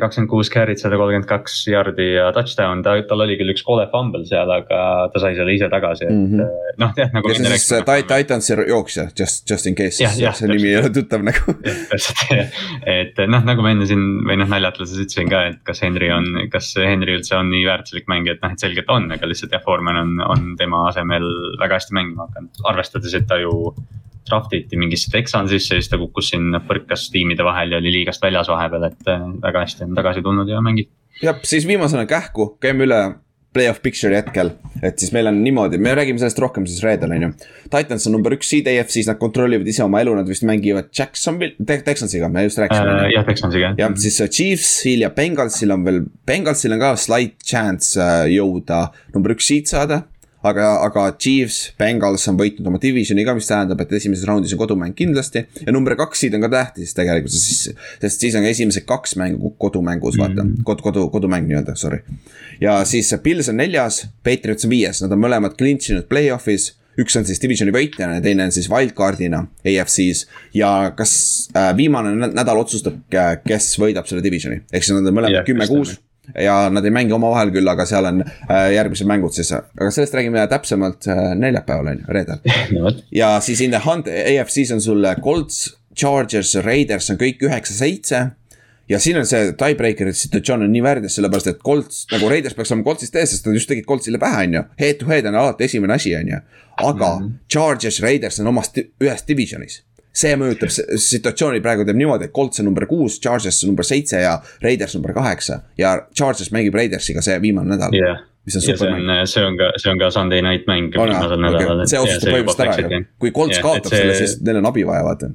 kakskümmend 0.00 0.28
kuus 0.30 0.50
carry't, 0.52 0.80
sada 0.82 0.98
kolmkümmend 1.00 1.28
kaks 1.28 1.54
jardi 1.70 2.10
ja 2.18 2.26
touchdown, 2.36 2.82
ta, 2.84 2.96
tal 3.08 3.22
oli 3.24 3.36
küll 3.40 3.52
üks 3.54 3.62
kole 3.64 3.86
fumble 3.92 4.24
seal, 4.28 4.50
aga 4.52 4.80
ta 5.14 5.22
sai 5.22 5.34
selle 5.38 5.54
ise 5.56 5.70
tagasi, 5.72 6.04
et 6.08 6.12
Mhm. 6.12 6.40
eh, 6.44 6.74
noh, 6.82 6.92
jah, 6.98 7.08
nagu. 7.14 7.28
kes 7.30 7.40
on 7.40 7.46
siis 7.52 7.68
Tit- 7.88 8.08
Titansi 8.12 8.56
jooksja, 8.68 9.08
just, 9.18 9.48
just 9.50 9.66
in 9.66 9.74
case 9.78 9.96
see 10.04 10.48
nimi 10.50 10.68
ei 10.72 10.76
ole 10.82 10.90
tuttav 10.92 11.24
nagu. 11.24 11.54
täpselt, 11.90 12.52
et 12.86 13.22
noh, 13.28 13.44
nagu 13.48 13.64
ma 13.64 13.72
enne 13.72 13.86
siin 13.88 14.04
või 14.28 14.36
noh, 14.42 14.48
naljatledes 14.52 14.96
ütlesin 15.06 15.30
ka, 15.32 15.44
et 15.52 15.60
kas 15.64 15.80
Henry 15.84 16.10
on, 16.12 16.28
kas 16.52 16.74
Henry 16.76 17.16
üldse 17.18 17.36
on 17.40 17.48
nii 17.52 17.64
väärtuslik 17.68 18.08
mängija, 18.10 18.36
et 18.36 18.44
noh, 18.44 18.52
et 18.52 18.60
selgelt 18.64 18.90
on, 18.92 19.08
aga 19.16 19.26
lihtsalt 19.30 19.54
jah, 19.56 19.64
Foreman 19.64 19.96
on, 20.04 20.14
on 20.28 20.44
tema 20.60 20.84
asemel 20.92 21.24
väga 21.60 21.80
hästi 21.80 21.96
mängima 21.96 22.28
hakanud, 22.28 22.62
arvestades, 22.68 23.14
et 23.16 23.26
ta 23.28 23.40
ju 23.40 23.72
draft 24.30 24.54
iti 24.56 24.80
mingisse 24.80 25.12
Texansisse 25.12 25.76
ja 25.76 25.82
siis 25.82 25.92
ta 25.92 26.00
kukkus 26.00 26.32
sinna, 26.34 26.60
põrkas 26.64 27.08
tiimide 27.14 27.46
vahel 27.46 27.74
ja 27.74 27.82
oli 27.82 27.94
liigast 28.00 28.22
väljas 28.24 28.50
vahepeal, 28.52 28.90
et 28.90 29.12
äh, 29.12 29.24
väga 29.42 29.64
hästi 29.66 29.88
on 29.88 29.96
tagasi 29.98 30.24
tulnud 30.26 30.50
ja 30.50 30.60
mängib. 30.64 30.90
jah, 31.22 31.40
siis 31.44 31.66
viimasena 31.66 32.06
kähku, 32.06 32.54
käime 32.62 32.86
üle 32.88 33.02
play-off 33.54 33.80
picture'i 33.82 34.18
hetkel, 34.18 34.50
et 34.84 35.00
siis 35.00 35.10
meil 35.14 35.30
on 35.30 35.38
niimoodi, 35.40 35.80
me 35.80 35.94
räägime 35.96 36.20
sellest 36.20 36.40
rohkem 36.42 36.66
siis 36.68 36.82
reedel 36.84 37.14
on 37.16 37.24
ju. 37.24 37.30
Titans 37.72 38.06
on 38.08 38.14
number 38.18 38.34
üks 38.36 38.50
seed 38.52 38.68
AFC-s, 38.70 39.08
nad 39.08 39.18
kontrollivad 39.20 39.68
ise 39.70 39.82
oma 39.86 40.02
elu, 40.04 40.14
nad 40.18 40.28
vist 40.28 40.44
mängivad 40.48 40.90
Jacksonville 40.94 41.56
Te, 41.66 41.80
Texansiga, 41.86 42.28
me 42.32 42.44
just 42.44 42.60
rääkisime 42.60 42.98
ju 42.98 43.14
jah, 43.16 43.26
Texansiga. 43.26 43.72
jah, 43.80 43.96
siis 44.04 44.20
äh, 44.20 44.30
Chiefsil 44.36 45.06
ja 45.06 45.10
Bengalsil 45.16 45.72
on 45.74 45.86
veel, 45.88 46.04
Bengalsil 46.28 46.76
on 46.76 46.84
ka 46.84 46.92
slight 47.00 47.40
chance 47.44 47.96
äh, 47.96 48.28
jõuda 48.36 48.84
number 49.16 49.34
üks 49.36 49.48
seed 49.48 49.70
saada. 49.70 50.04
aga, 50.46 50.68
aga 50.86 51.04
Chiefs, 51.18 51.72
Bengals 51.78 52.26
on 52.30 52.38
võitnud 52.38 52.68
oma 52.70 52.80
divisioni 52.82 53.24
ka, 53.26 53.34
mis 53.36 53.48
tähendab, 53.50 53.80
et 53.82 53.92
esimeses 53.98 54.26
raundis 54.28 54.54
on 54.54 54.62
kodumäng 54.62 54.96
kindlasti. 54.98 55.44
ja 55.64 55.74
number 55.74 55.96
kaks 55.98 56.24
seed 56.24 56.36
on 56.38 56.46
ka 56.46 56.52
tähtis 56.52 56.94
tegelikult, 56.96 57.34
sest 57.34 57.48
siis, 57.48 57.84
sest 58.02 58.26
siis 58.26 58.38
on 58.38 58.46
ka 58.46 58.54
esimesed 58.54 58.86
kaks 58.88 59.16
mängu 59.20 59.54
kodumängus, 59.58 60.18
vaata 60.20 60.44
mm., 60.44 60.64
kod-, 60.68 60.82
kodu, 60.84 61.08
kodumäng 61.14 61.48
nii-öelda, 61.50 61.76
sorry. 61.78 62.02
ja 62.60 62.80
siis 62.88 63.14
Pils 63.22 63.50
on 63.50 63.58
neljas, 63.58 64.04
Patriots 64.24 64.68
on 64.68 64.74
viies, 64.74 65.02
nad 65.02 65.14
on 65.14 65.24
mõlemad 65.26 65.58
clinch 65.58 65.90
inud 65.92 66.08
play-off'is 66.10 66.74
üks 66.98 67.14
on 67.18 67.26
siis 67.26 67.38
divisioni 67.42 67.70
võitjana 67.74 68.18
ja 68.18 68.22
teine 68.24 68.48
on 68.48 68.54
siis 68.54 68.66
wildcard'ina 68.70 69.44
AFC-s 69.62 70.24
ja 70.58 70.72
kas 70.98 71.12
äh, 71.54 71.70
viimane 71.78 72.14
nä- 72.18 72.32
nädal 72.34 72.58
otsustab, 72.64 72.98
kes 73.46 73.70
võidab 73.78 74.10
selle 74.10 74.24
divisioni, 74.24 74.64
ehk 74.72 74.86
siis 74.86 74.96
nad 74.98 75.06
on 75.06 75.18
mõlemad 75.20 75.40
Jah, 75.40 75.46
kümme 75.46 75.66
just 75.66 75.74
kuus 75.74 75.94
ja 76.34 76.70
nad 76.70 76.84
ei 76.84 76.94
mängi 76.94 77.14
omavahel 77.16 77.52
küll, 77.54 77.68
aga 77.70 77.86
seal 77.88 78.08
on 78.08 78.22
äh, 78.24 78.70
järgmised 78.74 79.08
mängud 79.08 79.34
siis, 79.36 79.52
aga 79.54 79.90
sellest 79.94 80.16
räägime 80.18 80.44
täpsemalt 80.50 81.08
äh, 81.10 81.22
neljapäeval 81.38 81.92
on 81.92 82.02
ju, 82.02 82.16
reedel. 82.16 82.42
ja 83.20 83.36
siis 83.44 83.62
in 83.64 83.74
the 83.74 83.82
hunt 83.84 84.08
AFC-s 84.08 84.74
on 84.76 84.82
sul 84.84 85.06
Colts, 85.24 85.78
Chargers, 85.98 86.54
Raiders 86.64 87.10
on 87.10 87.20
kõik 87.20 87.42
üheksa-seitse. 87.48 88.26
ja 88.88 88.98
siin 89.02 89.18
on 89.20 89.26
see 89.28 89.50
tiebreaker'ite 89.60 90.16
situatsioon 90.16 90.64
on 90.64 90.72
nii 90.72 90.84
värdjas, 90.84 91.18
sellepärast 91.18 91.50
et 91.52 91.58
Colts 91.64 92.06
nagu 92.12 92.30
Raiders 92.30 92.56
peaks 92.56 92.72
olema 92.72 92.86
Coltsist 92.86 93.16
ees, 93.16 93.34
sest 93.34 93.48
nad 93.48 93.58
just 93.58 93.68
tegid 93.68 93.88
Coltsile 93.88 94.20
pähe, 94.20 94.46
on 94.46 94.60
ju. 94.60 94.64
Head 94.80 95.02
to 95.02 95.10
head 95.10 95.28
on 95.28 95.36
alati 95.36 95.68
esimene 95.68 95.98
asi, 95.98 96.14
on 96.16 96.32
ju. 96.32 96.40
aga 96.76 97.18
mm 97.18 97.26
-hmm. 97.26 97.36
Chargers, 97.52 98.00
Raiders 98.00 98.40
on 98.40 98.46
omast 98.46 98.78
ühes 98.78 99.24
divisionis 99.28 99.82
see 100.18 100.38
mõjutab 100.38 100.72
situatsiooni 100.72 101.62
praegu 101.64 101.86
teeb 101.88 101.98
niimoodi, 102.00 102.28
et 102.28 102.34
Colts 102.34 102.62
on 102.62 102.68
number 102.68 102.86
kuus, 102.90 103.20
Chargers 103.22 103.62
on 103.64 103.72
number 103.72 103.86
seitse 103.86 104.22
ja 104.24 104.38
Raiders 104.64 104.96
number 104.98 105.14
kaheksa 105.16 105.62
ja 105.78 105.94
Chargers 106.16 106.52
mängib 106.54 106.76
Raidersiga 106.78 107.24
see 107.24 107.38
viimane 107.42 107.74
nädal 107.74 107.94
jah. 107.96 108.22
mis 108.46 108.58
on 108.58 108.64
see 108.64 108.76
super 108.76 108.94
mäng. 108.94 109.08
on, 109.08 109.26
see 109.30 109.44
on 109.44 109.58
ka, 109.60 109.72
see 109.76 109.92
on 109.92 110.00
ka 110.02 110.10
Sunday 110.14 110.44
night 110.44 110.66
mäng 110.70 110.90
nädalal. 110.94 111.84
see 111.86 112.00
otsustab 112.02 112.34
põhimõtteliselt 112.34 112.88
ära 112.88 113.02
ju, 113.02 113.04
kui 113.22 113.34
Colts 113.36 113.62
kaotab 113.64 113.94
selle, 113.94 114.16
siis 114.18 114.38
neil 114.42 114.62
on 114.62 114.72
abi 114.72 114.86
vaja, 114.88 115.06
vaata. 115.06 115.32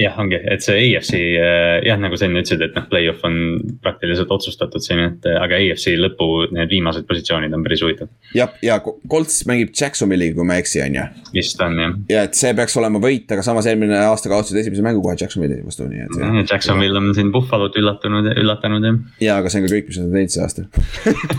Jah, 0.00 0.16
ongi, 0.20 0.38
et 0.52 0.64
see 0.64 0.76
AFC 0.76 1.14
äh, 1.16 1.78
jah, 1.86 1.98
nagu 2.00 2.18
sa 2.18 2.26
enne 2.26 2.42
ütlesid, 2.42 2.62
et 2.66 2.74
noh, 2.76 2.84
play-off 2.90 3.24
on 3.26 3.36
praktiliselt 3.84 4.32
otsustatud 4.34 4.84
siin, 4.84 5.00
et 5.06 5.28
äh, 5.28 5.38
aga 5.40 5.58
AFC 5.58 5.96
lõpu 6.00 6.28
need 6.54 6.70
viimased 6.72 7.06
positsioonid 7.08 7.54
on 7.56 7.64
päris 7.64 7.84
huvitavad. 7.84 8.12
jah, 8.36 8.52
ja 8.64 8.78
Colts 8.84 9.40
mängib 9.48 9.72
Jacksonville'iga, 9.76 10.36
kui 10.36 10.48
ma 10.48 10.58
ei 10.58 10.64
eksi, 10.64 10.82
on 10.84 10.98
ju. 10.98 11.06
vist 11.36 11.64
on 11.64 11.80
jah. 11.80 11.96
ja 12.12 12.26
et 12.28 12.36
see 12.38 12.52
peaks 12.58 12.76
olema 12.80 13.00
võit, 13.02 13.24
aga 13.32 13.46
samas 13.46 13.68
eelmine 13.70 13.98
aasta 14.02 14.32
kaotasid 14.32 14.60
esimese 14.60 14.84
mängu 14.84 15.02
kohe 15.04 15.16
Jacksonville'i 15.20 15.64
vastu, 15.64 15.88
nii 15.88 16.04
et. 16.04 16.52
Jacksonville 16.52 17.00
on 17.00 17.10
siin 17.16 17.32
Buffalo't 17.34 17.80
üllatunud, 17.80 18.30
üllatanud 18.36 18.90
jah. 18.90 19.02
ja, 19.24 19.40
aga 19.40 19.52
see 19.52 19.62
on 19.62 19.68
ka 19.68 19.74
kõik, 19.78 19.90
mis 19.90 20.00
nad 20.02 20.10
on 20.10 20.20
teinud 20.20 20.36
see 20.36 20.44
aasta 20.44 20.66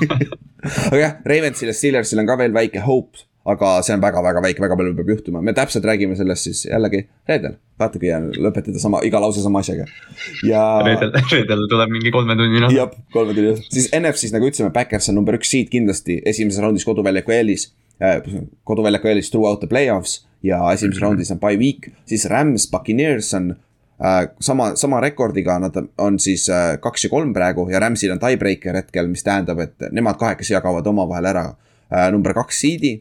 aga 0.89 1.01
jah, 1.03 1.17
Ravensil 1.29 1.69
ja 1.69 1.77
Steelersil 1.77 2.25
on 2.25 2.29
ka 2.29 2.41
veel 2.41 2.55
väike 2.57 2.81
hope 2.85 3.26
aga 3.47 3.69
see 3.85 3.95
on 3.95 4.03
väga-väga 4.03 4.41
väike, 4.43 4.61
väga 4.63 4.75
palju 4.79 4.93
peab 4.97 5.09
juhtuma, 5.13 5.41
me 5.45 5.53
täpselt 5.55 5.85
räägime 5.87 6.17
sellest 6.19 6.49
siis 6.49 6.65
jällegi 6.67 7.05
reedel. 7.29 7.55
vaata, 7.79 7.99
hea 8.01 8.19
lõpetada 8.43 8.81
sama, 8.81 8.99
iga 9.07 9.21
lause 9.23 9.43
sama 9.43 9.61
asjaga. 9.63 9.85
ja. 10.47 10.63
reedel, 10.85 11.13
reedel 11.33 11.63
tuleb 11.71 11.93
mingi 11.95 12.11
kolmetunnine. 12.11 12.71
jah, 12.75 12.91
kolmetunnine, 13.15 13.55
siis 13.71 13.87
NFC-s 13.95 14.35
nagu 14.35 14.49
ütlesime, 14.49 14.73
Backers 14.75 15.07
on 15.11 15.19
number 15.21 15.37
üks 15.39 15.53
seed 15.53 15.71
kindlasti, 15.71 16.19
esimeses 16.27 16.63
raundis 16.63 16.87
koduväljaku 16.87 17.37
eelis 17.37 17.69
äh,. 18.03 18.19
koduväljaku 18.67 19.13
eelis 19.13 19.31
throughout 19.31 19.63
the 19.63 19.71
play-offs 19.71 20.25
ja 20.43 20.59
esimeses 20.73 21.01
raundis 21.05 21.31
on 21.31 21.39
by 21.39 21.55
week, 21.55 21.91
siis 22.05 22.27
Rams, 22.29 22.67
Buccaneers 22.71 23.31
on 23.39 23.53
äh, 24.03 24.21
sama, 24.43 24.73
sama 24.75 24.99
rekordiga, 24.99 25.55
nad 25.63 25.79
on 25.97 26.19
siis 26.19 26.49
äh, 26.51 26.75
kaks 26.83 27.07
ja 27.07 27.15
kolm 27.15 27.31
praegu 27.33 27.69
ja 27.71 27.79
Ramsil 27.79 28.11
on 28.11 28.19
tiebreaker 28.19 28.75
hetkel, 28.83 29.07
mis 29.07 29.23
tähendab, 29.23 29.63
et 29.63 29.91
nemad 29.95 30.19
kahekesi 30.19 30.57
jagavad 30.57 30.87
omavahel 30.91 31.31
ära 31.31 31.47
äh, 31.47 32.09
number 32.11 32.35
kaks 32.35 32.65
seed'i 32.65 32.97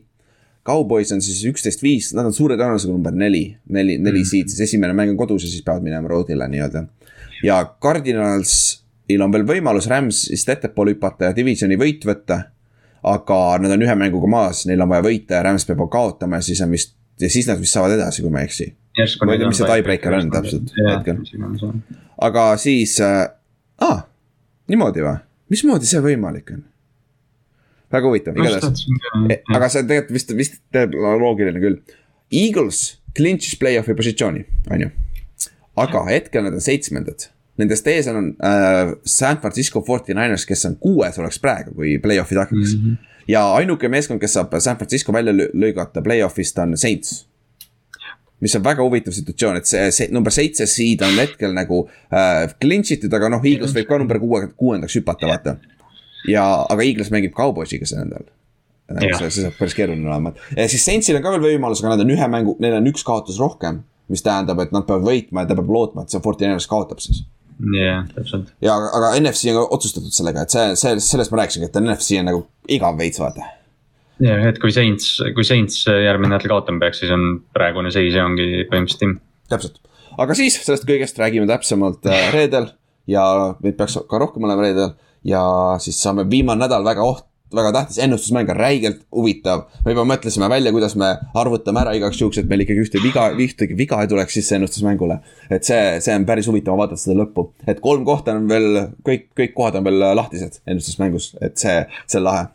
Cowboys 0.66 1.12
on 1.14 1.22
siis 1.22 1.44
üksteist, 1.46 1.82
viis, 1.84 2.10
nad 2.16 2.26
on 2.26 2.34
suure 2.34 2.56
tõenäosusega 2.58 2.94
number 2.94 3.14
neli, 3.14 3.44
neli, 3.70 3.96
neli 4.02 4.22
mm. 4.22 4.30
seed, 4.30 4.50
siis 4.52 4.64
esimene 4.66 4.96
mäng 4.96 5.12
on 5.12 5.20
kodus 5.20 5.46
ja 5.46 5.50
siis 5.50 5.64
peavad 5.66 5.84
minema 5.86 6.10
road'ile 6.10 6.48
nii-öelda. 6.50 6.84
ja 7.46 7.60
Cardinalsil 7.82 9.22
on 9.22 9.34
veel 9.34 9.46
võimalus 9.46 9.88
Rams'ist 9.90 10.50
ettepoole 10.56 10.96
hüpata 10.96 11.30
ja 11.30 11.36
divisioni 11.36 11.78
võit 11.80 12.06
võtta. 12.08 12.42
aga 13.06 13.40
nad 13.62 13.70
on 13.70 13.86
ühe 13.86 13.94
mänguga 13.94 14.26
maas, 14.30 14.64
neil 14.66 14.82
on 14.82 14.90
vaja 14.90 15.04
võita 15.06 15.38
ja 15.38 15.44
Rams 15.46 15.66
peab 15.68 15.84
kaotama 15.92 16.40
ja 16.40 16.48
siis 16.48 16.60
on 16.64 16.74
vist, 16.74 16.96
ja 17.20 17.30
siis 17.30 17.46
nad 17.46 17.60
vist 17.62 17.76
saavad 17.76 17.94
edasi, 17.94 18.24
kui 18.24 18.34
ma 18.34 18.42
ei 18.42 18.50
eksi. 18.50 18.72
ma 19.22 19.32
ei 19.32 19.38
tea, 19.38 19.50
mis 19.52 19.62
see 19.62 19.70
tiebreaker 19.70 20.18
on 20.18 20.32
täpselt 20.34 20.72
hetkel. 20.90 21.22
aga 22.30 22.48
siis 22.58 22.98
äh,, 23.04 23.28
aa, 23.86 24.00
niimoodi 24.68 25.06
või, 25.06 25.20
mismoodi 25.52 25.86
see 25.86 26.02
võimalik 26.02 26.56
on? 26.56 26.66
Väga 27.92 28.10
huvitav, 28.10 28.38
igatahes. 28.38 28.84
E, 29.30 29.40
aga 29.54 29.68
see 29.72 29.86
tegelikult 29.86 30.16
vist, 30.16 30.32
vist 30.38 30.80
loogiline 31.22 31.62
küll. 31.62 31.78
Eagles 32.34 32.82
clinch'is 33.16 33.56
play-off'i 33.60 33.96
positsiooni, 33.96 34.44
on 34.70 34.86
ju. 34.86 34.90
aga 35.76 36.04
hetkel 36.08 36.46
nad 36.46 36.56
on 36.56 36.64
seitsmendad. 36.64 37.28
Nendest 37.60 37.86
ees 37.88 38.08
on 38.12 38.34
äh, 38.44 38.92
San 39.08 39.38
Francisco 39.40 39.80
49ers, 39.84 40.44
kes 40.48 40.66
on 40.68 40.76
kuues 40.80 41.16
oleks 41.20 41.38
praegu, 41.40 41.72
kui 41.76 41.96
play-off'id 42.02 42.42
hakkaks 42.42 42.74
mm. 42.74 42.82
-hmm. 42.82 43.14
ja 43.32 43.46
ainuke 43.56 43.88
meeskond, 43.88 44.20
kes 44.20 44.36
saab 44.36 44.52
San 44.60 44.76
Francisco 44.76 45.12
välja 45.12 45.32
lõigata 45.32 46.04
play-off'ist 46.04 46.60
on 46.62 46.76
Saints 46.76 47.24
mis 48.40 48.56
on 48.56 48.64
väga 48.64 48.84
huvitav 48.84 49.14
situatsioon, 49.16 49.56
et 49.56 49.66
see, 49.66 49.84
see 49.90 50.08
number 50.12 50.32
seitse 50.32 50.66
seed 50.68 51.00
on 51.02 51.16
hetkel 51.16 51.54
nagu 51.56 51.86
äh, 52.12 52.52
clinch 52.60 52.92
itud, 52.92 53.14
aga 53.16 53.30
noh, 53.32 53.44
Eagles 53.44 53.72
võib 53.76 53.88
ka 53.88 53.98
number 53.98 54.20
kuue, 54.20 54.42
kuuendaks 54.60 54.98
hüpata, 54.98 55.30
vaata 55.30 55.56
ja, 56.30 56.46
aga 56.70 56.84
Eagles 56.84 57.12
mängib 57.14 57.34
Cowboysiga 57.36 57.88
see 57.88 58.00
nädal. 58.00 58.26
see, 58.86 59.30
see 59.30 59.42
saab 59.42 59.56
päris 59.58 59.74
keeruline 59.74 60.06
olema, 60.06 60.32
ja 60.54 60.68
siis 60.70 60.84
Saintsil 60.86 61.18
on 61.18 61.24
ka 61.24 61.34
veel 61.34 61.56
võimalus, 61.56 61.82
aga 61.82 61.94
nad 61.94 62.04
on 62.04 62.12
ühe 62.14 62.28
mängu, 62.30 62.56
neil 62.62 62.78
on 62.78 62.92
üks 62.92 63.06
kaotus 63.06 63.40
rohkem. 63.42 63.84
mis 64.06 64.22
tähendab, 64.22 64.60
et 64.62 64.70
nad 64.70 64.84
peavad 64.86 65.02
võitma 65.02 65.42
ja 65.42 65.48
ta 65.50 65.56
peab 65.58 65.70
lootma, 65.74 66.04
et 66.04 66.12
see 66.14 66.22
Fortinanders 66.22 66.68
kaotab 66.70 67.00
siis. 67.02 67.24
jah 67.74 68.04
täpselt. 68.14 68.52
ja, 68.62 68.76
aga 68.76 69.16
NFC 69.18 69.50
on 69.50 69.58
ka 69.58 69.66
otsustatud 69.74 70.14
sellega, 70.14 70.46
et 70.46 70.54
see, 70.54 70.74
see, 70.78 71.00
sellest 71.02 71.34
ma 71.34 71.42
rääkisingi, 71.42 71.70
et 71.70 71.80
NFC 71.80 72.20
on 72.20 72.30
nagu 72.30 72.44
igav 72.70 72.98
veits, 73.00 73.18
vaata. 73.22 73.48
jah, 74.22 74.46
et 74.52 74.62
kui 74.62 74.74
Saints, 74.74 75.16
kui 75.34 75.46
Saints 75.46 75.82
järgmine 75.90 76.36
nädal 76.36 76.54
kaotama 76.54 76.86
peaks, 76.86 77.02
siis 77.02 77.14
on 77.16 77.40
praegune 77.56 77.90
seis 77.94 78.14
ja 78.14 78.28
ongi 78.28 78.68
põhimõtteliselt 78.70 79.02
timm. 79.02 79.18
täpselt, 79.50 79.82
aga 80.14 80.38
siis 80.38 80.60
sellest 80.62 80.86
kõigest 80.86 81.18
räägime 81.18 81.50
täpsemalt 81.50 82.06
äh, 82.06 82.30
reedel 82.36 82.70
ja 83.10 83.24
meid 83.62 83.78
peaks 83.78 83.98
ka 84.06 84.22
rohkem 84.22 84.46
olema 84.46 84.66
reedel 84.66 84.94
ja 85.26 85.42
siis 85.82 85.98
saame 86.02 86.26
viimane 86.30 86.64
nädal 86.64 86.84
väga 86.86 87.04
oht, 87.04 87.26
väga 87.54 87.72
tähtis, 87.72 87.98
ennustusmäng 88.02 88.50
on 88.50 88.56
räigelt 88.56 89.02
huvitav. 89.14 89.66
me 89.84 89.92
juba 89.92 90.04
mõtlesime 90.08 90.48
välja, 90.50 90.72
kuidas 90.74 90.96
me 90.98 91.12
arvutame 91.34 91.80
ära 91.80 91.92
igaks 91.94 92.20
juhuks, 92.20 92.38
et 92.38 92.48
meil 92.50 92.64
ikkagi 92.64 92.82
ühtegi 92.82 93.02
viga, 93.04 93.28
ühtegi 93.30 93.76
viga 93.78 94.00
ei 94.02 94.10
tuleks 94.10 94.34
sisse 94.34 94.56
ennustusmängule. 94.56 95.18
et 95.50 95.64
see, 95.64 96.00
see 96.00 96.14
on 96.14 96.26
päris 96.26 96.48
huvitav 96.50 96.78
vaadata 96.78 97.00
seda 97.00 97.20
lõppu, 97.22 97.50
et 97.66 97.80
kolm 97.80 98.04
kohta 98.04 98.34
on 98.34 98.48
veel, 98.48 98.88
kõik, 99.06 99.30
kõik 99.38 99.54
kohad 99.54 99.78
on 99.78 99.86
veel 99.86 100.02
lahtised 100.18 100.60
ennustusmängus, 100.66 101.36
et 101.40 101.56
see, 101.58 101.78
see 102.06 102.18
on 102.18 102.26
lahe. 102.26 102.48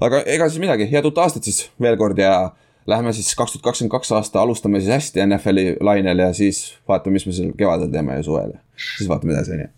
aga 0.00 0.24
ega 0.26 0.50
siis 0.50 0.62
midagi, 0.62 0.90
head 0.90 1.06
uut 1.06 1.22
aastat 1.22 1.46
siis 1.46 1.68
veel 1.80 1.96
kord 2.00 2.18
ja 2.18 2.50
Läheme 2.86 3.12
siis 3.12 3.34
kaks 3.38 3.52
tuhat 3.52 3.62
kakskümmend 3.62 3.92
kaks 3.92 4.08
aasta, 4.12 4.40
alustame 4.42 4.80
siis 4.80 4.90
hästi 4.90 5.22
NFL-i 5.22 5.76
lainel 5.80 6.18
ja 6.18 6.32
siis 6.34 6.74
vaatame, 6.88 7.14
mis 7.14 7.26
me 7.28 7.34
seal 7.36 7.52
kevadel 7.58 7.92
teeme 7.92 8.16
ja 8.16 8.24
suvel. 8.26 8.56
Siis 8.98 9.08
vaatame 9.10 9.36
edasi, 9.36 9.56
on 9.56 9.64
ju. 9.64 9.70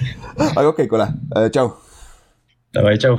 aga 0.58 0.68
okei 0.68 0.86
okay,, 0.86 0.90
kuule, 0.90 1.08
tšau. 1.50 1.72
Davai, 2.74 2.98
tšau. 2.98 3.18